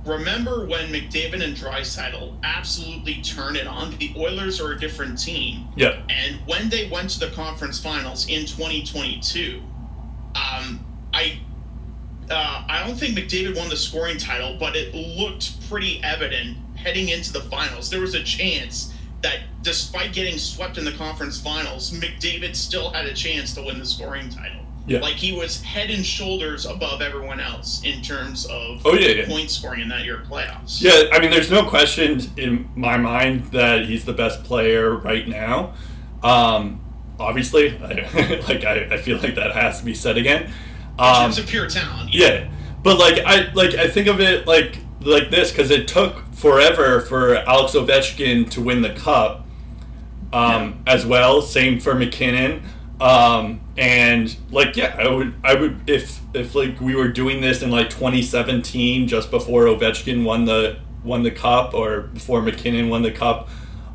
remember 0.07 0.67
when 0.67 0.89
McDavid 0.89 1.43
and 1.43 1.57
Draisaitl 1.57 2.39
absolutely 2.43 3.23
turn 3.23 3.57
it 3.57 3.67
on? 3.67 3.97
The 3.99 4.15
Oilers 4.17 4.61
are 4.61 4.73
a 4.73 4.79
different 4.79 5.21
team. 5.21 5.69
Yeah. 5.77 6.03
And 6.09 6.37
when 6.47 6.69
they 6.69 6.89
went 6.89 7.11
to 7.11 7.21
the 7.21 7.31
conference 7.31 7.79
finals 7.81 8.29
in 8.29 8.47
2022, 8.47 9.61
um, 10.35 10.85
I 11.13 11.41
uh, 12.29 12.65
I 12.69 12.85
don't 12.85 12.97
think 12.97 13.17
McDavid 13.17 13.57
won 13.57 13.69
the 13.69 13.77
scoring 13.77 14.19
title, 14.19 14.57
but 14.59 14.75
it 14.75 14.95
looked 14.95 15.69
pretty 15.69 16.03
evident 16.03 16.57
heading 16.77 17.09
into 17.09 17.33
the 17.33 17.43
finals. 17.43 17.89
There 17.89 18.01
was 18.01 18.15
a 18.15 18.23
chance 18.23 18.93
that 19.23 19.41
despite 19.63 20.13
getting 20.13 20.39
swept 20.39 20.77
in 20.77 20.85
the 20.85 20.93
conference 20.93 21.41
finals, 21.41 21.93
McDavid 21.93 22.57
still 22.57 22.91
had 22.91 23.07
a 23.07 23.15
chance 23.15 23.55
to 23.55 23.63
win 23.63 23.79
the 23.79 23.87
scoring 23.87 24.29
title. 24.29 24.66
Yeah. 24.87 25.01
Like 25.01 25.15
he 25.17 25.33
was 25.33 25.63
head 25.63 25.91
and 25.91 26.05
shoulders 26.07 26.65
above 26.65 27.03
everyone 27.03 27.41
else 27.41 27.83
in 27.85 28.03
terms 28.03 28.47
of 28.47 28.83
Oh, 28.87 28.95
yeah, 28.95 29.09
yeah. 29.09 29.27
point 29.27 29.51
scoring 29.51 29.81
in 29.81 29.89
that 29.89 30.05
year 30.05 30.23
playoffs. 30.31 30.81
Yeah, 30.81 31.11
I 31.13 31.19
mean, 31.21 31.31
there's 31.31 31.51
no 31.51 31.65
question 31.65 32.21
in 32.37 32.69
my 32.77 32.97
mind 32.97 33.47
that 33.47 33.87
he's 33.87 34.05
the 34.05 34.13
best 34.13 34.45
player 34.45 34.95
right 34.95 35.27
now. 35.27 35.75
Um, 36.23 36.81
obviously, 37.19 37.77
I, 37.79 38.41
like 38.49 38.65
I, 38.65 38.89
I 38.93 38.97
feel 38.99 39.19
like 39.19 39.35
that 39.35 39.53
has 39.57 39.81
to 39.81 39.85
be 39.85 39.95
said 39.95 40.17
again. 40.17 40.45
In 40.45 40.51
Um, 40.99 41.15
terms 41.25 41.39
of 41.39 41.47
pure 41.49 41.69
talent. 41.69 42.15
yeah, 42.15 42.49
but 42.83 42.97
like 42.99 43.19
I 43.27 43.51
like 43.55 43.75
I 43.75 43.89
think 43.89 44.07
of 44.07 44.21
it 44.21 44.47
like 44.47 44.79
like 45.01 45.31
this 45.31 45.51
because 45.51 45.71
it 45.71 45.89
took 45.89 46.33
forever 46.33 47.01
for 47.01 47.35
Alex 47.37 47.73
Ovechkin 47.75 48.49
to 48.51 48.61
win 48.61 48.83
the 48.83 48.91
cup, 48.95 49.47
um, 50.33 50.83
as 50.87 51.05
well. 51.05 51.43
Same 51.43 51.79
for 51.81 51.95
MacKinnon. 51.95 52.63
Um, 53.01 53.61
and 53.77 54.35
like 54.51 54.77
yeah, 54.77 54.97
I 54.99 55.09
would 55.09 55.35
I 55.45 55.55
would 55.55 55.89
if 55.89 56.21
if 56.35 56.55
like 56.55 56.81
we 56.81 56.95
were 56.95 57.09
doing 57.09 57.41
this 57.41 57.63
in 57.63 57.71
like 57.71 57.91
2017, 57.91 59.07
just 59.09 59.31
before 59.31 59.65
Ovechkin 59.65 60.25
won 60.25 60.47
the 60.47 60.79
won 61.05 61.23
the 61.23 61.31
cup 61.31 61.75
or 61.75 62.03
before 62.03 62.41
MacKinnon 62.43 62.89
won 62.89 63.03
the 63.03 63.13
cup 63.13 63.49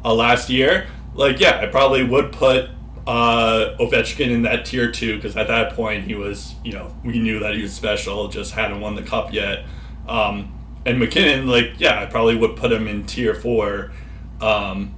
uh, 0.05 0.13
last 0.13 0.49
year, 0.49 0.87
like 1.15 1.39
yeah, 1.39 1.59
I 1.59 1.65
probably 1.65 2.03
would 2.03 2.31
put 2.31 2.69
uh, 3.07 3.75
Ovechkin 3.79 4.29
in 4.29 4.43
that 4.43 4.65
tier 4.65 4.91
two 4.91 5.15
because 5.15 5.35
at 5.35 5.47
that 5.47 5.73
point 5.73 6.05
he 6.05 6.15
was, 6.15 6.55
you 6.63 6.73
know, 6.73 6.95
we 7.03 7.19
knew 7.19 7.39
that 7.39 7.55
he 7.55 7.61
was 7.61 7.73
special, 7.73 8.27
just 8.27 8.53
hadn't 8.53 8.79
won 8.79 8.95
the 8.95 9.01
cup 9.01 9.33
yet. 9.33 9.65
Um, 10.07 10.57
and 10.85 10.99
MacKinnon, 10.99 11.47
like, 11.47 11.73
yeah, 11.77 12.01
I 12.01 12.05
probably 12.05 12.35
would 12.35 12.55
put 12.55 12.71
him 12.71 12.87
in 12.87 13.05
tier 13.05 13.33
four, 13.33 13.91
um, 14.39 14.95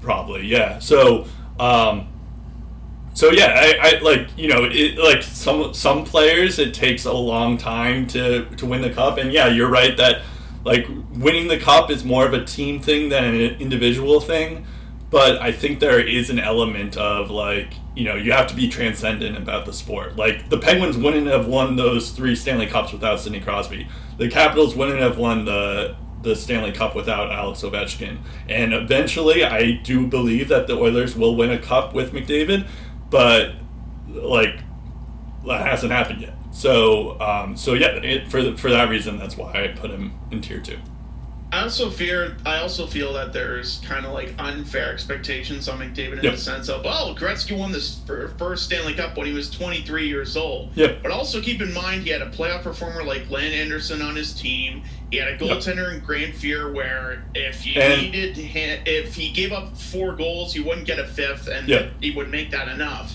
probably, 0.00 0.46
yeah. 0.46 0.78
So, 0.78 1.26
um, 1.58 2.08
so 3.18 3.32
yeah, 3.32 3.52
I, 3.52 3.96
I 3.96 3.98
like 3.98 4.28
you 4.38 4.46
know 4.46 4.68
it, 4.70 4.96
like 4.96 5.24
some 5.24 5.74
some 5.74 6.04
players 6.04 6.60
it 6.60 6.72
takes 6.72 7.04
a 7.04 7.12
long 7.12 7.58
time 7.58 8.06
to 8.08 8.44
to 8.44 8.64
win 8.64 8.80
the 8.80 8.90
cup, 8.90 9.18
and 9.18 9.32
yeah, 9.32 9.48
you're 9.48 9.68
right 9.68 9.96
that 9.96 10.22
like 10.64 10.86
winning 11.14 11.48
the 11.48 11.58
cup 11.58 11.90
is 11.90 12.04
more 12.04 12.24
of 12.24 12.32
a 12.32 12.44
team 12.44 12.78
thing 12.78 13.08
than 13.08 13.24
an 13.24 13.40
individual 13.60 14.20
thing. 14.20 14.64
But 15.10 15.42
I 15.42 15.50
think 15.50 15.80
there 15.80 15.98
is 15.98 16.30
an 16.30 16.38
element 16.38 16.96
of 16.96 17.28
like 17.28 17.74
you 17.96 18.04
know 18.04 18.14
you 18.14 18.30
have 18.30 18.46
to 18.48 18.54
be 18.54 18.68
transcendent 18.68 19.36
about 19.36 19.66
the 19.66 19.72
sport. 19.72 20.14
Like 20.14 20.48
the 20.48 20.58
Penguins 20.58 20.96
wouldn't 20.96 21.26
have 21.26 21.48
won 21.48 21.74
those 21.74 22.12
three 22.12 22.36
Stanley 22.36 22.68
Cups 22.68 22.92
without 22.92 23.18
Sidney 23.18 23.40
Crosby. 23.40 23.88
The 24.18 24.30
Capitals 24.30 24.76
wouldn't 24.76 25.00
have 25.00 25.18
won 25.18 25.44
the 25.44 25.96
the 26.22 26.34
Stanley 26.34 26.72
Cup 26.72 26.94
without 26.94 27.30
Alex 27.30 27.62
Ovechkin. 27.62 28.18
And 28.48 28.72
eventually, 28.72 29.44
I 29.44 29.72
do 29.72 30.06
believe 30.06 30.48
that 30.48 30.66
the 30.66 30.74
Oilers 30.74 31.16
will 31.16 31.36
win 31.36 31.50
a 31.50 31.58
cup 31.58 31.94
with 31.94 32.12
McDavid, 32.12 32.66
but 33.10 33.52
like 34.08 34.60
that 35.46 35.66
hasn't 35.66 35.92
happened 35.92 36.20
yet. 36.20 36.34
So, 36.50 37.20
um, 37.20 37.56
so 37.56 37.74
yeah, 37.74 37.88
it, 37.88 38.30
for 38.30 38.42
the, 38.42 38.56
for 38.56 38.70
that 38.70 38.88
reason, 38.88 39.18
that's 39.18 39.36
why 39.36 39.64
I 39.64 39.68
put 39.68 39.90
him 39.90 40.14
in 40.30 40.40
tier 40.40 40.60
two. 40.60 40.78
I 41.50 41.62
also 41.62 41.88
fear. 41.88 42.36
I 42.44 42.58
also 42.58 42.86
feel 42.86 43.14
that 43.14 43.32
there's 43.32 43.78
kind 43.86 44.04
of 44.04 44.12
like 44.12 44.34
unfair 44.38 44.92
expectations 44.92 45.66
on 45.66 45.78
McDavid 45.78 46.18
in 46.18 46.24
Yep. 46.24 46.34
the 46.34 46.38
sense 46.38 46.68
of, 46.68 46.82
oh, 46.84 47.14
Gretzky 47.18 47.56
won 47.56 47.72
this 47.72 48.00
first 48.36 48.64
Stanley 48.66 48.92
Cup 48.92 49.16
when 49.16 49.26
he 49.26 49.32
was 49.32 49.48
23 49.50 50.06
years 50.08 50.36
old. 50.36 50.70
Yep. 50.74 51.02
But 51.02 51.10
also 51.10 51.40
keep 51.40 51.62
in 51.62 51.72
mind 51.72 52.02
he 52.02 52.10
had 52.10 52.20
a 52.20 52.28
playoff 52.30 52.62
performer 52.64 53.02
like 53.02 53.28
Glenn 53.28 53.52
Anderson 53.52 54.02
on 54.02 54.14
his 54.14 54.34
team. 54.34 54.82
He 55.10 55.16
had 55.16 55.28
a 55.28 55.38
goaltender 55.38 55.94
in 55.94 56.00
Grant 56.00 56.34
Fuhr 56.34 56.70
where 56.74 57.24
if 57.34 57.64
you 57.64 57.80
And- 57.80 58.02
needed, 58.02 58.36
if 58.86 59.14
he 59.14 59.30
gave 59.30 59.50
up 59.52 59.74
four 59.74 60.12
goals, 60.16 60.52
he 60.52 60.60
wouldn't 60.60 60.86
get 60.86 60.98
a 60.98 61.06
fifth, 61.06 61.48
and 61.48 61.66
Yep. 61.66 61.92
he 62.02 62.10
would 62.10 62.28
make 62.30 62.50
that 62.50 62.68
enough. 62.68 63.14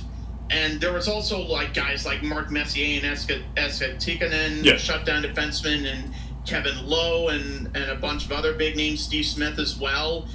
And 0.50 0.82
there 0.82 0.92
was 0.94 1.08
also 1.08 1.40
like 1.40 1.74
guys 1.76 2.04
like 2.06 2.22
Mark 2.24 2.50
Messier 2.52 3.00
and 3.02 3.06
Esa, 3.06 3.94
Tikkanen, 3.94 4.64
Yeah. 4.64 4.78
shutdown 4.78 5.24
defensemen, 5.24 5.86
and 5.92 6.14
Kevin 6.46 6.86
Lowe, 6.86 7.30
and, 7.30 7.68
and 7.76 7.90
a 7.92 7.96
bunch 7.96 8.26
of 8.26 8.32
other 8.32 8.54
big 8.54 8.76
names, 8.76 9.02
Steve 9.02 9.26
Smith 9.26 9.60
as 9.60 9.78
well. 9.78 10.28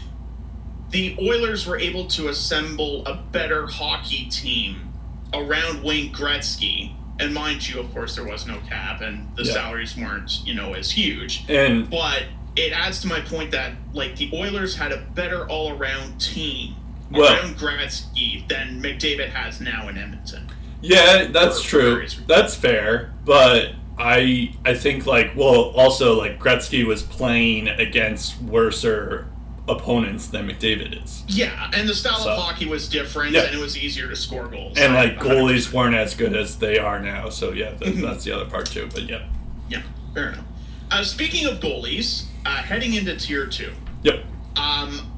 The 0.90 1.16
Oilers 1.20 1.66
were 1.66 1.78
able 1.78 2.06
to 2.08 2.28
assemble 2.28 3.04
a 3.06 3.14
better 3.14 3.66
hockey 3.66 4.26
team 4.30 4.92
around 5.34 5.82
Wayne 5.82 6.12
Gretzky. 6.12 6.94
And 7.20 7.34
mind 7.34 7.68
you, 7.68 7.80
of 7.80 7.92
course, 7.92 8.14
there 8.14 8.24
was 8.24 8.46
no 8.46 8.58
cap, 8.68 9.00
and 9.02 9.28
the 9.36 9.42
Yeah. 9.42 9.52
salaries 9.52 9.96
weren't, 9.96 10.40
you 10.46 10.54
know, 10.54 10.72
as 10.74 10.90
huge. 10.92 11.44
And 11.48 11.90
But 11.90 12.24
it 12.56 12.72
adds 12.72 13.00
to 13.02 13.06
my 13.08 13.20
point 13.20 13.50
that 13.50 13.72
like 13.92 14.16
the 14.16 14.30
Oilers 14.32 14.76
had 14.76 14.92
a 14.92 14.98
better 15.14 15.46
all-around 15.48 16.20
team 16.20 16.76
Well- 17.10 17.32
around 17.32 17.58
Gretzky 17.58 18.46
than 18.48 18.80
McDavid 18.82 19.30
has 19.30 19.60
now 19.60 19.88
in 19.88 19.98
Edmonton. 19.98 20.48
Yeah, 20.80 21.24
that's 21.30 21.60
true. 21.60 22.06
That's 22.28 22.54
fair, 22.54 23.12
but 23.24 23.72
I 23.98 24.54
I 24.64 24.74
think 24.74 25.06
like 25.06 25.32
well 25.36 25.70
also 25.76 26.16
like 26.18 26.38
Gretzky 26.38 26.84
was 26.86 27.02
playing 27.02 27.68
against 27.68 28.40
worser 28.42 29.26
opponents 29.68 30.28
than 30.28 30.48
McDavid 30.48 31.04
is. 31.04 31.24
Yeah, 31.28 31.70
and 31.74 31.86
the 31.88 31.94
style 31.94 32.18
So- 32.20 32.30
of 32.30 32.38
hockey 32.38 32.64
was 32.66 32.88
different, 32.88 33.32
Yeah. 33.32 33.42
and 33.42 33.54
it 33.54 33.60
was 33.60 33.76
easier 33.76 34.08
to 34.08 34.16
score 34.16 34.46
goals. 34.46 34.78
And 34.78 34.94
like 34.94 35.18
100%. 35.18 35.20
goalies 35.20 35.72
weren't 35.72 35.94
as 35.94 36.14
good 36.14 36.34
as 36.34 36.56
they 36.56 36.78
are 36.78 36.98
now, 36.98 37.28
so 37.28 37.52
yeah, 37.52 37.72
that, 37.72 37.96
that's 38.00 38.24
the 38.24 38.32
other 38.32 38.46
part 38.46 38.66
too. 38.66 38.88
But 38.94 39.02
yeah, 39.10 39.24
Yeah, 39.68 39.82
fair 40.14 40.30
enough. 40.30 40.44
Uh, 40.90 41.04
speaking 41.04 41.44
of 41.46 41.60
goalies, 41.60 42.24
uh, 42.46 42.56
heading 42.62 42.94
into 42.94 43.14
tier 43.16 43.46
two. 43.46 43.72
yep, 44.02 44.24
Um, 44.56 45.12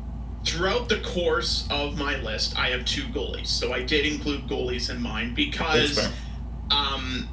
throughout 0.44 0.88
the 0.88 0.98
course 0.98 1.68
of 1.70 1.96
my 1.96 2.16
list, 2.20 2.58
I 2.58 2.70
have 2.70 2.84
two 2.84 3.04
goalies, 3.04 3.46
so 3.46 3.72
I 3.72 3.82
did 3.82 4.04
include 4.04 4.48
goalies 4.48 4.90
in 4.90 5.00
mine 5.00 5.32
because 5.34 5.96
um, 6.72 7.28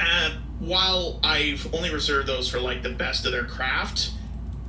uh, 0.00 0.30
while 0.58 1.20
I've 1.22 1.72
only 1.74 1.90
reserved 1.90 2.28
those 2.28 2.48
for 2.48 2.60
like 2.60 2.82
the 2.82 2.90
best 2.90 3.26
of 3.26 3.32
their 3.32 3.44
craft, 3.44 4.12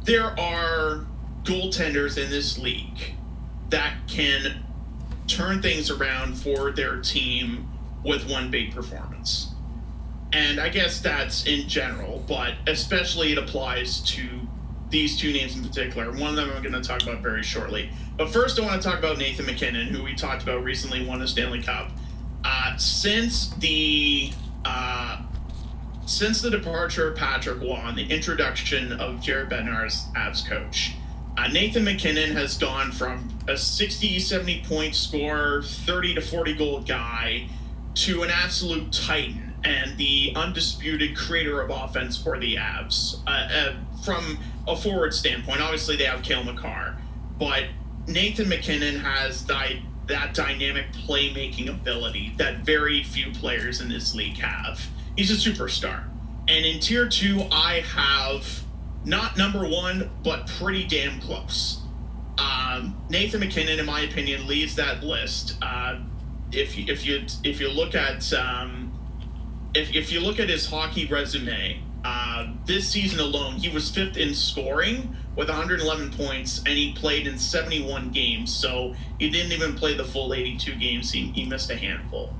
there 0.03 0.37
are 0.39 1.05
goaltenders 1.43 2.21
in 2.21 2.29
this 2.29 2.57
league 2.57 3.13
that 3.69 3.93
can 4.07 4.63
turn 5.27 5.61
things 5.61 5.89
around 5.89 6.35
for 6.35 6.71
their 6.71 7.01
team 7.01 7.69
with 8.03 8.29
one 8.29 8.49
big 8.49 8.73
performance. 8.73 9.53
And 10.33 10.59
I 10.59 10.69
guess 10.69 10.99
that's 10.99 11.45
in 11.45 11.67
general, 11.69 12.23
but 12.27 12.55
especially 12.67 13.31
it 13.31 13.37
applies 13.37 14.01
to 14.11 14.27
these 14.89 15.17
two 15.17 15.33
names 15.33 15.55
in 15.55 15.63
particular. 15.63 16.11
One 16.11 16.29
of 16.29 16.35
them 16.35 16.51
I'm 16.51 16.61
going 16.61 16.73
to 16.73 16.81
talk 16.81 17.03
about 17.03 17.21
very 17.21 17.43
shortly. 17.43 17.89
But 18.17 18.29
first, 18.29 18.59
I 18.59 18.65
want 18.65 18.81
to 18.81 18.87
talk 18.87 18.99
about 18.99 19.17
Nathan 19.17 19.45
MacKinnon, 19.45 19.87
who 19.87 20.03
we 20.03 20.15
talked 20.15 20.43
about 20.43 20.63
recently 20.63 21.05
won 21.05 21.19
the 21.19 21.27
Stanley 21.27 21.61
Cup. 21.61 21.91
Uh, 22.43 22.77
since 22.77 23.49
the 23.55 24.31
uh, 24.63 25.21
since 26.07 26.41
the 26.41 26.49
departure 26.49 27.09
of 27.09 27.17
Patrick 27.17 27.59
Roy 27.59 27.81
and 27.83 27.97
the 27.97 28.09
introduction 28.09 28.93
of 28.93 29.21
Jared 29.21 29.49
Bednar 29.49 29.85
as 29.85 30.05
Avs 30.15 30.47
coach, 30.47 30.93
uh, 31.37 31.47
Nathan 31.49 31.83
MacKinnon 31.83 32.31
has 32.31 32.57
gone 32.57 32.91
from 32.91 33.37
a 33.47 33.57
60, 33.57 34.17
70 34.19 34.63
point 34.63 34.95
scorer, 34.95 35.61
30 35.61 36.15
to 36.15 36.21
40 36.21 36.53
goal 36.53 36.81
guy 36.81 37.47
to 37.95 38.23
an 38.23 38.29
absolute 38.31 38.91
titan 38.91 39.53
and 39.63 39.97
the 39.97 40.31
undisputed 40.35 41.15
creator 41.15 41.61
of 41.61 41.69
offense 41.69 42.17
for 42.17 42.39
the 42.39 42.55
Avs. 42.55 43.19
Uh, 43.27 43.29
uh, 43.29 43.73
from 44.03 44.39
a 44.67 44.77
forward 44.77 45.13
standpoint, 45.13 45.61
obviously 45.61 45.97
they 45.97 46.05
have 46.05 46.23
Cale 46.23 46.43
Makar, 46.43 46.97
but 47.37 47.65
Nathan 48.07 48.47
MacKinnon 48.47 48.99
has 48.99 49.41
di- 49.41 49.83
that 50.07 50.33
dynamic 50.33 50.85
playmaking 50.93 51.69
ability 51.69 52.33
that 52.37 52.59
very 52.59 53.03
few 53.03 53.31
players 53.31 53.81
in 53.81 53.89
this 53.89 54.15
league 54.15 54.37
have. 54.37 54.87
He's 55.17 55.31
a 55.31 55.51
superstar. 55.51 56.03
And 56.47 56.65
in 56.65 56.79
tier 56.79 57.09
two, 57.09 57.43
I 57.51 57.81
have 57.81 58.63
not 59.03 59.37
number 59.37 59.67
one, 59.67 60.09
but 60.23 60.47
pretty 60.47 60.85
damn 60.85 61.19
close. 61.19 61.81
Um, 62.37 62.95
Nathan 63.09 63.39
MacKinnon, 63.39 63.79
in 63.79 63.85
my 63.85 64.01
opinion, 64.01 64.47
leads 64.47 64.75
that 64.75 65.03
list. 65.03 65.57
Uh, 65.61 65.99
if 66.51 66.77
you, 66.77 66.85
if 66.87 67.05
you 67.05 67.25
if 67.43 67.59
you 67.59 67.67
look 67.67 67.95
at 67.95 68.31
um, 68.33 68.93
if, 69.73 69.93
if 69.93 70.11
you 70.11 70.19
look 70.19 70.39
at 70.39 70.49
his 70.49 70.65
hockey 70.67 71.05
resume, 71.07 71.81
uh, 72.05 72.53
this 72.65 72.87
season 72.87 73.19
alone, 73.19 73.55
he 73.55 73.69
was 73.69 73.89
fifth 73.89 74.17
in 74.17 74.33
scoring 74.33 75.15
with 75.35 75.49
111 75.49 76.11
points, 76.13 76.59
and 76.59 76.69
he 76.69 76.93
played 76.93 77.27
in 77.27 77.37
71 77.37 78.11
games. 78.11 78.55
So 78.55 78.95
he 79.19 79.29
didn't 79.29 79.51
even 79.51 79.75
play 79.75 79.95
the 79.95 80.05
full 80.05 80.33
82 80.33 80.75
games. 80.75 81.11
He, 81.11 81.31
he 81.31 81.45
missed 81.45 81.69
a 81.69 81.75
handful. 81.75 82.33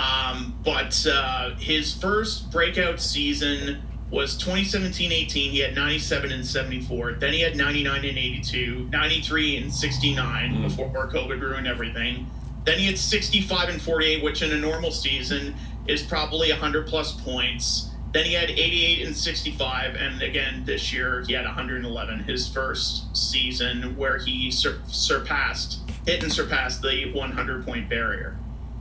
Um, 0.00 0.54
but 0.64 1.06
uh, 1.06 1.54
his 1.56 1.92
first 1.94 2.50
breakout 2.50 3.00
season 3.00 3.82
was 4.10 4.36
2017-18. 4.42 5.28
He 5.50 5.58
had 5.58 5.74
97 5.74 6.32
and 6.32 6.46
74. 6.46 7.12
Then 7.14 7.32
he 7.34 7.40
had 7.40 7.54
99 7.56 7.96
and 8.04 8.18
82, 8.18 8.88
93 8.90 9.56
and 9.58 9.72
69 9.72 10.54
Mhm. 10.54 10.62
before 10.62 11.08
COVID 11.08 11.40
ruined 11.40 11.66
everything. 11.66 12.26
Then 12.64 12.78
he 12.78 12.86
had 12.86 12.98
65 12.98 13.68
and 13.68 13.80
48, 13.82 14.22
which 14.24 14.42
in 14.42 14.52
a 14.52 14.58
normal 14.58 14.90
season 14.90 15.54
is 15.86 16.02
probably 16.02 16.50
100 16.50 16.86
plus 16.86 17.12
points. 17.12 17.90
Then 18.12 18.24
he 18.24 18.32
had 18.34 18.50
88 18.50 19.06
and 19.06 19.16
65, 19.16 19.94
and 19.94 20.20
again 20.22 20.64
this 20.64 20.92
year 20.92 21.22
he 21.26 21.32
had 21.34 21.44
111. 21.44 22.24
His 22.24 22.48
first 22.48 23.16
season 23.16 23.96
where 23.96 24.18
he 24.18 24.50
sur- 24.50 24.80
surpassed, 24.88 25.78
hit 26.06 26.22
and 26.22 26.32
surpassed 26.32 26.82
the 26.82 27.10
100 27.12 27.64
point 27.64 27.88
barrier. 27.88 28.36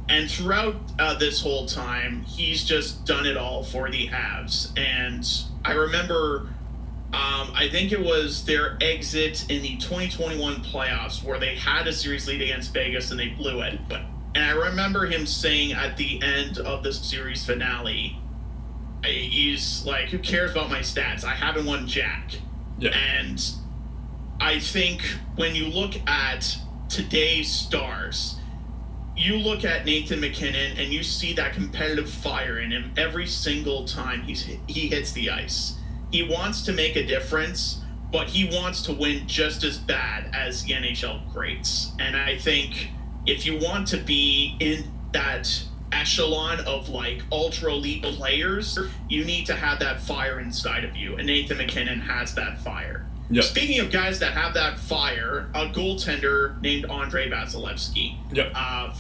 And 0.09 0.29
throughout 0.29 0.75
uh, 0.97 1.13
this 1.19 1.39
whole 1.39 1.67
time, 1.67 2.23
he's 2.23 2.63
just 2.63 3.05
done 3.05 3.27
it 3.27 3.37
all 3.37 3.63
for 3.63 3.91
the 3.91 4.07
Avs. 4.09 4.77
And 4.77 5.23
I 5.63 5.73
remember, 5.73 6.49
um, 7.13 7.51
I 7.53 7.69
think 7.71 7.91
it 7.91 7.99
was 7.99 8.43
their 8.45 8.75
exit 8.81 9.49
in 9.51 9.61
the 9.61 9.77
2021 9.77 10.63
playoffs 10.63 11.23
where 11.23 11.39
they 11.39 11.55
had 11.55 11.87
a 11.87 11.93
series 11.93 12.27
lead 12.27 12.41
against 12.41 12.73
Vegas 12.73 13.11
and 13.11 13.19
they 13.19 13.27
blew 13.27 13.61
it. 13.61 13.79
But 13.87 14.01
and 14.33 14.43
I 14.43 14.51
remember 14.51 15.05
him 15.05 15.25
saying 15.25 15.73
at 15.73 15.97
the 15.97 16.21
end 16.23 16.57
of 16.57 16.83
the 16.83 16.93
series 16.93 17.45
finale, 17.45 18.17
he's 19.03 19.85
like, 19.85 20.09
"Who 20.09 20.19
cares 20.19 20.51
about 20.51 20.69
my 20.69 20.79
stats? 20.79 21.23
I 21.23 21.33
haven't 21.35 21.65
won 21.65 21.87
jack." 21.87 22.33
yeah, 22.79 22.91
And 22.91 23.43
I 24.39 24.59
think 24.59 25.01
when 25.35 25.55
you 25.55 25.67
look 25.67 25.95
at 26.07 26.57
today's 26.89 27.51
stars, 27.51 28.38
you 29.19 29.35
look 29.35 29.65
at 29.65 29.85
Nathan 29.85 30.21
MacKinnon 30.21 30.77
and 30.77 30.93
you 30.93 31.03
see 31.03 31.33
that 31.33 31.53
competitive 31.53 32.09
fire 32.09 32.59
in 32.59 32.71
him 32.71 32.93
every 32.95 33.27
single 33.27 33.85
time 33.85 34.21
he's 34.21 34.43
he 34.67 34.87
hits 34.87 35.11
the 35.11 35.29
ice. 35.29 35.75
He 36.09 36.23
wants 36.23 36.61
to 36.63 36.71
make 36.71 36.95
a 36.95 37.05
difference, 37.05 37.81
but 38.13 38.27
he 38.29 38.45
wants 38.45 38.81
to 38.83 38.93
win 38.93 39.27
just 39.27 39.65
as 39.65 39.77
bad 39.77 40.33
as 40.33 40.63
the 40.63 40.73
NHL 40.73 41.31
greats. 41.33 41.91
And 41.99 42.15
I 42.15 42.37
think 42.37 42.91
if 43.25 43.45
you 43.45 43.59
want 43.59 43.89
to 43.89 43.97
be 43.97 44.55
in 44.61 44.89
that 45.11 45.63
echelon 45.91 46.61
of 46.61 46.87
like 46.87 47.21
ultra 47.29 47.73
elite 47.73 48.03
players, 48.03 48.79
you 49.09 49.25
need 49.25 49.45
to 49.47 49.55
have 49.55 49.79
that 49.79 50.01
fire 50.01 50.39
inside 50.39 50.85
of 50.85 50.95
you. 50.95 51.17
And 51.17 51.27
Nathan 51.27 51.57
MacKinnon 51.57 51.99
has 51.99 52.33
that 52.35 52.59
fire. 52.59 53.05
Yep. 53.31 53.43
Speaking 53.43 53.79
of 53.79 53.91
guys 53.91 54.19
that 54.19 54.33
have 54.33 54.53
that 54.55 54.79
fire, 54.79 55.49
a 55.53 55.67
goaltender 55.67 56.59
named 56.61 56.85
Andrei 56.89 57.29
Vasilevskiy, 57.29 58.17
yep, 58.33 58.51
uh, 58.55 58.93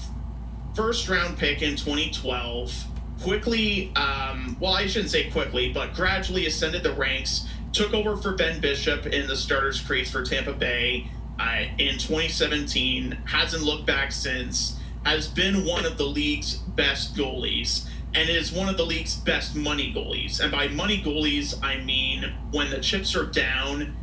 first 0.75 1.09
round 1.09 1.37
pick 1.37 1.61
in 1.63 1.75
2012, 1.75 2.85
quickly, 3.21 3.91
um, 3.95 4.55
well, 4.59 4.73
I 4.73 4.85
shouldn't 4.87 5.09
say 5.11 5.29
quickly, 5.31 5.73
but 5.73 5.93
gradually 5.95 6.45
ascended 6.45 6.83
the 6.83 6.93
ranks, 6.93 7.47
took 7.73 7.93
over 7.93 8.15
for 8.17 8.33
Ben 8.35 8.61
Bishop 8.61 9.07
in 9.07 9.27
the 9.27 9.35
starters 9.35 9.81
crease 9.81 10.11
for 10.11 10.23
Tampa 10.23 10.53
Bay 10.53 11.09
uh, 11.39 11.63
in 11.77 11.97
2017, 11.97 13.11
hasn't 13.25 13.63
looked 13.63 13.85
back 13.87 14.11
since, 14.11 14.77
has 15.05 15.27
been 15.27 15.65
one 15.65 15.85
of 15.85 15.97
the 15.97 16.05
league's 16.05 16.55
best 16.55 17.15
goalies. 17.15 17.87
and 18.15 18.27
is 18.27 18.51
one 18.51 18.67
of 18.67 18.75
the 18.75 18.85
league's 18.85 19.15
best 19.17 19.55
money 19.55 19.93
goalies. 19.93 20.39
And 20.39 20.51
by 20.51 20.67
money 20.67 20.99
goalies, 21.01 21.55
I 21.63 21.77
mean 21.77 22.33
when 22.51 22.71
the 22.71 22.79
chips 22.79 23.15
are 23.15 23.25
down, 23.25 23.95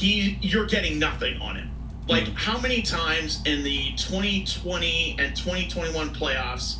he 0.00 0.38
you're 0.40 0.66
getting 0.66 0.98
nothing 0.98 1.40
on 1.40 1.56
him. 1.56 1.70
Like 2.08 2.28
hmm. 2.28 2.34
how 2.34 2.58
many 2.60 2.82
times 2.82 3.42
in 3.44 3.62
the 3.62 3.92
2020 3.96 5.16
and 5.18 5.36
2021 5.36 6.14
playoffs 6.14 6.78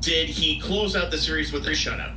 did 0.00 0.28
he 0.28 0.60
close 0.60 0.96
out 0.96 1.10
the 1.10 1.18
series 1.18 1.52
with 1.52 1.66
a 1.66 1.70
shutout? 1.70 2.14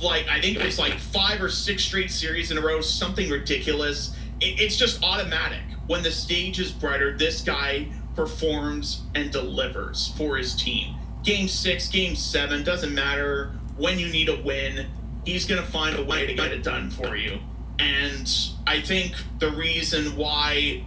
Like 0.00 0.28
I 0.28 0.40
think 0.40 0.56
it 0.56 0.64
was 0.64 0.78
like 0.78 0.94
five 0.94 1.42
or 1.42 1.48
six 1.48 1.84
straight 1.84 2.10
series 2.10 2.50
in 2.50 2.58
a 2.58 2.60
row, 2.60 2.80
something 2.80 3.30
ridiculous. 3.30 4.14
It, 4.40 4.60
it's 4.60 4.76
just 4.76 5.02
automatic. 5.02 5.62
When 5.86 6.02
the 6.02 6.10
stage 6.10 6.60
is 6.60 6.72
brighter, 6.72 7.16
this 7.16 7.40
guy 7.40 7.88
performs 8.14 9.02
and 9.14 9.30
delivers 9.30 10.12
for 10.16 10.36
his 10.36 10.54
team. 10.54 10.96
Game 11.22 11.48
six, 11.48 11.88
game 11.88 12.16
seven, 12.16 12.64
doesn't 12.64 12.94
matter 12.94 13.52
when 13.76 13.98
you 13.98 14.08
need 14.08 14.28
a 14.28 14.36
win, 14.42 14.86
he's 15.24 15.46
going 15.46 15.62
to 15.62 15.68
find 15.70 15.98
a 15.98 16.02
way 16.02 16.26
to 16.26 16.34
get 16.34 16.52
it 16.52 16.62
done 16.62 16.90
for 16.90 17.16
you. 17.16 17.38
And 17.78 18.32
I 18.66 18.80
think 18.80 19.14
the 19.38 19.50
reason 19.50 20.16
why 20.16 20.84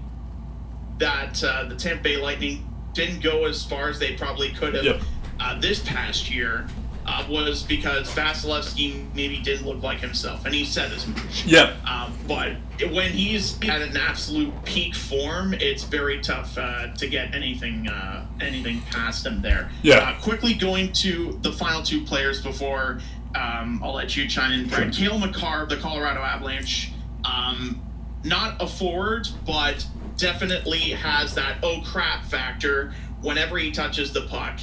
that 0.98 1.44
uh, 1.44 1.66
the 1.66 1.76
Tampa 1.76 2.04
Bay 2.04 2.18
Lightning 2.18 2.66
didn't 2.94 3.22
go 3.22 3.46
as 3.46 3.64
far 3.64 3.90
as 3.90 4.00
they 4.00 4.14
probably 4.16 4.50
could 4.52 4.74
have 4.76 4.84
Yep. 4.84 5.02
uh, 5.40 5.60
this 5.60 5.80
past 5.80 6.30
year 6.30 6.68
uh, 7.06 7.26
was 7.30 7.64
because 7.64 8.14
Vasilevskiy 8.14 9.14
maybe 9.16 9.38
didn't 9.40 9.66
look 9.66 9.82
like 9.82 10.00
himself, 10.00 10.46
and 10.46 10.54
he 10.54 10.64
said 10.66 10.92
as 10.92 11.08
much. 11.08 11.46
Yeah. 11.46 11.76
Um, 11.88 12.14
but 12.28 12.54
when 12.92 13.12
he's 13.12 13.58
at 13.64 13.82
an 13.82 13.98
absolute 13.98 14.54
peak 14.64 14.94
form, 14.94 15.54
it's 15.56 15.84
very 15.84 16.20
tough 16.20 16.56
uh, 16.58 16.94
to 16.96 17.08
get 17.08 17.34
anything 17.34 17.88
uh, 17.88 18.26
anything 18.42 18.82
past 18.92 19.26
him 19.26 19.42
there. 19.42 19.72
Yeah. 19.82 19.98
Uh, 20.10 20.22
quickly 20.22 20.54
going 20.54 20.92
to 20.94 21.40
the 21.42 21.52
final 21.52 21.82
two 21.82 22.02
players 22.04 22.44
before 22.44 23.00
um, 23.36 23.82
I'll 23.84 23.94
let 23.94 24.16
you 24.16 24.28
chime 24.28 24.52
in. 24.52 24.68
Brent 24.68 24.96
Cale 24.96 25.20
Makar, 25.20 25.64
of 25.64 25.70
the 25.70 25.78
Colorado 25.78 26.22
Avalanche, 26.22 26.92
um, 27.24 27.82
not 28.24 28.62
a 28.62 28.68
forward, 28.68 29.28
but 29.46 29.86
definitely 30.18 30.92
has 30.92 31.36
that 31.36 31.58
oh 31.64 31.82
crap 31.86 32.26
factor 32.26 32.94
whenever 33.22 33.58
he 33.58 33.72
touches 33.72 34.14
the 34.14 34.22
puck. 34.22 34.60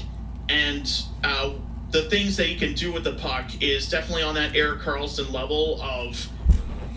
And 0.48 0.90
uh, 1.24 1.52
the 1.90 2.02
things 2.02 2.36
that 2.36 2.46
he 2.46 2.56
can 2.56 2.74
do 2.74 2.92
with 2.92 3.04
the 3.04 3.14
puck 3.14 3.50
is 3.60 3.88
definitely 3.88 4.22
on 4.22 4.34
that 4.34 4.54
Erik 4.54 4.80
Karlsson 4.80 5.32
level 5.32 5.80
of 5.82 6.28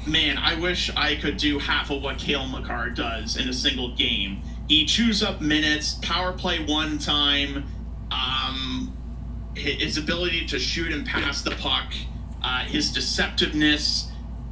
man, 0.06 0.38
I 0.38 0.60
wish 0.60 0.90
I 0.96 1.16
could 1.16 1.38
do 1.38 1.60
half 1.60 1.90
of 1.90 2.02
what 2.02 2.18
Cale 2.18 2.48
Makar 2.48 2.92
does 2.92 3.38
in 3.38 3.48
a 3.48 3.54
single 3.54 3.96
game. 3.96 4.42
He 4.68 4.86
chews 4.86 5.24
up 5.24 5.42
minutes, 5.42 5.96
power 6.02 6.32
play 6.32 6.64
one 6.64 7.00
time, 7.00 7.66
um, 8.12 8.96
his 9.60 9.98
ability 9.98 10.46
to 10.48 10.60
shoot 10.60 10.92
and 10.92 11.06
pass 11.06 11.42
the 11.42 11.52
puck, 11.52 11.94
uh, 12.44 12.62
his 12.62 12.96
deceptiveness, 12.96 14.10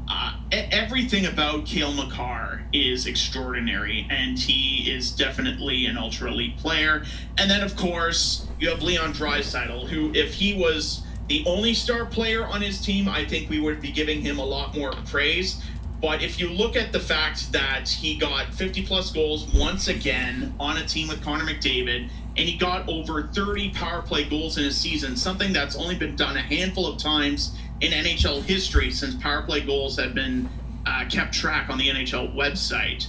uh, 0.10 0.38
everything 0.52 1.26
about 1.26 1.66
Cale 1.66 1.94
Makar 1.94 2.64
is 2.72 3.06
extraordinary, 3.06 4.08
and 4.10 4.40
he 4.40 4.90
is 4.90 5.12
definitely 5.12 5.86
an 5.86 5.98
ultra 5.98 6.32
elite 6.32 6.58
player. 6.58 7.04
And 7.38 7.52
then, 7.52 7.62
of 7.62 7.76
course, 7.76 8.48
you 8.60 8.70
have 8.70 8.82
Leon 8.82 9.14
Draisaitl, 9.14 9.90
who, 9.90 10.14
if 10.14 10.34
he 10.36 10.54
was 10.54 11.04
the 11.28 11.44
only 11.46 11.74
star 11.74 12.06
player 12.06 12.46
on 12.46 12.62
his 12.62 12.80
team, 12.80 13.10
I 13.10 13.26
think 13.26 13.50
we 13.50 13.60
would 13.60 13.82
be 13.82 13.92
giving 13.92 14.22
him 14.22 14.40
a 14.40 14.46
lot 14.46 14.78
more 14.78 14.94
praise. 15.06 15.62
But 16.02 16.22
if 16.22 16.40
you 16.40 16.50
look 16.50 16.76
at 16.76 16.92
the 16.92 17.00
fact 17.00 17.52
that 17.52 17.90
he 17.90 18.16
got 18.16 18.54
50 18.54 18.86
plus 18.86 19.12
goals 19.12 19.48
once 19.54 19.88
again 19.88 20.56
on 20.60 20.78
a 20.78 20.86
team 20.86 21.08
with 21.08 21.24
Connor 21.24 21.44
McDavid, 21.46 22.10
and 22.38 22.48
he 22.48 22.58
got 22.58 22.88
over 22.88 23.24
30 23.24 23.72
power 23.72 24.02
play 24.02 24.24
goals 24.24 24.58
in 24.58 24.66
a 24.66 24.72
season, 24.72 25.16
something 25.16 25.52
that's 25.52 25.76
only 25.76 25.96
been 25.96 26.16
done 26.16 26.38
a 26.38 26.42
handful 26.42 26.86
of 26.86 26.98
times 26.98 27.56
in 27.82 27.92
NHL 27.92 28.44
history 28.44 28.92
since 28.92 29.16
power 29.16 29.42
play 29.42 29.62
goals 29.62 29.98
have 29.98 30.14
been 30.14 30.48
uh, 30.86 31.06
kept 31.10 31.34
track 31.34 31.70
on 31.70 31.78
the 31.78 31.88
NHL 31.90 32.36
website. 32.36 33.08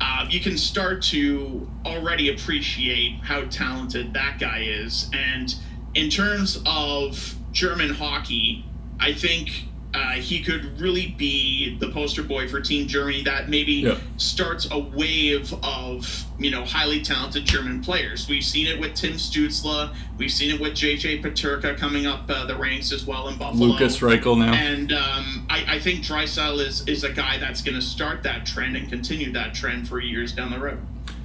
Uh, 0.00 0.26
you 0.30 0.40
can 0.40 0.56
start 0.56 1.02
to 1.02 1.70
already 1.84 2.30
appreciate 2.30 3.18
how 3.22 3.42
talented 3.42 4.14
that 4.14 4.38
guy 4.38 4.62
is. 4.62 5.10
And 5.12 5.54
in 5.94 6.08
terms 6.08 6.60
of 6.64 7.36
German 7.52 7.90
hockey, 7.90 8.64
I 8.98 9.12
think 9.12 9.66
uh, 9.92 10.12
he 10.12 10.42
could 10.42 10.80
really 10.80 11.08
be 11.18 11.76
the 11.80 11.88
poster 11.90 12.22
boy 12.22 12.46
for 12.48 12.60
Team 12.60 12.86
Germany 12.86 13.22
that 13.24 13.48
maybe 13.48 13.72
Yeah. 13.72 13.96
starts 14.18 14.68
a 14.70 14.78
wave 14.78 15.52
of 15.64 16.24
you 16.38 16.50
know 16.50 16.64
highly 16.64 17.00
talented 17.02 17.44
German 17.44 17.82
players. 17.82 18.28
We've 18.28 18.44
seen 18.44 18.66
it 18.68 18.78
with 18.78 18.94
Tim 18.94 19.14
Stützle. 19.14 19.92
We've 20.16 20.30
seen 20.30 20.54
it 20.54 20.60
with 20.60 20.74
JJ 20.74 21.22
Peterka 21.22 21.76
coming 21.76 22.06
up 22.06 22.30
uh, 22.30 22.46
the 22.46 22.56
ranks 22.56 22.92
as 22.92 23.04
well 23.04 23.28
in 23.28 23.36
Buffalo. 23.36 23.66
Lukas 23.72 23.98
Reichel 23.98 24.38
now. 24.38 24.52
And 24.54 24.92
um, 24.92 25.46
I, 25.50 25.64
I 25.76 25.78
think 25.80 26.04
Draisaitl 26.04 26.64
is 26.64 26.86
is 26.86 27.02
a 27.04 27.10
guy 27.12 27.38
that's 27.38 27.60
going 27.62 27.74
to 27.74 27.82
start 27.82 28.22
that 28.22 28.46
trend 28.46 28.76
and 28.76 28.88
continue 28.88 29.32
that 29.32 29.54
trend 29.54 29.88
for 29.88 29.98
years 30.00 30.32
down 30.32 30.50
the 30.50 30.58
road. 30.60 30.78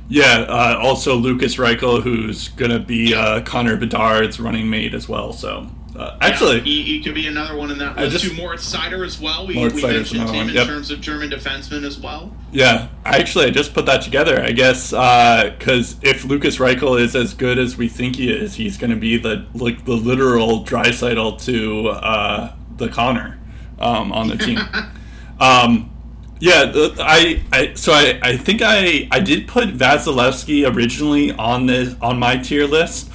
Yeah, 0.08 0.46
uh, 0.48 0.78
also 0.82 1.16
Lukas 1.16 1.56
Reichel, 1.56 2.04
who's 2.04 2.50
going 2.50 2.70
to 2.72 2.80
be 2.80 3.16
uh, 3.16 3.42
Connor 3.42 3.76
Bedard's 3.76 4.40
running 4.40 4.70
mate 4.70 4.94
as 4.94 5.10
well. 5.10 5.34
So, 5.34 5.68
uh, 5.98 6.18
actually, 6.22 6.58
Yeah, 6.58 6.64
he, 6.64 6.84
he 6.84 7.04
could 7.04 7.16
be 7.16 7.28
another 7.28 7.56
one 7.56 7.72
in 7.72 7.78
that 7.80 7.96
list. 7.96 8.12
just- 8.12 8.26
too. 8.26 8.34
Moritz 8.34 8.74
Seider 8.74 9.06
as 9.06 9.20
well. 9.20 9.48
We, 9.48 9.56
we 9.56 9.82
mentioned 9.82 10.30
him 10.30 10.50
in 10.50 10.56
yep. 10.56 10.68
terms 10.68 10.92
of 10.92 11.02
German 11.02 11.30
defensemen 11.30 11.84
as 11.84 12.00
well. 12.00 12.36
yeah, 12.52 12.90
I 13.06 13.18
actually 13.18 13.46
I 13.46 13.50
just 13.52 13.74
put 13.74 13.86
that 13.86 14.02
together. 14.02 14.42
I 14.42 14.52
guess 14.52 14.92
because 14.92 15.98
if 16.02 16.26
Lukas 16.26 16.58
Reichel 16.58 17.00
is 17.00 17.16
as 17.16 17.34
good 17.34 17.58
as 17.58 17.78
we 17.78 17.88
think 17.88 18.18
he 18.18 18.32
is, 18.32 18.56
he's 18.56 18.78
going 18.78 18.92
to 18.92 18.96
be 18.96 19.18
the 19.18 19.46
like 19.54 19.86
the 19.86 19.94
literal 19.94 20.64
Draisaitl 20.66 21.44
to 21.46 21.90
uh, 21.90 22.56
the 22.78 22.90
Connor 22.90 23.40
um, 23.80 24.12
on 24.12 24.28
the 24.28 24.38
team. 24.38 24.60
um, 25.40 25.92
yeah, 26.40 26.72
I, 27.00 27.44
I 27.52 27.74
so 27.76 27.94
I, 27.94 28.20
I 28.22 28.38
think 28.38 28.62
I 28.62 29.08
I 29.12 29.20
did 29.20 29.48
put 29.48 29.70
Vasilevskiy 29.70 30.72
originally 30.74 31.32
on 31.32 31.66
this 31.66 31.96
on 32.02 32.20
my 32.20 32.38
tier 32.38 32.66
list. 32.66 33.10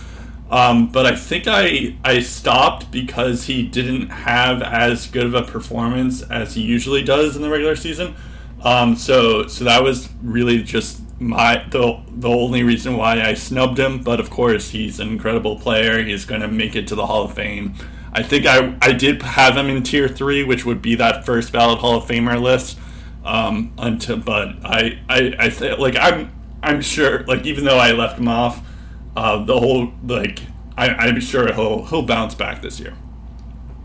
Um, 0.51 0.89
but 0.89 1.07
I 1.07 1.15
think 1.15 1.45
I 1.47 1.95
I 2.05 2.21
stopped 2.21 2.91
because 2.91 3.45
he 3.45 3.63
didn't 3.63 4.09
have 4.09 4.63
as 4.63 5.07
good 5.07 5.27
of 5.27 5.35
a 5.35 5.43
performance 5.43 6.23
as 6.23 6.55
he 6.55 6.63
usually 6.63 7.05
does 7.05 7.37
in 7.37 7.43
the 7.43 7.51
regular 7.51 7.77
season. 7.77 8.17
Um, 8.63 8.97
so 8.97 9.47
so 9.47 9.65
that 9.65 9.83
was 9.83 10.09
really 10.23 10.63
just 10.63 11.03
my 11.21 11.65
the 11.71 12.01
the 12.09 12.29
only 12.29 12.65
reason 12.65 12.97
why 12.97 13.23
I 13.23 13.35
snubbed 13.35 13.79
him. 13.79 14.03
But 14.03 14.19
of 14.19 14.29
course, 14.29 14.71
he's 14.71 14.99
an 14.99 15.09
incredible 15.09 15.59
player. 15.59 16.03
He's 16.03 16.25
going 16.25 16.41
to 16.41 16.49
make 16.49 16.75
it 16.75 16.89
to 16.89 16.97
the 16.97 17.07
Hall 17.07 17.25
of 17.25 17.35
Fame. 17.35 17.75
I 18.13 18.25
think 18.25 18.45
I 18.45 18.77
I 18.83 18.93
did 18.93 19.23
have 19.23 19.57
him 19.57 19.69
in 19.69 19.85
tier 19.85 20.09
three, 20.09 20.43
which 20.43 20.67
would 20.67 20.83
be 20.83 20.97
that 20.97 21.25
first 21.25 21.53
ballot 21.53 21.79
Hall 21.79 21.97
of 21.97 22.05
Famer 22.05 22.41
list. 22.41 22.77
Um, 23.25 23.73
until 23.79 24.17
but 24.17 24.57
I 24.65 24.99
I 25.09 25.35
I 25.39 25.49
th- 25.51 25.79
like 25.79 25.95
I'm 25.97 26.33
I'm 26.61 26.81
sure 26.81 27.23
like 27.25 27.47
even 27.47 27.65
though 27.65 27.79
I 27.79 27.93
left 27.93 28.19
him 28.19 28.27
off 28.29 28.67
uh, 29.17 29.45
the 29.45 29.59
whole 29.59 29.93
like 30.07 30.41
I, 30.77 30.89
I'm 30.91 31.21
sure 31.21 31.53
he'll 31.53 31.85
he'll 31.87 32.03
bounce 32.03 32.35
back 32.35 32.63
this 32.63 32.81
year. 32.81 32.95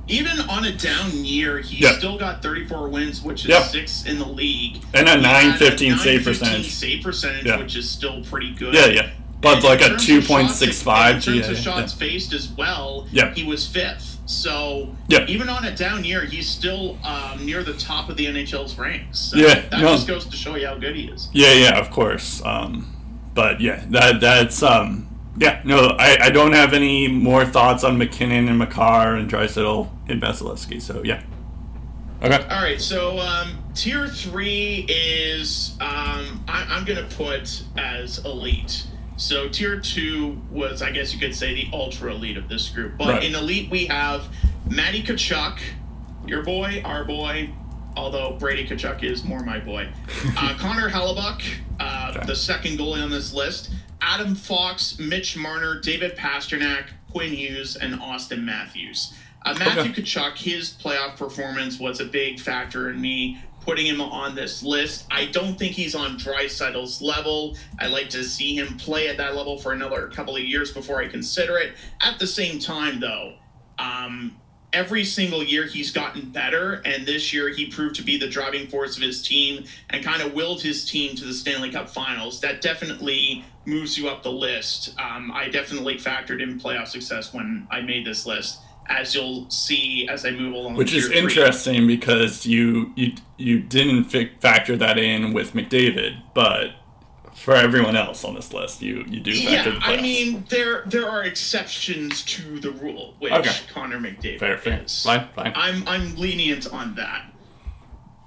Even 0.08 0.40
on 0.42 0.66
a 0.66 0.72
down 0.72 1.26
year, 1.26 1.60
he 1.60 1.84
Yeah. 1.84 1.98
still 1.98 2.16
got 2.18 2.44
34 2.44 2.90
wins, 2.90 3.24
which 3.24 3.42
is 3.44 3.50
Yeah. 3.50 3.64
sixth 3.64 4.06
in 4.08 4.20
the 4.20 4.28
league. 4.28 4.84
And 4.94 5.08
a 5.08 5.18
He 5.18 5.24
had 5.24 5.24
915 5.24 5.98
save 5.98 6.24
percentage. 6.24 6.70
save 6.72 7.02
percentage, 7.04 7.46
Yeah. 7.46 7.58
which 7.58 7.76
is 7.76 7.90
still 7.90 8.22
pretty 8.22 8.52
good. 8.52 8.76
Yeah, 8.76 8.86
yeah. 8.86 9.10
But 9.42 9.56
And 9.56 9.64
like 9.64 9.82
a 9.82 9.90
terms 9.90 10.04
of 10.04 10.08
shots- 10.08 10.28
point 10.28 10.52
six 10.52 10.82
five 10.84 11.16
In 11.16 11.22
terms 11.22 11.48
of 11.50 11.56
GA. 11.56 11.62
shots 11.64 11.94
faced 11.94 12.34
as 12.34 12.48
well, 12.50 13.08
Yeah. 13.12 13.34
he 13.34 13.44
was 13.44 13.66
fifth. 13.66 14.18
So 14.28 14.90
Yeah. 15.08 15.26
even 15.28 15.50
on 15.50 15.66
a 15.66 15.72
down 15.76 16.04
year, 16.06 16.24
he's 16.26 16.48
still 16.48 16.98
um, 17.04 17.44
near 17.44 17.64
the 17.64 17.74
top 17.74 18.08
of 18.10 18.16
the 18.16 18.28
NHL's 18.28 18.78
ranks. 18.78 19.18
So 19.20 19.38
Yeah, 19.38 19.56
that 19.72 19.82
no. 19.82 19.96
just 19.96 20.06
goes 20.08 20.26
to 20.26 20.38
show 20.38 20.56
you 20.56 20.68
how 20.68 20.76
good 20.76 20.96
he 20.96 21.06
is. 21.06 21.30
Yeah, 21.34 21.54
yeah, 21.54 21.80
of 21.80 21.90
course. 21.90 22.44
Um, 22.46 22.88
but 23.34 23.60
yeah, 23.60 23.82
that 23.90 24.22
that's 24.22 24.62
um, 24.64 25.05
yeah. 25.38 25.62
No, 25.64 25.96
I, 26.00 26.18
I 26.26 26.30
don't 26.30 26.54
have 26.54 26.74
any 26.74 27.08
more 27.08 27.46
thoughts 27.46 27.84
on 27.84 27.98
MacKinnon 27.98 28.48
and 28.48 28.58
Makar 28.58 29.16
and 29.16 29.30
Draisaitl 29.30 29.90
and 30.08 30.22
Vasilevskiy. 30.22 30.82
So 30.82 31.02
yeah. 31.04 31.22
Okay. 32.24 32.38
All 32.50 32.64
right, 32.64 32.80
so 32.82 33.20
um, 33.20 33.58
tier 33.76 34.08
three 34.08 34.86
is 34.90 35.76
um, 35.82 36.44
I, 36.48 36.66
I'm 36.70 36.86
going 36.86 36.98
to 37.08 37.16
put 37.16 37.64
as 37.78 38.24
elite. 38.26 38.88
So 39.18 39.48
tier 39.50 39.80
two 39.80 40.42
was, 40.50 40.82
I 40.82 40.92
guess 40.92 41.14
you 41.14 41.20
could 41.20 41.36
say, 41.36 41.54
the 41.54 41.70
ultra 41.74 42.12
elite 42.12 42.38
of 42.38 42.48
this 42.50 42.70
group. 42.70 42.98
But 42.98 43.08
Right. 43.08 43.24
in 43.26 43.36
elite, 43.36 43.70
we 43.70 43.86
have 43.88 44.28
Matty 44.70 45.04
Tkachuk, 45.04 45.60
your 46.26 46.42
boy, 46.44 46.82
our 46.86 47.04
boy. 47.04 47.50
Although 47.98 48.36
Brady 48.40 48.68
Tkachuk 48.68 49.04
is 49.04 49.24
more 49.24 49.42
my 49.42 49.60
boy. 49.60 49.88
Uh, 50.38 50.56
Connor 50.58 50.90
Hellebuyck, 50.90 51.44
uh, 51.80 52.14
Okay. 52.16 52.26
the 52.26 52.36
second 52.36 52.78
goalie 52.80 53.04
on 53.04 53.10
this 53.12 53.34
list. 53.34 53.72
Adam 54.06 54.36
Fox, 54.36 55.00
Mitch 55.00 55.36
Marner, 55.36 55.80
David 55.80 56.16
Pastrnak, 56.16 56.86
Quinn 57.12 57.34
Hughes, 57.34 57.76
and 57.76 57.96
Auston 57.96 58.44
Matthews. 58.44 59.14
Uh, 59.44 59.56
Matthew 59.58 59.92
Okay. 59.92 60.02
Tkachuk, 60.04 60.38
his 60.38 60.72
playoff 60.72 61.18
performance 61.18 61.80
was 61.80 62.00
a 62.00 62.06
big 62.06 62.40
factor 62.40 62.90
in 62.90 63.02
me 63.02 63.40
putting 63.62 63.88
him 63.88 64.00
on 64.00 64.36
this 64.36 64.62
list. 64.62 65.06
I 65.10 65.26
don't 65.26 65.58
think 65.58 65.74
he's 65.74 65.96
on 65.96 66.20
Draisaitl's 66.20 67.02
level. 67.02 67.58
I 67.80 67.88
like 67.88 68.10
to 68.10 68.24
see 68.24 68.56
him 68.56 68.78
play 68.78 69.08
at 69.08 69.18
that 69.18 69.36
level 69.36 69.58
for 69.58 69.74
another 69.74 70.08
couple 70.10 70.36
of 70.36 70.44
years 70.44 70.72
before 70.72 71.02
I 71.02 71.08
consider 71.08 71.58
it. 71.58 71.74
At 72.00 72.20
the 72.20 72.28
same 72.28 72.60
time, 72.60 73.00
though, 73.00 73.34
um, 73.80 74.36
every 74.76 75.06
single 75.06 75.42
year 75.42 75.66
he's 75.66 75.90
gotten 75.90 76.30
better, 76.30 76.82
and 76.86 77.08
this 77.08 77.34
year 77.34 77.50
he 77.50 77.66
proved 77.66 77.96
to 77.96 78.04
be 78.04 78.18
the 78.18 78.28
driving 78.28 78.68
force 78.68 78.98
of 78.98 79.02
his 79.02 79.24
team 79.24 79.64
and 79.90 80.04
kind 80.04 80.22
of 80.22 80.34
willed 80.34 80.62
his 80.62 80.86
team 80.86 81.16
to 81.16 81.26
the 81.26 81.34
Stanley 81.34 81.72
Cup 81.72 81.90
Finals. 81.90 82.42
That 82.42 82.62
definitely 82.62 83.46
moves 83.66 83.98
you 83.98 84.10
up 84.10 84.22
the 84.22 84.32
list. 84.32 84.94
Um, 85.00 85.32
I 85.32 85.48
definitely 85.48 85.96
factored 85.96 86.44
in 86.44 86.60
playoff 86.60 86.88
success 86.88 87.34
when 87.34 87.68
I 87.72 87.82
made 87.82 88.06
this 88.06 88.26
list, 88.26 88.60
as 88.88 89.16
you'll 89.16 89.50
see 89.50 90.08
as 90.10 90.26
I 90.26 90.32
move 90.32 90.54
along. 90.54 90.76
Which 90.76 90.94
is 90.94 91.08
three. 91.08 91.20
interesting 91.20 91.88
because 91.88 92.46
you 92.46 92.92
you 92.96 93.14
you 93.38 93.62
didn't 93.62 94.06
factor 94.42 94.76
that 94.76 94.98
in 94.98 95.34
with 95.34 95.54
McDavid, 95.54 96.22
but 96.34 96.72
for 97.46 97.54
everyone 97.56 97.96
else 97.96 98.24
on 98.24 98.34
this 98.34 98.52
list, 98.52 98.82
you 98.82 99.06
you 99.08 99.20
do 99.20 99.32
factor 99.32 99.50
Yeah, 99.52 99.64
the 99.80 99.80
I 99.82 100.02
mean 100.02 100.46
there 100.50 100.82
there 100.88 101.08
are 101.08 101.24
exceptions 101.24 102.24
to 102.24 102.60
the 102.60 102.72
rule, 102.72 103.14
which 103.20 103.32
Okay. 103.32 103.52
Connor 103.72 104.00
McDavid 104.00 104.40
fair, 104.40 104.58
fair, 104.58 104.82
is. 104.84 105.04
fine, 105.04 105.28
fine. 105.36 105.54
I'm 105.56 105.88
I'm 105.88 106.16
lenient 106.16 106.66
on 106.74 106.96
that, 106.96 107.32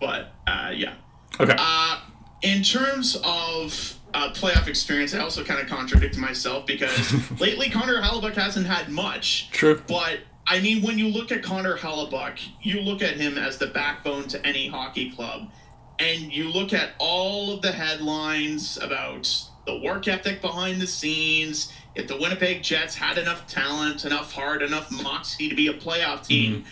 but 0.00 0.32
uh, 0.46 0.70
yeah. 0.74 0.94
Okay, 1.40 1.54
Uh, 1.58 2.00
in 2.42 2.62
terms 2.62 3.16
of 3.24 3.96
uh, 4.14 4.30
playoff 4.32 4.68
experience, 4.68 5.14
I 5.14 5.18
also 5.18 5.44
kind 5.44 5.60
of 5.60 5.66
contradict 5.68 6.16
myself 6.16 6.64
because 6.66 7.12
lately 7.40 7.68
Connor 7.70 8.00
Hellebuyck 8.00 8.34
hasn't 8.34 8.66
had 8.66 8.88
much. 8.88 9.50
true. 9.50 9.82
But 9.86 10.20
I 10.46 10.60
mean, 10.60 10.82
when 10.82 10.98
you 10.98 11.08
look 11.08 11.30
at 11.32 11.42
Connor 11.42 11.76
Hellebuyck, 11.76 12.38
you 12.62 12.80
look 12.80 13.02
at 13.02 13.16
him 13.16 13.36
as 13.36 13.58
the 13.58 13.66
backbone 13.66 14.28
to 14.28 14.46
any 14.46 14.68
hockey 14.68 15.10
club, 15.10 15.50
and 15.98 16.32
you 16.32 16.48
look 16.50 16.72
at 16.72 16.90
all 16.98 17.52
of 17.52 17.62
the 17.62 17.72
headlines 17.72 18.78
about 18.80 19.28
the 19.66 19.78
work 19.80 20.08
ethic 20.08 20.40
behind 20.40 20.80
the 20.80 20.86
scenes. 20.86 21.72
If 21.94 22.06
the 22.06 22.16
Winnipeg 22.16 22.62
Jets 22.62 22.94
had 22.94 23.18
enough 23.18 23.46
talent, 23.46 24.04
enough 24.04 24.32
heart, 24.32 24.62
enough 24.62 24.90
moxie 24.90 25.48
to 25.48 25.54
be 25.54 25.66
a 25.66 25.74
playoff 25.74 26.26
team, 26.26 26.64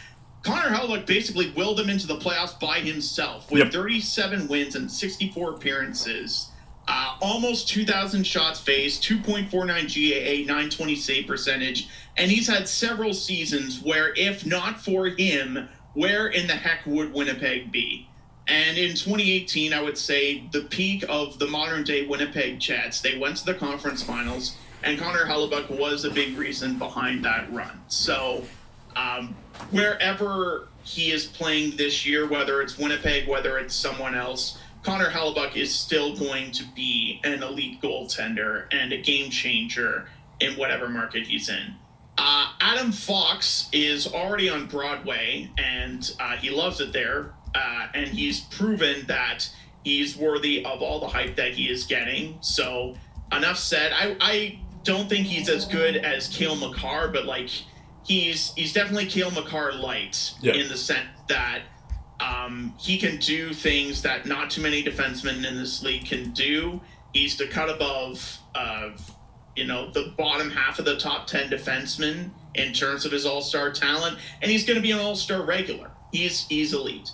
Connor 0.43 0.75
Hellebuyck 0.75 1.07
basically 1.07 1.51
willed 1.51 1.79
them 1.79 1.91
into 1.91 2.07
the 2.07 2.17
playoffs 2.17 2.59
by 2.61 2.79
himself 2.79 3.51
with 3.51 3.65
Yep. 3.65 3.73
37 3.73 4.47
wins 4.49 4.77
and 4.77 4.91
64 4.91 5.55
appearances. 5.55 6.51
Uh, 6.87 7.17
almost 7.21 7.69
2,000 7.69 8.25
shots 8.25 8.61
faced, 8.61 9.03
2.49 9.03 9.51
GAA, 9.89 10.47
920 10.47 10.95
save 10.95 11.27
percentage, 11.27 11.89
and 12.17 12.31
he's 12.31 12.47
had 12.47 12.69
several 12.69 13.13
seasons 13.13 13.83
where, 13.83 14.15
if 14.17 14.47
not 14.47 14.81
for 14.81 15.07
him, 15.09 15.69
where 15.95 16.29
in 16.29 16.47
the 16.47 16.55
heck 16.55 16.87
would 16.87 17.13
Winnipeg 17.13 17.73
be? 17.73 18.06
And 18.49 18.79
in 18.79 18.91
2018, 18.91 19.73
I 19.73 19.83
would 19.83 19.99
say 19.99 20.45
the 20.53 20.63
peak 20.63 21.05
of 21.09 21.39
the 21.39 21.47
modern 21.47 21.83
day 21.83 22.07
Winnipeg 22.07 22.61
Jets, 22.61 23.01
they 23.01 23.19
went 23.19 23.39
to 23.39 23.45
the 23.45 23.55
conference 23.55 24.03
finals, 24.03 24.57
and 24.85 24.99
Connor 24.99 25.25
Hellebuyck 25.25 25.69
was 25.71 26.05
a 26.05 26.11
big 26.11 26.39
reason 26.39 26.79
behind 26.79 27.25
that 27.25 27.53
run. 27.53 27.83
So, 27.89 28.45
um, 28.95 29.35
wherever 29.71 30.69
he 30.85 31.11
is 31.11 31.27
playing 31.27 31.77
this 31.77 32.07
year, 32.07 32.27
whether 32.27 32.63
it's 32.63 32.79
Winnipeg, 32.79 33.27
whether 33.27 33.59
it's 33.59 33.75
someone 33.75 34.15
else, 34.15 34.59
Connor 34.85 35.11
Hellebuyck 35.11 35.57
is 35.57 35.75
still 35.75 36.17
going 36.17 36.53
to 36.53 36.65
be 36.77 37.21
an 37.25 37.43
elite 37.43 37.83
goaltender 37.83 38.67
and 38.71 38.93
a 38.93 38.99
game 39.03 39.31
changer 39.31 40.09
in 40.39 40.53
whatever 40.57 40.89
market 40.89 41.27
he's 41.27 41.49
in. 41.49 41.75
Uh, 42.19 42.53
Adam 42.61 42.93
Fox 42.93 43.69
is 43.73 44.07
already 44.07 44.49
on 44.49 44.67
Broadway, 44.67 45.51
and 45.59 46.15
uh, 46.21 46.37
he 46.37 46.51
loves 46.51 46.81
it 46.81 46.93
there. 46.93 47.33
Uh, 47.57 47.87
and 47.95 48.09
he's 48.09 48.41
proven 48.41 49.07
that 49.07 49.49
he's 49.83 50.17
worthy 50.17 50.63
of 50.65 50.83
all 50.83 51.01
the 51.01 51.07
hype 51.09 51.37
that 51.37 51.53
he 51.55 51.71
is 51.71 51.85
getting. 51.85 52.37
So, 52.43 52.95
enough 53.33 53.57
said. 53.59 53.93
I, 53.95 54.17
I 54.21 54.59
don't 54.85 55.09
think 55.09 55.27
he's 55.27 55.49
as 55.49 55.65
good 55.65 55.97
as 55.97 56.29
Cale 56.29 56.57
Makar, 56.57 57.09
but 57.09 57.25
like 57.25 57.49
he's 58.05 58.53
he's 58.55 58.73
definitely 58.75 59.07
Cale 59.07 59.31
Makar 59.31 59.73
light 59.73 60.33
Yeah. 60.41 60.53
in 60.55 60.69
the 60.69 60.77
sense 60.77 61.09
that 61.29 61.63
um, 62.21 62.75
he 62.79 62.99
can 62.99 63.17
do 63.19 63.53
things 63.53 64.03
that 64.03 64.27
not 64.27 64.51
too 64.51 64.61
many 64.63 64.83
defensemen 64.83 65.47
in 65.49 65.57
this 65.57 65.83
league 65.83 66.05
can 66.07 66.33
do. 66.33 66.81
He's 67.13 67.37
the 67.37 67.47
cut 67.47 67.71
above 67.71 68.39
of 68.55 69.13
you 69.55 69.65
know 69.67 69.91
the 69.91 70.13
bottom 70.19 70.51
half 70.51 70.79
of 70.79 70.85
the 70.85 70.97
top 70.99 71.27
10 71.27 71.49
defensemen 71.49 72.31
in 72.55 72.73
terms 72.75 73.07
of 73.07 73.13
his 73.13 73.25
all-star 73.25 73.71
talent 73.71 74.19
and 74.43 74.51
he's 74.51 74.65
going 74.67 74.77
to 74.77 74.83
be 74.83 74.91
an 74.91 74.99
all-star 74.99 75.41
regular 75.43 75.91
he's 76.13 76.47
he's 76.49 76.73
elite 76.75 77.11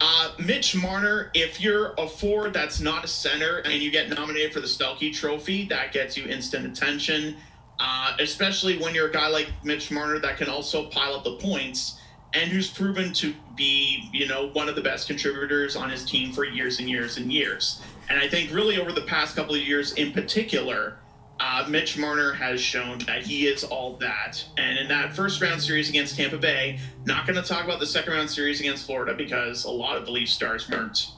uh, 0.00 0.32
Mitch 0.38 0.74
Marner, 0.74 1.30
if 1.34 1.60
you're 1.60 1.94
a 1.98 2.06
forward 2.06 2.52
that's 2.52 2.80
not 2.80 3.04
a 3.04 3.08
center 3.08 3.58
and 3.58 3.74
you 3.74 3.90
get 3.90 4.08
nominated 4.08 4.52
for 4.52 4.60
the 4.60 4.66
Selke 4.66 5.14
Trophy, 5.14 5.66
that 5.66 5.92
gets 5.92 6.16
you 6.16 6.26
instant 6.26 6.66
attention. 6.66 7.36
Uh, 7.78 8.16
especially 8.20 8.78
when 8.78 8.94
you're 8.94 9.08
a 9.08 9.12
guy 9.12 9.26
like 9.26 9.50
Mitch 9.64 9.90
Marner 9.90 10.20
that 10.20 10.36
can 10.36 10.48
also 10.48 10.86
pile 10.90 11.14
up 11.14 11.24
the 11.24 11.36
points 11.36 11.98
and 12.32 12.50
who's 12.50 12.70
proven 12.70 13.12
to 13.14 13.34
be, 13.56 14.08
you 14.12 14.28
know, 14.28 14.48
one 14.52 14.68
of 14.68 14.76
the 14.76 14.80
best 14.80 15.08
contributors 15.08 15.74
on 15.74 15.90
his 15.90 16.04
team 16.04 16.32
for 16.32 16.44
years 16.44 16.78
and 16.78 16.88
years 16.88 17.16
and 17.16 17.32
years. 17.32 17.80
And 18.08 18.18
I 18.18 18.28
think 18.28 18.52
really 18.52 18.78
over 18.80 18.92
the 18.92 19.02
past 19.02 19.34
couple 19.34 19.54
of 19.54 19.60
years 19.60 19.92
in 19.94 20.12
particular, 20.12 20.98
uh, 21.44 21.66
Mitch 21.68 21.98
Marner 21.98 22.32
has 22.32 22.58
shown 22.58 22.98
that 23.00 23.22
he 23.22 23.46
is 23.46 23.64
all 23.64 23.96
that. 23.98 24.42
And 24.56 24.78
in 24.78 24.88
that 24.88 25.14
first 25.14 25.42
round 25.42 25.60
series 25.60 25.90
against 25.90 26.16
Tampa 26.16 26.38
Bay, 26.38 26.78
not 27.04 27.26
going 27.26 27.40
to 27.40 27.46
talk 27.46 27.64
about 27.64 27.80
the 27.80 27.86
second 27.86 28.14
round 28.14 28.30
series 28.30 28.60
against 28.60 28.86
Florida 28.86 29.12
because 29.12 29.64
a 29.64 29.70
lot 29.70 29.98
of 29.98 30.06
the 30.06 30.10
Leaf 30.10 30.30
stars 30.30 30.70
weren't 30.70 31.08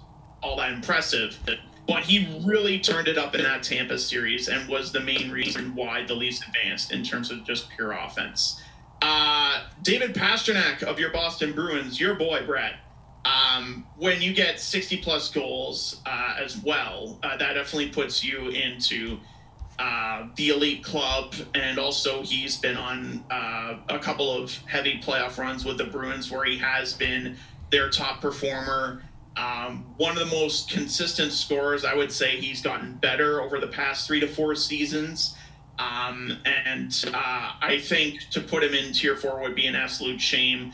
all 0.43 0.57
that 0.57 0.73
impressive. 0.73 1.39
But 1.87 2.01
he 2.01 2.43
really 2.45 2.81
turned 2.81 3.07
it 3.07 3.17
up 3.17 3.37
in 3.37 3.45
that 3.45 3.63
Tampa 3.63 3.99
series 3.99 4.49
and 4.49 4.69
was 4.69 4.91
the 4.91 4.99
main 4.99 5.31
reason 5.31 5.77
why 5.77 6.05
the 6.05 6.15
Leafs 6.15 6.43
advanced 6.45 6.93
in 6.93 7.05
terms 7.05 7.31
of 7.31 7.45
just 7.45 7.71
pure 7.71 7.93
offense. 7.93 8.61
Uh, 9.03 9.63
David 9.83 10.13
Pastrnak 10.13 10.83
of 10.83 10.99
your 10.99 11.11
Boston 11.11 11.53
Bruins, 11.53 12.01
your 12.01 12.17
boy, 12.17 12.45
Brett. 12.45 12.75
Um, 13.25 13.87
when 13.97 14.21
you 14.21 14.33
get 14.33 14.59
60 14.59 14.97
plus 14.99 15.31
goals 15.31 16.01
uh, 16.05 16.35
as 16.43 16.59
well, 16.59 17.21
uh, 17.23 17.37
that 17.37 17.53
definitely 17.53 17.91
puts 17.91 18.25
you 18.25 18.49
into 18.49 19.21
uh, 19.79 20.29
the 20.37 20.49
elite 20.51 20.83
club, 20.83 21.35
and 21.55 21.79
also 21.79 22.23
he's 22.23 22.57
been 22.57 22.77
on 22.77 23.25
uh, 23.31 23.79
a 23.89 23.99
couple 23.99 24.31
of 24.31 24.57
heavy 24.67 25.01
playoff 25.03 25.39
runs 25.39 25.65
with 25.65 25.79
the 25.79 25.85
Bruins 25.85 26.31
where 26.31 26.45
he 26.45 26.59
has 26.59 26.95
been 26.95 27.37
their 27.71 27.91
top 27.91 28.21
performer. 28.21 29.03
Um, 29.37 29.85
one 29.99 30.13
of 30.17 30.19
the 30.19 30.35
most 30.35 30.71
consistent 30.71 31.33
scorers, 31.33 31.85
I 31.85 31.95
would 31.95 32.11
say 32.11 32.41
he's 32.41 32.63
gotten 32.63 32.95
better 32.95 33.43
over 33.43 33.61
the 33.61 33.67
past 33.67 34.07
three 34.07 34.21
to 34.21 34.27
four 34.29 34.55
seasons. 34.55 35.37
Um, 35.79 36.39
and 36.47 37.05
uh, 37.13 37.53
I 37.61 37.79
think 37.83 38.21
to 38.31 38.41
put 38.41 38.65
him 38.65 38.73
in 38.73 38.95
tier 38.95 39.15
four 39.15 39.43
would 39.43 39.55
be 39.55 39.67
an 39.67 39.77
absolute 39.77 40.23
shame. 40.23 40.73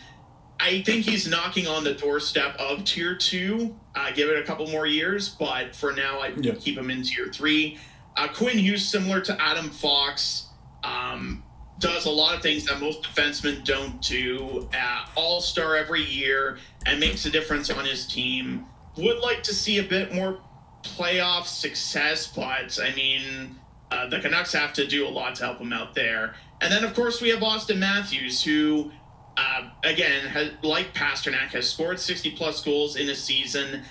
I 0.61 0.83
think 0.83 1.07
he's 1.07 1.27
knocking 1.27 1.67
on 1.67 1.83
the 1.83 1.95
doorstep 1.95 2.55
of 2.61 2.85
tier 2.85 3.17
two. 3.17 3.75
Uh, 3.97 4.13
give 4.13 4.29
it 4.29 4.39
a 4.39 4.45
couple 4.45 4.69
more 4.69 4.87
years, 4.87 5.29
but 5.29 5.75
for 5.75 5.93
now, 5.93 6.21
I 6.21 6.29
Yeah. 6.37 6.53
keep 6.55 6.79
him 6.79 6.89
in 6.89 7.03
tier 7.03 7.27
three. 7.33 7.81
Uh, 8.17 8.29
Quinn 8.29 8.59
Hughes, 8.59 8.87
similar 8.87 9.21
to 9.23 9.41
Adam 9.41 9.71
Fox, 9.71 10.49
um, 10.85 11.43
does 11.79 12.07
a 12.07 12.11
lot 12.11 12.35
of 12.35 12.43
things 12.43 12.65
that 12.67 12.81
most 12.81 13.03
defensemen 13.03 13.65
don't 13.65 14.01
do. 14.01 14.69
Uh, 14.75 15.07
All 15.17 15.41
star 15.41 15.77
every 15.77 16.03
year 16.03 16.59
and 16.87 17.01
makes 17.01 17.25
a 17.27 17.31
difference 17.31 17.71
on 17.71 17.85
his 17.85 18.07
team. 18.07 18.67
Would 18.97 19.21
like 19.21 19.43
to 19.45 19.55
see 19.55 19.79
a 19.79 19.83
bit 19.83 20.15
more 20.15 20.39
playoff 20.83 21.47
success, 21.47 22.27
but 22.27 22.79
I 22.81 22.95
mean, 22.95 23.57
uh, 23.91 24.09
the 24.09 24.21
Canucks 24.21 24.53
have 24.53 24.73
to 24.75 24.87
do 24.87 25.07
a 25.07 25.11
lot 25.11 25.35
to 25.37 25.45
help 25.45 25.59
him 25.59 25.73
out 25.73 25.95
there. 25.95 26.35
And 26.61 26.73
then, 26.73 26.85
of 26.85 26.95
course, 26.95 27.21
we 27.21 27.31
have 27.31 27.41
Auston 27.41 27.79
Matthews, 27.79 28.43
who, 28.43 28.93
uh, 29.37 29.69
again, 29.83 30.27
has, 30.27 30.51
like 30.63 30.95
Pastrnak, 30.95 31.49
has 31.49 31.69
scored 31.69 31.99
60 31.99 32.31
plus 32.33 32.63
goals 32.63 32.97
in 32.97 33.09
a 33.09 33.15
season. 33.15 33.83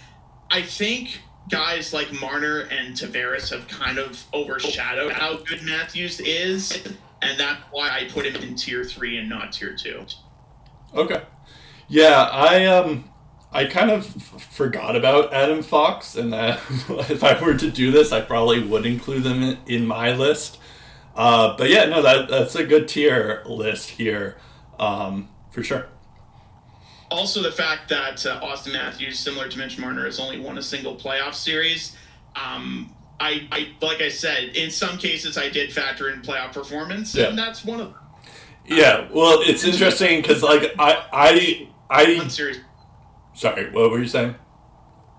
I 0.50 0.62
think 0.62 1.22
guys 1.50 1.94
like 1.94 2.12
Marner 2.20 2.62
and 2.62 2.96
Tavares 2.96 3.50
have 3.50 3.68
kind 3.68 3.98
of 3.98 4.24
overshadowed 4.34 5.14
how 5.14 5.38
good 5.38 5.64
Matthews 5.64 6.20
is, 6.20 6.84
and 7.22 7.40
that's 7.40 7.62
why 7.72 7.90
I 7.90 8.06
put 8.10 8.26
him 8.26 8.36
in 8.36 8.56
tier 8.56 8.84
three 8.84 9.18
and 9.18 9.30
not 9.30 9.54
tier 9.54 9.76
two. 9.76 10.06
Okay. 10.94 11.22
Yeah, 11.88 12.24
I 12.24 12.66
um 12.66 13.06
I 13.54 13.66
kind 13.66 13.92
of 13.92 14.06
forgot 14.06 14.96
about 14.96 15.34
Adam 15.34 15.62
Fox, 15.62 16.16
and 16.16 16.32
that 16.32 16.60
if 17.10 17.24
I 17.24 17.42
were 17.42 17.56
to 17.56 17.70
do 17.70 17.92
this, 17.92 18.12
I 18.12 18.22
probably 18.22 18.64
would 18.64 18.86
include 18.86 19.24
them 19.24 19.44
in, 19.44 19.58
in 19.66 19.86
my 19.86 20.14
list. 20.14 20.58
Uh, 21.16 21.58
but 21.58 21.70
yeah, 21.70 21.86
no, 21.86 22.02
that 22.02 22.30
that's 22.30 22.56
a 22.56 22.64
good 22.66 22.88
tier 22.88 23.44
list 23.46 23.92
here, 23.92 24.38
um, 24.80 25.28
for 25.52 25.64
sure. 25.64 25.88
Also, 27.12 27.42
the 27.44 27.52
fact 27.52 27.90
that 27.90 28.26
uh, 28.26 28.40
Auston 28.42 28.72
Matthews, 28.74 29.20
similar 29.20 29.48
to 29.50 29.58
Mitch 29.58 29.78
Marner, 29.78 30.06
has 30.06 30.20
only 30.20 30.40
won 30.40 30.58
a 30.58 30.62
single 30.64 30.96
playoff 30.96 31.34
series. 31.34 31.96
Um, 32.36 32.96
I, 33.20 33.48
I, 33.52 33.68
like 33.86 34.02
I 34.02 34.08
said, 34.10 34.56
in 34.56 34.72
some 34.72 34.98
cases, 34.98 35.38
I 35.38 35.50
did 35.50 35.72
factor 35.74 36.10
in 36.10 36.22
playoff 36.22 36.54
performance, 36.54 37.14
Yeah. 37.14 37.26
and 37.28 37.38
that's 37.38 37.64
one 37.66 37.82
of 37.82 37.88
them. 37.94 37.98
Yeah, 38.66 39.08
well, 39.12 39.42
it's 39.44 39.64
interesting 39.66 40.22
because 40.22 40.42
like 40.42 40.72
I 40.80 41.04
I 41.12 41.68
I 41.90 42.28
series. 42.30 42.60
sorry, 43.34 43.70
what 43.72 43.92
were 43.92 44.00
you 44.00 44.08
saying? 44.08 44.36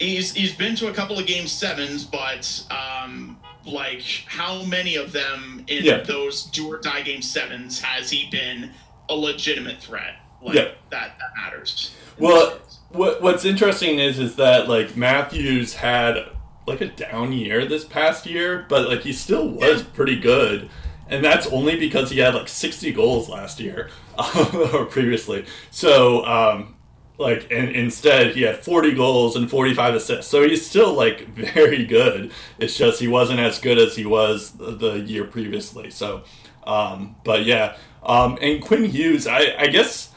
He's 0.01 0.33
he's 0.33 0.55
been 0.55 0.75
to 0.77 0.89
a 0.89 0.93
couple 0.95 1.19
of 1.19 1.27
game 1.27 1.47
sevens, 1.47 2.05
but 2.05 2.65
um, 2.71 3.39
like 3.67 4.03
how 4.27 4.63
many 4.63 4.95
of 4.97 5.13
them 5.13 5.65
in 5.69 5.85
Yeah. 5.85 5.99
those 5.99 6.45
do 6.45 6.73
or 6.73 6.79
die 6.79 7.03
game 7.03 7.21
sevens 7.21 7.81
has 7.81 8.11
he 8.11 8.31
been 8.31 8.71
a 9.11 9.15
legitimate 9.15 9.81
threat? 9.83 10.15
Like 10.43 10.55
Yep. 10.57 10.77
that, 10.91 11.19
that 11.19 11.31
matters. 11.37 11.95
Well, 12.19 12.59
what 12.91 13.23
what's 13.23 13.45
interesting 13.45 13.99
is 13.99 14.19
is 14.19 14.37
that 14.37 14.69
like 14.69 14.97
Matthews 14.97 15.75
had 15.75 16.27
like 16.67 16.81
a 16.81 16.87
down 16.89 17.33
year 17.33 17.65
this 17.67 17.85
past 17.85 18.27
year, 18.27 18.67
but 18.69 18.89
like 18.89 19.01
he 19.03 19.13
still 19.13 19.49
was 19.49 19.81
Yeah. 19.83 19.87
pretty 19.95 20.19
good, 20.19 20.69
and 21.09 21.25
that's 21.25 21.47
only 21.49 21.77
because 21.77 22.11
he 22.11 22.19
had 22.19 22.35
like 22.35 22.49
sixty 22.49 22.93
goals 22.93 23.29
last 23.29 23.61
year 23.61 23.89
or 24.75 24.85
previously. 24.87 25.47
So 25.71 26.25
um, 26.27 26.77
like 27.19 27.47
and 27.51 27.71
instead 27.71 28.35
he 28.37 28.43
had 28.43 28.59
forty 28.59 28.93
goals 28.95 29.37
and 29.37 29.51
forty 29.51 29.73
five 29.75 29.95
assists. 29.95 30.31
So 30.31 30.47
he's 30.47 30.65
still 30.67 30.93
like 30.93 31.27
very 31.55 31.85
good. 31.87 32.31
It's 32.59 32.77
just 32.77 33.01
he 33.01 33.09
wasn't 33.09 33.41
as 33.41 33.59
good 33.59 33.79
as 33.79 33.97
he 33.97 34.05
was 34.05 34.51
the, 34.53 34.73
the 34.73 35.01
year 35.01 35.25
previously. 35.25 35.91
So, 35.91 36.25
um, 36.65 37.17
but 37.25 37.45
yeah, 37.47 37.77
um, 38.03 38.39
and 38.43 38.61
Quinn 38.63 38.85
Hughes, 38.85 39.27
I 39.27 39.55
I 39.59 39.67
guess. 39.69 40.11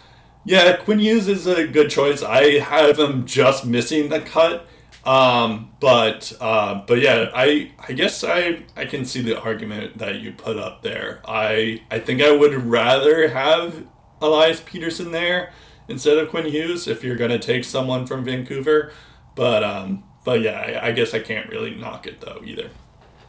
Yeah, 0.46 0.76
Quinn 0.78 1.00
Hughes 1.00 1.28
is 1.28 1.48
a 1.48 1.68
good 1.68 1.90
choice. 1.90 2.22
I 2.22 2.60
have 2.60 3.00
him 3.00 3.26
just 3.26 3.66
missing 3.66 4.10
the 4.10 4.22
cut. 4.22 4.68
Um, 5.04 5.72
but 5.80 6.34
uh, 6.40 6.84
but 6.88 7.00
yeah, 7.00 7.30
I 7.34 7.72
I 7.88 7.94
guess 7.94 8.24
I 8.24 8.64
I 8.76 8.86
can 8.86 9.06
see 9.06 9.22
the 9.22 9.40
argument 9.40 9.98
that 10.00 10.20
you 10.22 10.32
put 10.32 10.58
up 10.58 10.82
there. 10.82 11.22
I 11.28 11.82
I 11.92 12.00
think 12.00 12.22
I 12.22 12.32
would 12.32 12.54
rather 12.54 13.28
have 13.30 13.86
Elias 14.22 14.62
Pettersson 14.62 15.12
there 15.12 15.52
instead 15.88 16.18
of 16.18 16.30
Quinn 16.30 16.46
Hughes 16.46 16.88
if 16.88 17.04
you're 17.04 17.18
gonna 17.18 17.40
take 17.40 17.64
someone 17.64 18.08
from 18.08 18.24
Vancouver. 18.24 18.92
But 19.36 19.64
um, 19.64 20.04
but 20.24 20.42
yeah, 20.42 20.80
I, 20.82 20.88
I 20.88 20.92
guess 20.92 21.14
I 21.14 21.20
can't 21.20 21.50
really 21.50 21.76
knock 21.76 22.08
it 22.08 22.22
though 22.22 22.42
either. 22.44 22.70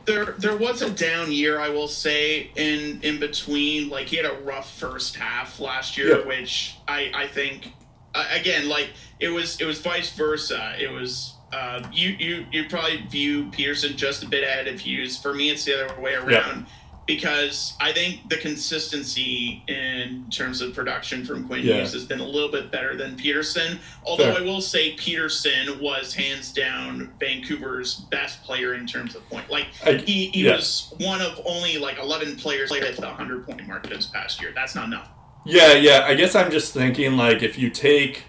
There 0.07 0.35
there 0.39 0.57
was 0.57 0.83
a 0.83 0.91
down 0.91 1.33
year 1.33 1.59
I 1.59 1.69
will 1.69 1.89
say 1.89 2.51
in 2.57 3.01
in 3.03 3.19
between 3.19 3.89
like 3.89 4.07
he 4.07 4.17
had 4.17 4.25
a 4.27 4.35
rough 4.43 4.73
first 4.79 5.17
half 5.17 5.59
last 5.61 5.97
year 5.99 6.21
Yeah. 6.21 6.27
which 6.27 6.77
I 6.87 7.11
I 7.15 7.27
think 7.27 7.73
uh, 8.15 8.27
again 8.33 8.69
like 8.69 8.91
it 9.21 9.29
was 9.31 9.61
it 9.61 9.65
was 9.65 9.81
vice 9.81 10.11
versa. 10.17 10.75
It 10.79 10.91
was 10.93 11.35
uh, 11.53 11.83
you 11.93 12.11
you 12.19 12.47
you 12.53 12.69
probably 12.69 12.99
view 13.09 13.45
Pettersson 13.51 13.97
just 13.97 14.23
a 14.23 14.29
bit 14.29 14.43
ahead 14.45 14.69
of 14.69 14.81
Hughes. 14.81 15.17
For 15.21 15.35
me 15.35 15.51
it's 15.51 15.65
the 15.65 15.85
other 15.85 16.01
way 16.01 16.15
around 16.15 16.67
because 17.07 17.75
I 17.81 17.93
think 17.93 18.29
the 18.29 18.37
consistency 18.37 19.63
in 19.69 20.27
terms 20.31 20.61
of 20.61 20.75
production 20.75 21.25
from 21.25 21.47
Quinn 21.47 21.63
Yeah. 21.63 21.77
Hughes 21.77 21.93
has 21.93 22.05
been 22.05 22.21
a 22.21 22.27
little 22.27 22.51
bit 22.51 22.71
better 22.73 22.97
than 22.97 23.17
Pettersson. 23.17 23.79
Although 24.05 24.35
Fair. 24.35 24.43
I 24.43 24.45
will 24.45 24.61
say 24.61 24.97
Pettersson 24.97 25.81
was 25.81 26.15
hands 26.15 26.53
down 26.53 27.13
Vancouver's 27.21 27.95
best 28.11 28.43
player 28.43 28.75
in 28.75 28.87
terms 28.87 29.15
of 29.15 29.29
point. 29.29 29.49
Like 29.51 29.67
I- 29.85 29.95
he, 29.95 30.27
he 30.29 30.45
yeah. 30.45 30.57
was 30.57 30.93
one 30.99 31.21
of 31.21 31.41
only 31.45 31.79
like 31.79 31.99
11 31.99 32.37
players 32.37 32.71
that 32.71 32.83
hit 32.83 32.97
the 32.97 33.03
100 33.07 33.47
point 33.47 33.67
mark 33.67 33.89
this 33.89 34.07
past 34.07 34.41
year. 34.41 34.53
That's 34.55 34.75
not 34.75 34.87
enough. 34.87 35.09
Yeah, 35.45 35.75
yeah. 35.75 36.05
I 36.07 36.15
guess 36.15 36.35
I'm 36.35 36.51
just 36.51 36.75
thinking 36.75 37.17
like 37.17 37.43
if 37.43 37.57
you 37.57 37.71
take, 37.71 38.25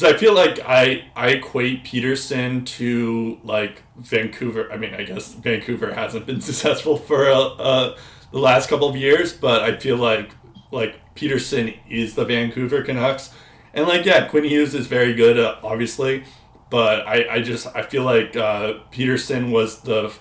because 0.00 0.14
I 0.14 0.18
feel 0.18 0.34
like 0.34 0.60
I 0.60 1.04
I 1.14 1.28
equate 1.30 1.84
Pettersson 1.84 2.64
to 2.66 3.38
like 3.44 3.82
Vancouver. 3.98 4.72
I 4.72 4.76
mean, 4.76 4.94
I 4.94 5.04
guess 5.04 5.34
Vancouver 5.34 5.92
hasn't 5.92 6.26
been 6.26 6.40
successful 6.50 6.96
for 6.96 7.28
uh, 7.28 7.38
uh, 7.38 7.98
the 8.32 8.38
last 8.38 8.68
couple 8.68 8.88
of 8.88 8.96
years, 8.96 9.32
but 9.32 9.62
I 9.62 9.76
feel 9.76 9.96
like 9.96 10.34
like 10.70 11.14
Pettersson 11.14 11.76
is 11.88 12.14
the 12.14 12.24
Vancouver 12.24 12.82
Canucks, 12.82 13.30
and 13.74 13.86
like 13.86 14.06
yeah, 14.06 14.26
Quinn 14.26 14.44
Hughes 14.44 14.74
is 14.74 14.86
very 14.86 15.12
good, 15.12 15.38
uh, 15.38 15.56
obviously, 15.62 16.24
but 16.70 17.06
I 17.06 17.26
I 17.34 17.42
just 17.42 17.66
I 17.74 17.82
feel 17.82 18.04
like 18.04 18.36
uh, 18.36 18.74
Pettersson 18.90 19.50
was 19.50 19.82
the 19.82 20.12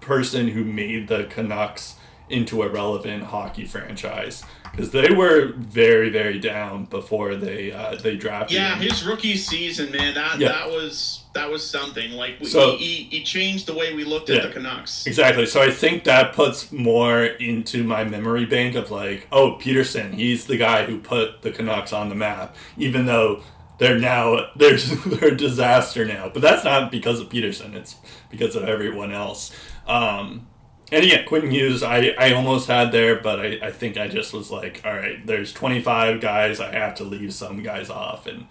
person 0.00 0.48
who 0.48 0.64
made 0.64 1.08
the 1.08 1.24
Canucks 1.24 1.96
into 2.28 2.62
a 2.62 2.68
relevant 2.68 3.24
hockey 3.24 3.64
franchise 3.64 4.44
because 4.72 4.90
they 4.90 5.12
were 5.12 5.52
very 5.56 6.10
very 6.10 6.38
down 6.38 6.86
before 6.86 7.36
they 7.36 7.70
uh, 7.72 7.94
they 7.96 8.16
drafted 8.16 8.56
Yeah, 8.56 8.74
him. 8.76 8.88
his 8.90 9.04
rookie 9.04 9.36
season, 9.36 9.92
man, 9.92 10.14
that 10.14 10.38
Yeah. 10.40 10.48
that 10.48 10.68
was 10.70 11.20
that 11.34 11.48
was 11.50 11.66
something. 11.68 12.12
Like 12.12 12.40
we, 12.40 12.46
So- 12.46 12.76
he, 12.76 13.04
he, 13.10 13.22
changed 13.24 13.66
the 13.66 13.72
way 13.74 13.94
we 13.94 14.04
looked 14.04 14.28
at 14.28 14.42
the 14.42 14.50
Canucks. 14.50 15.06
Exactly. 15.06 15.46
So 15.46 15.62
I 15.62 15.70
think 15.70 16.04
that 16.04 16.34
puts 16.34 16.70
more 16.70 17.22
into 17.24 17.84
my 17.84 18.04
memory 18.04 18.44
bank 18.44 18.74
of 18.74 18.90
like, 18.90 19.26
oh, 19.32 19.56
Pettersson, 19.58 20.12
he's 20.12 20.44
the 20.46 20.58
guy 20.58 20.84
who 20.84 20.98
put 20.98 21.40
the 21.40 21.50
Canucks 21.50 21.90
on 21.92 22.10
the 22.10 22.14
map, 22.14 22.54
even 22.76 23.06
though 23.06 23.40
they're 23.78 23.98
now 23.98 24.48
they're 24.56 24.76
they're 24.76 25.30
a 25.32 25.36
disaster 25.36 26.04
now. 26.04 26.28
But 26.32 26.42
that's 26.42 26.64
not 26.64 26.90
because 26.90 27.18
of 27.20 27.28
Pettersson; 27.30 27.74
it's 27.74 27.96
because 28.30 28.54
of 28.54 28.64
everyone 28.64 29.12
else. 29.12 29.52
Um, 29.86 30.46
and 30.92 31.06
yeah, 31.06 31.22
Quentin 31.22 31.50
Hughes, 31.50 31.82
I, 31.82 32.14
I 32.18 32.32
almost 32.34 32.68
had 32.68 32.92
there, 32.92 33.18
but 33.18 33.40
I, 33.40 33.58
I 33.62 33.70
think 33.72 33.96
I 33.96 34.08
just 34.08 34.34
was 34.34 34.50
like, 34.50 34.82
all 34.84 34.92
right, 34.92 35.26
there's 35.26 35.52
25 35.52 36.20
guys, 36.20 36.60
I 36.60 36.72
have 36.72 36.94
to 36.96 37.04
leave 37.04 37.32
some 37.32 37.62
guys 37.62 37.88
off, 37.88 38.26
and 38.26 38.46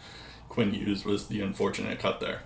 Quinn 0.49 0.73
Hughes 0.73 1.05
was 1.05 1.27
the 1.27 1.41
unfortunate 1.41 1.99
cut 1.99 2.19
there. 2.19 2.41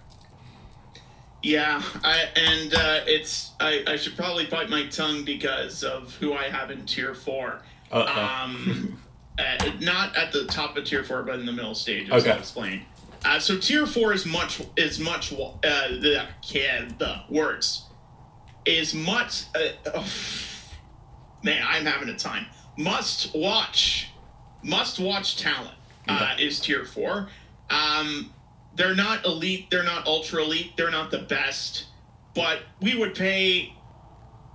Yeah, 1.41 1.81
I 2.03 2.23
and 2.35 2.73
uh, 2.73 2.99
it's 3.05 3.51
I, 3.59 3.83
I 3.85 3.95
should 3.97 4.15
probably 4.15 4.47
bite 4.47 4.67
my 4.69 4.87
tongue 4.87 5.23
because 5.23 5.83
of 5.83 6.15
who 6.15 6.33
I 6.33 6.49
have 6.49 6.71
in 6.71 6.87
tier 6.87 7.13
four. 7.13 7.61
Uh-oh. 7.91 8.43
Um, 8.43 8.99
uh, 9.37 9.71
not 9.79 10.15
at 10.15 10.31
the 10.31 10.45
top 10.45 10.75
of 10.75 10.85
tier 10.85 11.03
four, 11.03 11.21
but 11.21 11.39
in 11.39 11.45
the 11.45 11.51
middle 11.51 11.75
stages. 11.75 12.11
Okay. 12.11 12.31
I'll 12.31 12.39
explain. 12.39 12.81
Uh, 13.23 13.39
so 13.39 13.59
tier 13.59 13.85
four 13.85 14.11
is 14.11 14.25
much 14.25 14.61
is 14.75 14.99
much 14.99 15.33
uh, 15.33 15.47
the 15.61 16.25
yeah, 16.47 16.89
the 16.97 17.21
words 17.29 17.83
is 18.65 18.93
much. 18.93 19.45
Uh, 19.55 19.91
oh, 19.93 20.07
man, 21.43 21.63
I'm 21.67 21.85
having 21.85 22.09
a 22.09 22.17
time. 22.17 22.47
Must 22.77 23.33
watch, 23.35 24.09
must 24.63 24.99
watch 24.99 25.37
talent 25.37 25.75
uh, 26.07 26.35
is 26.39 26.59
tier 26.59 26.85
four. 26.85 27.29
Um, 27.69 28.33
they're 28.75 28.95
not 28.95 29.25
elite. 29.25 29.69
They're 29.69 29.83
not 29.83 30.05
ultra 30.05 30.43
elite. 30.43 30.73
They're 30.77 30.91
not 30.91 31.11
the 31.11 31.19
best, 31.19 31.85
but 32.33 32.59
we 32.81 32.95
would 32.95 33.15
pay 33.15 33.73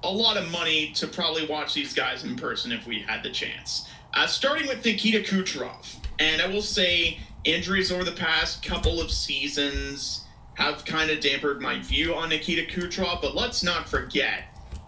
a 0.02 0.10
lot 0.10 0.36
of 0.36 0.50
money 0.50 0.92
to 0.92 1.06
probably 1.06 1.46
watch 1.46 1.74
these 1.74 1.92
guys 1.92 2.24
in 2.24 2.36
person 2.36 2.72
if 2.72 2.86
we 2.86 3.00
had 3.00 3.22
the 3.22 3.30
chance. 3.30 3.88
Uh, 4.12 4.26
starting 4.26 4.66
with 4.66 4.84
Nikita 4.84 5.20
Kucherov, 5.20 5.96
and 6.18 6.42
I 6.42 6.48
will 6.48 6.62
say 6.62 7.18
injuries 7.44 7.90
over 7.90 8.04
the 8.04 8.12
past 8.12 8.62
couple 8.62 9.00
of 9.00 9.10
seasons 9.10 10.24
have 10.60 10.84
kind 10.84 11.10
of 11.10 11.20
dampened 11.20 11.60
my 11.60 11.80
view 11.80 12.14
on 12.14 12.28
Nikita 12.28 12.70
Kucherov, 12.70 13.22
but 13.22 13.34
let's 13.34 13.62
not 13.62 13.88
forget 13.88 14.44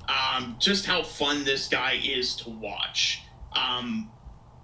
um, 0.09 0.57
just 0.59 0.85
how 0.85 1.03
fun 1.03 1.45
this 1.45 1.69
guy 1.69 1.99
is 2.05 2.37
to 2.37 2.51
watch. 2.51 3.23
Um, 3.53 4.11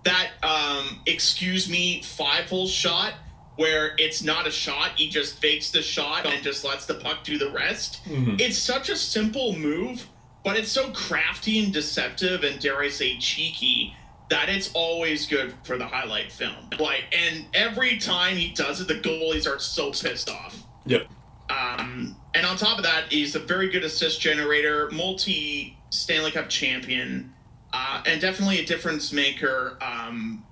that 0.05 0.31
um, 0.43 1.01
excuse 1.07 1.69
me 1.69 2.03
five 2.03 2.49
hole 2.49 2.67
shot 2.69 3.15
where 3.57 3.95
it's 3.99 4.23
not 4.23 4.47
a 4.47 4.51
shot, 4.51 4.93
he 4.97 5.09
just 5.09 5.39
fakes 5.41 5.71
the 5.71 5.83
shot 5.83 6.25
and 6.27 6.43
just 6.45 6.65
lets 6.65 6.87
the 6.87 6.95
puck 6.95 7.25
do 7.25 7.39
the 7.39 7.51
rest. 7.51 8.01
It's 8.39 8.57
such 8.57 8.89
a 8.89 8.95
simple 8.97 9.57
move, 9.57 10.07
but 10.45 10.57
it's 10.57 10.71
so 10.71 10.91
crafty 10.93 11.59
and 11.65 11.73
deceptive 11.73 12.45
and 12.45 12.61
dare 12.61 12.79
I 12.81 12.89
say 12.89 13.19
cheeky 13.19 13.97
that 14.31 14.49
it's 14.49 14.71
always 14.75 15.27
good 15.27 15.55
for 15.65 15.77
the 15.79 15.87
highlight 15.87 16.31
film. 16.31 16.71
Like, 16.79 17.07
and 17.13 17.47
every 17.55 17.97
time 17.97 18.37
he 18.37 18.51
does 18.51 18.81
it, 18.81 18.87
the 18.87 18.95
goalies 18.95 19.49
are 19.53 19.59
so 19.59 19.91
pissed 19.91 20.31
off. 20.31 20.63
Yep. 20.89 21.07
Um, 21.51 22.17
and 22.35 22.45
on 22.45 22.57
top 22.57 22.79
of 22.79 22.85
that, 22.85 23.05
he's 23.11 23.35
a 23.35 23.39
very 23.39 23.71
good 23.71 23.85
assist 23.85 24.21
generator, 24.21 24.91
multi 24.91 25.79
Stanley 25.91 26.31
Cup 26.31 26.49
champion, 26.49 27.33
uh, 27.73 28.03
and 28.07 28.21
definitely 28.21 28.59
a 28.59 28.67
difference 28.67 29.13
maker. 29.13 29.79
Um, 29.81 30.45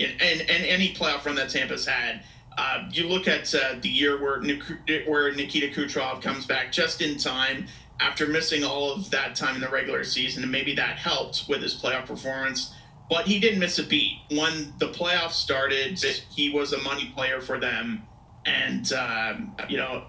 in, 0.00 0.10
and, 0.12 0.40
and 0.40 0.64
any 0.64 0.94
playoff 0.94 1.24
run 1.26 1.36
that 1.36 1.50
Tampa's 1.50 1.86
had. 1.86 2.22
Uh, 2.56 2.88
you 2.90 3.06
look 3.06 3.28
at 3.28 3.54
uh, 3.54 3.76
the 3.80 3.88
year 3.88 4.20
where 4.20 4.40
Nik- 4.40 5.06
where 5.06 5.32
Nikita 5.32 5.68
Kucherov 5.68 6.20
comes 6.20 6.46
back 6.46 6.72
just 6.72 7.00
in 7.00 7.16
time 7.16 7.66
after 8.00 8.26
missing 8.26 8.64
all 8.64 8.92
of 8.92 9.10
that 9.10 9.36
time 9.36 9.54
in 9.54 9.60
the 9.60 9.68
regular 9.68 10.04
season, 10.04 10.42
and 10.42 10.50
maybe 10.50 10.74
that 10.74 10.96
helped 10.96 11.44
with 11.48 11.62
his 11.62 11.74
playoff 11.80 12.06
performance. 12.06 12.74
But 13.08 13.26
he 13.26 13.40
didn't 13.40 13.60
miss 13.60 13.78
a 13.78 13.84
beat. 13.84 14.18
When 14.30 14.72
the 14.78 14.88
playoffs 14.88 15.32
started, 15.32 16.02
he 16.30 16.50
was 16.50 16.72
a 16.72 16.78
money 16.78 17.12
player 17.14 17.40
for 17.40 17.58
them, 17.58 18.02
and 18.46 18.92
um, 18.92 19.54
you 19.68 19.76
know 19.76 20.04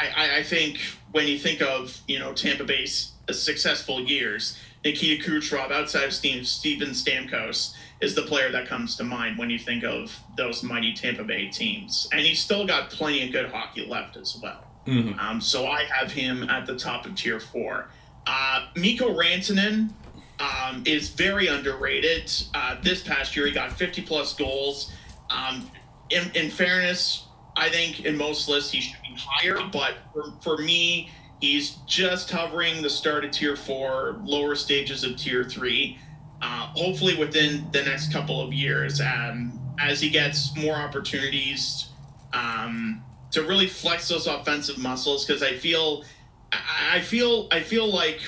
I, 0.00 0.38
I, 0.38 0.42
think 0.42 0.78
when 1.12 1.26
you 1.26 1.38
think 1.38 1.60
of 1.62 2.00
you 2.06 2.18
know 2.18 2.32
Tampa 2.32 2.64
Bay's 2.64 3.12
successful 3.30 4.00
years, 4.00 4.58
Nikita 4.84 5.28
Kucherov, 5.28 5.70
outside 5.70 6.04
of 6.04 6.12
Steve, 6.12 6.46
Steven 6.46 6.90
Stamkos, 6.90 7.74
is 8.00 8.14
the 8.14 8.22
player 8.22 8.50
that 8.52 8.66
comes 8.66 8.96
to 8.96 9.04
mind 9.04 9.38
when 9.38 9.50
you 9.50 9.58
think 9.58 9.84
of 9.84 10.18
those 10.36 10.62
mighty 10.62 10.92
Tampa 10.92 11.24
Bay 11.24 11.48
teams. 11.48 12.08
And 12.12 12.20
he's 12.20 12.40
still 12.40 12.66
got 12.66 12.90
plenty 12.90 13.24
of 13.24 13.32
good 13.32 13.50
hockey 13.50 13.86
left 13.86 14.16
as 14.16 14.38
well. 14.40 14.64
Mhm. 14.86 15.18
Um, 15.18 15.40
so 15.40 15.66
I 15.66 15.84
have 15.84 16.12
him 16.12 16.48
at 16.48 16.66
the 16.66 16.76
top 16.76 17.06
of 17.06 17.14
tier 17.16 17.40
four. 17.40 17.90
Uh, 18.26 18.66
Mikko 18.76 19.14
Rantanen 19.14 19.90
um, 20.38 20.82
is 20.84 21.08
very 21.08 21.46
underrated. 21.48 22.30
Uh, 22.54 22.76
this 22.82 23.02
past 23.02 23.34
year, 23.34 23.46
he 23.46 23.52
got 23.52 23.72
50 23.72 24.02
plus 24.02 24.34
goals. 24.34 24.92
Um, 25.30 25.70
in, 26.10 26.30
in 26.34 26.50
fairness, 26.50 27.25
I 27.56 27.68
think 27.70 28.04
in 28.04 28.16
most 28.16 28.48
lists 28.48 28.70
he 28.70 28.80
should 28.80 29.00
be 29.02 29.16
higher, 29.16 29.58
but 29.72 29.94
for, 30.12 30.32
for 30.42 30.58
me, 30.58 31.10
he's 31.40 31.76
just 31.86 32.30
hovering 32.30 32.82
the 32.82 32.90
start 32.90 33.24
of 33.24 33.30
tier 33.30 33.56
four, 33.56 34.20
lower 34.24 34.54
stages 34.54 35.04
of 35.04 35.16
tier 35.16 35.44
three. 35.44 35.98
Uh, 36.42 36.66
hopefully, 36.74 37.16
within 37.16 37.66
the 37.72 37.82
next 37.82 38.12
couple 38.12 38.40
of 38.40 38.52
years, 38.52 39.00
um, 39.00 39.58
as 39.80 40.00
he 40.00 40.10
gets 40.10 40.54
more 40.56 40.74
opportunities 40.74 41.88
um, 42.32 43.02
to 43.30 43.42
really 43.42 43.66
flex 43.66 44.08
those 44.08 44.26
offensive 44.26 44.78
muscles 44.78 45.24
because 45.24 45.42
I 45.42 45.54
feel 45.54 46.04
I 46.52 47.00
feel 47.00 47.48
I 47.50 47.60
feel 47.60 47.92
like 47.92 48.20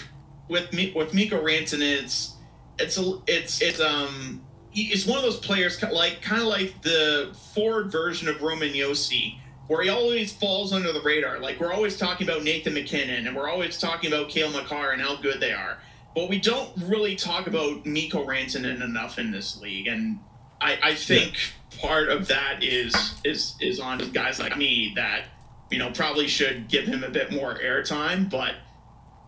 with 0.49 0.73
me 0.73 0.93
with 0.95 1.15
Mikko 1.15 1.43
Rantanen 1.43 2.03
it's 2.03 2.35
it's 2.79 2.99
a, 2.99 3.19
it's 3.27 3.61
it's 3.63 3.81
um 3.81 4.45
he's 4.85 5.07
one 5.07 5.19
of 5.19 5.25
those 5.25 5.39
players 5.39 5.83
like 5.83 6.23
kind 6.23 6.43
of 6.43 6.49
like 6.49 6.83
the 6.83 7.35
Ford 7.55 7.91
version 7.91 8.29
of 8.29 8.43
Roman 8.43 8.73
Josi 8.73 9.39
where 9.69 9.83
he 9.83 9.89
always 9.91 10.33
falls 10.33 10.73
under 10.73 10.93
the 10.93 11.01
radar. 11.03 11.39
Like 11.39 11.61
we're 11.61 11.73
always 11.73 11.97
talking 11.97 12.29
about 12.29 12.43
Nathan 12.43 12.75
MacKinnon 12.75 13.27
and 13.27 13.37
we're 13.37 13.49
always 13.49 13.79
talking 13.79 14.13
about 14.13 14.31
Cale 14.31 14.51
Makar 14.51 14.93
and 14.93 15.01
how 15.01 15.17
good 15.17 15.41
they 15.41 15.53
are. 15.53 15.79
But 16.15 16.29
we 16.29 16.41
don't 16.41 16.71
really 16.77 17.15
talk 17.15 17.47
about 17.47 17.87
Mikko 17.87 18.25
Rantanen 18.25 18.83
enough 18.83 19.19
in 19.19 19.31
this 19.31 19.61
league. 19.61 19.87
And 19.87 20.21
I, 20.61 20.79
I 20.83 20.95
think 20.95 21.35
yeah. 21.35 21.81
part 21.81 22.09
of 22.09 22.29
that 22.29 22.65
is 22.65 23.15
is 23.25 23.55
is 23.61 23.79
on 23.79 23.99
guys 24.13 24.41
like 24.41 24.57
me 24.57 24.93
that, 24.97 25.27
you 25.71 25.79
know, 25.79 25.91
probably 25.91 26.27
should 26.27 26.69
give 26.69 26.87
him 26.87 27.05
a 27.05 27.11
bit 27.11 27.31
more 27.31 27.55
airtime. 27.55 28.29
But 28.29 28.55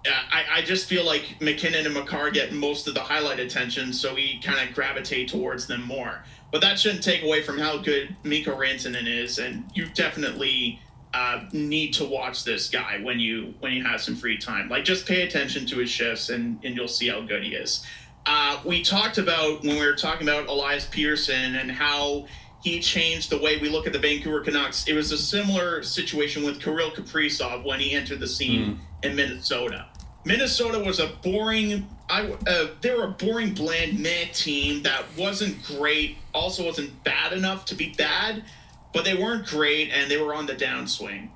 I, 0.07 0.45
I 0.51 0.63
just 0.63 0.89
feel 0.89 1.05
like 1.05 1.41
MacKinnon 1.41 1.85
and 1.85 1.95
Makar 1.95 2.31
get 2.31 2.53
most 2.53 2.89
of 2.89 2.95
the 2.95 3.01
highlight 3.01 3.39
attention, 3.39 3.93
so 3.93 4.15
we 4.15 4.41
kind 4.41 4.67
of 4.67 4.75
gravitate 4.75 5.29
towards 5.29 5.67
them 5.67 5.83
more. 5.83 6.25
But 6.51 6.63
that 6.63 6.79
shouldn't 6.79 7.05
take 7.05 7.23
away 7.23 7.43
from 7.43 7.59
how 7.59 7.79
good 7.79 8.17
Mikko 8.23 8.57
Rantanen 8.57 9.07
is, 9.07 9.39
and 9.39 9.71
you 9.75 9.87
definitely 9.87 10.81
uh, 11.13 11.45
need 11.53 11.93
to 11.95 12.05
watch 12.05 12.45
this 12.45 12.69
guy 12.71 12.99
when 13.03 13.21
you 13.21 13.55
when 13.61 13.73
you 13.73 13.85
have 13.85 14.01
some 14.01 14.17
free 14.17 14.39
time. 14.39 14.69
Like 14.69 14.85
just 14.85 15.07
pay 15.07 15.23
attention 15.23 15.67
to 15.67 15.79
his 15.79 15.91
shifts, 15.91 16.31
and 16.31 16.59
and 16.65 16.75
you'll 16.75 16.89
see 16.89 17.09
how 17.09 17.21
good 17.21 17.45
he 17.45 17.55
is. 17.55 17.85
Uh, 18.27 18.61
we 18.65 18.83
talked 18.83 19.19
about 19.19 19.63
when 19.63 19.79
we 19.79 19.85
were 19.85 19.95
talking 19.95 20.29
about 20.29 20.49
Elias 20.49 20.87
Pettersson 20.87 21.61
and 21.61 21.71
how 21.71 22.27
he 22.63 22.81
changed 22.81 23.31
the 23.31 23.39
way 23.39 23.59
we 23.59 23.69
look 23.69 23.87
at 23.87 23.93
the 23.93 23.99
Vancouver 23.99 24.41
Canucks. 24.41 24.87
It 24.87 24.93
was 24.93 25.13
a 25.13 25.19
similar 25.19 25.83
situation 25.83 26.45
with 26.45 26.61
Kirill 26.61 26.91
Kaprizov 26.91 27.65
when 27.65 27.81
he 27.81 27.93
entered 27.93 28.21
the 28.21 28.29
scene 28.29 28.75
mm. 29.03 29.07
in 29.07 29.17
Minnesota. 29.17 29.87
Minnesota 30.25 30.79
was 30.79 31.01
a 31.01 31.09
boring. 31.23 31.89
I 32.09 32.33
uh, 32.47 32.69
they 32.81 32.95
were 32.95 33.05
a 33.05 33.11
boring, 33.11 33.55
bland, 33.55 34.01
meh 34.01 34.27
team 34.33 34.83
that 34.83 35.05
wasn't 35.17 35.63
great. 35.65 36.19
Also, 36.35 36.67
wasn't 36.67 37.03
bad 37.05 37.33
enough 37.33 37.65
to 37.67 37.75
be 37.75 37.95
bad, 37.97 38.45
but 38.93 39.05
they 39.05 39.15
weren't 39.15 39.47
great, 39.47 39.91
and 39.91 40.11
they 40.11 40.21
were 40.21 40.35
on 40.35 40.47
the 40.47 40.55
downswing. 40.55 41.31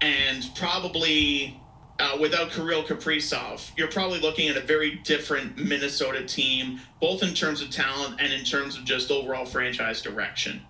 And 0.00 0.50
probably 0.54 1.60
uh, 1.98 2.18
without 2.20 2.50
Kirill 2.50 2.82
Kaprizov, 2.82 3.70
you're 3.76 3.88
probably 3.88 4.20
looking 4.20 4.48
at 4.48 4.56
a 4.56 4.60
very 4.60 4.96
different 4.96 5.56
Minnesota 5.56 6.24
team, 6.24 6.80
both 7.00 7.22
in 7.22 7.32
terms 7.32 7.62
of 7.62 7.70
talent 7.70 8.20
and 8.20 8.32
in 8.32 8.44
terms 8.44 8.76
of 8.76 8.84
just 8.84 9.10
overall 9.10 9.46
franchise 9.46 10.02
direction. 10.02 10.62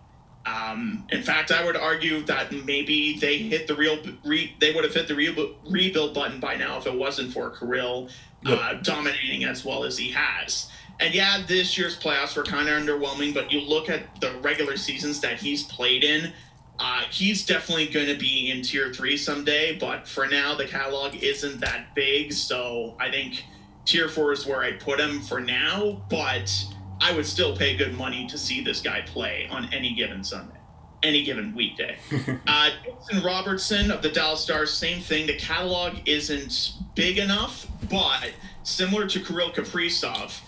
Um, 0.47 1.05
in 1.11 1.23
fact, 1.23 1.51
I 1.51 1.65
would 1.65 1.77
argue 1.77 2.23
that 2.27 2.53
maybe 2.53 3.19
they 3.19 3.39
hit 3.39 3.67
the 3.67 3.75
real 3.75 3.99
re, 4.25 4.55
they 4.61 4.73
would 4.73 4.85
have 4.85 4.95
hit 4.95 5.09
the 5.09 5.15
re, 5.17 5.55
rebuild 5.69 6.15
button 6.15 6.39
by 6.39 6.55
now 6.55 6.79
if 6.79 6.87
it 6.87 6.95
wasn't 6.95 7.33
for 7.33 7.51
Kirill 7.51 8.09
yep. 8.43 8.59
uh, 8.59 8.75
dominating 8.75 9.45
as 9.45 9.65
well 9.65 9.83
as 9.83 9.99
he 9.99 10.13
has. 10.13 10.71
And 11.01 11.13
yeah, 11.15 11.43
this 11.47 11.77
year's 11.77 11.99
playoffs 11.99 12.37
were 12.37 12.45
kind 12.45 12.69
of 12.69 12.81
underwhelming, 12.81 13.35
but 13.35 13.53
you 13.53 13.61
look 13.61 13.91
at 13.91 14.21
the 14.21 14.33
regular 14.41 14.77
seasons 14.77 15.21
that 15.21 15.41
he's 15.41 15.65
played 15.65 16.05
in. 16.05 16.33
Uh, 16.79 17.03
he's 17.11 17.45
definitely 17.45 17.89
going 17.89 18.07
to 18.07 18.17
be 18.17 18.51
in 18.51 18.63
tier 18.63 18.93
three 18.93 19.17
someday, 19.17 19.77
but 19.79 20.07
for 20.07 20.27
now, 20.27 20.55
the 20.55 20.65
catalog 20.65 21.15
isn't 21.17 21.61
that 21.61 21.95
big. 21.95 22.33
So 22.33 22.95
I 23.01 23.11
think 23.11 23.45
tier 23.85 24.09
four 24.09 24.33
is 24.33 24.47
where 24.47 24.63
I'd 24.63 24.81
put 24.81 25.01
him 25.01 25.21
for 25.21 25.41
now. 25.41 26.03
But 26.09 26.53
I 27.01 27.13
would 27.13 27.27
still 27.27 27.57
pay 27.57 27.77
good 27.77 27.97
money 27.97 28.27
to 28.29 28.39
see 28.39 28.63
this 28.63 28.81
guy 28.81 29.03
play 29.03 29.49
on 29.51 29.73
any 29.73 29.95
given 29.95 30.25
Sunday, 30.25 30.57
any 31.03 31.25
given 31.25 31.55
weekday. 31.55 31.99
uh, 32.47 32.71
Jason 32.85 33.25
Robertson 33.25 33.91
of 33.91 34.03
the 34.03 34.11
Dallas 34.11 34.41
Stars, 34.41 34.73
same 34.73 35.01
thing. 35.01 35.27
The 35.27 35.37
catalog 35.37 35.99
isn't 36.07 36.73
big 36.95 37.19
enough, 37.19 37.67
but 37.91 38.33
similar 38.63 39.07
to 39.09 39.21
Kirill 39.21 39.53
Kaprizov, 39.53 40.41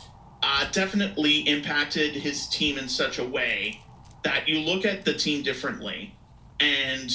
uh, 0.42 0.70
definitely 0.70 1.40
impacted 1.40 2.14
his 2.14 2.48
team 2.48 2.78
in 2.78 2.88
such 2.88 3.18
a 3.18 3.24
way 3.24 3.80
that 4.24 4.48
you 4.48 4.60
look 4.60 4.84
at 4.84 5.04
the 5.04 5.14
team 5.14 5.42
differently 5.42 6.14
and 6.60 7.10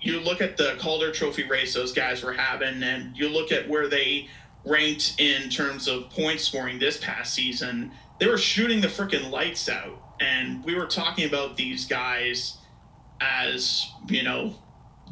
you 0.00 0.20
look 0.20 0.40
at 0.40 0.56
the 0.56 0.76
Calder 0.78 1.12
Trophy 1.12 1.44
race 1.44 1.74
those 1.74 1.92
guys 1.92 2.22
were 2.22 2.32
having, 2.32 2.82
and 2.82 3.16
you 3.16 3.28
look 3.28 3.52
at 3.52 3.68
where 3.68 3.88
they 3.88 4.28
ranked 4.64 5.14
in 5.18 5.48
terms 5.48 5.88
of 5.88 6.10
point 6.10 6.40
scoring 6.40 6.78
this 6.78 6.98
past 6.98 7.34
season 7.34 7.90
they 8.18 8.26
were 8.26 8.38
shooting 8.38 8.80
the 8.80 8.88
freaking 8.88 9.30
lights 9.30 9.68
out. 9.68 10.02
And 10.20 10.64
we 10.64 10.74
were 10.74 10.86
talking 10.86 11.26
about 11.26 11.56
these 11.56 11.86
guys 11.86 12.58
as, 13.20 13.90
you 14.08 14.22
know, 14.22 14.54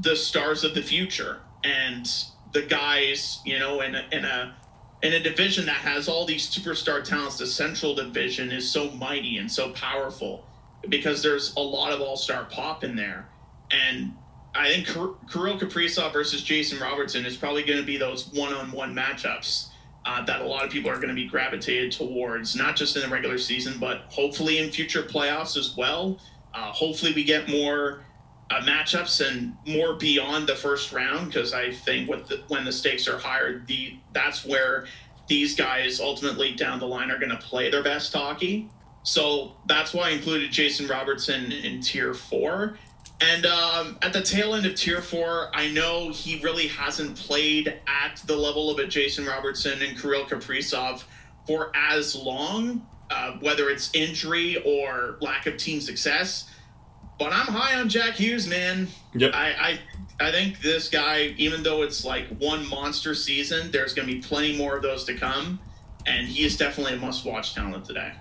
the 0.00 0.16
stars 0.16 0.64
of 0.64 0.74
the 0.74 0.82
future. 0.82 1.40
And 1.62 2.08
the 2.52 2.62
guys, 2.62 3.40
you 3.44 3.58
know, 3.58 3.80
in 3.80 3.94
a, 3.94 4.04
in 4.12 4.24
a 4.24 4.56
in 5.02 5.12
a 5.12 5.20
division 5.20 5.66
that 5.66 5.76
has 5.76 6.08
all 6.08 6.24
these 6.24 6.48
superstar 6.48 7.04
talents, 7.04 7.38
the 7.38 7.46
Central 7.46 7.94
Division 7.94 8.50
is 8.50 8.70
so 8.70 8.90
mighty 8.92 9.36
and 9.36 9.50
so 9.50 9.70
powerful 9.72 10.46
because 10.88 11.22
there's 11.22 11.54
a 11.54 11.60
lot 11.60 11.92
of 11.92 12.00
all-star 12.00 12.44
pop 12.44 12.82
in 12.82 12.96
there. 12.96 13.28
And 13.70 14.14
I 14.54 14.68
think 14.68 14.86
Kirill 14.86 15.58
Kaprizov 15.58 16.12
versus 16.12 16.42
Jason 16.42 16.78
Robertson 16.80 17.26
is 17.26 17.36
probably 17.36 17.62
going 17.62 17.78
to 17.78 17.84
be 17.84 17.98
those 17.98 18.28
one-on-one 18.28 18.94
matchups 18.94 19.68
uh, 20.06 20.24
that 20.24 20.40
a 20.40 20.46
lot 20.46 20.64
of 20.64 20.70
people 20.70 20.88
are 20.88 20.96
going 20.96 21.08
to 21.08 21.14
be 21.14 21.26
gravitated 21.26 21.90
towards, 21.90 22.54
not 22.54 22.76
just 22.76 22.94
in 22.94 23.02
the 23.02 23.08
regular 23.08 23.36
season, 23.36 23.74
but 23.78 24.02
hopefully 24.08 24.58
in 24.58 24.70
future 24.70 25.02
playoffs 25.02 25.56
as 25.56 25.76
well. 25.76 26.18
Uh, 26.54 26.72
hopefully, 26.72 27.12
we 27.12 27.24
get 27.24 27.48
more 27.48 28.04
uh, 28.50 28.60
matchups 28.60 29.26
and 29.26 29.56
more 29.66 29.94
beyond 29.94 30.46
the 30.46 30.54
first 30.54 30.92
round 30.92 31.26
because 31.26 31.52
I 31.52 31.72
think 31.72 32.08
the, 32.28 32.40
when 32.48 32.64
the 32.64 32.72
stakes 32.72 33.08
are 33.08 33.18
higher, 33.18 33.62
the 33.66 33.96
that's 34.12 34.46
where 34.46 34.86
these 35.26 35.56
guys 35.56 35.98
ultimately 35.98 36.54
down 36.54 36.78
the 36.78 36.86
line 36.86 37.10
are 37.10 37.18
going 37.18 37.32
to 37.32 37.38
play 37.38 37.68
their 37.68 37.82
best 37.82 38.12
hockey. 38.12 38.70
So 39.02 39.56
that's 39.66 39.92
why 39.92 40.08
I 40.08 40.10
included 40.10 40.52
Jason 40.52 40.86
Robertson 40.86 41.50
in 41.50 41.80
tier 41.80 42.14
four. 42.14 42.78
And 43.20 43.46
um, 43.46 43.98
at 44.02 44.12
the 44.12 44.20
tail 44.20 44.54
end 44.54 44.66
of 44.66 44.74
tier 44.74 45.00
four, 45.00 45.50
I 45.54 45.70
know 45.70 46.10
he 46.10 46.38
really 46.42 46.66
hasn't 46.66 47.16
played 47.16 47.68
at 47.86 48.22
the 48.26 48.36
level 48.36 48.70
of 48.70 48.78
a 48.78 48.86
Jason 48.86 49.24
Robertson 49.24 49.80
and 49.80 49.98
Kirill 49.98 50.26
Kaprizov 50.26 51.04
for 51.46 51.72
as 51.74 52.14
long, 52.14 52.86
uh, 53.10 53.32
whether 53.40 53.70
it's 53.70 53.94
injury 53.94 54.62
or 54.66 55.16
lack 55.20 55.46
of 55.46 55.56
team 55.56 55.80
success. 55.80 56.50
But 57.18 57.32
I'm 57.32 57.46
high 57.46 57.80
on 57.80 57.88
Jack 57.88 58.14
Hughes, 58.14 58.46
man. 58.46 58.88
Yep. 59.14 59.32
I, 59.34 59.78
I, 60.20 60.26
I 60.28 60.30
think 60.30 60.60
this 60.60 60.88
guy, 60.88 61.34
even 61.38 61.62
though 61.62 61.82
it's 61.82 62.04
like 62.04 62.28
one 62.38 62.68
monster 62.68 63.14
season, 63.14 63.70
there's 63.70 63.94
going 63.94 64.06
to 64.06 64.14
be 64.14 64.20
plenty 64.20 64.58
more 64.58 64.76
of 64.76 64.82
those 64.82 65.04
to 65.04 65.14
come. 65.14 65.58
And 66.06 66.28
he 66.28 66.44
is 66.44 66.58
definitely 66.58 66.94
a 66.94 66.98
must 66.98 67.24
watch 67.24 67.54
talent 67.54 67.86
today. 67.86 68.12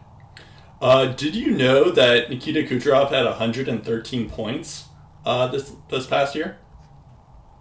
Uh, 0.82 1.08
did 1.08 1.36
you 1.36 1.52
know 1.52 1.92
that 1.92 2.30
Nikita 2.30 2.64
Kucherov 2.64 3.12
had 3.12 3.26
113 3.26 4.30
points 4.30 4.85
uh, 5.26 5.48
this 5.48 5.74
this 5.90 6.08
past 6.08 6.36
year? 6.36 6.58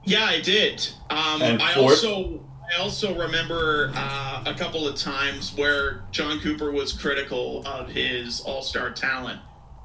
Yeah, 0.04 0.24
I 0.24 0.40
did. 0.40 0.86
Um, 1.08 1.42
I 1.42 1.74
also 1.76 2.40
I 2.72 2.80
also 2.80 3.16
remember 3.18 3.92
uh, 3.94 4.42
a 4.46 4.54
couple 4.54 4.86
of 4.86 4.96
times 4.96 5.54
where 5.56 6.04
Jon 6.10 6.40
Cooper 6.40 6.70
was 6.70 6.92
critical 6.92 7.66
of 7.66 7.88
his 7.88 8.40
All 8.40 8.62
Star 8.62 8.90
talent, 8.90 9.40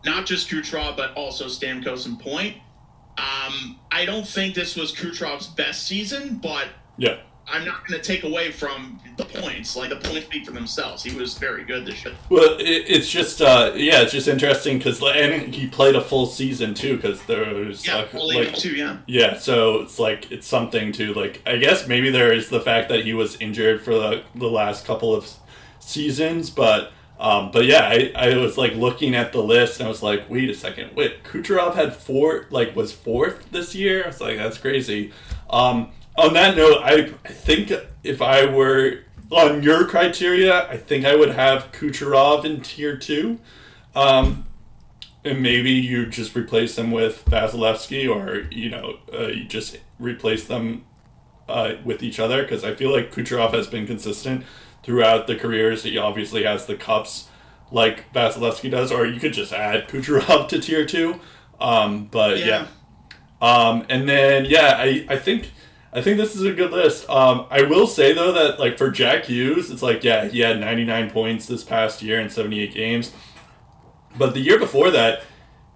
not 0.05 0.25
just 0.25 0.49
Kucherov 0.49 0.97
but 0.97 1.13
also 1.13 1.45
Stamkos 1.45 2.05
and 2.05 2.19
Point. 2.19 2.57
Um, 3.17 3.79
I 3.91 4.05
don't 4.05 4.25
think 4.27 4.55
this 4.55 4.75
was 4.75 4.93
Kucherov's 4.93 5.47
best 5.47 5.85
season, 5.87 6.39
but 6.41 6.67
yeah, 6.97 7.17
I'm 7.51 7.65
not 7.65 7.87
going 7.87 7.99
to 7.99 8.05
take 8.05 8.23
away 8.23 8.51
from 8.51 8.99
the 9.17 9.25
points. 9.25 9.75
Like 9.75 9.89
the 9.89 9.97
points 9.97 10.25
speak 10.27 10.45
for 10.45 10.51
themselves. 10.51 11.03
He 11.03 11.15
was 11.15 11.37
very 11.37 11.63
good 11.63 11.85
this 11.85 12.03
year. 12.05 12.13
Well, 12.29 12.57
it, 12.59 12.63
it's 12.87 13.09
just 13.09 13.41
uh, 13.41 13.73
yeah, 13.75 14.01
it's 14.01 14.11
just 14.11 14.27
interesting 14.27 14.77
because 14.77 15.01
and 15.01 15.53
he 15.53 15.67
played 15.67 15.95
a 15.95 16.01
full 16.01 16.25
season 16.25 16.73
too 16.73 16.95
because 16.95 17.23
there 17.23 17.53
was 17.53 17.85
yeah, 17.85 17.95
like, 17.95 18.13
like 18.13 18.55
too, 18.55 18.75
yeah. 18.75 18.97
Yeah, 19.07 19.37
so 19.37 19.81
it's 19.81 19.99
like 19.99 20.31
it's 20.31 20.47
something 20.47 20.91
to 20.93 21.13
like. 21.13 21.41
I 21.45 21.57
guess 21.57 21.87
maybe 21.87 22.09
there 22.09 22.31
is 22.31 22.49
the 22.49 22.61
fact 22.61 22.89
that 22.89 23.05
he 23.05 23.13
was 23.13 23.39
injured 23.41 23.81
for 23.81 23.93
the 23.93 24.23
the 24.35 24.49
last 24.49 24.85
couple 24.85 25.15
of 25.15 25.29
seasons, 25.79 26.49
but. 26.49 26.91
Um, 27.21 27.51
but 27.51 27.65
yeah, 27.65 27.81
I, 27.81 28.13
I 28.15 28.37
was 28.37 28.57
like 28.57 28.75
looking 28.75 29.13
at 29.13 29.33
the 29.33 29.43
list 29.43 29.81
and 29.81 29.87
I 29.87 29.89
was 29.89 30.01
like, 30.01 30.29
wait 30.29 30.49
a 30.49 30.53
second, 30.53 30.95
wait, 30.95 31.21
Kucherov 31.25 31.75
had 31.75 31.93
four, 31.93 32.45
like 32.49 32.77
was 32.77 32.93
fourth 32.93 33.51
this 33.51 33.75
year. 33.75 34.05
I 34.05 34.07
was 34.07 34.21
like, 34.21 34.37
that's 34.37 34.57
crazy. 34.57 35.11
Um, 35.49 35.91
on 36.19 36.33
that 36.33 36.55
note, 36.55 36.81
I, 36.83 37.13
I 37.25 37.31
think 37.31 37.71
if 38.03 38.21
I 38.21 38.45
were 38.45 38.99
on 39.31 39.63
your 39.63 39.85
criteria, 39.85 40.67
I 40.69 40.77
think 40.77 41.05
I 41.05 41.15
would 41.15 41.29
have 41.29 41.71
Kucherov 41.71 42.45
in 42.45 42.61
tier 42.61 42.97
two. 42.97 43.39
Um, 43.95 44.45
and 45.23 45.41
maybe 45.41 45.71
you 45.71 46.05
just 46.05 46.35
replace 46.35 46.75
them 46.75 46.91
with 46.91 47.25
Vasilevskiy, 47.25 48.09
or 48.09 48.47
you 48.51 48.69
know, 48.69 48.97
uh, 49.13 49.27
you 49.27 49.45
just 49.45 49.77
replace 49.99 50.45
them 50.47 50.85
uh, 51.47 51.73
with 51.83 52.01
each 52.01 52.19
other 52.19 52.41
because 52.41 52.63
I 52.63 52.73
feel 52.73 52.91
like 52.91 53.11
Kucherov 53.11 53.53
has 53.53 53.67
been 53.67 53.85
consistent 53.85 54.45
throughout 54.83 55.27
the 55.27 55.35
careers. 55.35 55.83
He 55.83 55.97
obviously 55.97 56.43
has 56.43 56.65
the 56.65 56.75
cups 56.75 57.27
like 57.71 58.11
Vasilevskiy 58.13 58.71
does, 58.71 58.91
or 58.91 59.05
you 59.05 59.19
could 59.19 59.33
just 59.33 59.51
add 59.51 59.87
Kucherov 59.89 60.47
to 60.49 60.59
tier 60.59 60.85
two. 60.85 61.19
Um, 61.59 62.05
but 62.05 62.39
yeah. 62.39 62.45
Yeah. 62.45 62.67
Um, 63.41 63.85
and 63.89 64.07
then 64.07 64.45
yeah, 64.45 64.75
I, 64.77 65.05
I 65.09 65.17
think 65.17 65.51
I 65.91 66.01
think 66.01 66.17
this 66.17 66.35
is 66.35 66.43
a 66.43 66.53
good 66.53 66.71
list. 66.71 67.09
Um, 67.09 67.47
I 67.49 67.63
will 67.63 67.87
say 67.87 68.13
though 68.13 68.31
that 68.31 68.59
like 68.59 68.77
for 68.77 68.91
Jack 68.91 69.25
Hughes, 69.25 69.71
it's 69.71 69.81
like 69.81 70.03
yeah, 70.03 70.25
he 70.25 70.41
had 70.41 70.59
99 70.59 71.09
points 71.09 71.47
this 71.47 71.63
past 71.63 72.01
year 72.01 72.19
in 72.19 72.29
78 72.29 72.73
games, 72.73 73.11
but 74.17 74.33
the 74.33 74.39
year 74.39 74.59
before 74.59 74.91
that, 74.91 75.23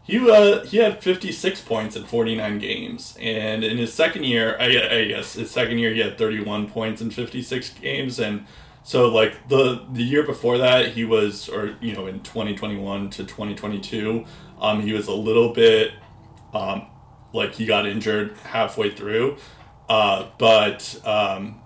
he 0.04 0.30
uh, 0.30 0.64
he 0.66 0.78
had 0.78 1.02
56 1.02 1.62
points 1.62 1.96
in 1.96 2.04
49 2.04 2.60
games, 2.60 3.18
and 3.20 3.64
in 3.64 3.78
his 3.78 3.94
second 3.94 4.26
year, 4.26 4.58
I, 4.60 4.66
I 4.66 5.06
guess 5.06 5.34
his 5.34 5.50
second 5.50 5.80
year 5.80 5.94
he 5.94 6.02
had 6.02 6.18
31 6.18 6.70
points 6.70 7.02
in 7.02 7.10
56 7.10 7.70
games, 7.70 8.20
and 8.20 8.46
so 8.84 9.08
like 9.08 9.48
the 9.48 9.86
the 9.92 10.04
year 10.04 10.24
before 10.24 10.58
that 10.58 10.90
he 10.90 11.06
was, 11.06 11.48
or 11.48 11.76
you 11.82 11.94
know, 11.94 12.06
in 12.06 12.20
2021 12.20 13.10
to 13.12 13.24
2022, 13.24 14.26
um, 14.60 14.82
he 14.82 14.92
was 14.92 15.08
a 15.08 15.14
little 15.14 15.54
bit, 15.54 15.94
um, 16.54 16.86
like 17.32 17.54
he 17.54 17.66
got 17.66 17.88
injured 17.88 18.36
halfway 18.44 18.92
through, 18.92 19.38
uh, 19.90 20.28
but 20.38 21.00
um, 21.06 21.62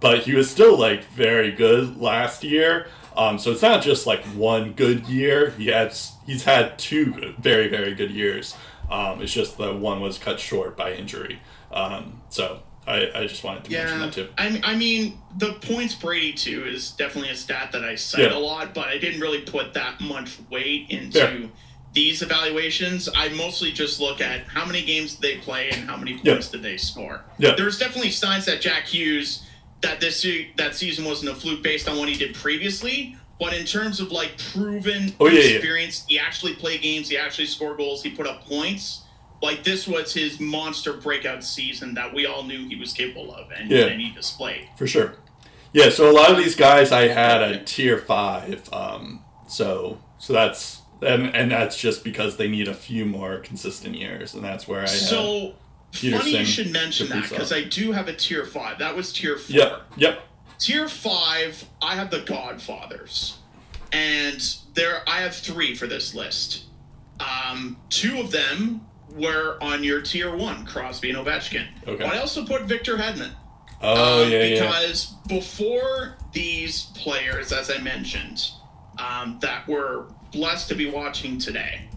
but 0.00 0.20
he 0.20 0.34
was 0.34 0.50
still 0.50 0.76
like 0.78 1.04
very 1.04 1.52
good 1.52 1.98
last 2.00 2.44
year. 2.44 2.86
Um, 3.16 3.38
so 3.38 3.50
it's 3.50 3.62
not 3.62 3.82
just 3.82 4.06
like 4.06 4.22
one 4.26 4.72
good 4.72 5.06
year. 5.08 5.50
He 5.50 5.66
has 5.68 6.12
he's 6.26 6.44
had 6.44 6.78
two 6.78 7.12
good, 7.12 7.36
very 7.38 7.68
very 7.68 7.94
good 7.94 8.10
years. 8.10 8.54
Um, 8.90 9.20
it's 9.20 9.32
just 9.32 9.58
that 9.58 9.74
one 9.74 10.00
was 10.00 10.18
cut 10.18 10.38
short 10.40 10.76
by 10.76 10.92
injury. 10.94 11.40
Um, 11.72 12.22
so 12.30 12.60
I, 12.86 13.10
I 13.14 13.26
just 13.26 13.44
wanted 13.44 13.64
to 13.64 13.70
mention 13.72 13.98
Yeah, 14.00 14.06
that 14.06 14.12
too. 14.14 14.28
I, 14.38 14.72
I 14.72 14.76
mean 14.76 15.18
the 15.36 15.52
points 15.54 15.94
Brady 15.94 16.32
too 16.32 16.64
is 16.64 16.92
definitely 16.92 17.30
a 17.30 17.36
stat 17.36 17.72
that 17.72 17.84
I 17.84 17.96
cite 17.96 18.30
Yeah. 18.30 18.36
a 18.36 18.38
lot, 18.38 18.72
but 18.72 18.88
I 18.88 18.96
didn't 18.98 19.20
really 19.20 19.42
put 19.42 19.74
that 19.74 20.00
much 20.00 20.38
weight 20.50 20.86
into 20.88 21.18
Fair. 21.18 21.48
These 21.98 22.22
evaluations. 22.22 23.08
I 23.14 23.28
mostly 23.30 23.72
just 23.72 23.98
look 24.00 24.20
at 24.20 24.46
how 24.46 24.64
many 24.64 24.82
games 24.84 25.14
did 25.16 25.22
they 25.22 25.36
play 25.38 25.68
and 25.70 25.88
how 25.90 25.96
many 25.96 26.12
Yeah. 26.22 26.34
points 26.34 26.48
did 26.48 26.62
they 26.62 26.76
score. 26.76 27.24
Yeah. 27.38 27.54
There's 27.56 27.76
definitely 27.78 28.12
signs 28.12 28.44
that 28.46 28.60
Jack 28.60 28.86
Hughes 28.86 29.42
that 29.80 30.00
this 30.00 30.24
that 30.56 30.76
season 30.76 31.04
wasn't 31.04 31.30
a 31.30 31.34
fluke 31.34 31.62
based 31.62 31.88
on 31.88 31.98
what 31.98 32.08
he 32.08 32.14
did 32.16 32.34
previously. 32.34 33.16
But 33.40 33.52
in 33.52 33.64
terms 33.66 33.98
of 34.00 34.12
like 34.12 34.32
proven 34.52 35.14
Oh, 35.20 35.26
yeah, 35.28 35.40
yeah. 35.40 35.56
experience, 35.56 36.04
he 36.08 36.18
actually 36.20 36.54
played 36.54 36.82
games, 36.82 37.08
he 37.08 37.16
actually 37.16 37.46
scored 37.46 37.76
goals, 37.78 38.02
he 38.04 38.10
put 38.10 38.26
up 38.28 38.44
points. 38.46 39.02
Like 39.42 39.62
this 39.64 39.86
was 39.88 40.14
his 40.14 40.38
monster 40.40 40.92
breakout 40.92 41.42
season 41.44 41.94
that 41.94 42.12
we 42.14 42.26
all 42.26 42.42
knew 42.44 42.68
he 42.68 42.76
was 42.76 42.92
capable 42.92 43.32
of, 43.34 43.50
and, 43.56 43.70
Yeah. 43.70 43.86
and 43.86 44.00
he 44.00 44.10
displayed. 44.10 44.68
For 44.76 44.86
sure. 44.88 45.16
Yeah, 45.72 45.90
so 45.90 46.08
a 46.10 46.14
lot 46.20 46.30
of 46.30 46.36
these 46.38 46.54
guys 46.56 46.90
I 46.92 47.08
had 47.08 47.42
a 47.42 47.62
tier 47.62 47.98
five. 47.98 48.68
Um, 48.72 49.24
so 49.48 49.98
so 50.18 50.32
that's 50.32 50.77
and 51.02 51.34
and 51.34 51.50
that's 51.50 51.78
just 51.78 52.04
because 52.04 52.36
they 52.36 52.48
need 52.48 52.68
a 52.68 52.74
few 52.74 53.04
more 53.04 53.38
consistent 53.38 53.96
years, 53.96 54.34
and 54.34 54.42
that's 54.44 54.66
where 54.66 54.82
I. 54.82 54.86
So 54.86 55.54
funny 55.92 56.38
you 56.38 56.44
should 56.44 56.72
mention 56.72 57.08
that 57.08 57.28
because 57.28 57.52
I 57.52 57.64
do 57.64 57.92
have 57.92 58.08
a 58.08 58.12
tier 58.14 58.44
five. 58.44 58.78
That 58.78 58.96
was 58.96 59.12
tier 59.12 59.36
four. 59.36 59.56
Yep. 59.56 59.82
Yep. 59.96 60.22
Tier 60.58 60.88
five, 60.88 61.64
I 61.80 61.94
have 61.94 62.10
the 62.10 62.20
Godfathers, 62.20 63.38
and 63.92 64.42
there 64.74 65.02
I 65.08 65.20
have 65.20 65.34
three 65.34 65.74
for 65.74 65.86
this 65.86 66.14
list. 66.14 66.64
Um, 67.20 67.76
two 67.90 68.20
of 68.20 68.30
them 68.30 68.82
were 69.14 69.56
on 69.60 69.82
your 69.84 70.02
tier 70.02 70.34
one, 70.36 70.64
Crosby 70.66 71.10
and 71.10 71.18
Ovechkin. 71.18 71.66
Okay. 71.86 72.04
But 72.04 72.14
I 72.14 72.18
also 72.18 72.44
put 72.44 72.62
Victor 72.62 72.96
Hedman. 72.96 73.30
Oh 73.80 74.24
Um, 74.24 74.30
yeah, 74.30 74.42
yeah. 74.42 74.60
Because 74.60 75.06
before 75.28 76.16
these 76.32 76.84
players, 76.94 77.52
as 77.52 77.70
I 77.70 77.78
mentioned, 77.78 78.50
um, 78.98 79.38
that 79.40 79.66
were 79.68 80.06
blessed 80.32 80.68
to 80.68 80.74
be 80.74 80.90
watching 80.90 81.38
today, 81.38 81.88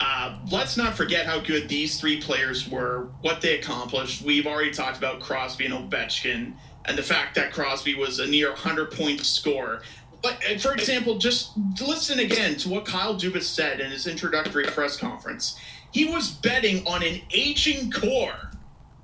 uh, 0.00 0.38
let's 0.50 0.76
not 0.76 0.94
forget 0.94 1.26
how 1.26 1.38
good 1.38 1.68
these 1.68 2.00
three 2.00 2.20
players 2.20 2.68
were, 2.68 3.08
what 3.20 3.40
they 3.40 3.58
accomplished. 3.58 4.22
We've 4.22 4.46
already 4.46 4.70
talked 4.70 4.96
about 4.96 5.20
Crosby 5.20 5.66
and 5.66 5.74
Ovechkin, 5.74 6.54
and 6.86 6.96
the 6.96 7.02
fact 7.02 7.34
that 7.34 7.52
Crosby 7.52 7.94
was 7.94 8.18
a 8.18 8.26
near 8.26 8.48
100 8.48 8.92
point 8.92 9.20
scorer. 9.20 9.82
But 10.22 10.38
uh, 10.50 10.58
for 10.58 10.72
example, 10.72 11.18
just 11.18 11.52
listen 11.80 12.18
again 12.18 12.56
to 12.56 12.68
what 12.68 12.86
Kyle 12.86 13.14
Dubas 13.14 13.42
said 13.42 13.80
in 13.80 13.90
his 13.90 14.06
introductory 14.06 14.64
press 14.64 14.96
conference. 14.96 15.58
He 15.92 16.06
was 16.06 16.30
betting 16.30 16.86
on 16.86 17.02
an 17.02 17.20
aging 17.32 17.90
core 17.90 18.50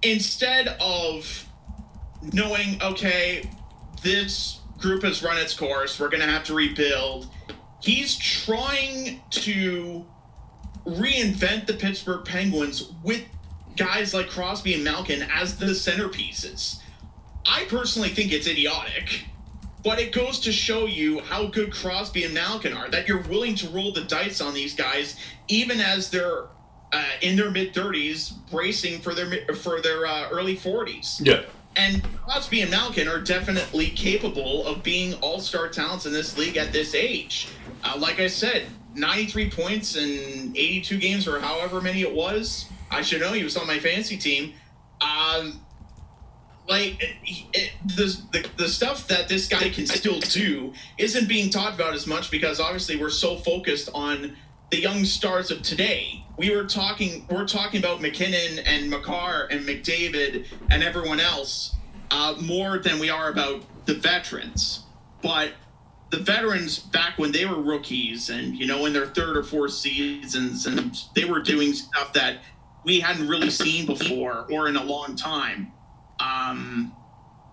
instead 0.03 0.69
of 0.81 1.47
knowing, 2.33 2.81
okay, 2.83 3.51
this 4.03 4.61
group 4.79 5.03
has 5.03 5.23
run 5.23 5.37
its 5.39 5.55
course, 5.55 5.99
we're 5.99 6.09
going 6.09 6.23
to 6.23 6.29
have 6.29 6.45
to 6.45 6.55
rebuild. 6.55 7.29
He's 7.81 8.17
trying 8.17 9.21
to 9.31 10.07
reinvent 10.87 11.67
the 11.67 11.75
Pittsburgh 11.75 12.25
Penguins 12.25 12.93
with 13.03 13.23
guys 13.77 14.15
like 14.15 14.29
Crosby 14.29 14.75
and 14.75 14.85
Malkin 14.85 15.23
as 15.23 15.59
the 15.59 15.67
centerpieces. 15.67 16.81
I 17.45 17.65
personally 17.65 18.09
think 18.09 18.33
it's 18.33 18.47
idiotic, 18.47 19.25
but 19.85 20.01
it 20.01 20.13
goes 20.13 20.41
to 20.41 20.53
show 20.53 20.87
you 20.87 21.21
how 21.21 21.47
good 21.47 21.73
Crosby 21.73 22.25
and 22.25 22.35
Malkin 22.35 22.73
are. 22.73 22.89
That 22.89 23.07
you're 23.07 23.23
willing 23.23 23.55
to 23.57 23.69
roll 23.69 23.93
the 23.93 24.03
dice 24.03 24.41
on 24.41 24.55
these 24.55 24.75
guys, 24.75 25.17
even 25.49 25.81
as 25.81 26.11
they're 26.11 26.47
uh, 26.93 27.05
in 27.21 27.37
their 27.37 27.51
mid 27.51 27.75
30s, 27.75 28.33
bracing 28.51 29.01
for 29.01 29.15
their 29.15 29.55
for 29.55 29.81
their 29.81 30.07
uh, 30.07 30.29
early 30.31 30.57
40s. 30.57 31.21
yeah. 31.25 31.43
And 31.77 32.03
Crosby 32.25 32.63
and 32.63 32.71
Malkin 32.71 33.07
are 33.07 33.21
definitely 33.21 33.91
capable 33.91 34.67
of 34.67 34.83
being 34.83 35.15
all 35.15 35.41
star 35.41 35.69
talents 35.69 36.07
in 36.07 36.13
this 36.13 36.39
league 36.39 36.57
at 36.57 36.73
this 36.73 36.95
age. 36.95 37.49
Uh, 37.85 37.97
like 37.99 38.19
I 38.19 38.29
said, 38.29 38.67
93 38.95 39.51
points 39.51 39.97
in 39.97 40.53
82 40.57 40.99
games, 40.99 41.29
or 41.29 41.39
however 41.39 41.81
many 41.81 42.01
it 42.01 42.15
was. 42.15 42.67
I 42.91 43.03
should 43.03 43.21
know 43.21 43.33
he 43.33 43.45
was 43.45 43.57
on 43.57 43.67
my 43.67 43.79
fantasy 43.79 44.17
team. 44.17 44.55
Um, 45.03 45.61
like 46.69 47.01
it, 47.01 47.17
it, 47.53 47.73
the, 47.85 48.21
the 48.33 48.49
the 48.57 48.69
stuff 48.69 49.07
that 49.09 49.29
this 49.29 49.47
guy 49.47 49.69
can 49.69 49.87
still 49.87 50.19
do 50.21 50.73
isn't 50.99 51.29
being 51.29 51.51
talked 51.51 51.75
about 51.75 51.95
as 51.95 52.07
much 52.07 52.31
because 52.31 52.59
obviously 52.59 52.97
we're 52.97 53.11
so 53.11 53.37
focused 53.37 53.89
on 53.95 54.37
the 54.71 54.81
young 54.81 55.05
stars 55.05 55.51
of 55.51 55.63
today. 55.63 56.25
We 56.37 56.55
were 56.55 56.65
talking 56.65 57.27
we're 57.31 57.47
talking 57.47 57.81
about 57.81 58.01
MacKinnon 58.01 58.59
and 58.61 58.91
Makar 58.91 59.49
and 59.51 59.67
McDavid 59.67 60.47
and 60.71 60.83
everyone 60.83 61.21
else 61.21 61.75
uh, 62.11 62.35
more 62.41 62.79
than 62.79 62.99
we 62.99 63.09
are 63.09 63.31
about 63.31 63.63
the 63.87 63.95
veterans. 63.95 64.85
But 65.23 65.53
the 66.11 66.19
veterans 66.19 66.79
back 66.79 67.19
when 67.19 67.33
they 67.33 67.47
were 67.47 67.61
rookies 67.61 68.31
and 68.31 68.55
you 68.57 68.67
know 68.67 68.85
in 68.87 68.93
their 68.93 69.07
third 69.07 69.37
or 69.37 69.43
fourth 69.43 69.73
seasons 69.73 70.67
and 70.67 70.97
they 71.15 71.25
were 71.25 71.41
doing 71.41 71.73
stuff 71.73 72.13
that 72.13 72.39
we 72.85 73.01
hadn't 73.01 73.29
really 73.29 73.51
seen 73.51 73.87
before 73.87 74.47
or 74.51 74.69
in 74.69 74.77
a 74.77 74.85
long 74.85 75.17
time 75.17 75.73
um 76.21 76.93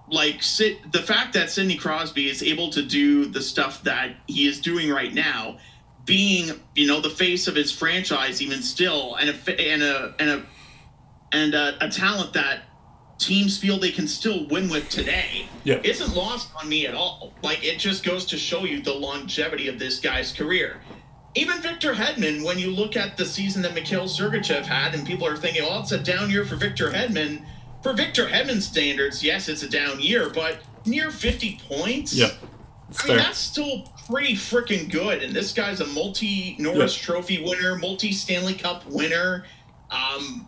like 0.08 0.42
the 0.42 1.04
fact 1.04 1.34
that 1.34 1.50
Sidney 1.50 1.76
Crosby 1.76 2.30
is 2.30 2.44
able 2.44 2.70
to 2.72 2.84
do 2.84 3.26
the 3.26 3.42
stuff 3.42 3.84
that 3.84 4.16
he 4.28 4.48
is 4.48 4.60
doing 4.60 4.90
right 4.92 5.14
now, 5.14 5.58
being 6.06 6.60
you 6.76 6.88
know 6.88 7.00
the 7.02 7.10
face 7.10 7.48
of 7.48 7.56
his 7.56 7.72
franchise 7.72 8.42
even 8.42 8.62
still, 8.62 9.16
and 9.16 9.30
a 9.30 9.72
and 9.72 9.84
a 9.84 10.16
and 10.20 10.30
a 10.30 10.46
and 11.32 11.54
a, 11.56 11.86
a 11.86 11.90
talent 11.90 12.34
that 12.34 12.62
teams 13.20 13.58
feel 13.58 13.80
they 13.80 13.92
can 13.92 14.08
still 14.08 14.46
win 14.48 14.70
with 14.70 14.90
today, 14.90 15.48
Yeah. 15.64 15.80
isn't 15.84 16.14
lost 16.16 16.50
on 16.60 16.68
me 16.68 16.86
at 16.88 16.94
all. 16.94 17.34
Like 17.42 17.64
it 17.64 17.80
just 17.80 18.04
goes 18.04 18.26
to 18.28 18.38
show 18.38 18.66
you 18.66 18.82
the 18.82 18.94
longevity 18.94 19.68
of 19.68 19.80
this 19.80 20.00
guy's 20.00 20.32
career. 20.34 20.82
Even 21.36 21.62
Victor 21.62 21.94
Hedman, 21.94 22.44
when 22.44 22.60
you 22.60 22.70
look 22.70 22.96
at 22.96 23.18
the 23.18 23.26
season 23.26 23.62
that 23.64 23.74
Mikhail 23.74 24.04
Sergachev 24.04 24.64
had, 24.66 24.94
and 24.94 25.08
people 25.08 25.26
are 25.26 25.38
thinking, 25.38 25.64
well, 25.64 25.80
it's 25.82 25.92
a 25.92 25.98
down 25.98 26.30
year 26.30 26.46
for 26.46 26.56
Victor 26.56 26.92
Hedman. 26.92 27.44
For 27.82 27.94
Victor 27.94 28.28
Hedman's 28.28 28.68
standards, 28.68 29.24
yes, 29.24 29.48
it's 29.50 29.64
a 29.64 29.70
down 29.70 30.00
year, 30.00 30.30
but 30.30 30.60
near 30.86 31.10
50 31.10 31.60
points? 31.68 32.14
Yeah. 32.14 32.30
I 33.04 33.08
mean, 33.08 33.18
that's 33.18 33.40
still 33.40 33.92
pretty 34.08 34.36
freaking 34.36 34.90
good. 34.92 35.24
And 35.24 35.34
this 35.34 35.54
guy's 35.54 35.80
a 35.82 35.88
multi 35.88 36.56
Norris 36.60 36.98
Yeah. 36.98 37.06
Trophy 37.06 37.44
winner, 37.44 37.76
multi 37.76 38.12
Stanley 38.12 38.54
Cup 38.54 38.86
winner. 38.88 39.46
Um, 39.92 40.48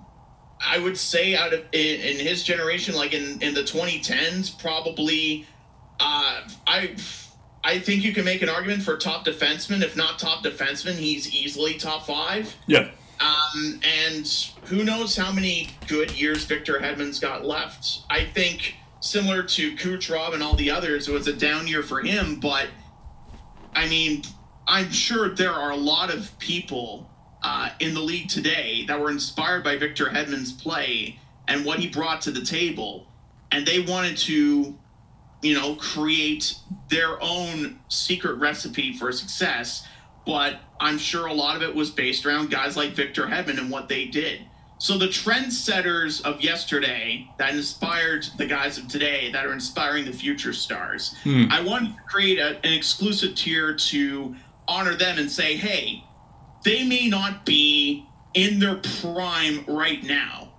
I 0.65 0.80
would 0.80 0.98
say 0.98 1.36
out 1.36 1.53
of 1.53 1.61
in, 1.72 2.02
in 2.02 2.19
his 2.19 2.44
generation, 2.44 2.95
like 2.95 3.14
in, 3.14 3.41
in 3.41 3.53
the 3.53 3.61
2010s, 3.64 4.57
probably. 4.60 5.45
Uh, 5.99 6.41
I 6.68 6.95
I 7.64 7.80
think 7.80 8.03
you 8.03 8.14
can 8.14 8.26
make 8.26 8.41
an 8.41 8.49
argument 8.49 8.84
for 8.84 8.95
top 8.98 9.26
defenseman. 9.26 9.82
If 9.82 9.95
not 9.95 10.19
top 10.19 10.44
defenseman, 10.44 10.94
he's 10.94 11.34
easily 11.34 11.76
top 11.76 12.06
five. 12.06 12.56
Yeah. 12.68 12.90
Um, 13.19 13.80
and 14.03 14.27
who 14.65 14.84
knows 14.84 15.15
how 15.15 15.32
many 15.32 15.69
good 15.88 16.11
years 16.11 16.44
Victor 16.45 16.80
Hedman's 16.80 17.19
got 17.19 17.45
left. 17.45 18.02
I 18.10 18.26
think 18.26 18.76
similar 18.99 19.41
to 19.41 19.76
Kucherov 19.76 20.34
and 20.34 20.44
all 20.44 20.56
the 20.56 20.69
others, 20.69 21.07
it 21.07 21.14
was 21.14 21.27
a 21.27 21.34
down 21.34 21.68
year 21.68 21.82
for 21.82 22.02
him, 22.02 22.40
but 22.40 22.68
I 23.76 23.88
mean, 23.88 24.23
I'm 24.68 24.91
sure 24.91 25.30
there 25.30 25.52
are 25.52 25.72
a 25.72 25.77
lot 25.77 26.14
of 26.14 26.38
people 26.39 27.10
uh, 27.43 27.69
in 27.80 27.93
the 27.93 27.99
league 27.99 28.30
today 28.30 28.85
that 28.88 28.99
were 28.99 29.11
inspired 29.11 29.64
by 29.64 29.77
Victor 29.77 30.06
Hedman's 30.06 30.52
play 30.52 31.19
and 31.47 31.65
what 31.65 31.80
he 31.80 31.88
brought 31.88 32.22
to 32.22 32.31
the 32.31 32.43
table, 32.43 33.07
and 33.52 33.68
they 33.68 33.80
wanted 33.80 34.18
to, 34.18 34.76
you 35.43 35.53
know, 35.53 35.76
create 35.76 36.56
their 36.89 37.22
own 37.22 37.80
secret 37.89 38.35
recipe 38.35 38.97
for 38.97 39.11
success 39.11 39.85
but 40.26 40.56
I'm 40.80 40.97
sure 40.97 41.27
a 41.27 41.34
lot 41.34 41.56
of 41.56 41.61
it 41.61 41.73
was 41.73 41.91
based 41.91 42.26
around 42.26 42.49
guys 42.49 42.76
like 42.76 42.91
Victor 42.91 43.27
Hedman 43.27 43.60
and 43.60 43.69
what 43.69 43.88
they 43.88 44.06
did. 44.06 44.41
So 44.77 44.97
the 44.97 45.07
trendsetters 45.07 46.22
of 46.23 46.41
yesterday 46.41 47.30
that 47.38 47.53
inspired 47.56 48.27
the 48.38 48.45
guys 48.45 48.77
of 48.77 48.88
today 48.88 49.31
that 49.31 49.45
are 49.45 49.53
inspiring 49.53 50.06
the 50.06 50.11
future 50.11 50.53
stars. 50.53 51.15
Hmm. 51.23 51.45
I 51.49 51.61
wanted 51.61 51.95
to 51.95 52.02
create 52.03 52.39
a, 52.39 52.57
an 52.65 52.73
exclusive 52.73 53.35
tier 53.35 53.73
to 53.73 54.35
honor 54.68 54.95
them 54.95 55.18
and 55.18 55.31
say, 55.31 55.56
hey, 55.56 56.03
they 56.64 56.84
may 56.84 57.07
not 57.07 57.45
be 57.45 58.06
in 58.34 58.60
their 58.60 58.76
prime 59.02 59.64
right 59.65 60.03
now, 60.03 60.52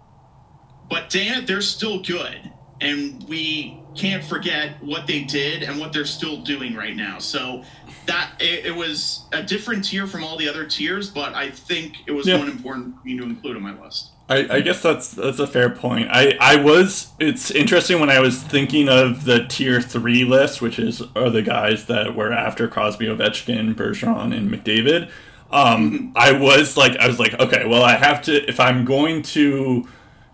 but 0.88 1.10
Dan, 1.10 1.44
they're 1.44 1.60
still 1.60 2.00
good. 2.00 2.52
And 2.80 3.22
we 3.28 3.80
can't 3.94 4.22
forget 4.24 4.82
what 4.82 5.06
they 5.06 5.24
did 5.24 5.62
and 5.62 5.78
what 5.80 5.92
they're 5.92 6.04
still 6.04 6.42
doing 6.42 6.74
right 6.74 6.94
now. 6.94 7.18
So 7.18 7.64
that 8.06 8.32
it, 8.40 8.66
it 8.66 8.74
was 8.74 9.22
a 9.32 9.42
different 9.42 9.84
tier 9.84 10.06
from 10.06 10.24
all 10.24 10.36
the 10.36 10.48
other 10.48 10.64
tiers, 10.64 11.10
but 11.10 11.34
I 11.34 11.50
think 11.50 11.94
it 12.06 12.12
was 12.12 12.26
Yeah. 12.26 12.38
one 12.38 12.48
important 12.48 12.96
for 13.00 13.06
me 13.06 13.16
to 13.18 13.24
include 13.24 13.56
on 13.56 13.62
my 13.62 13.80
list. 13.82 14.10
I, 14.28 14.56
I 14.56 14.60
guess 14.60 14.82
that's 14.82 15.10
that's 15.12 15.38
a 15.38 15.46
fair 15.46 15.70
point. 15.70 16.08
I, 16.10 16.36
I 16.40 16.56
was 16.56 17.12
it's 17.20 17.50
interesting 17.52 18.00
when 18.00 18.10
I 18.10 18.18
was 18.18 18.42
thinking 18.42 18.88
of 18.88 19.24
the 19.24 19.46
tier 19.46 19.80
three 19.80 20.24
list, 20.24 20.60
which 20.60 20.78
is 20.80 21.00
are 21.14 21.30
the 21.30 21.42
guys 21.42 21.86
that 21.86 22.16
were 22.16 22.32
after 22.32 22.66
Crosby, 22.66 23.06
Ovechkin, 23.06 23.74
Bergeron, 23.74 24.36
and 24.36 24.50
McDavid. 24.50 25.10
Um, 25.52 26.12
I 26.16 26.32
was 26.32 26.76
like 26.76 26.96
I 26.96 27.06
was 27.06 27.20
like 27.20 27.38
okay, 27.38 27.66
well 27.66 27.84
I 27.84 27.92
have 27.96 28.20
to 28.22 28.48
if 28.48 28.58
I'm 28.58 28.84
going 28.84 29.22
to 29.22 29.86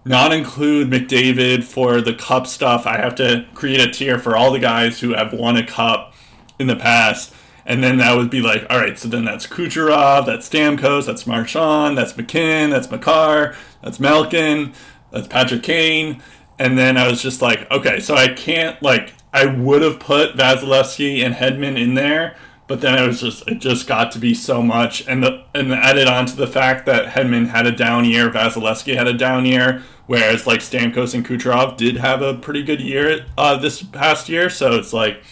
not 0.06 0.32
include 0.32 0.88
McDavid 0.90 1.62
for 1.62 2.00
the 2.00 2.14
cup 2.14 2.46
stuff, 2.46 2.86
I 2.86 2.96
have 2.96 3.14
to 3.16 3.46
create 3.54 3.80
a 3.80 3.90
tier 3.90 4.18
for 4.18 4.36
all 4.36 4.50
the 4.52 4.58
guys 4.58 5.00
who 5.00 5.12
have 5.12 5.34
won 5.34 5.56
a 5.56 5.66
cup 5.66 6.14
in 6.58 6.66
the 6.66 6.76
past. 6.76 7.34
And 7.64 7.82
then 7.82 7.98
that 7.98 8.16
would 8.16 8.30
be 8.30 8.40
like, 8.40 8.66
all 8.68 8.78
right, 8.78 8.98
so 8.98 9.08
then 9.08 9.24
that's 9.24 9.46
Kucherov, 9.46 10.26
that's 10.26 10.48
Stamkos, 10.48 11.06
that's 11.06 11.26
Marchand, 11.26 11.96
that's 11.96 12.16
MacKinnon, 12.16 12.70
that's 12.70 12.90
Makar, 12.90 13.54
that's 13.82 14.00
Malkin, 14.00 14.72
that's 15.10 15.28
Patrick 15.28 15.62
Kane. 15.62 16.22
And 16.58 16.76
then 16.76 16.96
I 16.96 17.08
was 17.08 17.22
just 17.22 17.40
like, 17.40 17.70
okay, 17.70 18.00
so 18.00 18.14
I 18.14 18.28
can't 18.28 18.82
like 18.82 19.14
I 19.32 19.46
would 19.46 19.82
have 19.82 19.98
put 19.98 20.36
Vasilevskiy 20.36 21.24
and 21.24 21.34
Hedman 21.34 21.80
in 21.80 21.94
there, 21.94 22.36
but 22.66 22.80
then 22.80 23.02
it 23.02 23.06
was 23.06 23.20
just 23.20 23.48
it 23.48 23.58
just 23.58 23.86
got 23.86 24.12
to 24.12 24.18
be 24.18 24.34
so 24.34 24.62
much, 24.62 25.06
and 25.08 25.22
the 25.22 25.44
and 25.54 25.72
added 25.72 26.06
on 26.06 26.26
to 26.26 26.36
the 26.36 26.46
fact 26.46 26.86
that 26.86 27.14
Hedman 27.14 27.48
had 27.48 27.66
a 27.66 27.72
down 27.72 28.04
year, 28.04 28.30
Vasilevskiy 28.30 28.96
had 28.96 29.06
a 29.06 29.12
down 29.14 29.46
year, 29.46 29.82
whereas 30.06 30.46
like 30.46 30.60
Stamkos 30.60 31.14
and 31.14 31.26
Kucherov 31.26 31.76
did 31.76 31.96
have 31.96 32.20
a 32.22 32.34
pretty 32.34 32.62
good 32.62 32.80
year 32.80 33.24
uh, 33.38 33.56
this 33.56 33.82
past 33.82 34.28
year. 34.28 34.50
So 34.50 34.72
it's 34.72 34.92
like, 34.92 35.22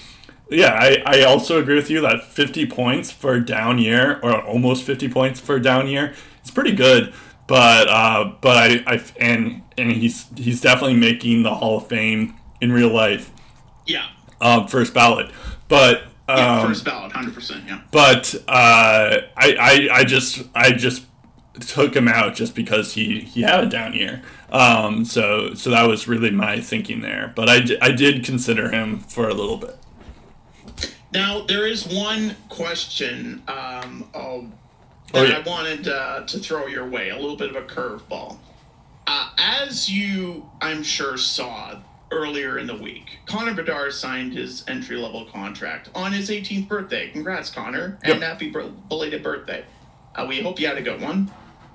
yeah, 0.51 0.72
I, 0.74 1.02
I 1.06 1.22
also 1.22 1.59
agree 1.60 1.77
with 1.77 1.90
you 1.90 2.01
that 2.02 2.24
50 2.24 2.66
points 2.66 3.10
for 3.10 3.35
a 3.35 3.44
down 3.44 3.78
year, 3.78 4.18
or 4.22 4.40
almost 4.43 4.85
50 4.85 5.09
points 5.09 5.40
for 5.40 5.56
a 5.56 5.62
down 5.62 5.86
year, 5.89 6.14
is 6.44 6.51
pretty 6.51 6.72
good. 6.72 7.12
But 7.47 7.89
uh, 7.89 8.32
but 8.40 8.56
I, 8.56 8.82
I 8.86 9.02
and 9.18 9.62
and 9.77 9.90
he's 9.93 10.27
he's 10.36 10.60
definitely 10.60 10.97
making 10.97 11.43
the 11.43 11.55
Hall 11.55 11.78
of 11.78 11.89
Fame 11.89 12.35
in 12.60 12.70
real 12.72 12.93
life, 12.93 13.31
Yeah. 13.86 14.06
um, 14.40 14.68
first 14.68 14.94
ballot. 14.94 15.31
But 15.68 16.02
um, 16.28 16.39
Yeah, 16.39 16.66
first 16.66 16.85
ballot, 16.85 17.10
hundred 17.10 17.35
percent. 17.35 17.64
Yeah. 17.66 17.81
but 17.90 18.35
uh, 18.47 19.16
I, 19.36 19.56
I 19.59 19.89
I 19.93 20.05
just 20.05 20.43
I 20.55 20.70
just 20.70 21.05
took 21.59 21.94
him 21.97 22.06
out 22.06 22.35
just 22.36 22.55
because 22.55 22.93
he 22.94 23.20
he 23.20 23.43
had 23.43 23.64
a 23.64 23.66
down 23.68 23.94
year. 23.94 24.22
Um, 24.52 25.05
so 25.05 25.55
so 25.55 25.70
that 25.70 25.89
was 25.89 26.06
really 26.06 26.31
my 26.31 26.60
thinking 26.60 27.01
there. 27.01 27.32
But 27.35 27.48
I 27.51 27.62
I 27.82 27.90
did 27.90 28.24
consider 28.24 28.70
him 28.70 29.01
for 29.01 29.28
a 29.28 29.35
little 29.35 29.56
bit. 29.56 29.77
Now 31.12 31.41
there 31.41 31.66
is 31.66 31.87
one 31.87 32.37
question 32.49 33.43
um, 33.49 34.09
oh, 34.15 34.49
Oh, 35.12 35.23
that 35.23 35.28
yeah. 35.28 35.39
I 35.39 35.49
wanted 35.49 35.89
uh, 35.89 36.23
to 36.24 36.39
throw 36.39 36.66
your 36.69 36.89
way, 36.89 37.11
a 37.11 37.16
little 37.16 37.37
bit 37.37 37.51
of 37.51 37.57
a 37.57 37.62
curveball. 37.62 38.39
Uh, 39.09 39.31
as 39.39 39.91
you, 39.91 40.49
I'm 40.61 40.85
sure, 40.85 41.16
saw 41.16 41.81
earlier 42.12 42.59
in 42.59 42.69
the 42.69 42.77
week, 42.77 43.19
Connor 43.27 43.55
Bedard 43.55 43.93
signed 43.93 44.35
his 44.35 44.65
entry 44.69 44.97
level 44.97 45.24
contract 45.24 45.91
on 45.97 46.12
his 46.12 46.31
18th 46.31 46.69
birthday. 46.69 47.11
Congrats, 47.11 47.51
Connor, 47.51 47.99
and 48.05 48.20
Yep. 48.20 48.23
happy 48.23 48.51
belated 48.89 49.24
birthday. 49.24 49.65
Uh, 50.15 50.27
we 50.28 50.41
hope 50.43 50.61
you 50.61 50.69
had 50.69 50.78
a 50.78 50.82
good 50.82 51.01
one. 51.01 51.28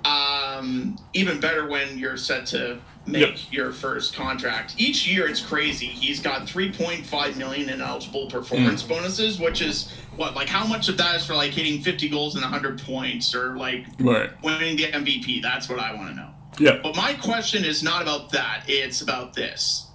Um, 0.06 0.98
even 1.14 1.42
better 1.42 1.68
when 1.68 1.98
you're 1.98 2.16
set 2.18 2.46
to 2.48 2.80
make 3.08 3.22
Yep. 3.22 3.38
your 3.52 3.72
first 3.72 4.14
contract. 4.16 4.76
Each 4.78 5.08
year, 5.08 5.28
it's 5.28 5.40
crazy. 5.42 5.86
He's 5.88 6.20
got 6.20 6.48
3.5 6.48 7.36
million 7.38 7.70
in 7.70 7.82
eligible 7.82 8.28
performance 8.28 8.82
Hmm. 8.82 8.90
bonuses, 8.90 9.40
which 9.40 9.62
is 9.62 9.90
what 10.16 10.34
like 10.36 10.50
how 10.50 10.66
much 10.66 10.90
of 10.90 10.98
that 10.98 11.16
is 11.16 11.26
for 11.26 11.36
like 11.36 11.52
hitting 11.54 11.82
50 11.82 12.10
goals 12.10 12.36
and 12.36 12.44
100 12.44 12.82
points 12.82 13.36
or 13.36 13.56
like 13.58 13.86
Right. 14.00 14.30
winning 14.44 14.76
the 14.78 14.86
MVP? 14.94 15.42
That's 15.42 15.70
what 15.70 15.80
I 15.80 15.94
want 15.94 16.10
to 16.10 16.16
know. 16.16 16.30
Yeah. 16.58 16.80
But 16.82 16.96
my 16.96 17.14
question 17.14 17.64
is 17.66 17.84
not 17.84 18.02
about 18.02 18.32
that. 18.32 18.64
It's 18.68 19.02
about 19.02 19.34
this. 19.34 19.88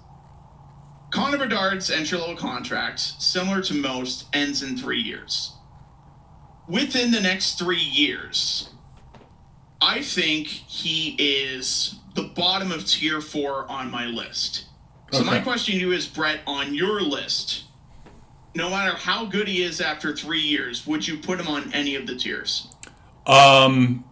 Connor 1.11 1.37
Bedard's 1.39 1.89
entry 1.89 2.17
level 2.17 2.35
contract, 2.37 2.99
similar 3.21 3.61
to 3.63 3.73
most, 3.73 4.25
ends 4.31 4.63
in 4.63 4.77
three 4.77 5.01
years. 5.01 5.51
Within 6.69 7.11
the 7.11 7.19
next 7.19 7.57
three 7.59 7.81
years, 7.83 8.69
I 9.81 10.01
think 10.03 10.47
he 10.47 11.15
is 11.19 11.95
the 12.13 12.23
bottom 12.23 12.71
of 12.71 12.85
tier 12.85 13.21
four 13.21 13.69
on 13.69 13.89
my 13.89 14.05
list. 14.05 14.65
So 15.11 15.23
my 15.25 15.39
question 15.39 15.75
to 15.75 15.79
you 15.79 15.91
is, 15.91 16.07
Brett, 16.07 16.39
on 16.47 16.73
your 16.73 17.01
list, 17.01 17.65
no 18.55 18.69
matter 18.69 18.95
how 18.95 19.25
good 19.25 19.47
he 19.47 19.61
is 19.61 19.81
after 19.81 20.15
three 20.15 20.39
years, 20.39 20.87
would 20.87 21.07
you 21.07 21.17
put 21.17 21.39
him 21.39 21.47
on 21.47 21.73
any 21.73 21.95
of 21.95 22.07
the 22.07 22.15
tiers? 22.15 22.67
Um. 23.25 24.05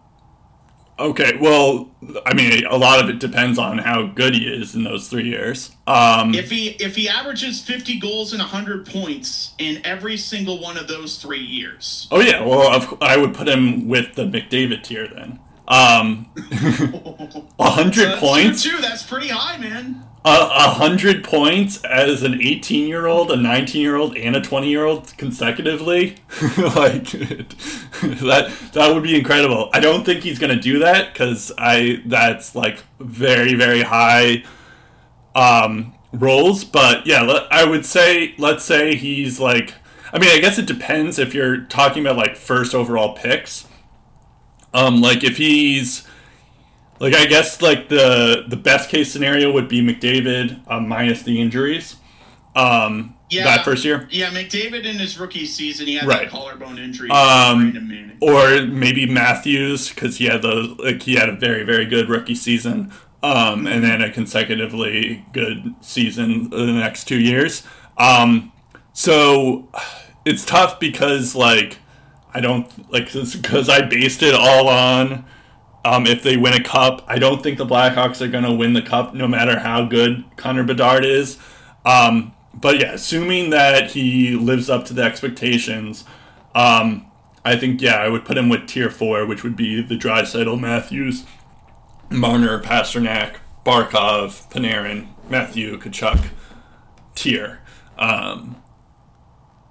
Okay. 0.98 1.38
Well, 1.40 1.90
I 2.26 2.34
mean, 2.34 2.66
a 2.66 2.76
lot 2.76 3.02
of 3.02 3.08
it 3.08 3.18
depends 3.18 3.58
on 3.58 3.78
how 3.78 4.08
good 4.08 4.34
he 4.34 4.46
is 4.46 4.74
in 4.74 4.84
those 4.84 5.08
three 5.08 5.24
years. 5.24 5.74
Um. 5.86 6.34
If 6.34 6.50
he 6.50 6.68
if 6.72 6.96
he 6.96 7.08
averages 7.08 7.62
50 7.62 7.98
goals 7.98 8.32
and 8.32 8.40
100 8.40 8.86
points 8.86 9.54
in 9.58 9.80
every 9.84 10.18
single 10.18 10.60
one 10.60 10.76
of 10.76 10.86
those 10.86 11.16
three 11.16 11.40
years, 11.42 12.08
oh 12.10 12.20
yeah. 12.20 12.44
Well, 12.44 12.70
of, 12.70 12.98
I 13.00 13.16
would 13.16 13.34
put 13.34 13.48
him 13.48 13.88
with 13.88 14.14
the 14.14 14.24
McDavid 14.24 14.82
tier 14.82 15.08
then. 15.08 15.40
Um. 15.70 16.26
A 17.58 17.70
hundred 17.70 18.06
That's 18.08 18.20
points. 18.20 18.62
Two, 18.62 18.70
two, 18.70 18.82
that's 18.82 19.02
pretty 19.02 19.28
high, 19.28 19.56
man. 19.58 20.04
a, 20.24 20.30
a 20.30 20.68
hundred 20.70 21.22
points 21.24 21.82
as 21.84 22.22
an 22.22 22.40
18 22.42 22.88
year 22.88 23.06
old, 23.06 23.30
a 23.30 23.36
19 23.36 23.80
year 23.80 23.96
old, 23.96 24.16
and 24.16 24.34
a 24.36 24.40
20 24.40 24.68
year 24.68 24.84
old 24.84 25.16
consecutively, 25.16 26.16
like 26.58 27.04
that 28.00 28.52
that 28.72 28.94
would 28.94 29.02
be 29.02 29.16
incredible. 29.16 29.70
I 29.72 29.80
don't 29.80 30.04
think 30.04 30.22
he's 30.22 30.38
gonna 30.38 30.60
do 30.60 30.80
that 30.80 31.12
because 31.12 31.52
I 31.58 32.02
that's 32.06 32.54
like 32.54 32.82
very 32.98 33.54
very 33.54 33.82
high 33.82 34.44
um, 35.34 35.94
roles. 36.12 36.64
But 36.64 37.06
yeah, 37.06 37.46
I 37.50 37.64
would 37.64 37.86
say 37.86 38.34
let's 38.38 38.64
say 38.64 38.96
he's 38.96 39.38
like. 39.38 39.74
I 40.12 40.18
mean, 40.18 40.30
I 40.30 40.40
guess 40.40 40.58
it 40.58 40.66
depends 40.66 41.20
if 41.20 41.34
you're 41.34 41.58
talking 41.58 42.04
about 42.04 42.16
like 42.16 42.36
first 42.36 42.74
overall 42.74 43.14
picks. 43.14 43.68
Um, 44.72 45.00
like 45.00 45.24
if 45.24 45.36
he's 45.36 46.06
like 47.00 47.14
I 47.14 47.26
guess 47.26 47.60
like 47.62 47.88
the 47.88 48.44
the 48.48 48.56
best 48.56 48.90
case 48.90 49.10
scenario 49.12 49.50
would 49.52 49.68
be 49.68 49.80
McDavid 49.82 50.60
um, 50.70 50.88
minus 50.88 51.22
the 51.22 51.40
injuries. 51.40 51.96
Um, 52.54 53.14
Yeah. 53.30 53.44
that 53.44 53.64
first 53.64 53.84
year, 53.84 54.08
Yeah, 54.10 54.30
McDavid 54.30 54.84
in 54.84 54.96
his 54.98 55.18
rookie 55.18 55.46
season, 55.46 55.86
he 55.86 55.94
had 55.94 56.06
Right. 56.06 56.22
that 56.22 56.30
collarbone 56.30 56.78
injury. 56.78 57.08
Um, 57.10 58.16
or 58.20 58.62
maybe 58.62 59.06
Matthews 59.06 59.88
because 59.88 60.18
he 60.18 60.26
had 60.26 60.42
those 60.42 60.76
like 60.78 61.02
he 61.02 61.14
had 61.14 61.28
a 61.28 61.36
very 61.36 61.62
very 61.64 61.86
good 61.86 62.08
rookie 62.08 62.34
season, 62.34 62.92
um, 63.22 63.66
and 63.66 63.82
then 63.84 64.02
a 64.02 64.10
consecutively 64.10 65.24
good 65.32 65.74
season 65.80 66.50
the 66.50 66.66
next 66.72 67.04
two 67.04 67.20
years. 67.20 67.62
Um, 67.98 68.52
so 68.92 69.68
it's 70.24 70.44
tough 70.44 70.78
because 70.80 71.34
like 71.34 71.78
I 72.32 72.40
don't 72.40 72.92
like 72.92 73.12
because 73.12 73.68
I 73.68 73.82
based 73.82 74.22
it 74.22 74.34
all 74.34 74.68
on 74.68 75.24
um, 75.84 76.06
if 76.06 76.22
they 76.22 76.36
win 76.36 76.54
a 76.54 76.62
cup. 76.62 77.04
I 77.06 77.18
don't 77.18 77.42
think 77.42 77.58
the 77.58 77.66
Blackhawks 77.66 78.20
are 78.20 78.28
going 78.28 78.44
to 78.44 78.52
win 78.52 78.72
the 78.72 78.82
cup 78.82 79.14
no 79.14 79.26
matter 79.26 79.58
how 79.58 79.84
good 79.84 80.24
Connor 80.36 80.64
Bedard 80.64 81.04
is. 81.04 81.38
Um, 81.84 82.32
but 82.52 82.78
yeah, 82.78 82.92
assuming 82.92 83.50
that 83.50 83.92
he 83.92 84.36
lives 84.36 84.68
up 84.68 84.84
to 84.86 84.94
the 84.94 85.02
expectations, 85.02 86.04
um, 86.54 87.10
I 87.44 87.56
think 87.56 87.80
yeah, 87.80 87.96
I 87.96 88.08
would 88.08 88.24
put 88.24 88.36
him 88.36 88.48
with 88.48 88.66
tier 88.66 88.90
four, 88.90 89.24
which 89.24 89.42
would 89.42 89.56
be 89.56 89.82
the 89.82 89.96
Draisaitl, 89.96 90.60
Matthews, 90.60 91.24
Marner, 92.10 92.60
Pastrnak, 92.60 93.36
Barkov, 93.64 94.50
Panarin, 94.50 95.08
Matthew, 95.28 95.78
Tkachuk 95.78 96.30
tier. 97.14 97.60
Um, 97.98 98.60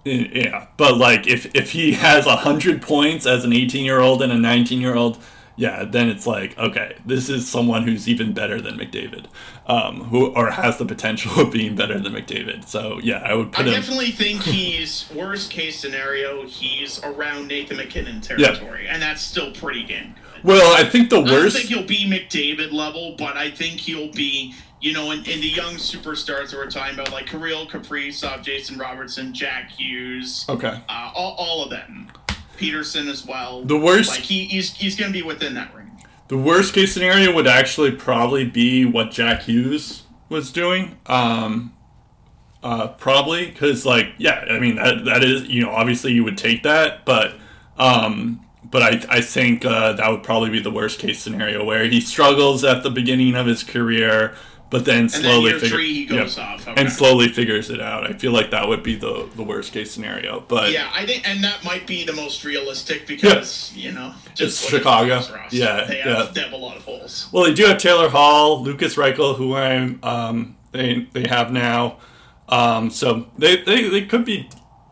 yeah, 0.04 0.68
but 0.78 0.98
like 0.98 1.28
if 1.28 1.54
if 1.56 1.72
he 1.72 1.94
has 1.94 2.26
hundred 2.26 2.82
points 2.82 3.26
as 3.26 3.44
an 3.44 3.54
eighteen 3.54 3.86
year 3.86 4.00
old 4.00 4.22
and 4.22 4.32
a 4.32 4.38
nineteen 4.38 4.82
year 4.82 4.96
old, 4.96 5.18
yeah, 5.56 5.84
then 5.84 6.08
it's 6.08 6.26
like, 6.26 6.58
okay, 6.58 6.96
this 7.06 7.28
is 7.28 7.50
someone 7.50 7.84
who's 7.84 8.08
even 8.08 8.32
better 8.34 8.62
than 8.62 8.78
McDavid, 8.78 9.26
um, 9.68 10.06
who 10.06 10.28
or 10.28 10.52
has 10.52 10.78
the 10.78 10.86
potential 10.86 11.38
of 11.42 11.52
being 11.52 11.76
better 11.76 12.00
than 12.00 12.14
McDavid. 12.14 12.66
So 12.66 13.00
yeah, 13.04 13.18
I 13.18 13.34
would 13.34 13.54
I 13.54 13.64
him. 13.64 13.72
definitely 13.72 14.12
think 14.12 14.44
he's 14.44 15.10
worst 15.14 15.52
case 15.52 15.78
scenario. 15.78 16.46
He's 16.46 17.04
around 17.04 17.48
Nathan 17.50 17.78
MacKinnon 17.78 18.22
territory, 18.22 18.88
and 18.88 19.02
that's 19.02 19.22
still 19.22 19.52
pretty 19.52 19.84
damn 19.84 20.14
good. 20.14 20.24
Well, 20.44 20.74
I 20.76 20.88
think 20.88 21.10
the 21.10 21.20
worst. 21.20 21.28
I 21.30 21.42
don't 21.42 21.52
think 21.52 21.66
he'll 21.66 21.84
be 21.84 22.10
McDavid 22.10 22.72
level, 22.72 23.16
but 23.18 23.36
I 23.36 23.52
think 23.52 23.82
he'll 23.82 24.12
be, 24.12 24.54
you 24.82 24.94
know, 24.94 25.12
in, 25.12 25.20
in 25.20 25.42
the 25.42 25.50
young 25.50 25.76
superstars 25.76 26.52
that 26.52 26.54
we're 26.54 26.70
talking 26.70 26.94
about, 26.94 27.12
like 27.12 27.28
Kirill 27.28 27.68
Kaprizov, 27.68 28.44
Jason 28.44 28.78
Robertson, 28.78 29.34
Jack 29.34 29.72
Hughes, 29.72 30.46
okay. 30.48 30.82
uh, 30.88 31.12
all, 31.14 31.36
all 31.38 31.64
of 31.64 31.70
them, 31.70 32.12
Pettersson 32.58 33.10
as 33.10 33.26
well. 33.26 33.64
The 33.64 33.78
worst- 33.78 34.12
like 34.12 34.22
he, 34.22 34.46
he's 34.46 34.74
he's 34.76 34.96
going 34.96 35.12
to 35.12 35.18
be 35.18 35.24
within 35.24 35.54
that 35.56 35.76
range. 35.76 35.90
The 36.30 36.38
worst 36.38 36.74
case 36.74 36.94
scenario 36.94 37.34
would 37.34 37.48
actually 37.48 37.92
probably 37.92 38.46
be 38.46 38.86
what 38.86 39.12
Jack 39.12 39.44
Hughes 39.44 40.04
was 40.30 40.52
doing. 40.52 40.98
Um, 41.08 41.74
uh, 42.62 42.90
probably 42.90 43.48
because, 43.48 43.86
like, 43.86 44.14
yeah, 44.18 44.46
I 44.50 44.60
mean 44.60 44.76
that 44.76 45.06
that 45.06 45.24
is 45.24 45.48
you 45.48 45.64
know 45.64 45.72
obviously 45.72 46.12
you 46.12 46.24
would 46.24 46.38
take 46.38 46.64
that, 46.64 47.06
but 47.06 47.36
um, 47.78 48.46
but 48.64 48.84
I 48.84 49.18
I 49.18 49.22
think 49.22 49.66
uh, 49.66 49.94
that 49.94 50.10
would 50.10 50.24
probably 50.24 50.50
be 50.50 50.60
the 50.60 50.72
worst 50.72 51.00
case 51.00 51.20
scenario 51.20 51.64
where 51.64 51.86
he 51.86 52.02
struggles 52.02 52.64
at 52.64 52.84
the 52.84 52.92
beginning 52.92 53.36
of 53.36 53.48
his 53.48 53.64
career, 53.64 54.36
but 54.70 54.86
then 54.86 55.02
And 55.02 55.10
then 55.10 55.22
slowly 55.22 55.54
figure- 55.54 55.70
three, 55.70 55.94
he 55.94 56.06
goes 56.06 56.38
yep, 56.38 56.46
off. 56.48 56.68
Okay. 56.68 56.80
and 56.82 56.92
slowly 56.92 57.28
figures 57.30 57.70
it 57.70 57.82
out. 57.82 58.06
I 58.10 58.14
feel 58.14 58.32
like 58.32 58.52
that 58.52 58.68
would 58.68 58.84
be 58.84 58.96
the 58.96 59.28
the 59.36 59.44
worst 59.44 59.74
case 59.74 59.92
scenario, 59.92 60.42
but 60.48 60.72
Yeah, 60.72 60.90
I 60.94 61.06
think, 61.06 61.28
and 61.28 61.44
that 61.44 61.64
might 61.64 61.88
be 61.88 62.04
the 62.06 62.14
most 62.14 62.44
realistic 62.44 63.08
because 63.08 63.74
you 63.76 63.92
know 63.92 64.14
It's 64.40 64.60
Chicago. 64.68 65.16
the 65.18 65.22
Flyers 65.24 65.32
roster. 65.32 65.56
Yeah, 65.58 65.84
they 65.86 65.98
have, 65.98 66.06
yeah. 66.28 66.32
they 66.34 66.42
have 66.42 66.54
a 66.54 66.58
lot 66.58 66.78
of 66.78 66.84
holes. 66.84 67.28
Well, 67.32 67.44
they 67.46 67.54
do 67.54 67.66
have 67.66 67.78
Taylor 67.80 68.10
Hall, 68.10 68.62
Lukas 68.64 68.96
Reichel, 68.96 69.36
who 69.36 69.56
I'm 69.56 70.00
um, 70.04 70.56
they 70.72 71.08
they 71.14 71.28
have 71.28 71.52
now. 71.52 71.98
Um, 72.48 72.90
so 72.90 73.28
they, 73.38 73.58
they 73.64 73.90
they 73.90 74.06
could 74.06 74.26
be 74.26 74.50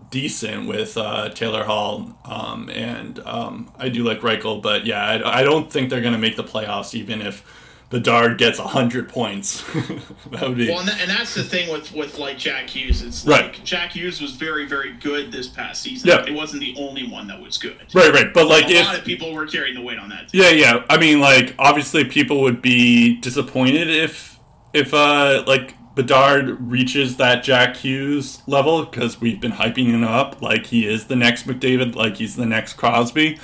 decent 0.09 0.67
with 0.67 0.95
uh, 0.97 1.29
Taylor 1.29 1.63
Hall, 1.65 2.17
um, 2.23 2.69
and 2.69 3.19
um, 3.25 3.71
I 3.77 3.89
do 3.89 4.03
like 4.03 4.21
Reichel, 4.21 4.61
but 4.61 4.85
yeah, 4.85 5.03
I, 5.03 5.39
I 5.39 5.43
don't 5.43 5.71
think 5.71 5.89
they're 5.89 6.01
going 6.01 6.13
to 6.13 6.19
make 6.19 6.35
the 6.37 6.43
playoffs 6.43 6.93
even 6.95 7.21
if 7.21 7.43
Bedard 7.89 8.37
gets 8.37 8.59
hundred 8.59 9.07
points. 9.07 9.61
that 10.31 10.41
would 10.41 10.57
be 10.57 10.67
Well, 10.67 10.79
and, 10.79 10.89
that, 10.89 10.99
and 10.99 11.09
that's 11.09 11.33
the 11.35 11.43
thing 11.43 11.71
with 11.71 11.93
with 11.93 12.17
like 12.17 12.37
Jack 12.37 12.69
Hughes. 12.69 13.01
It's 13.01 13.25
like 13.25 13.41
Right. 13.41 13.63
Jack 13.63 13.93
Hughes 13.93 14.19
was 14.19 14.31
very 14.31 14.67
very 14.67 14.93
good 14.93 15.31
this 15.31 15.47
past 15.47 15.83
season. 15.83 16.09
Yeah. 16.09 16.25
It 16.25 16.33
wasn't 16.33 16.61
the 16.61 16.75
only 16.77 17.07
one 17.09 17.27
that 17.27 17.41
was 17.41 17.57
good. 17.57 17.77
right, 17.93 18.11
right. 18.13 18.33
But 18.33 18.47
like 18.47 18.65
a 18.65 18.71
if 18.71 18.85
lot 18.85 18.97
of 18.99 19.05
people 19.05 19.33
were 19.33 19.47
carrying 19.47 19.75
the 19.75 19.81
weight 19.81 19.99
on 19.99 20.09
that. 20.09 20.29
Yeah, 20.33 20.49
yeah. 20.49 20.83
I 20.89 20.97
mean, 20.97 21.21
like 21.21 21.55
obviously, 21.57 22.03
people 22.03 22.41
would 22.41 22.61
be 22.61 23.17
disappointed 23.21 23.89
if 23.89 24.37
if 24.73 24.93
uh 24.93 25.45
like 25.47 25.75
Bedard 25.95 26.59
reaches 26.69 27.15
that 27.17 27.41
Jack 27.43 27.77
Hughes 27.77 28.43
level 28.47 28.85
because 28.85 29.21
we've 29.21 29.39
been 29.39 29.53
hyping 29.53 29.87
him 29.87 30.03
up 30.03 30.41
like 30.41 30.67
he 30.67 30.85
is 30.85 31.05
the 31.05 31.15
next 31.15 31.47
McDavid, 31.47 31.95
like 31.95 32.17
he's 32.17 32.35
the 32.35 32.45
next 32.45 32.73
Crosby. 32.73 33.39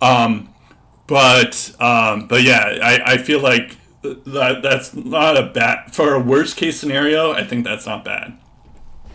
Um, 0.00 0.54
but 1.08 1.74
um, 1.80 2.28
but 2.28 2.42
yeah, 2.42 2.78
I, 2.80 3.14
I 3.14 3.18
feel 3.18 3.40
like 3.40 3.76
that 4.02 4.60
that's 4.62 4.94
not 4.94 5.36
a 5.36 5.46
bad 5.46 5.94
for 5.94 6.14
a 6.14 6.20
worst 6.20 6.56
case 6.56 6.78
scenario. 6.78 7.32
I 7.32 7.44
think 7.44 7.64
that's 7.64 7.86
not 7.86 8.04
bad. 8.04 8.38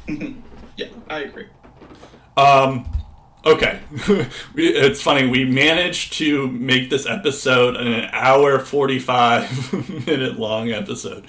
Yeah, 0.75 0.87
I 1.07 1.19
agree. 1.19 1.45
Um, 2.35 2.91
okay. 3.45 3.79
It's 4.55 5.03
funny. 5.03 5.27
We 5.27 5.45
managed 5.45 6.13
to 6.13 6.47
make 6.47 6.89
this 6.89 7.05
episode 7.05 7.77
an 7.77 8.09
hour 8.11 8.57
45 8.57 10.07
minute 10.07 10.39
long 10.39 10.71
episode. 10.71 11.25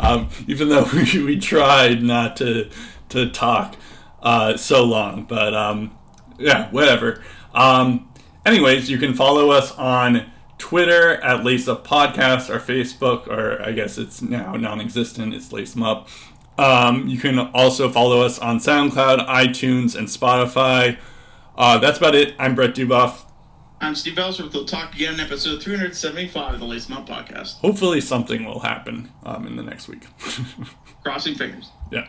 Um, 0.00 0.30
even 0.48 0.68
though 0.68 0.84
we, 0.92 1.22
we 1.22 1.38
tried 1.38 2.02
not 2.02 2.36
to, 2.38 2.68
to 3.10 3.30
talk 3.30 3.76
uh, 4.20 4.56
so 4.56 4.84
long. 4.84 5.22
But 5.24 5.54
um, 5.54 5.96
yeah, 6.38 6.70
whatever. 6.70 7.22
Um, 7.54 8.12
anyways, 8.44 8.90
you 8.90 8.98
can 8.98 9.14
follow 9.14 9.50
us 9.50 9.72
on 9.72 10.30
Twitter 10.58 11.12
at 11.22 11.44
Lace 11.44 11.68
Up 11.68 11.86
Podcast, 11.86 12.50
our 12.52 12.58
Facebook, 12.60 13.26
or 13.28 13.62
I 13.62 13.72
guess 13.72 13.96
it's 13.98 14.20
now 14.20 14.54
non 14.56 14.80
existent, 14.80 15.34
it's 15.34 15.52
Lace 15.52 15.76
'em 15.76 15.82
Up. 15.82 16.08
Um, 16.58 17.06
you 17.06 17.18
can 17.18 17.38
also 17.38 17.88
follow 17.88 18.20
us 18.20 18.38
on 18.38 18.58
SoundCloud, 18.58 19.26
iTunes, 19.28 19.94
and 19.96 20.08
Spotify. 20.08 20.98
Uh, 21.56 21.78
that's 21.78 21.98
about 21.98 22.14
it. 22.16 22.34
I'm 22.38 22.54
Brett 22.56 22.74
Duboff. 22.74 23.24
I'm 23.80 23.94
Steve 23.94 24.18
Ellsworth. 24.18 24.52
We'll 24.52 24.64
talk 24.64 24.92
again 24.94 25.14
in 25.14 25.20
episode 25.20 25.62
375 25.62 26.54
of 26.54 26.60
the 26.60 26.66
Lace 26.66 26.90
'em 26.90 26.96
Up 26.96 27.08
podcast. 27.08 27.58
Hopefully, 27.60 28.00
something 28.00 28.44
will 28.44 28.60
happen 28.60 29.10
um, 29.24 29.46
in 29.46 29.54
the 29.56 29.62
next 29.62 29.86
week. 29.88 30.02
Crossing 31.04 31.36
fingers. 31.36 31.70
yeah. 31.92 32.06